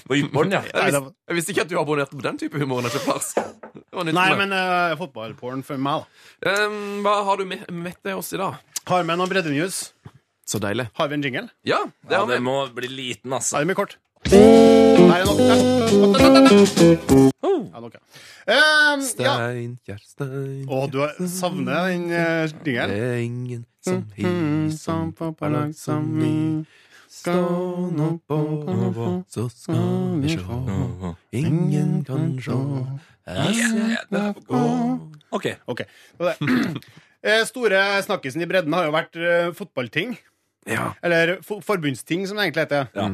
På 0.07 0.16
Youporn, 0.16 0.52
ja. 0.55 0.62
Jeg, 0.65 0.93
visste, 0.94 1.12
jeg 1.28 1.36
visste 1.36 1.52
ikke 1.55 1.66
at 1.66 1.70
du 1.70 1.78
abonnerte 1.81 2.16
på 2.16 2.24
den 2.24 2.40
type 2.40 2.57
humor. 2.62 2.85
Nei, 4.07 4.28
men 4.39 4.52
uh, 4.55 4.97
fotballporn 5.01 5.65
for 5.66 5.77
meg, 5.82 6.05
da. 6.40 6.65
Um, 6.65 7.01
hva 7.05 7.20
har 7.27 7.40
du 7.40 7.44
med, 7.52 7.69
med 7.69 8.01
til 8.01 8.16
oss 8.20 8.32
i 8.32 8.40
dag? 8.40 8.57
Har 8.89 9.05
med 9.07 9.20
noen 9.20 9.31
breddenews. 9.31 9.90
Så 10.51 10.59
deilig. 10.59 10.89
Har 10.99 11.09
vi 11.11 11.15
en 11.15 11.23
jingle? 11.23 11.49
Ja, 11.63 11.85
det 12.03 12.11
Ja, 12.17 12.21
har 12.25 12.27
det 12.27 12.39
vi. 12.41 12.45
må 12.45 12.57
bli 12.75 12.89
liten, 12.91 13.33
altså. 13.33 13.57
Er 13.57 13.61
det 13.61 13.69
er 13.69 13.71
mye 13.71 13.79
kort. 13.79 13.99
Nei, 14.31 15.19
er 15.21 15.25
nok. 15.29 15.39
Oh. 17.41 17.63
Ja, 17.71 17.81
nok, 17.81 17.95
ja. 17.95 18.01
Um, 18.51 19.01
ja. 19.01 19.05
Steinkjer, 19.07 20.01
stein 20.03 20.67
Å, 20.67 20.91
du 20.91 20.99
har- 21.05 21.15
savner 21.31 21.87
den 21.89 22.11
uh, 22.11 22.49
Det 22.65 22.77
er 22.99 23.23
ingen 23.23 23.65
som 23.81 24.05
Mm, 24.19 24.71
som 24.77 25.13
pappa 25.13 25.49
lag 25.49 25.75
som 25.75 26.05
mi. 26.19 26.67
Stå 27.09 27.33
nå 27.97 28.21
på, 28.29 29.25
så 29.29 29.49
skal 29.51 30.21
vi 30.21 30.37
sjå. 30.37 31.15
Ingen 31.33 32.05
kan 32.05 32.39
sjå. 32.41 32.59
Gå. 34.47 34.61
OK. 35.31 35.47
okay. 35.67 35.87
det 36.19 36.37
det. 36.41 36.83
Eh, 37.23 37.45
Store 37.45 38.03
snakkisen 38.03 38.41
i 38.41 38.47
bredden 38.49 38.73
har 38.73 38.87
jo 38.89 38.93
vært 38.95 39.17
uh, 39.21 39.51
fotballting. 39.53 40.15
Ja. 40.69 40.91
Eller 41.03 41.39
for, 41.47 41.62
forbundsting, 41.65 42.27
som 42.28 42.37
det 42.37 42.49
egentlig 42.49 42.66
heter. 42.69 42.89
Ja. 42.95 43.09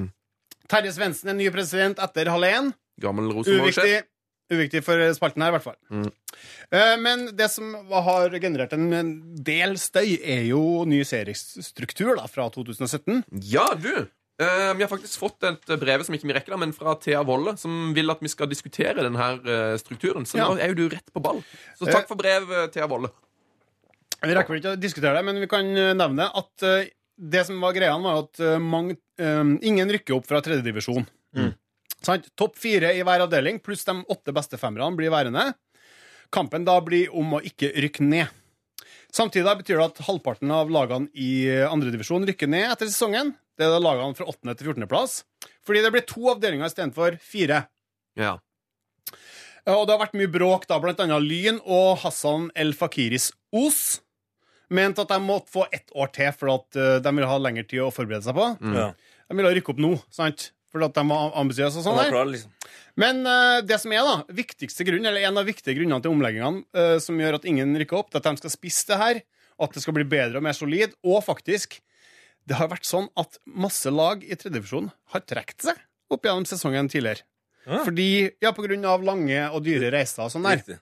Terje 0.66 0.92
Svendsen 0.96 1.30
er 1.30 1.38
ny 1.38 1.46
president 1.54 2.00
etter 2.02 2.26
halv 2.32 2.48
én. 2.48 2.72
Gammel. 3.02 3.30
Uviktig. 3.44 4.02
Uviktig 4.50 4.82
for 4.86 5.00
spalten 5.14 5.42
her, 5.42 5.50
i 5.50 5.56
hvert 5.56 5.64
fall. 5.64 5.76
Mm. 5.90 6.10
Eh, 6.70 6.96
Men 7.02 7.24
det 7.36 7.48
som 7.50 7.72
har 7.90 8.30
generert 8.38 8.72
en 8.76 8.90
del 9.42 9.74
støy, 9.78 10.16
er 10.22 10.44
jo 10.46 10.84
ny 10.86 11.00
seriestruktur 11.06 12.14
da, 12.18 12.26
fra 12.30 12.46
2017. 12.54 13.24
Ja, 13.50 13.66
du! 13.74 14.06
Eh, 14.38 14.70
vi 14.76 14.84
har 14.84 14.90
faktisk 14.90 15.18
fått 15.18 15.42
et 15.48 15.70
brev 15.80 16.02
som 16.04 16.14
ikke 16.14 16.28
vi 16.28 16.34
rekker, 16.36 16.52
da, 16.54 16.60
men 16.60 16.74
fra 16.76 16.94
Thea 17.00 17.22
Wolle, 17.26 17.56
som 17.58 17.92
vil 17.96 18.10
at 18.12 18.20
vi 18.22 18.28
skal 18.30 18.50
diskutere 18.50 19.00
denne 19.02 19.30
uh, 19.40 19.74
strukturen. 19.80 20.26
Så 20.28 20.38
Ja. 20.38 20.46
nå 20.50 20.60
er 20.60 20.74
jo 20.74 20.78
du 20.82 20.88
rett 20.94 21.10
på 21.14 21.22
ball. 21.24 21.40
Så 21.78 21.88
takk 21.90 22.06
for 22.10 22.20
brev, 22.20 22.46
eh, 22.52 22.66
Thea 22.74 22.86
Wolle. 22.86 23.10
Vi 24.22 24.34
rekker 24.34 24.54
vel 24.54 24.60
ikke 24.62 24.76
å 24.76 24.80
diskutere 24.80 25.16
det, 25.18 25.24
men 25.24 25.40
vi 25.42 25.48
kan 25.50 25.66
eh, 25.74 25.94
nevne 25.96 26.28
at 26.36 26.62
eh, 26.68 26.86
det 27.16 27.44
som 27.48 27.60
var 27.60 27.74
greia, 27.76 27.96
var 27.98 28.24
at 28.24 28.40
eh, 28.44 28.58
mange, 28.62 28.98
um, 29.20 29.56
ingen 29.64 29.92
rykker 29.92 30.18
opp 30.18 30.28
fra 30.28 30.42
tredjedivisjon. 30.44 31.06
Sant? 32.04 32.28
Topp 32.38 32.58
fire 32.60 32.92
i 32.94 33.04
hver 33.06 33.24
avdeling 33.24 33.60
pluss 33.64 33.86
de 33.88 33.98
åtte 34.12 34.34
beste 34.36 34.60
femmerne 34.60 34.96
blir 34.98 35.12
værende. 35.12 35.48
Kampen 36.34 36.66
da 36.66 36.76
blir 36.84 37.12
om 37.16 37.38
å 37.38 37.42
ikke 37.44 37.72
rykke 37.86 38.04
ned. 38.04 38.30
Samtidig 39.16 39.54
betyr 39.62 39.80
det 39.80 39.86
at 39.86 40.02
halvparten 40.06 40.50
av 40.52 40.70
lagene 40.72 41.08
i 41.16 41.48
andredivisjon 41.64 42.26
rykker 42.28 42.50
ned 42.52 42.68
etter 42.68 42.90
sesongen. 42.90 43.32
Det 43.56 43.64
er 43.64 43.72
da 43.72 43.80
lagene 43.80 44.16
fra 44.18 44.26
8. 44.28 44.52
til 44.52 44.74
14. 44.74 44.88
plass. 44.90 45.22
Fordi 45.64 45.80
det 45.82 45.92
blir 45.94 46.04
to 46.04 46.26
avdelinger 46.34 46.68
istedenfor 46.68 47.16
fire. 47.24 47.62
Ja. 48.18 48.36
Og 49.72 49.86
det 49.86 49.96
har 49.96 50.02
vært 50.04 50.18
mye 50.18 50.30
bråk, 50.30 50.66
da, 50.70 50.78
blant 50.82 51.00
annet 51.02 51.24
Lyn 51.24 51.62
og 51.64 51.96
Hassan 52.04 52.50
El 52.54 52.74
Fakiris 52.76 53.32
Os 53.56 54.02
mente 54.72 55.04
at 55.04 55.12
de 55.12 55.18
måtte 55.22 55.52
få 55.52 55.66
ett 55.74 55.92
år 55.94 56.10
til, 56.14 56.32
for 56.36 56.52
at 56.56 56.78
eh, 56.78 56.98
de 57.02 57.12
ville 57.14 57.30
ha 57.30 57.38
lengre 57.42 57.66
tid 57.68 57.84
å 57.84 57.92
forberede 57.94 58.26
seg 58.26 58.36
på. 58.36 58.48
Ja. 58.74 58.90
De 59.26 59.38
ville 59.38 59.54
rykke 59.58 59.74
opp 59.74 59.82
nå, 59.82 59.92
sant? 60.14 60.50
Fordi 60.72 60.88
at 60.88 60.98
de 60.98 61.04
var 61.08 61.36
ambisiøse 61.40 61.80
og 61.80 61.86
sånn. 61.86 62.00
der. 62.02 62.30
liksom. 62.32 62.52
Men 63.00 63.22
uh, 63.28 63.62
det 63.64 63.78
som 63.80 63.92
er 63.94 64.04
da, 64.04 64.16
viktigste 64.34 64.84
grunn, 64.88 65.06
eller 65.08 65.24
en 65.28 65.40
av 65.40 65.48
viktige 65.48 65.76
grunnene 65.78 66.02
til 66.04 66.12
omleggingene 66.12 66.64
uh, 66.76 66.96
som 67.02 67.18
gjør 67.20 67.38
at 67.38 67.48
ingen 67.48 67.72
rykker 67.80 68.00
opp, 68.00 68.10
det 68.12 68.20
er 68.20 68.24
at 68.24 68.40
de 68.40 68.44
skal 68.44 68.54
spisse 68.54 68.88
det 68.90 68.98
her, 69.00 69.22
at 69.62 69.76
det 69.76 69.82
skal 69.84 69.96
bli 69.96 70.06
bedre 70.08 70.40
og 70.40 70.44
mer 70.44 70.56
solid, 70.56 70.96
og 71.06 71.22
faktisk, 71.24 71.78
det 72.46 72.58
har 72.58 72.70
vært 72.72 72.88
sånn 72.88 73.08
at 73.18 73.38
masse 73.48 73.90
lag 73.92 74.24
i 74.24 74.36
tredjedivisjon 74.36 74.90
har 75.14 75.24
trukket 75.24 75.70
seg 75.70 75.80
opp 76.12 76.26
gjennom 76.28 76.46
sesongen 76.48 76.90
tidligere. 76.92 77.24
Ja. 77.66 77.80
Fordi, 77.82 78.10
ja, 78.42 78.52
på 78.54 78.62
grunn 78.62 78.84
av 78.86 79.02
lange 79.02 79.40
og 79.50 79.64
dyre 79.66 79.90
reiser 79.94 80.26
og 80.26 80.34
sånn 80.34 80.44
der. 80.46 80.60
Riktig. 80.60 80.76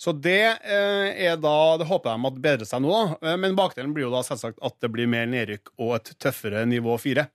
Så 0.00 0.14
det 0.16 0.56
eh, 0.64 1.26
er 1.28 1.34
da 1.36 1.76
Det 1.76 1.84
håper 1.90 2.14
de 2.16 2.28
at 2.30 2.42
bedrer 2.46 2.68
seg 2.68 2.80
nå, 2.80 2.90
da. 2.94 3.18
Eh, 3.20 3.38
Men 3.40 3.58
bakdelen 3.58 3.92
blir 3.96 4.08
jo 4.08 4.14
da 4.14 4.24
selvsagt 4.24 4.60
at 4.64 4.78
det 4.80 4.92
blir 4.94 5.10
mer 5.10 5.28
nedrykk 5.28 5.74
og 5.76 5.98
et 5.98 6.14
tøffere 6.22 6.64
nivå 6.68 6.96
fire. 7.02 7.28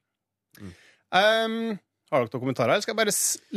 Um, 1.15 1.75
har 2.11 2.21
dere 2.21 2.29
noen 2.29 2.41
kommentarer? 2.43 2.71
Eller 2.73 2.83
skal 2.85 2.93
jeg 2.93 2.99
bare 2.99 3.13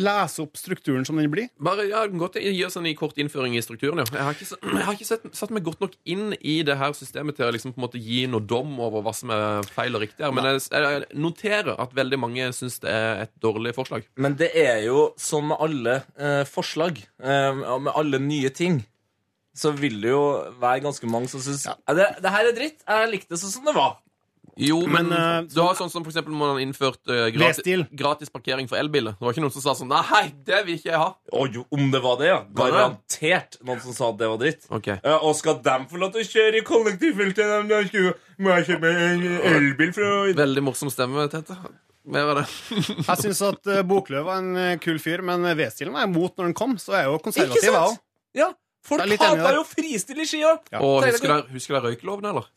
lese 0.08 0.42
opp 0.44 0.58
strukturen 0.58 1.04
som 1.06 1.18
den 1.20 1.28
blir? 1.32 1.50
Bare, 1.62 1.84
ja, 1.88 2.00
godt 2.08 2.38
Gi 2.40 2.64
oss 2.64 2.78
en 2.80 2.88
kort 2.96 3.18
innføring 3.20 3.56
i 3.58 3.62
strukturen. 3.64 4.00
Ja. 4.00 4.06
Jeg 4.16 4.26
har 4.26 4.36
ikke, 4.36 4.58
jeg 4.78 4.86
har 4.86 4.96
ikke 4.96 5.08
sett, 5.08 5.26
satt 5.36 5.52
meg 5.54 5.66
godt 5.66 5.82
nok 5.84 5.96
inn 6.08 6.32
i 6.40 6.58
det 6.66 6.78
her 6.80 6.96
systemet 6.96 7.38
til 7.38 7.48
å 7.48 7.52
liksom 7.54 7.74
på 7.74 7.80
en 7.80 7.86
måte 7.86 8.02
gi 8.02 8.22
noe 8.30 8.44
dom 8.44 8.76
over 8.84 9.04
hva 9.04 9.14
som 9.16 9.32
er 9.34 9.68
feil 9.72 9.96
og 9.96 10.04
riktig. 10.04 10.24
her 10.24 10.36
Men 10.36 10.50
jeg, 10.50 10.64
jeg 10.72 11.20
noterer 11.20 11.80
at 11.80 11.96
veldig 11.96 12.20
mange 12.24 12.50
syns 12.56 12.80
det 12.84 12.92
er 12.92 13.24
et 13.26 13.34
dårlig 13.44 13.74
forslag. 13.76 14.08
Men 14.16 14.36
det 14.40 14.52
er 14.56 14.84
jo 14.86 15.10
sånn 15.20 15.50
med 15.52 15.64
alle 15.68 15.98
eh, 16.16 16.44
forslag, 16.48 17.02
eh, 17.20 17.64
med 17.84 17.92
alle 17.94 18.20
nye 18.22 18.52
ting, 18.52 18.82
så 19.58 19.72
vil 19.76 20.00
det 20.02 20.12
jo 20.12 20.24
være 20.60 20.84
ganske 20.86 21.08
mange 21.10 21.30
som 21.32 21.42
syns 21.42 21.66
det, 21.66 22.10
det 22.22 22.34
her 22.34 22.50
er 22.50 22.54
dritt. 22.56 22.84
Jeg 22.84 23.10
likte 23.12 23.34
det 23.34 23.40
sånn 23.42 23.58
som 23.58 23.66
det 23.68 23.74
var. 23.76 23.98
Jo, 24.58 24.80
men, 24.90 25.06
Men, 25.06 25.44
uh, 25.44 25.46
du 25.46 25.60
har 25.62 25.76
sånn 25.78 25.90
som 25.92 26.02
for 26.02 26.10
eksempel 26.10 26.34
man 26.34 26.56
har 26.56 26.60
innført 26.64 26.98
uh, 27.06 27.28
gratis, 27.30 27.84
gratis 27.94 28.32
parkering 28.34 28.66
for 28.70 28.80
elbiler. 28.80 29.14
Det 29.14 29.22
var 29.22 29.36
ikke 29.36 29.44
noen 29.44 29.54
som 29.54 29.62
sa 29.62 29.74
sånn 29.78 29.92
Nei, 29.92 30.24
det 30.46 30.64
vil 30.66 30.80
ikke 30.80 30.90
jeg 30.90 30.98
ha. 30.98 31.12
Og 31.38 31.58
jo, 31.60 31.62
om 31.74 31.92
det 31.94 32.00
var 32.02 32.18
det, 32.18 32.30
ja. 32.32 32.40
Garantert 32.58 33.60
noen 33.62 33.82
som 33.84 33.94
sa 33.94 34.10
at 34.10 34.18
det 34.18 34.30
var 34.32 34.40
dritt. 34.42 34.66
Okay. 34.80 34.98
Uh, 35.04 35.20
og 35.20 35.36
skal 35.38 35.60
de 35.62 35.76
få 35.92 36.02
lov 36.02 36.14
til 36.16 36.26
å 36.26 36.30
kjøre 36.32 36.58
i 36.58 36.64
kollektivfeltet? 36.66 38.16
Må 38.38 38.56
jeg 38.56 38.70
kjøpe 38.72 38.96
en 39.04 39.28
elbil 39.54 39.94
fra 39.94 40.14
Veldig 40.42 40.66
morsom 40.72 40.90
stemme, 40.90 41.28
Tete. 41.30 41.54
Jeg 42.08 43.18
syns 43.20 43.42
at 43.44 43.68
uh, 43.68 43.82
Bokløv 43.86 44.24
var 44.28 44.40
en 44.40 44.54
eh, 44.56 44.76
kul 44.80 44.96
fyr, 45.02 45.20
men 45.26 45.44
eh, 45.44 45.56
V-stilen 45.58 45.92
var 45.92 46.06
jeg 46.06 46.12
imot 46.14 46.38
når 46.38 46.48
den 46.48 46.56
kom, 46.56 46.78
så 46.80 46.94
jeg 46.94 47.04
er 47.04 47.10
jo 47.10 47.18
konservativ, 47.20 47.66
jeg 47.68 47.74
òg. 47.76 47.98
Ja, 48.38 48.48
folk 48.88 49.04
er 49.04 49.36
der. 49.42 49.58
jo 49.60 49.64
fristille 49.68 50.24
i 50.24 50.30
skia. 50.30 50.56
Ja. 50.72 50.80
Og 50.80 51.02
er 51.04 51.12
husker 51.12 51.28
dere, 51.34 51.44
husker 51.52 51.78
dere 51.78 51.92
røykeloven, 51.92 52.26
eller? 52.32 52.48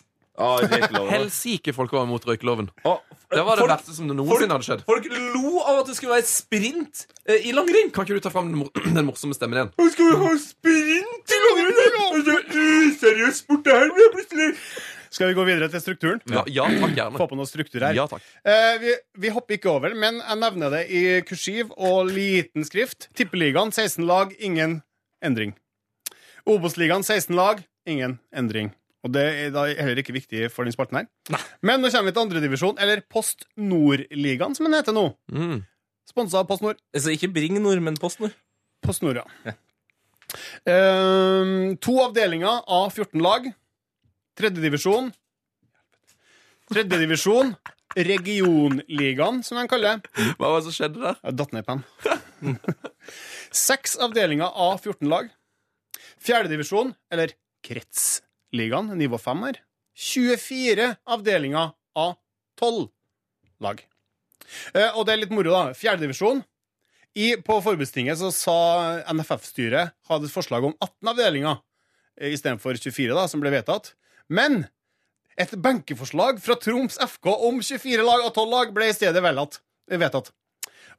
Røykeloven. 0.41 1.10
Helsike, 1.12 1.74
folk 1.76 1.91
var 1.94 2.06
imot 2.08 2.24
røykeloven. 2.26 2.70
Og- 2.88 3.02
Det 3.32 3.44
var 3.45 3.56
det 3.56 3.62
folk, 3.64 3.72
verste 3.72 3.94
som 3.95 4.08
noensinne 4.08 4.52
hadde 4.52 4.66
skjedd. 4.66 4.82
folk 4.86 5.06
lo 5.12 5.60
av 5.64 5.78
at 5.82 5.86
det 5.88 5.95
skulle 5.95 6.16
være 6.18 6.26
sprint 6.28 7.06
eh, 7.28 7.45
i 7.48 7.52
langrenn. 7.56 7.91
Kan 7.95 8.03
ikke 8.03 8.18
du 8.18 8.24
ta 8.26 8.30
fram 8.34 8.49
den, 8.49 8.58
mor 8.60 8.72
den 8.98 9.06
morsomme 9.08 9.36
stemmen 9.38 9.56
igjen? 9.60 9.70
Og 9.80 9.91
skal 9.94 10.10
vi 10.10 10.18
ha 10.20 10.32
sprint 10.41 11.36
i 11.36 11.40
langrenn? 11.45 12.02
Altså, 12.12 12.36
Useriøs 12.52 13.40
sport 13.44 13.64
det 13.64 13.78
her 13.78 13.94
blir 13.95 14.12
plutselig. 14.18 14.49
Skal 15.12 15.28
vi 15.28 15.34
gå 15.38 15.45
videre 15.48 15.68
til 15.72 15.82
strukturen? 15.84 16.20
Ja, 16.32 16.44
ja 16.48 16.66
takk, 16.72 16.95
gjerne. 16.95 17.18
Få 17.20 17.28
på 17.32 17.36
noe 17.40 17.48
struktur 17.48 17.84
her. 17.84 17.94
Ja 17.95 18.06
takk. 18.08 18.24
Eh, 18.48 18.78
vi, 18.84 18.94
vi 19.28 19.30
hopper 19.36 19.58
ikke 19.60 19.72
over, 19.72 19.95
men 19.95 20.20
jeg 20.24 20.40
nevner 20.44 20.72
det 20.76 20.84
i 20.91 21.02
kursiv 21.28 21.72
og 21.78 22.08
liten 22.12 22.64
skrift. 22.68 23.10
Tippeligaen 23.16 23.72
16 23.76 24.03
lag, 24.08 24.32
ingen 24.40 24.82
endring. 25.24 25.53
Obos-ligaen 26.50 27.04
16 27.06 27.36
lag, 27.38 27.62
ingen 27.90 28.20
endring. 28.36 28.72
Og 29.02 29.14
det 29.16 29.24
er 29.26 29.54
da 29.54 29.66
heller 29.70 30.02
ikke 30.04 30.14
viktig 30.14 30.46
for 30.54 30.68
den 30.68 30.74
spalten 30.76 31.00
her. 31.00 31.08
Men 31.66 31.82
nå 31.82 31.90
kommer 31.90 32.12
vi 32.12 32.16
til 32.16 32.26
andredivisjon, 32.26 32.78
eller 32.82 33.02
Post 33.10 33.48
Nord-ligaen, 33.58 34.54
som 34.58 34.68
den 34.68 34.78
heter 34.78 34.96
nå. 34.96 35.08
Mm. 35.34 35.64
Sponsa 36.10 36.42
av 36.42 36.50
Post 36.50 36.66
Nord. 36.66 36.78
Altså, 36.94 37.14
ikke 37.16 37.32
Bring 37.34 37.58
Nord, 37.62 37.82
men 37.82 37.98
post 37.98 38.22
nord. 38.22 38.36
Post 38.86 39.06
Nord, 39.06 39.22
ja. 39.22 39.56
Eh, 40.70 41.76
to 41.82 41.98
avdelinger 42.04 42.62
av 42.68 42.92
14 42.94 43.22
lag. 43.24 43.50
Tredjedivisjon. 44.38 45.12
Tredjedivisjon. 46.72 47.56
Regionligaen, 47.92 49.42
som 49.44 49.60
de 49.60 49.68
kaller 49.68 50.00
det. 50.00 50.12
Hva 50.40 50.54
var 50.54 50.62
det 50.62 50.70
som 50.70 50.76
skjedde 50.78 51.02
der? 51.04 51.18
Jeg 51.26 51.38
datt 51.42 51.56
ned 51.58 51.66
penn. 51.68 51.82
Seks 53.68 53.98
avdelinger 54.00 54.48
av 54.48 54.78
14 54.80 55.10
lag. 55.12 55.28
Fjerdedivisjon, 56.22 56.94
eller 57.14 57.34
Kretsligaen, 57.65 58.94
nivå 58.99 59.19
5 59.22 59.45
her. 59.48 59.61
24 59.98 60.88
avdelinger 61.06 61.73
av 61.98 62.15
12 62.60 62.88
lag. 63.61 63.82
Eh, 64.73 64.90
og 64.95 65.06
det 65.06 65.14
er 65.14 65.22
litt 65.23 65.34
moro, 65.36 65.53
da. 65.53 65.78
Fjerdedivisjon. 65.78 66.44
På 67.44 67.57
forbundstinget 67.60 68.22
så 68.22 68.30
sa 68.32 68.57
NFF-styret 69.11 69.91
hadde 70.07 70.30
et 70.30 70.34
forslag 70.34 70.64
om 70.64 70.76
18 70.80 71.11
avdelinger 71.11 71.57
eh, 72.19 72.32
istedenfor 72.32 72.80
24, 72.80 73.11
da, 73.18 73.26
som 73.28 73.44
ble 73.44 73.52
vedtatt. 73.53 73.94
Men 74.32 74.64
et 75.40 75.52
benkeforslag 75.60 76.40
fra 76.44 76.56
Troms 76.60 76.98
FK 77.02 77.34
om 77.34 77.60
24 77.64 78.06
lag 78.06 78.23
og 78.23 78.32
12 78.32 78.52
lag 78.52 78.72
ble 78.76 78.88
i 78.91 78.95
stedet 78.95 79.23
vedtatt. 79.23 80.32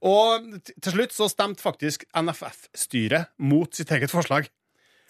Og 0.03 0.49
til 0.67 0.97
slutt 0.97 1.15
så 1.15 1.29
stemte 1.31 1.63
faktisk 1.63 2.05
NFF-styret 2.11 3.33
mot 3.39 3.71
sitt 3.77 3.93
eget 3.95 4.13
forslag. 4.13 4.49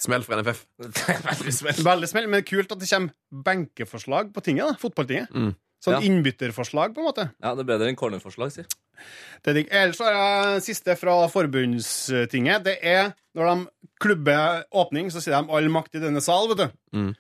Smell 0.03 0.25
fra 0.27 0.39
NFF. 0.41 0.65
Veldig 1.31 1.53
smell. 1.55 1.83
Veldig 1.87 2.09
smell, 2.11 2.27
men 2.33 2.43
kult 2.49 2.73
at 2.75 2.81
det 2.83 2.89
kommer 2.91 3.43
benkeforslag 3.47 4.33
på 4.35 4.43
tinget. 4.45 4.67
da, 4.73 4.79
fotballtinget. 4.83 5.31
Mm. 5.31 5.53
Sånn 5.83 5.97
Ja. 5.97 6.01
innbytterforslag, 6.07 6.93
på 6.95 7.03
en 7.03 7.09
måte. 7.09 7.25
Ja, 7.43 7.55
det 7.59 7.65
er 7.65 7.69
bedre 7.73 7.89
enn 7.91 7.97
cornerforslag, 7.99 8.53
si. 8.55 8.63
Det 9.43 9.51
er 9.51 9.57
digg. 9.57 9.71
Ellers 9.75 9.99
har 9.99 10.15
jeg 10.15 10.63
siste 10.69 10.95
fra 10.99 11.17
forbundstinget. 11.33 12.63
Det 12.67 12.77
er 12.87 13.13
når 13.35 13.49
de 13.51 13.91
klubber 14.03 14.63
åpning, 14.71 15.11
så 15.11 15.19
sier 15.23 15.35
de 15.43 15.51
'all 15.51 15.69
makt 15.75 15.97
i 15.99 16.03
denne 16.05 16.21
sal', 16.23 16.47
vet 16.53 16.59
du. 16.59 16.69
Mm. 16.99 17.15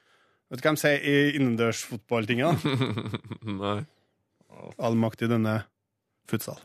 Vet 0.52 0.62
du 0.62 0.68
hva 0.68 0.74
de 0.76 0.82
sier 0.82 1.00
i 1.02 1.16
innendørsfotballtinget? 1.38 2.62
da? 2.62 2.70
Nei. 3.62 3.84
All 4.78 4.94
makt 4.94 5.22
i 5.22 5.30
denne 5.32 5.64
futsal. 6.30 6.58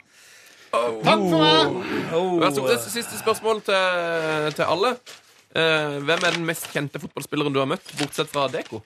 Oh. 0.74 1.02
Takk 1.02 1.24
for 1.32 1.40
meg! 1.40 2.42
Vær 2.44 2.52
så 2.54 2.62
god. 2.62 2.78
Siste 2.92 3.18
spørsmål 3.18 3.62
til, 3.66 4.52
til 4.54 4.66
alle. 4.68 4.98
Eh, 5.58 5.98
hvem 6.06 6.22
er 6.28 6.36
den 6.38 6.46
mest 6.46 6.68
kjente 6.74 7.00
fotballspilleren 7.02 7.56
du 7.56 7.60
har 7.64 7.70
møtt, 7.70 7.88
bortsett 7.98 8.30
fra 8.30 8.46
Deko? 8.54 8.84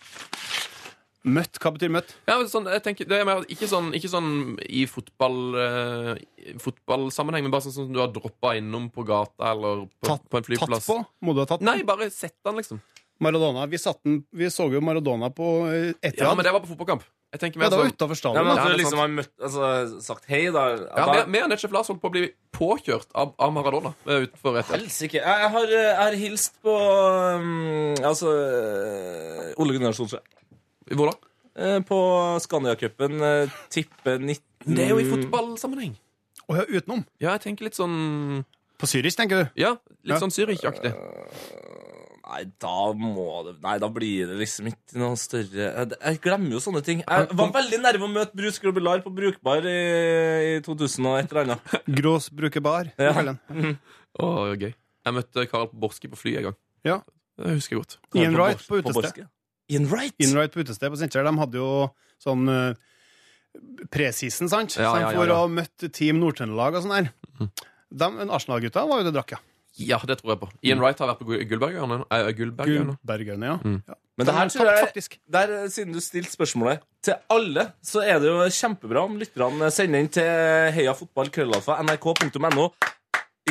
Møtt, 1.22 1.60
hva 1.62 1.70
betyr 1.76 1.92
møtt? 1.94 2.16
Ja, 2.26 2.40
sånn, 2.50 2.66
jeg 2.72 2.82
tenker, 2.82 3.06
det 3.06 3.20
er 3.22 3.28
mer, 3.28 3.44
ikke, 3.52 3.68
sånn, 3.70 3.92
ikke 3.94 4.10
sånn 4.10 4.30
i 4.66 4.88
fotball, 4.90 5.36
eh, 5.62 6.56
fotballsammenheng, 6.64 7.46
men 7.46 7.54
bare 7.54 7.68
sånn 7.68 7.76
som 7.76 7.92
du 7.94 8.00
har 8.02 8.10
droppa 8.16 8.56
innom 8.58 8.88
på 8.94 9.06
gata 9.06 9.52
eller 9.52 9.84
på, 10.00 10.08
Tatt- 10.10 10.26
på 10.32 10.40
en 10.40 10.48
Tatt 10.64 10.88
på? 10.88 10.98
Må 11.22 11.36
du 11.38 11.44
ha 11.44 11.46
tatt 11.52 11.62
Nei, 11.68 11.84
bare 11.86 12.08
sett 12.10 12.38
den, 12.44 12.58
liksom. 12.58 12.82
Maradona. 13.22 13.68
Vi, 13.70 13.78
satt 13.78 14.00
den, 14.04 14.24
vi 14.34 14.50
så 14.50 14.66
jo 14.74 14.82
Maradona 14.82 15.30
på 15.30 15.52
eh, 15.70 15.92
Ja, 15.92 16.10
Etihad. 16.10 16.36
men 16.40 16.48
det 16.48 16.56
var 16.56 16.64
på 16.64 16.72
fotballkamp. 16.72 17.04
Jeg 17.32 17.40
tenker 17.40 17.62
Ja, 17.62 17.64
mer 17.64 17.70
det 17.72 17.78
var 17.80 17.86
sånn 17.88 17.96
utafor 17.96 18.12
Ja, 18.12 18.20
stadion. 18.20 18.46
men. 18.46 18.52
Ja, 18.52 18.62
at 18.62 18.68
du 18.68 18.74
er 18.74 18.80
liksom 18.82 19.00
har 19.00 19.12
møtt, 19.16 19.32
altså, 19.40 20.02
sagt 20.04 20.26
hei, 20.28 20.42
da. 20.52 20.64
ja, 20.76 21.06
vi, 21.14 21.32
vi 21.32 21.40
enn 21.40 21.50
Netchef 21.54 21.72
Lars 21.72 21.88
holdt 21.88 22.02
på 22.04 22.10
å 22.12 22.16
bli 22.18 22.26
påkjørt 22.58 23.08
av, 23.16 23.32
av 23.40 23.54
Maradona 23.56 23.94
eh, 24.06 24.26
utenfor 24.28 24.58
et 24.60 24.72
Helsike. 24.74 25.22
Jeg, 25.22 25.40
jeg, 25.46 25.52
har, 25.56 25.68
jeg 25.78 25.96
har 26.02 26.18
hilst 26.20 26.58
på 26.66 26.74
um, 26.76 27.96
Altså 28.04 28.34
uh, 28.36 29.62
Ole 29.64 29.78
Gunnar 29.78 29.96
Solskjær. 29.96 30.26
Hvor 30.92 31.14
da? 31.14 31.16
Eh, 31.56 31.80
på 31.88 32.00
Scandia-cupen. 32.44 33.18
Tippe 33.72 34.18
19 34.20 34.76
Det 34.76 34.86
er 34.86 34.92
jo 34.92 35.00
i 35.00 35.08
fotballsammenheng. 35.08 35.96
Å 36.52 36.60
ja, 36.60 36.68
utenom. 36.68 37.06
Ja, 37.24 37.38
jeg 37.38 37.46
tenker 37.48 37.70
litt 37.70 37.80
sånn 37.80 38.44
På 38.82 38.88
syrisk, 38.92 39.16
tenker 39.22 39.46
du? 39.46 39.50
Ja, 39.64 39.78
litt 40.04 40.18
Ja. 40.18 40.20
sånn 40.20 40.34
Zürich-aktig. 40.36 40.92
Nei, 42.32 42.46
da 42.64 42.76
må 42.96 43.26
det 43.44 43.58
Nei, 43.64 43.76
da 43.82 43.90
blir 43.92 44.30
det 44.30 44.38
liksom 44.40 44.70
ikke 44.72 45.00
noe 45.02 45.18
større 45.20 45.66
Jeg, 45.68 45.88
jeg 45.98 46.20
glemmer 46.24 46.56
jo 46.56 46.62
sånne 46.64 46.82
ting. 46.86 47.02
Jeg 47.04 47.38
var 47.38 47.52
veldig 47.58 47.80
nærme 47.84 48.08
å 48.08 48.12
møte 48.12 48.38
Bruce 48.38 48.64
Grobelar 48.64 49.04
på 49.04 49.12
Brukbar 49.16 49.68
i, 49.68 49.80
i 50.54 50.54
2000 50.64 51.10
og 51.10 51.18
et 51.20 51.34
eller 51.34 51.50
annet. 51.50 51.74
Grås 52.00 52.30
Brukebar. 52.32 52.94
Ja. 53.02 53.12
den. 53.20 53.76
Å, 54.16 54.30
gøy. 54.56 54.72
Jeg 54.72 55.18
møtte 55.18 55.48
Karl 55.52 55.68
Borski 55.74 56.12
på 56.12 56.20
fly 56.20 56.38
en 56.40 56.48
gang. 56.50 56.58
Ja. 56.88 57.02
Det 57.42 57.58
husker 57.58 57.76
jeg 57.76 57.84
godt. 57.84 57.98
Ian 58.16 58.36
På 58.36 58.44
Wright 58.44 58.64
på 58.68 58.80
utested. 58.80 59.02
Borske. 59.02 59.28
Ian 59.72 59.90
Wright? 59.92 60.54
På 60.54 60.64
utested 60.64 60.94
på 60.94 61.02
Steinkjer. 61.02 61.28
De 61.28 61.36
hadde 61.42 61.62
jo 61.62 61.72
sånn 62.22 62.48
uh, 62.52 62.80
presisen, 63.92 64.52
sant? 64.52 64.78
Ja, 64.78 64.92
ja, 64.92 64.92
ja, 64.92 65.06
ja, 65.10 65.14
for 65.18 65.34
å 65.34 65.40
ha 65.44 65.52
møtt 65.52 65.88
Team 65.96 66.22
Nord-Trøndelag 66.22 66.78
og 66.78 66.86
sånn 66.86 66.98
der. 66.98 67.14
Mm. 67.42 68.30
Arsenal-gutta 68.32 68.86
var 68.88 69.02
jo 69.02 69.10
det 69.10 69.16
drakk, 69.18 69.36
ja. 69.36 69.42
Ja, 69.88 69.98
det 70.08 70.18
tror 70.22 70.34
jeg 70.36 70.40
på. 70.44 70.50
Ian 70.64 70.80
Wright 70.84 71.00
har 71.02 71.08
vært 71.12 71.20
på 71.24 71.26
Gullbergøyene. 71.50 71.98
Gullbergøyene, 72.38 72.96
Eh. 72.96 72.96
Gullbergerne, 73.02 73.46
ja. 73.52 73.58
Mm. 73.64 73.80
ja. 73.88 73.96
Men 74.18 74.28
det 74.28 74.34
her 74.36 74.50
tror 74.54 74.68
jeg 74.70 74.86
faktisk. 74.86 75.18
der, 75.34 75.54
eh, 75.64 75.68
Siden 75.74 75.94
du 75.94 76.00
stilte 76.04 76.32
spørsmålet 76.36 76.80
til 77.04 77.16
alle, 77.30 77.68
så 77.82 78.04
er 78.06 78.20
det 78.20 78.28
jo 78.30 78.38
kjempebra 78.50 79.04
om 79.08 79.18
lytterne 79.18 79.72
sender 79.74 80.00
inn 80.04 80.10
til 80.14 80.24
heiafotballkrøllalfa.nrk.no. 80.78 82.70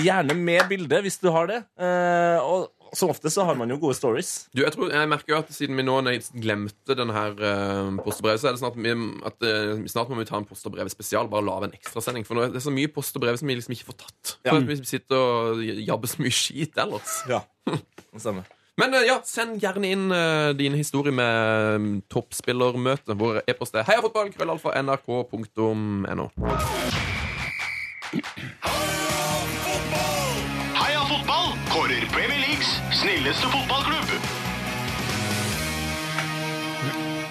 Gjerne 0.00 0.34
med 0.38 0.68
bilde, 0.70 1.00
hvis 1.02 1.18
du 1.20 1.30
har 1.34 1.46
det. 1.50 1.64
Eh, 1.80 2.38
og 2.40 2.70
som 2.96 3.12
ofte 3.12 3.30
så 3.32 3.44
har 3.48 3.58
man 3.58 3.70
jo 3.70 3.78
gode 3.82 3.96
stories. 3.98 4.32
Du, 4.54 4.62
jeg, 4.62 4.72
tror, 4.74 4.90
jeg 4.92 5.10
merker 5.10 5.34
jo 5.34 5.40
at 5.40 5.50
siden 5.54 5.78
vi 5.78 5.86
nå 5.86 5.96
glemte 6.42 6.96
denne 6.98 7.14
her 7.14 7.34
uh, 7.38 7.98
post 8.04 8.22
så 8.22 8.50
er 8.50 8.56
det 8.56 8.62
snart, 8.62 8.78
vi, 8.78 8.94
at 9.26 9.46
uh, 9.46 9.82
snart 9.90 10.12
må 10.12 10.20
vi 10.20 10.28
ta 10.28 10.38
en 10.40 10.48
post 10.48 10.66
spesial. 10.94 11.30
Bare 11.30 11.46
lage 11.46 11.70
en 11.70 11.76
ekstrasending. 11.76 12.26
For 12.28 12.38
nå 12.38 12.46
er 12.46 12.54
det 12.54 12.64
så 12.64 12.74
mye 12.74 12.90
posterbrev 12.92 13.40
som 13.40 13.50
vi 13.50 13.58
liksom 13.58 13.76
ikke 13.76 13.90
får 13.92 14.00
tatt. 14.04 14.36
Ja. 14.44 14.54
For 14.54 14.70
vi 14.70 14.80
sitter 14.88 15.20
og 15.20 15.64
jabber 15.64 16.10
så 16.10 16.24
mye 16.24 16.34
skit 16.34 16.80
ellers. 16.80 17.20
Ja, 17.30 17.44
det 17.70 18.22
stemmer. 18.22 18.48
Men 18.80 18.94
eh, 18.94 19.06
ja, 19.08 19.18
send 19.26 19.60
gjerne 19.60 19.90
inn 19.92 20.06
uh, 20.12 20.50
dine 20.56 20.78
historier 20.80 21.14
med 21.14 21.76
um, 21.76 21.88
toppspillermøte. 22.12 23.16
Hvor 23.18 23.42
e-post 23.44 23.76
er 23.76 23.84
heiafotball, 23.88 24.32
Snilleste 33.20 33.48
fotballklubb. 33.52 34.12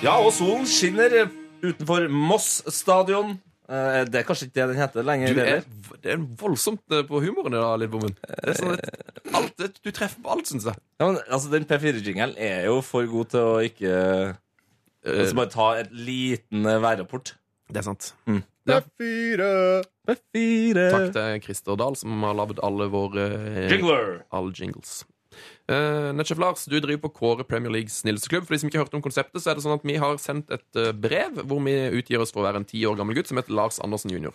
Ja, 0.05 0.11
og 0.21 0.27
solen 0.37 0.67
skinner 0.69 1.15
utenfor 1.63 2.05
Moss 2.13 2.59
stadion. 2.69 3.39
Eh, 3.65 4.03
det 4.05 4.21
er 4.21 4.27
kanskje 4.27 4.51
ikke 4.51 4.59
det 4.59 4.67
den 4.69 4.81
heter 4.83 5.07
lenger. 5.07 5.33
Du 5.33 5.41
er, 5.41 5.49
heller. 5.49 5.97
det 6.05 6.13
er 6.13 6.21
voldsomt 6.43 6.93
eh, 6.93 7.01
på 7.09 7.23
humoren 7.25 7.57
i 7.57 7.63
dag, 7.63 7.73
Lidbommen. 7.81 8.13
Det 8.21 8.53
er 8.53 8.61
sånn 8.61 8.75
at 8.75 9.33
alt, 9.33 9.57
det, 9.57 9.71
du 9.81 9.89
treffer 9.89 10.21
på 10.21 10.35
alt, 10.37 10.53
syns 10.53 10.69
jeg. 10.69 10.77
Ja, 11.01 11.09
men, 11.09 11.19
altså, 11.25 11.49
den 11.57 11.65
P4-jingelen 11.73 12.37
er 12.37 12.69
jo 12.69 12.79
for 12.85 13.09
god 13.09 13.33
til 13.33 13.49
å 13.49 13.59
ikke 13.65 13.97
Eh, 14.99 15.21
altså, 15.23 15.35
Bare 15.41 15.55
ta 15.57 15.67
et 15.79 15.93
liten 15.95 16.65
eh, 16.67 16.81
værrapport. 16.83 17.33
det 17.71 17.81
er 17.81 17.85
sant. 17.89 18.13
P4. 18.27 19.45
P4 20.05 20.89
Takk 20.93 21.13
til 21.15 21.45
Christer 21.47 21.79
Dahl, 21.79 21.95
som 21.97 22.27
har 22.27 22.35
lagd 22.37 22.59
alle 22.61 22.91
våre 22.93 23.31
Jingler. 23.71 24.19
alle 24.29 24.53
jingles. 24.53 24.99
Uh, 25.69 26.09
Netchef 26.17 26.39
Lars, 26.41 26.65
du 26.65 26.79
driver 26.81 27.03
på 27.03 27.11
Kåre 27.19 27.45
Premier 27.45 27.71
Leagues 27.73 27.99
snilleste 28.01 28.31
klubb. 28.31 28.47
For 28.47 28.55
de 28.55 28.61
som 28.63 28.71
ikke 28.71 28.79
har 28.79 28.87
hørt 28.87 28.97
om 28.97 29.05
konseptet, 29.05 29.43
så 29.43 29.51
er 29.51 29.59
det 29.59 29.65
sånn 29.65 29.77
at 29.77 29.85
vi 29.85 29.99
har 30.01 30.17
sendt 30.21 30.49
et 30.55 30.79
eh, 30.79 30.91
brev 30.97 31.43
hvor 31.45 31.61
vi 31.65 31.75
utgir 31.99 32.23
oss 32.23 32.33
for 32.33 32.41
å 32.41 32.47
være 32.47 32.63
en 32.63 32.67
ti 32.69 32.81
år 32.89 32.97
gammel 32.97 33.17
gutt 33.17 33.29
som 33.29 33.37
heter 33.37 33.53
Lars 33.53 33.77
Andersen 33.85 34.13
jr. 34.15 34.33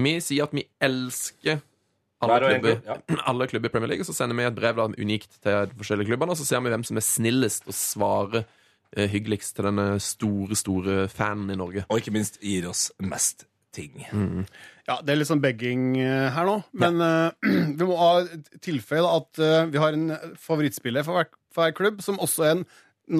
Vi 0.00 0.16
sier 0.24 0.48
at 0.48 0.56
vi 0.56 0.64
elsker 0.82 1.60
alle 2.24 2.40
klubber, 2.40 2.80
klubb, 2.80 3.20
alle 3.30 3.48
klubber 3.52 3.68
i 3.68 3.74
Premier 3.74 3.92
League, 3.92 4.08
så 4.08 4.16
sender 4.16 4.38
vi 4.38 4.48
et 4.48 4.56
brev 4.56 4.80
da, 4.80 4.88
unikt 4.96 5.40
til 5.44 5.70
de 5.70 5.80
forskjellige 5.80 6.12
klubbene, 6.12 6.32
og 6.32 6.40
så 6.40 6.48
ser 6.48 6.64
vi 6.64 6.72
hvem 6.72 6.86
som 6.88 7.00
er 7.00 7.06
snillest 7.12 7.68
og 7.68 7.76
svarer 7.76 8.44
eh, 8.44 9.08
hyggeligst 9.12 9.58
til 9.58 9.68
denne 9.68 9.88
store, 10.02 10.56
store 10.58 11.02
fanen 11.12 11.52
i 11.52 11.58
Norge. 11.60 11.84
Og 11.90 12.00
ikke 12.00 12.14
minst 12.16 12.40
gir 12.40 12.70
oss 12.72 12.88
mest 13.04 13.44
ting. 13.74 13.98
Ja, 14.84 14.98
det 15.00 15.14
er 15.14 15.20
litt 15.20 15.30
sånn 15.30 15.42
begging 15.42 15.94
eh, 16.00 16.28
her 16.34 16.48
nå, 16.48 16.58
men 16.76 17.00
eh, 17.00 17.52
vi 17.78 17.88
må 17.88 17.96
ha 17.98 18.12
tilfelle 18.64 19.10
at 19.20 19.40
uh, 19.40 19.64
vi 19.72 19.80
har 19.80 19.96
en 19.96 20.12
favorittspiller 20.40 21.06
for 21.06 21.18
hver, 21.18 21.30
for 21.54 21.64
hver 21.64 21.76
klubb, 21.76 22.02
som 22.04 22.20
også 22.22 22.44
er 22.44 22.56
en 22.58 22.66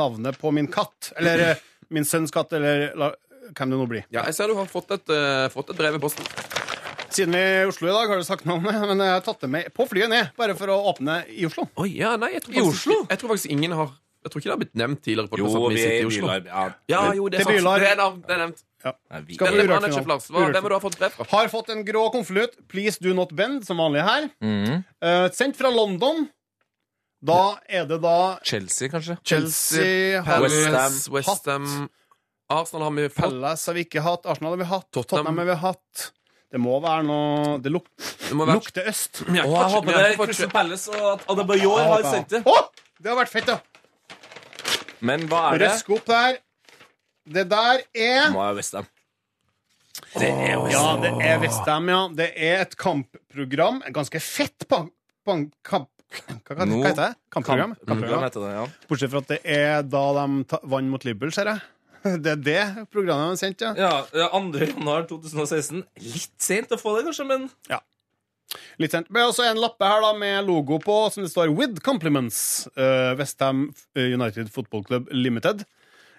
navnet 0.00 0.36
på 0.40 0.52
min 0.54 0.68
katt. 0.72 1.12
Eller 1.20 1.56
min 1.94 2.08
sønns 2.08 2.34
katt, 2.34 2.52
eller 2.56 2.90
la, 3.00 3.14
hvem 3.52 3.72
det 3.72 3.80
nå 3.80 3.88
blir. 3.88 4.04
Ja, 4.12 4.26
jeg 4.28 4.36
ser 4.36 4.52
du 4.52 4.58
har 4.60 4.68
fått 4.70 4.92
et, 4.96 5.16
fått 5.52 5.72
et 5.72 5.80
brev 5.80 5.96
i 5.98 6.02
posten. 6.02 6.28
Siden 7.14 7.36
vi 7.36 7.40
er 7.40 7.60
i 7.62 7.66
Oslo 7.70 7.86
i 7.86 7.92
dag, 7.94 8.10
har 8.10 8.18
du 8.18 8.26
sagt 8.26 8.46
noe 8.48 8.58
om 8.58 8.64
det, 8.66 8.74
men 8.90 9.00
jeg 9.04 9.12
har 9.12 9.20
tatt 9.22 9.44
det 9.44 9.50
med 9.52 9.68
på 9.76 9.86
flyet 9.86 10.10
ned, 10.10 10.32
bare 10.38 10.56
for 10.58 10.72
å 10.74 10.80
åpne 10.90 11.20
i 11.30 11.44
Oslo. 11.46 11.68
Oh, 11.78 11.86
ja, 11.86 12.16
nei, 12.18 12.32
jeg 12.34 12.42
tror 12.42 12.56
I 12.56 12.58
faktisk, 12.58 12.80
Oslo? 12.80 12.96
Jeg 13.12 13.20
tror 13.20 13.34
faktisk 13.34 13.54
ingen 13.54 13.76
har 13.78 13.92
Jeg 14.24 14.32
tror 14.32 14.40
ikke 14.40 14.48
det 14.48 14.54
har 14.54 14.60
blitt 14.62 14.78
nevnt 14.80 15.00
tidligere. 15.04 15.28
på 15.30 15.38
Jo, 15.38 15.48
vi 15.68 15.82
er 15.84 15.98
i 15.98 16.00
i 16.00 16.06
Oslo. 16.08 16.26
Bylarm. 16.26 16.46
Ja. 16.48 16.64
Ja, 16.88 17.02
jo, 17.14 17.28
det 17.28 17.42
er 17.42 17.44
sant. 17.44 17.68
Det 17.84 17.90
er, 17.90 18.00
det 18.24 18.34
er 18.34 18.40
nevnt. 18.40 18.64
Nei, 18.84 19.20
vi- 19.26 19.34
Skal 19.38 19.52
vi 19.54 19.62
urørt 19.64 19.82
Netchef 19.82 20.02
final? 20.04 20.18
Hva, 20.20 20.40
Urørt 20.42 20.52
hvem 20.54 20.62
har 20.62 20.72
du 20.74 20.80
fått 20.84 20.98
brev 20.98 21.10
fra? 21.16 21.24
Har 21.30 21.48
fått 21.48 21.68
en 21.70 21.84
grå 21.84 22.02
konvolutt. 22.12 22.56
Please 22.68 22.98
do 23.00 23.14
not 23.14 23.32
bend, 23.34 23.64
som 23.66 23.78
vanlig 23.78 24.02
her. 24.04 24.30
Mhm. 24.42 24.84
Eh, 25.00 25.28
sendt 25.30 25.56
fra 25.56 25.70
London. 25.70 26.28
Da 27.24 27.56
er 27.68 27.86
det 27.86 28.02
da 28.02 28.38
Chelsea, 28.44 28.88
kanskje? 28.92 29.16
Chelsea, 29.24 30.22
Palace, 30.22 30.64
Palace, 30.70 31.08
Westham 31.10 31.88
Arsenal 32.50 32.82
har 32.82 32.90
vi 32.90 33.08
fått. 33.08 33.30
Palace 33.30 33.66
har 33.70 33.74
vi 33.74 33.84
ikke 33.86 34.02
hatt. 34.02 34.26
Arsenal 34.26 34.50
har 34.52 34.58
vi 34.58 34.64
hatt. 34.68 34.90
Tottenham. 34.92 35.24
Tottenham 35.24 35.38
har 35.38 35.46
vi 35.54 35.60
hatt. 35.62 36.10
Det 36.52 36.60
må 36.60 36.76
være 36.80 37.02
noe 37.02 37.58
Det 37.58 37.72
luk 37.72 37.86
Det 38.28 38.36
må 38.36 38.44
være 38.46 38.60
lukter 38.60 38.84
øst. 38.86 39.24
Ja, 39.34 39.42
Å, 39.42 39.54
jeg 39.64 39.72
håper 39.72 39.86
vi 39.86 39.92
det 39.92 39.94
har 39.96 40.04
er 40.04 40.12
ikke 40.12 40.18
fått- 40.20 40.26
Crystal 40.26 40.50
Palace 40.50 40.88
og 40.88 41.06
at 41.14 41.24
Adebayor 41.28 41.78
har 41.88 42.02
sendt 42.12 42.28
det. 42.28 42.44
Å! 42.44 42.68
Det 43.00 43.08
har 43.10 43.16
vært 43.24 43.32
fett, 43.32 43.46
ja. 43.48 43.58
Men 45.00 45.26
hva 45.28 45.52
er 45.54 45.58
det? 45.58 45.68
Røsk 45.70 45.90
opp 45.96 46.04
der. 46.04 46.38
Det 47.24 47.46
der 47.48 47.80
er 47.94 48.30
Må 48.34 48.42
være 48.44 48.58
Westham. 48.60 48.86
Det 50.14 50.28
er 50.28 50.52
jo 50.54 50.66
Ja, 50.70 50.84
det 51.00 51.12
er 51.24 51.40
Westham, 51.42 51.88
ja. 51.88 52.00
Det 52.12 52.30
er 52.36 52.62
et 52.66 52.76
kampprogram. 52.76 53.82
Et 53.86 53.94
ganske 53.94 54.20
fett 54.20 54.66
pa- 54.68 54.86
pa- 55.24 55.38
kamp... 55.64 55.88
Hva, 56.14 56.36
hva, 56.46 56.66
hva 56.66 56.66
heter 56.84 57.00
det? 57.00 57.12
Kampprogram? 57.34 57.72
Kampprogram. 57.88 58.22
heter 58.26 58.44
det, 58.44 58.50
ja. 58.54 58.66
Bortsett 58.90 59.10
fra 59.10 59.22
at 59.24 59.30
det 59.32 59.40
er 59.50 59.82
da 59.82 60.02
de 60.20 60.44
ta- 60.50 60.60
vant 60.70 60.92
mot 60.92 61.04
Liverpool, 61.06 61.32
ser 61.34 61.50
jeg. 61.50 61.62
Det 62.24 62.34
er 62.34 62.40
det 62.44 62.62
programmet 62.92 63.24
de 63.24 63.32
har 63.32 63.40
sendt, 63.40 63.62
ja. 63.64 63.72
Ja, 63.80 63.92
ja, 64.12 64.28
2. 64.28 64.60
januar 64.60 65.06
2016. 65.08 65.80
Litt 66.04 66.34
sent 66.44 66.74
å 66.74 66.78
få 66.78 66.98
det, 66.98 67.06
kanskje, 67.08 67.26
men 67.30 67.48
Litt 68.78 68.92
sent. 68.94 69.08
Men 69.10 69.30
også 69.30 69.46
en 69.48 69.58
lappe 69.58 69.88
her 69.88 70.02
da 70.04 70.12
med 70.14 70.44
logo 70.46 70.76
på 70.82 70.98
som 71.10 71.24
det 71.24 71.30
står 71.32 71.48
'With 71.56 71.80
compliments'. 71.82 72.68
Uh, 72.76 73.16
Westham 73.18 73.72
United 73.96 74.52
Football 74.52 74.84
Club 74.84 75.08
Limited. 75.10 75.64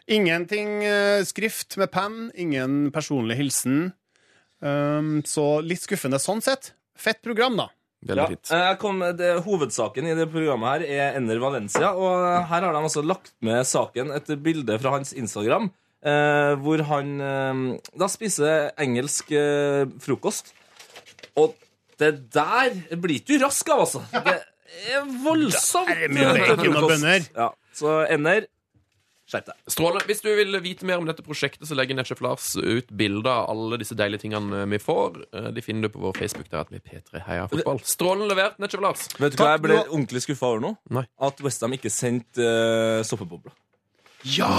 Ingenting 0.05 0.83
eh, 0.85 1.23
skrift 1.25 1.77
med 1.81 1.89
penn, 1.93 2.27
ingen 2.37 2.91
personlig 2.93 3.39
hilsen. 3.39 3.87
Um, 4.61 5.19
så 5.25 5.59
litt 5.65 5.83
skuffende 5.83 6.19
sånn 6.21 6.43
sett. 6.45 6.73
Fett 6.97 7.23
program, 7.25 7.57
da. 7.59 7.69
Ja, 8.05 8.27
jeg 8.29 8.77
kom, 8.77 9.01
det, 9.17 9.31
Hovedsaken 9.47 10.05
i 10.05 10.13
det 10.17 10.27
programmet 10.29 10.83
her 10.83 10.83
er 10.85 11.17
Enner 11.17 11.39
Valencia. 11.41 11.89
Og 11.97 12.21
her 12.45 12.67
har 12.67 12.75
de 12.75 12.81
altså 12.83 13.01
lagt 13.01 13.33
med 13.45 13.65
saken 13.65 14.13
et 14.13 14.29
bilde 14.45 14.77
fra 14.81 14.93
hans 14.93 15.13
Instagram, 15.17 15.71
eh, 16.05 16.53
hvor 16.61 16.83
han 16.91 17.13
eh, 17.25 17.63
da 17.97 18.09
spiser 18.11 18.69
engelsk 18.85 19.33
eh, 19.33 19.87
frokost. 20.05 20.53
Og 21.41 21.57
det 21.99 22.11
der 22.35 22.77
blir 22.93 23.17
ikke 23.17 23.39
du 23.39 23.45
rask 23.47 23.73
av, 23.73 23.87
altså. 23.87 24.03
Det 24.13 24.37
er 24.93 25.09
voldsomt. 25.23 25.89
Der 25.89 26.05
er 26.05 26.13
mye 26.13 26.33
bacon 26.37 26.77
og 26.77 26.89
bønner. 26.91 27.25
Ja, 27.33 27.49
så 27.75 28.03
Enner, 28.11 28.45
skjerp 29.29 29.47
deg. 29.49 30.05
Hvis 30.09 30.21
du 30.23 30.29
vil 30.37 30.57
vite 30.63 30.85
mer 30.87 31.01
om 31.01 31.07
dette 31.09 31.23
prosjektet, 31.25 31.65
så 31.69 31.77
legger 31.77 31.97
Netchef 31.97 32.21
Lars 32.21 32.51
ut 32.59 32.89
bilder 32.93 33.31
av 33.31 33.49
alle 33.53 33.79
disse 33.81 33.97
deilige 33.97 34.25
tingene 34.25 34.65
vi 34.69 34.79
får. 34.81 35.19
Eh, 35.33 35.49
De 35.55 35.63
finner 35.65 35.87
du 35.87 35.93
på 35.95 36.03
vår 36.03 36.17
Facebook. 36.19 36.49
Der 36.51 36.61
at 36.63 36.73
vi 36.73 36.79
er 36.81 36.85
P3 36.85 37.23
Heia 37.27 37.47
Fotball. 37.51 37.81
Strålen 37.85 38.29
levert, 38.29 38.59
Netchef 38.61 38.83
Lars. 38.85 39.07
Vet 39.19 39.35
du 39.37 39.41
hva 39.41 39.53
jeg 39.55 39.65
ble 39.65 39.79
ordentlig 39.85 40.25
skuffa 40.27 40.51
over 40.53 40.65
nå? 40.67 40.73
Nei. 40.99 41.05
At 41.29 41.41
Westham 41.45 41.73
ikke 41.77 41.91
sendte 41.93 42.45
uh, 42.45 43.01
soppebobla. 43.07 43.53
Ja! 44.35 44.51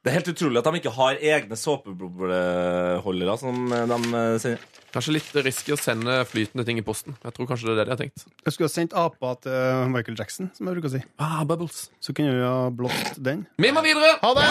Det 0.00 0.08
er 0.08 0.14
helt 0.16 0.30
utrolig 0.32 0.56
at 0.62 0.64
de 0.64 0.78
ikke 0.80 0.90
har 0.96 1.18
egne 1.20 1.56
såpebobleholdere 1.60 3.34
som 3.36 3.66
eh, 3.76 3.82
de 3.90 3.98
eh, 4.16 4.36
sender. 4.40 4.62
Kanskje 4.94 5.12
litt 5.14 5.28
risky 5.44 5.74
å 5.74 5.78
sende 5.78 6.14
flytende 6.26 6.64
ting 6.66 6.80
i 6.80 6.84
posten. 6.86 7.14
Jeg 7.22 7.34
tror 7.36 7.46
kanskje 7.50 7.68
det 7.68 7.74
er 7.74 7.78
det 7.78 7.84
de 7.84 7.92
har 7.92 8.00
tenkt. 8.00 8.24
Jeg 8.46 8.54
skulle 8.56 8.70
ha 8.70 8.72
sendt 8.72 8.96
apa 8.96 9.34
til 9.44 9.92
Michael 9.92 10.16
Jackson, 10.18 10.48
som 10.56 10.66
jeg 10.70 10.78
bruker 10.80 10.90
å 10.90 10.94
si. 10.96 11.02
Ah, 11.22 11.44
bubbles. 11.46 11.84
Så 12.02 12.16
kunne 12.16 12.32
vi 12.34 12.42
ha 12.42 12.70
blåst 12.74 13.20
den. 13.22 13.44
Vi 13.60 13.70
må 13.76 13.84
videre! 13.86 14.16
Ha 14.24 14.32
det! 14.40 14.48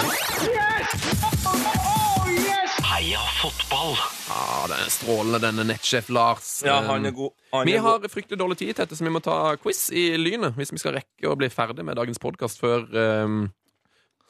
Heia 2.89 3.19
fotball. 3.41 3.97
Ah, 4.31 4.63
den 4.69 4.79
er 4.85 4.89
strålende, 4.93 5.41
denne 5.43 5.65
nettsjef 5.73 6.09
Lars. 6.13 6.47
Ja, 6.67 6.77
han 6.87 7.09
er 7.09 7.13
god. 7.15 7.33
Han 7.55 7.65
Vi 7.67 7.73
er 7.75 7.83
har 7.83 7.99
god. 8.03 8.11
fryktelig 8.13 8.39
dårlig 8.39 8.57
tid, 8.61 8.75
Tette, 8.77 8.95
så 8.95 9.03
vi 9.07 9.11
må 9.17 9.21
ta 9.25 9.55
quiz 9.61 9.87
i 9.91 10.11
lynet 10.19 10.53
hvis 10.59 10.71
vi 10.75 10.79
skal 10.81 10.95
rekke 11.01 11.31
å 11.33 11.35
bli 11.39 11.49
ferdig 11.51 11.83
med 11.87 11.97
dagens 11.99 12.21
podkast 12.21 12.61
før, 12.61 12.85
ehm, 12.93 13.47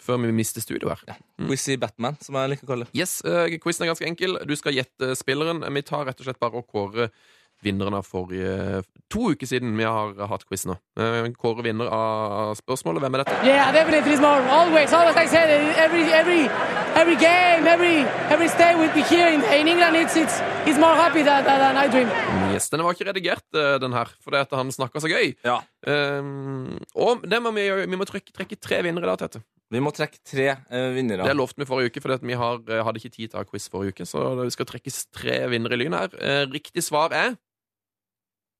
før 0.10 0.22
vi 0.26 0.36
mister 0.36 0.64
studio 0.66 0.92
her. 0.92 1.20
Quizy 1.40 1.78
Batman, 1.82 2.18
som 2.24 2.38
jeg 2.40 2.56
liker 2.56 2.68
å 2.68 2.72
kalle 2.74 2.88
det. 2.88 2.98
Yes, 2.98 3.20
uh, 3.28 3.46
Quizen 3.62 3.86
er 3.86 3.94
ganske 3.94 4.08
enkel. 4.10 4.40
Du 4.50 4.56
skal 4.58 4.78
gjette 4.78 5.14
spilleren. 5.20 5.62
Vi 5.62 5.86
tar 5.86 6.08
rett 6.10 6.22
og 6.22 6.30
slett 6.30 6.42
bare 6.42 6.62
og 6.62 6.70
kårer 6.70 7.14
vinneren 7.60 7.98
av 7.98 8.08
forrige 8.08 8.84
To 9.12 9.32
uker 9.34 9.50
siden 9.50 9.74
vi 9.76 9.84
har 9.84 10.14
hatt 10.30 10.46
quiz 10.48 10.68
nå. 10.70 10.76
Uh, 11.00 11.26
kåre 11.40 11.66
vinner 11.66 11.90
av 11.92 12.54
spørsmålet. 12.60 13.02
Hvem 13.04 13.18
er 13.18 13.24
dette? 13.24 13.38
Yeah, 13.48 13.72
definitely 13.74 14.20
more. 14.22 14.44
Always, 14.54 14.94
always. 14.94 15.18
I 15.18 15.26
said, 15.26 15.50
every 15.82 16.06
every 16.14 16.46
every 16.96 17.18
game, 17.18 17.66
every 17.68 18.06
every 18.30 18.48
stay 18.54 18.74
here 19.10 19.34
in, 19.34 19.42
in 19.50 19.68
England, 19.68 19.98
it's 19.98 20.16
it's 20.16 20.40
it's 20.66 20.78
more 20.78 20.96
happy 20.96 21.24
than, 21.24 21.44
than, 21.44 21.76
I 21.76 21.88
dream. 21.90 22.10
Yes, 22.54 22.70
Den 22.70 22.84
var 22.86 22.94
ikke 22.94 23.10
redigert, 23.10 23.46
den 23.52 23.94
her, 23.94 24.10
fordi 24.24 24.38
at 24.38 24.54
han 24.54 24.72
snakka 24.72 25.02
så 25.02 25.10
gøy. 25.10 25.34
Ja. 25.46 25.60
Um, 25.88 26.78
og 26.96 27.26
det 27.26 27.42
må 27.42 27.52
vi. 27.58 27.66
Vi 27.90 27.98
må 27.98 28.06
trekke, 28.06 28.34
trekke 28.36 28.62
tre 28.62 28.84
vinnere 28.86 29.10
i 29.10 29.10
dag, 29.10 29.26
Tete. 29.26 29.42
Vi 29.70 29.82
må 29.86 29.92
trekke 29.94 30.18
tre 30.26 30.48
uh, 30.58 30.90
vinnere. 30.96 31.28
Det 31.30 31.36
lovte 31.38 31.62
vi 31.62 31.68
forrige 31.70 31.92
uke, 31.94 32.02
for 32.02 32.16
vi 32.26 32.38
har, 32.42 32.58
uh, 32.58 32.80
hadde 32.88 32.98
ikke 33.02 33.14
tid 33.14 33.30
til 33.30 33.38
å 33.38 33.44
ha 33.44 33.48
quiz 33.50 33.68
forrige 33.70 33.94
uke. 33.94 34.08
Så 34.10 34.24
vi 34.42 34.50
skal 34.56 34.66
trekkes 34.70 35.04
tre 35.14 35.40
vinnere 35.52 35.78
i 35.78 35.82
lyn 35.84 35.94
her. 35.98 36.10
Uh, 36.18 36.44
riktig 36.50 36.82
svar 36.86 37.14
er 37.14 37.36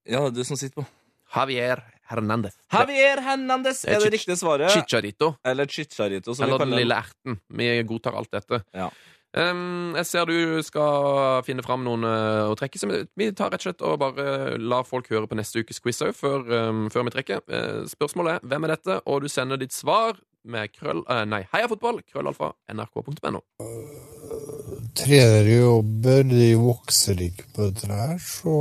Ja, 0.10 0.22
det 0.28 0.32
er 0.32 0.38
du 0.38 0.44
som 0.48 0.60
sitter 0.60 0.82
på. 0.84 0.88
Javier 1.36 1.82
Hernandez. 2.10 2.56
Javier 2.74 3.20
Hernandez 3.22 3.84
er 3.86 4.02
det 4.02 4.14
riktige 4.16 4.38
svaret. 4.40 4.72
Chicharito. 4.74 5.36
Eller 5.46 5.70
Chicharito, 5.70 6.34
som 6.34 6.46
Eller 6.48 6.58
vi 6.58 6.66
Den 6.66 6.80
lille 6.80 6.98
erten. 7.04 7.40
Vi 7.54 7.68
godtar 7.90 8.18
alt 8.18 8.32
dette. 8.34 8.64
Ja. 8.74 8.90
Um, 9.38 9.94
jeg 9.94 10.08
ser 10.10 10.26
du 10.26 10.58
skal 10.66 11.44
finne 11.46 11.62
fram 11.62 11.84
noen 11.86 12.02
uh, 12.02 12.48
å 12.50 12.56
trekke, 12.58 12.80
så 12.82 12.88
vi- 12.90 13.04
vi 13.16 13.28
tar 13.38 13.52
rett 13.54 13.62
og 13.62 13.68
slett 13.68 13.84
og 13.86 14.00
bare 14.02 14.58
lar 14.58 14.88
folk 14.90 15.06
høre 15.14 15.30
på 15.30 15.38
neste 15.38 15.62
ukes 15.62 15.78
quiz 15.86 16.02
òg, 16.02 16.16
før, 16.18 16.48
um, 16.50 16.88
før 16.90 17.06
vi 17.06 17.14
trekker. 17.14 17.44
Uh, 17.46 17.86
spørsmålet 17.86 18.40
er 18.40 18.48
hvem 18.50 18.66
er 18.66 18.74
dette, 18.74 18.98
og 19.06 19.22
du 19.22 19.30
sender 19.30 19.62
ditt 19.62 19.72
svar 19.78 20.18
med 20.44 20.72
krøll... 20.76 21.04
Uh, 21.10 21.26
nei, 21.30 21.44
heiafotball, 21.54 22.02
krøllalfa, 22.08 22.54
nrk.no. 22.74 23.44
Trenere 25.00 25.60
jobber, 25.60 26.24
de 26.30 26.50
vokser 26.60 27.22
ikke 27.30 27.48
på 27.56 27.70
trær, 27.78 28.18
så 28.24 28.58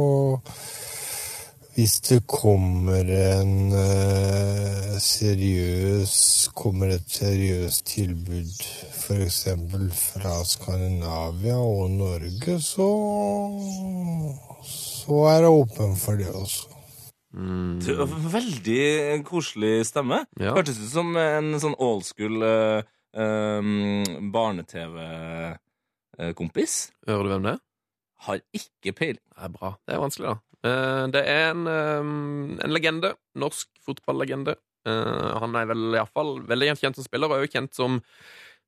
hvis 1.79 2.01
det 2.09 2.25
kommer 2.27 3.07
en 3.07 3.71
eh, 3.71 4.97
seriøs 4.99 6.15
Kommer 6.59 6.91
et 6.97 7.05
seriøst 7.07 7.85
tilbud 7.87 8.65
f.eks. 8.99 9.45
fra 9.95 10.33
Skandinavia 10.43 11.55
og 11.55 11.93
Norge, 11.95 12.59
så 12.59 12.89
så 14.67 15.23
er 15.31 15.47
jeg 15.47 15.55
åpen 15.61 15.95
for 15.97 16.19
det 16.19 16.29
også. 16.35 16.78
Mm. 17.37 17.79
Veldig 18.33 19.23
koselig 19.29 19.87
stemme. 19.91 20.23
Ja. 20.41 20.55
Hørtes 20.57 20.79
ut 20.81 20.91
som 20.93 21.11
en 21.21 21.53
sånn 21.61 21.77
old 21.83 22.05
school 22.09 22.41
uh, 22.43 22.83
barne-TV-kompis. 25.39 26.75
Hører 27.09 27.23
du 27.25 27.29
hvem 27.35 27.45
det 27.47 27.53
er? 27.57 27.61
Har 28.27 28.41
ikke 28.57 28.93
peiling. 28.99 29.23
Det 29.31 29.45
er 29.47 29.53
bra. 29.55 29.71
Det 29.87 29.95
er 29.95 30.03
vanskelig, 30.03 30.29
da. 30.33 30.37
Uh, 30.67 31.05
det 31.15 31.23
er 31.31 31.45
en, 31.53 31.63
um, 31.69 32.57
en 32.65 32.73
legende. 32.75 33.11
Norsk 33.39 33.69
fotballegende. 33.87 34.55
Uh, 34.89 35.39
han 35.43 35.55
er 35.59 35.69
vel 35.71 35.83
iallfall 35.95 36.33
veldig 36.49 36.73
kjent 36.81 36.97
som 36.99 37.07
spiller, 37.07 37.29
og 37.31 37.35
er 37.37 37.43
også 37.47 37.57
kjent 37.59 37.75
som 37.79 37.91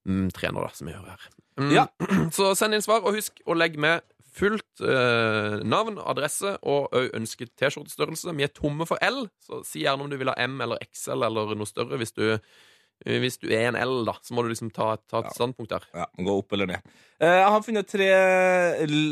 mm, 0.07 0.29
trener, 0.37 0.61
da, 0.69 0.71
som 0.77 0.87
vi 0.91 0.95
hører 0.97 1.17
her. 1.17 1.23
Mm, 1.61 1.71
Ja. 1.75 1.85
Så 2.37 2.53
send 2.59 2.73
inn 2.77 2.85
svar, 2.85 3.01
og 3.03 3.17
husk 3.19 3.33
å 3.49 3.57
legge 3.59 3.79
med 3.83 4.05
fullt 4.37 4.83
eh, 4.85 5.61
navn, 5.67 5.99
adresse 5.99 6.55
og 6.63 6.91
òg 6.97 7.15
ønsket 7.19 7.53
T-skjortestørrelse. 7.59 8.35
Vi 8.37 8.47
er 8.47 8.53
tomme 8.55 8.87
for 8.89 9.01
L, 9.05 9.25
så 9.45 9.63
si 9.67 9.85
gjerne 9.85 10.07
om 10.07 10.11
du 10.13 10.19
vil 10.21 10.33
ha 10.33 10.37
M 10.47 10.61
eller 10.65 10.83
XL 10.91 11.27
eller 11.29 11.55
noe 11.59 11.69
større. 11.69 11.99
Hvis 12.01 12.15
du, 12.17 12.25
hvis 13.07 13.39
du 13.41 13.49
er 13.49 13.69
en 13.71 13.77
L, 13.81 14.05
da, 14.05 14.13
så 14.23 14.35
må 14.37 14.43
du 14.45 14.51
liksom 14.53 14.71
ta, 14.73 14.97
ta 15.09 15.23
et 15.23 15.31
Ja. 15.31 15.37
standpunkt 15.39 15.71
der. 15.73 15.87
Ja, 15.95 16.07
Gå 16.19 16.39
opp 16.43 16.53
eller 16.53 16.67
ned. 16.67 16.83
Eh, 17.21 17.27
Jeg 17.41 17.49
har 17.53 17.63
funnet 17.63 17.87
tre 17.89 18.09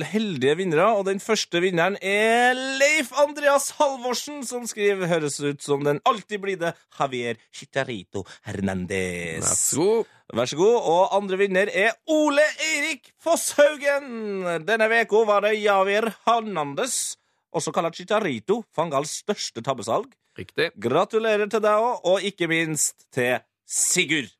heldige 0.08 0.54
vinnere, 0.56 0.86
og 0.96 1.04
den 1.08 1.20
første 1.20 1.60
vinneren 1.60 1.96
er 2.04 2.54
Leif 2.80 3.10
Andreas 3.20 3.70
Halvorsen, 3.78 4.42
som 4.48 4.66
skriver 4.68 5.08
høres 5.10 5.38
ut 5.40 5.60
som 5.64 5.84
den 5.84 6.00
alltid 6.08 6.40
blide 6.40 6.74
Javier 6.98 7.36
Chicharito 7.52 8.24
Hernandez. 8.44 9.44
Vær 9.44 9.56
så 9.56 9.76
god. 9.82 10.14
Vær 10.36 10.50
så 10.50 10.56
god. 10.60 10.76
Og 10.92 11.16
andre 11.16 11.38
vinner 11.40 11.70
er 11.72 11.92
Ole 12.12 12.44
Eirik 12.74 13.12
Fosshaugen. 13.24 14.64
Denne 14.68 14.88
uka 15.02 15.24
var 15.28 15.40
det 15.46 15.54
Javier 15.62 16.10
Hernandez, 16.26 17.16
også 17.54 17.72
kalt 17.72 17.96
Chicharito, 17.96 18.62
Fangals 18.76 19.18
største 19.24 19.62
tabbesalg. 19.64 20.12
Riktig. 20.38 20.68
Gratulerer 20.78 21.48
til 21.50 21.60
deg 21.64 21.82
òg, 21.82 22.04
og 22.06 22.20
ikke 22.22 22.46
minst 22.46 23.08
til 23.10 23.40
Sigurd. 23.68 24.30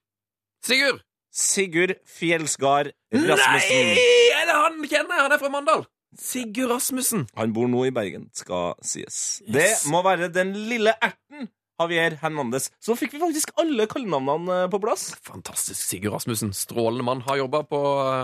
Sigurd! 0.65 1.03
Sigurd 1.29 1.93
Fjelsgard 2.09 2.95
Rasmussen. 3.13 3.91
Nei! 3.93 4.07
Er 4.33 4.47
det 4.49 4.55
han 4.57 4.79
kjenner? 4.89 5.21
Han 5.21 5.35
er 5.35 5.41
fra 5.43 5.51
Mandal. 5.53 5.85
Sigurd 6.17 6.73
Rasmussen. 6.73 7.27
Han 7.37 7.53
bor 7.53 7.69
nå 7.69 7.83
i 7.85 7.93
Bergen, 7.93 8.31
skal 8.33 8.73
sies. 8.81 9.43
Det 9.45 9.69
må 9.93 10.01
være 10.07 10.31
den 10.33 10.55
lille 10.71 10.97
erten 10.97 11.51
Javier 11.79 12.17
Hernandez. 12.23 12.71
Så 12.81 12.97
fikk 12.99 13.19
vi 13.19 13.21
faktisk 13.21 13.53
alle 13.61 13.85
kallenavnene 13.91 14.65
på 14.73 14.81
plass. 14.83 15.11
Fantastisk 15.29 15.77
Sigurd 15.77 16.17
Rasmussen. 16.17 16.57
Strålende 16.57 17.05
mann. 17.07 17.21
Har 17.29 17.43
jobba 17.43 17.63
på 17.69 17.83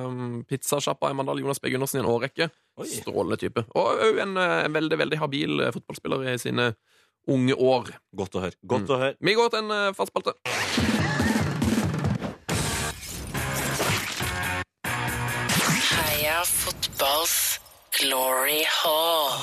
um, 0.08 0.40
pizzasjappa 0.48 1.12
i 1.12 1.20
Mandal. 1.20 1.44
Jonas 1.44 1.60
B. 1.60 1.68
Gundersen 1.74 2.00
i 2.00 2.06
en 2.06 2.10
årrekke. 2.10 2.48
Strålende 2.96 3.38
type. 3.44 3.68
Og 3.76 4.08
òg 4.08 4.24
en, 4.24 4.38
eh, 4.40 4.56
en 4.64 4.74
veldig 4.74 4.98
veldig 5.04 5.20
habil 5.20 5.68
eh, 5.68 5.74
fotballspiller 5.76 6.32
i 6.32 6.38
sine 6.40 6.72
unge 7.30 7.54
år. 7.54 7.90
Godt 8.16 8.38
å 8.38 8.44
høre. 8.46 8.58
Godt 8.66 8.90
å 8.90 9.00
høre. 9.00 9.16
Vi 9.20 9.34
går 9.36 9.52
til 9.54 9.64
en 9.64 9.74
uh, 9.74 9.94
fast 9.96 10.12
spalte. 10.12 10.36
Heia 15.94 16.40
fotballs 16.48 17.36
glory 18.00 18.62
hall. 18.82 19.34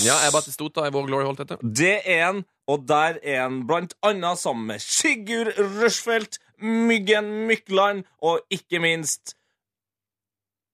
Ja, 0.00 0.16
er 0.24 0.32
Batistota 0.32 0.86
i 0.88 0.92
vår 0.94 1.08
Glory 1.08 1.26
Hall, 1.26 1.36
dette? 1.38 1.58
Det 1.60 2.00
er 2.04 2.30
en, 2.30 2.44
og 2.70 2.86
der 2.88 3.18
er 3.22 3.44
en 3.46 3.62
blant 3.68 3.94
annet 4.06 4.40
sammen 4.40 4.70
med 4.72 4.84
Sigurd 4.84 5.52
Rushfeldt, 5.58 6.40
Myggen 6.60 7.46
Mykland 7.48 8.04
og 8.20 8.42
ikke 8.52 8.80
minst 8.82 9.34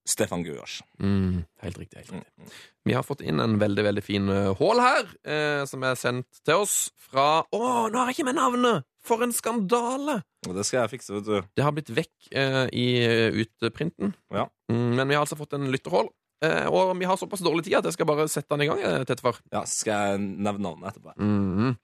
Stefan 0.07 0.43
Guars. 0.47 0.81
Mm, 0.99 1.45
helt 1.63 1.79
riktig. 1.79 1.99
helt 1.99 2.13
riktig. 2.13 2.57
Vi 2.87 2.95
har 2.95 3.03
fått 3.03 3.21
inn 3.27 3.41
en 3.43 3.57
veldig 3.59 3.83
veldig 3.83 4.03
fin 4.07 4.29
hall 4.31 4.81
her, 4.83 5.09
eh, 5.27 5.65
som 5.67 5.83
er 5.83 5.97
sendt 5.99 6.39
til 6.47 6.63
oss 6.63 6.77
fra 7.11 7.43
Å, 7.51 7.61
nå 7.91 7.99
har 7.99 8.13
jeg 8.13 8.21
ikke 8.21 8.29
med 8.29 8.39
navnet! 8.39 8.87
For 9.07 9.23
en 9.23 9.33
skandale! 9.35 10.21
Det 10.47 10.65
skal 10.67 10.85
jeg 10.85 10.93
fikse, 10.97 11.13
vet 11.15 11.27
du. 11.27 11.49
Det 11.59 11.63
har 11.67 11.75
blitt 11.75 11.91
vekk 11.95 12.29
eh, 12.35 12.63
i 12.75 12.87
eh, 13.07 13.41
utprinten. 13.43 14.15
Ja. 14.35 14.47
Mm, 14.71 14.95
men 14.99 15.09
vi 15.11 15.15
har 15.19 15.23
altså 15.27 15.39
fått 15.39 15.55
en 15.59 15.67
lytterhall. 15.71 16.09
Eh, 16.45 16.67
og 16.71 16.91
vi 16.99 17.07
har 17.09 17.19
såpass 17.19 17.43
dårlig 17.43 17.65
tid 17.69 17.79
at 17.79 17.87
jeg 17.89 17.95
skal 17.97 18.09
bare 18.11 18.27
sette 18.31 18.51
den 18.55 18.67
i 18.67 18.71
gang. 18.71 18.83
eh, 18.83 19.03
Tettefar. 19.07 19.39
Ja, 19.55 19.63
skal 19.71 20.11
jeg 20.15 20.25
nevne 20.47 20.63
navnet 20.67 20.91
etterpå? 20.95 21.15
Mhm. 21.23 21.77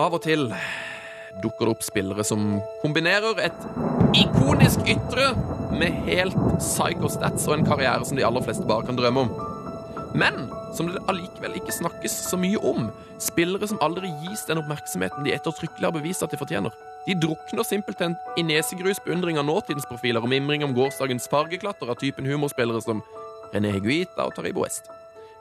Av 0.00 0.14
og 0.14 0.20
til 0.22 0.44
dukker 1.42 1.66
det 1.66 1.72
opp 1.76 1.82
spillere 1.86 2.24
som 2.26 2.60
kombinerer 2.82 3.40
et 3.42 3.64
ikonisk 4.18 4.84
ytre 4.90 5.30
med 5.74 6.04
helt 6.08 6.36
psycho 6.60 7.08
stats 7.10 7.48
og 7.48 7.56
en 7.58 7.66
karriere 7.66 8.04
som 8.06 8.18
de 8.18 8.24
aller 8.26 8.44
fleste 8.44 8.66
bare 8.68 8.86
kan 8.86 8.98
drømme 8.98 9.24
om. 9.24 9.32
Men 10.14 10.48
som 10.74 10.88
det 10.90 11.02
allikevel 11.10 11.54
ikke 11.60 11.74
snakkes 11.74 12.14
så 12.30 12.38
mye 12.40 12.58
om. 12.66 12.88
Spillere 13.22 13.68
som 13.70 13.80
aldri 13.84 14.10
gis 14.24 14.42
den 14.48 14.58
oppmerksomheten 14.62 15.26
de 15.26 15.34
ettertrykkelig 15.36 15.86
har 15.86 15.94
bevist 15.94 16.24
at 16.26 16.32
de 16.32 16.40
fortjener. 16.40 16.74
De 17.06 17.16
drukner 17.16 17.64
simpelthen 17.64 18.16
i 18.36 18.44
nesegrus 18.44 19.00
beundring 19.04 19.38
av 19.40 19.46
nåtidens 19.48 19.88
profiler 19.88 20.22
og 20.22 20.32
mimring 20.32 20.64
om 20.66 20.74
gårsdagens 20.76 21.28
fargeklatter 21.32 21.88
av 21.88 22.00
typen 22.00 22.28
humorspillere 22.28 22.82
som 22.84 23.04
René 23.54 23.72
Higuita 23.76 24.26
og 24.26 24.34
Taribo 24.36 24.64
West. 24.66 24.90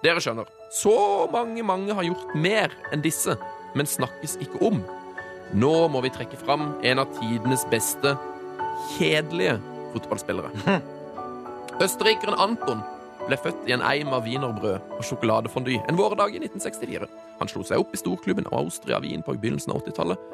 Dere 0.03 0.21
skjønner, 0.23 0.47
så 0.71 1.27
mange, 1.33 1.63
mange 1.65 1.95
har 1.95 2.07
gjort 2.07 2.35
mer 2.39 2.71
enn 2.93 3.03
disse, 3.03 3.35
men 3.75 3.89
snakkes 3.89 4.37
ikke 4.45 4.61
om. 4.69 4.79
Nå 5.59 5.73
må 5.91 5.99
vi 6.05 6.13
trekke 6.13 6.39
fram 6.39 6.71
en 6.85 7.01
av 7.01 7.09
tidenes 7.17 7.65
beste 7.73 8.13
kjedelige 8.95 9.57
fotballspillere. 9.91 10.79
Østerrikeren 11.83 12.39
Anton 12.39 12.85
ble 13.29 13.39
født 13.39 13.67
i 13.69 13.75
en 13.75 13.85
eim 13.85 14.13
av 14.15 14.25
wienerbrød 14.27 14.95
og 14.97 15.05
sjokoladefondy 15.05 15.79
en 15.85 15.99
vårdag 15.99 16.35
i 16.35 16.41
1964. 16.43 17.09
Han 17.39 17.51
slo 17.51 17.65
seg 17.67 17.81
opp 17.81 17.93
i 17.93 18.01
storklubben 18.01 18.49
Austria-Wien 18.51 19.25
på 19.25 19.37
begynnelsen 19.37 19.75
av 19.75 19.83
80-tallet. 19.83 20.29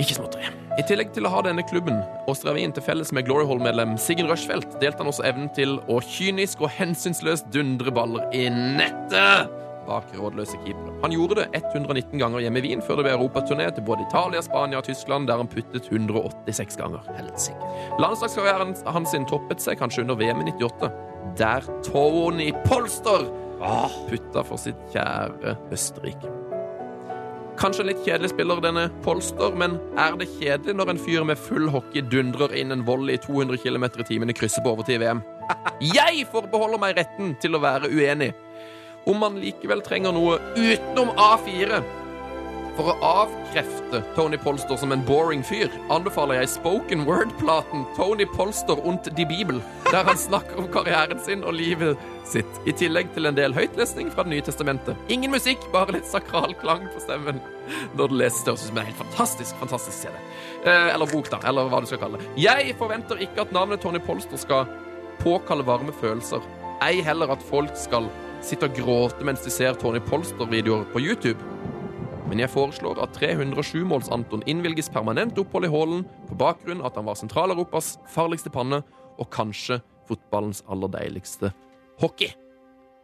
Ikke 0.00 0.16
småtteri. 0.16 0.48
I 0.80 0.84
tillegg 0.88 1.10
til 1.12 1.26
å 1.28 1.32
ha 1.34 1.42
denne 1.44 1.64
klubben, 1.68 1.98
Austria 2.30 2.54
Wien, 2.56 2.72
til 2.72 2.84
felles 2.84 3.10
med 3.12 3.26
Glory 3.26 3.44
Hall-medlem 3.48 3.98
Siggen 4.00 4.30
Rushfeldt, 4.30 4.78
delte 4.80 5.02
han 5.02 5.10
også 5.10 5.26
evnen 5.28 5.50
til 5.56 5.76
å 5.92 5.98
kynisk 6.04 6.62
og 6.64 6.72
hensynsløst 6.72 7.50
dundre 7.52 7.92
baller 7.92 8.24
i 8.32 8.46
nettet 8.48 9.50
bak 9.90 10.08
rådløse 10.16 10.56
keepere. 10.64 10.94
Han 11.02 11.12
gjorde 11.12 11.40
det 11.40 11.60
119 11.60 12.16
ganger 12.20 12.44
hjemme 12.44 12.62
i 12.62 12.64
Wien 12.68 12.84
før 12.84 13.00
det 13.00 13.08
ble 13.08 13.14
europaturné 13.16 13.68
til 13.74 13.84
både 13.84 14.06
Italia, 14.06 14.42
Spania 14.44 14.80
og 14.80 14.86
Tyskland, 14.86 15.28
der 15.28 15.40
han 15.40 15.50
puttet 15.50 15.90
186 15.90 16.78
ganger. 16.80 17.06
Landslagskarrieren 18.00 18.76
hans 18.86 19.12
sin 19.12 19.26
toppet 19.28 19.60
seg 19.64 19.80
kanskje 19.80 20.06
under 20.06 20.18
VM 20.20 20.44
i 20.44 20.52
98, 20.52 20.92
der 21.38 21.64
Tony 21.86 22.52
Polster 22.66 23.28
putta 24.08 24.44
for 24.44 24.60
sitt 24.60 24.78
kjære 24.92 25.56
Østerrike. 25.72 26.30
Kanskje 27.60 27.82
en 27.84 27.90
litt 27.90 28.04
kjedelig 28.06 28.30
spiller, 28.32 28.60
denne 28.64 28.86
Polster, 29.04 29.52
men 29.52 29.74
er 30.00 30.14
det 30.16 30.30
kjedelig 30.38 30.78
når 30.78 30.94
en 30.94 31.00
fyr 31.04 31.26
med 31.28 31.40
full 31.40 31.68
hockey 31.68 32.00
dundrer 32.00 32.54
inn 32.56 32.72
en 32.72 32.86
volley 32.86 33.18
i 33.18 33.20
200 33.20 33.60
km 33.60 33.84
i 33.90 34.06
timen 34.08 34.32
i 34.32 34.36
krysset 34.36 34.64
på 34.64 34.72
overtid 34.72 34.96
i 34.96 35.02
VM? 35.04 35.20
Jeg 35.98 36.24
forbeholder 36.32 36.80
meg 36.80 36.96
retten 36.96 37.34
til 37.42 37.58
å 37.58 37.60
være 37.60 37.92
uenig. 37.92 38.32
Om 39.08 39.20
man 39.20 39.36
likevel 39.40 39.84
trenger 39.84 40.16
noe 40.16 40.38
utenom 40.56 41.12
A4 41.20 41.82
for 42.76 42.90
å 42.90 42.94
avkrefte 43.04 44.00
Tony 44.16 44.38
Polster 44.40 44.78
som 44.80 44.92
en 44.94 45.02
boring 45.06 45.42
fyr, 45.46 45.72
anbefaler 45.92 46.40
jeg 46.40 46.52
spoken 46.54 47.04
word-platen 47.08 47.84
Tony 47.96 48.26
Polster 48.28 48.80
und 48.86 49.08
die 49.16 49.26
Bibel, 49.28 49.60
der 49.90 50.06
han 50.06 50.18
snakker 50.18 50.60
om 50.60 50.68
karrieren 50.72 51.20
sin 51.22 51.44
og 51.44 51.56
livet 51.58 52.00
sitt, 52.28 52.60
i 52.68 52.74
tillegg 52.76 53.10
til 53.14 53.28
en 53.30 53.36
del 53.36 53.54
høytlesning 53.56 54.10
fra 54.14 54.24
Det 54.26 54.34
nye 54.34 54.46
testamentet. 54.46 54.98
Ingen 55.12 55.34
musikk, 55.34 55.64
bare 55.74 55.96
litt 55.96 56.08
sakral 56.08 56.54
klang 56.60 56.86
på 56.94 57.02
stemmen 57.02 57.40
når 57.98 58.10
du 58.10 58.16
leser 58.18 58.44
Det 58.44 58.52
høres 58.52 58.64
ut 58.64 58.70
som 58.70 58.80
en 58.82 58.88
helt 58.90 59.02
fantastisk, 59.02 59.60
fantastisk 59.62 59.98
CD. 60.06 60.16
Eh, 60.64 60.88
eller 60.94 61.10
bok, 61.10 61.30
da, 61.32 61.42
eller 61.48 61.70
hva 61.70 61.82
du 61.82 61.90
skal 61.90 62.02
kalle 62.02 62.20
det. 62.20 62.32
Jeg 62.40 62.74
forventer 62.78 63.22
ikke 63.22 63.46
at 63.46 63.54
navnet 63.56 63.82
Tony 63.82 64.02
Polster 64.02 64.40
skal 64.40 64.68
påkalle 65.20 65.66
varme 65.66 65.94
følelser. 66.00 66.44
Ei 66.84 67.02
heller 67.04 67.32
at 67.34 67.42
folk 67.50 67.74
skal 67.76 68.08
sitte 68.44 68.70
og 68.70 68.76
gråte 68.78 69.26
mens 69.26 69.44
de 69.44 69.52
ser 69.52 69.76
Tony 69.80 70.00
Polster-videoer 70.00 70.86
på 70.94 71.02
YouTube. 71.02 71.59
Men 72.28 72.38
jeg 72.44 72.50
foreslår 72.52 73.00
at 73.02 73.16
307-måls-Anton 73.18 74.44
innvilges 74.50 74.90
permanent 74.92 75.38
opphold 75.40 75.66
i 75.66 75.72
Hålen 75.72 76.04
på 76.28 76.36
bakgrunn 76.38 76.82
at 76.86 76.96
han 76.98 77.06
var 77.08 77.18
Sentral-Europas 77.18 77.96
farligste 78.12 78.52
panne 78.54 78.82
og 79.20 79.28
kanskje 79.34 79.80
fotballens 80.08 80.62
aller 80.70 80.90
deiligste 80.94 81.50
hockey. 82.02 82.30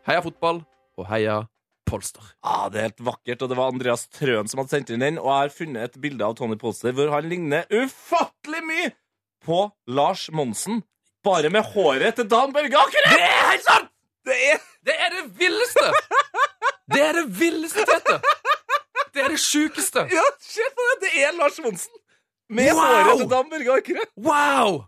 Heia 0.06 0.22
fotball, 0.22 0.62
og 0.96 1.08
heia 1.10 1.40
Polster. 1.86 2.22
Ah, 2.42 2.66
Det 2.70 2.78
er 2.80 2.86
helt 2.88 3.02
vakkert, 3.06 3.42
og 3.42 3.50
det 3.50 3.56
var 3.58 3.70
Andreas 3.70 4.06
Trøen 4.10 4.48
som 4.50 4.58
hadde 4.58 4.72
sendt 4.74 4.88
inn 4.90 5.02
den. 5.04 5.18
Og 5.22 5.28
jeg 5.30 5.42
har 5.44 5.52
funnet 5.54 5.84
et 5.90 6.00
bilde 6.02 6.24
av 6.26 6.34
Tony 6.38 6.56
Polster 6.58 6.94
hvor 6.96 7.12
han 7.14 7.28
ligner 7.30 7.66
ufattelig 7.70 8.62
mye 8.66 8.88
på 9.46 9.60
Lars 9.94 10.24
Monsen. 10.34 10.80
Bare 11.26 11.50
med 11.50 11.66
håret 11.74 12.18
til 12.18 12.26
Dan 12.30 12.54
Børge 12.54 12.74
Akerø! 12.78 13.12
Det 13.12 13.22
er 13.22 13.46
helt 13.52 13.66
sant! 13.66 13.92
Det 14.26 14.34
er 14.50 14.58
det, 14.86 14.94
er 14.98 15.14
det 15.14 15.24
villeste! 15.38 15.86
Det 16.90 17.02
er 17.02 17.16
det 17.20 17.26
villeste, 17.38 17.82
Tete! 17.86 18.18
Det 19.16 19.24
er 19.24 19.32
det 19.32 19.40
sjukeste. 19.40 20.04
Ja, 20.12 20.24
se 20.44 20.66
på 20.76 20.86
det! 20.90 20.96
Det 21.06 21.12
er 21.24 21.36
Lars 21.38 21.56
Monsen. 21.64 22.02
Med 22.52 22.68
Wow! 22.76 22.82
håret 22.84 23.22
til 23.24 23.30
Dan 23.32 23.48
Børge 23.50 23.76
Akerø. 23.80 24.04
Wow! 24.28 24.82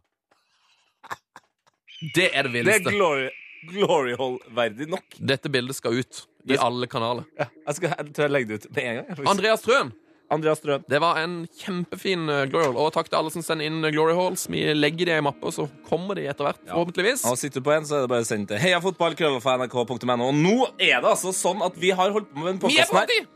Det 2.15 2.29
er 2.37 2.47
det 2.47 2.65
Det 2.67 2.75
er 2.77 2.85
glory, 2.93 3.29
glory 3.73 4.13
hole-verdig 4.21 4.87
nok. 4.93 5.17
Dette 5.19 5.51
bildet 5.51 5.75
skal 5.79 5.97
ut 5.99 6.21
i 6.49 6.59
alle 6.63 6.87
kanaler. 6.91 7.25
Jeg, 7.41 7.75
skal, 7.75 7.95
jeg 7.97 8.13
tror 8.15 8.29
jeg 8.29 8.35
legger 8.37 8.53
det 8.53 8.59
ut 8.61 8.69
med 8.77 8.85
en 8.85 9.01
gang. 9.01 9.25
Andreas 9.33 9.65
Trøen, 9.65 9.91
Andreas 10.31 10.61
Trøen. 10.63 10.85
det 10.89 11.01
var 11.03 11.19
en 11.25 11.35
kjempefin 11.59 12.29
eh, 12.31 12.45
glory 12.53 12.69
hall. 12.69 12.79
Og 12.85 12.93
takk 12.95 13.11
til 13.11 13.19
alle 13.19 13.33
som 13.35 13.43
sender 13.43 13.67
inn 13.67 13.81
eh, 13.83 13.91
glory 13.97 14.15
halls. 14.15 14.47
Vi 14.53 14.63
legger 14.79 15.11
de 15.11 15.17
i 15.19 15.25
mappa, 15.27 15.51
så 15.57 15.67
kommer 15.89 16.21
de 16.21 16.29
etter 16.31 16.47
hvert, 16.47 16.63
forhåpentligvis. 16.71 17.25
Og 17.33 17.35
sitter 17.41 17.59
du 17.65 17.67
på 17.67 17.75
en, 17.75 17.89
så 17.89 17.99
er 17.99 18.07
det 18.07 18.13
bare 18.15 18.23
å 18.23 18.31
sende 18.31 18.53
til 18.53 18.63
heiafotball.krøllalfa.nrk.no. 18.63 20.31
Og 20.31 20.39
nå 20.39 20.55
er 20.79 21.01
det 21.03 21.11
altså 21.17 21.35
sånn 21.35 21.65
at 21.67 21.75
vi 21.83 21.91
har 21.99 22.15
holdt 22.15 22.31
på 22.31 22.39
med 22.45 22.53
den 22.53 22.63
Vi 22.63 22.69
podkasten 22.69 23.03
her! 23.03 23.27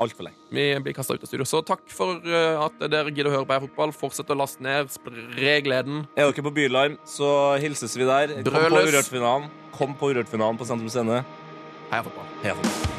Altfor 0.00 0.26
lenge. 0.26 0.38
Vi 0.50 0.66
blir 0.84 0.96
kasta 0.96 1.14
ut 1.14 1.24
av 1.24 1.30
studio. 1.30 1.46
Så 1.48 1.62
takk 1.66 1.84
for 1.92 2.20
eh, 2.24 2.60
at 2.64 2.86
dere 2.90 3.12
gidder 3.12 3.30
å 3.30 3.34
høre 3.38 3.48
på 3.48 3.56
her 3.56 3.64
Fotball. 3.66 3.94
Fortsett 3.96 4.32
å 4.32 4.38
laste 4.38 4.64
ned, 4.64 4.92
spre 4.94 5.58
gleden. 5.66 6.04
Er 6.16 6.30
dere 6.30 6.46
på 6.46 6.54
Bylarm, 6.56 6.96
så 7.08 7.58
hilses 7.62 7.96
vi 7.98 8.08
der. 8.08 8.38
Kom 8.46 8.70
på 8.70 8.86
Urørt-finalen. 8.88 9.50
Kom 9.76 9.98
på 9.98 10.14
Urørt-finalen 10.14 10.60
på 10.60 10.68
Sentrum 10.68 10.92
Scene. 10.92 11.22
Heia 11.90 12.06
Fotball. 12.06 12.32
Heia 12.44 12.56
fotball. 12.56 12.98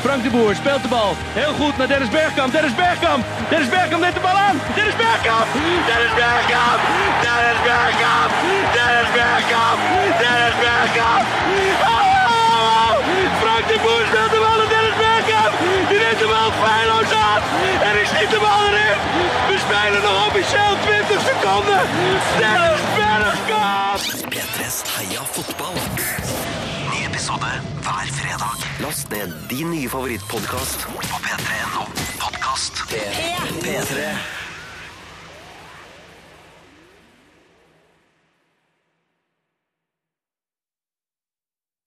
Frank 0.00 0.22
de 0.24 0.30
Boer 0.32 0.54
speelt 0.56 0.82
de 0.82 0.88
bal. 0.88 1.12
Heel 1.36 1.52
goed 1.60 1.76
naar 1.76 1.88
Dennis 1.88 2.08
Bergkamp. 2.08 2.52
Dennis 2.52 2.74
Bergkamp. 2.74 3.24
Dennis 3.50 3.68
Bergkamp 3.68 4.02
neemt 4.02 4.14
de 4.14 4.20
bal 4.20 4.38
aan. 4.46 4.56
Dennis 4.76 4.96
Bergkamp. 5.02 5.48
Dennis 5.90 6.14
Bergkamp. 6.20 6.80
Dennis 7.24 7.60
Bergkamp. 7.68 8.32
Dennis 8.76 9.10
Bergkamp. 9.18 9.78
Dennis 10.22 10.56
Bergkamp. 10.64 11.24
Oh! 11.92 12.92
Frank 13.42 13.64
de 13.68 13.76
Boer 13.84 14.04
speelt 14.10 14.32
de 14.34 14.40
bal 14.46 14.59
bal 16.50 16.68
feilloos 16.68 17.12
aan. 17.12 17.42
En 17.82 17.94
die 17.96 18.06
schiet 18.06 18.30
de 18.30 18.38
bal 18.38 18.66
erin. 18.66 18.98
We 19.48 19.56
spelen 19.66 20.02
nog 20.02 20.26
officieel 20.26 20.76
20 20.82 21.20
seconden. 21.28 21.80
Dennis 22.38 22.80
Bergkamp. 22.96 24.00
P3s 24.34 24.78
Heia 24.96 25.22
fotball. 25.24 25.78
Ny 26.90 27.04
episode 27.04 27.50
hver 27.80 28.08
fredag. 28.12 28.56
Last 28.78 29.08
ned 29.08 29.32
din 29.46 29.70
nye 29.70 29.88
favorittpodkast 29.88 30.86
på 31.10 31.16
p3.no 31.24 31.86
podkast. 32.18 32.84
P3. 33.62 34.49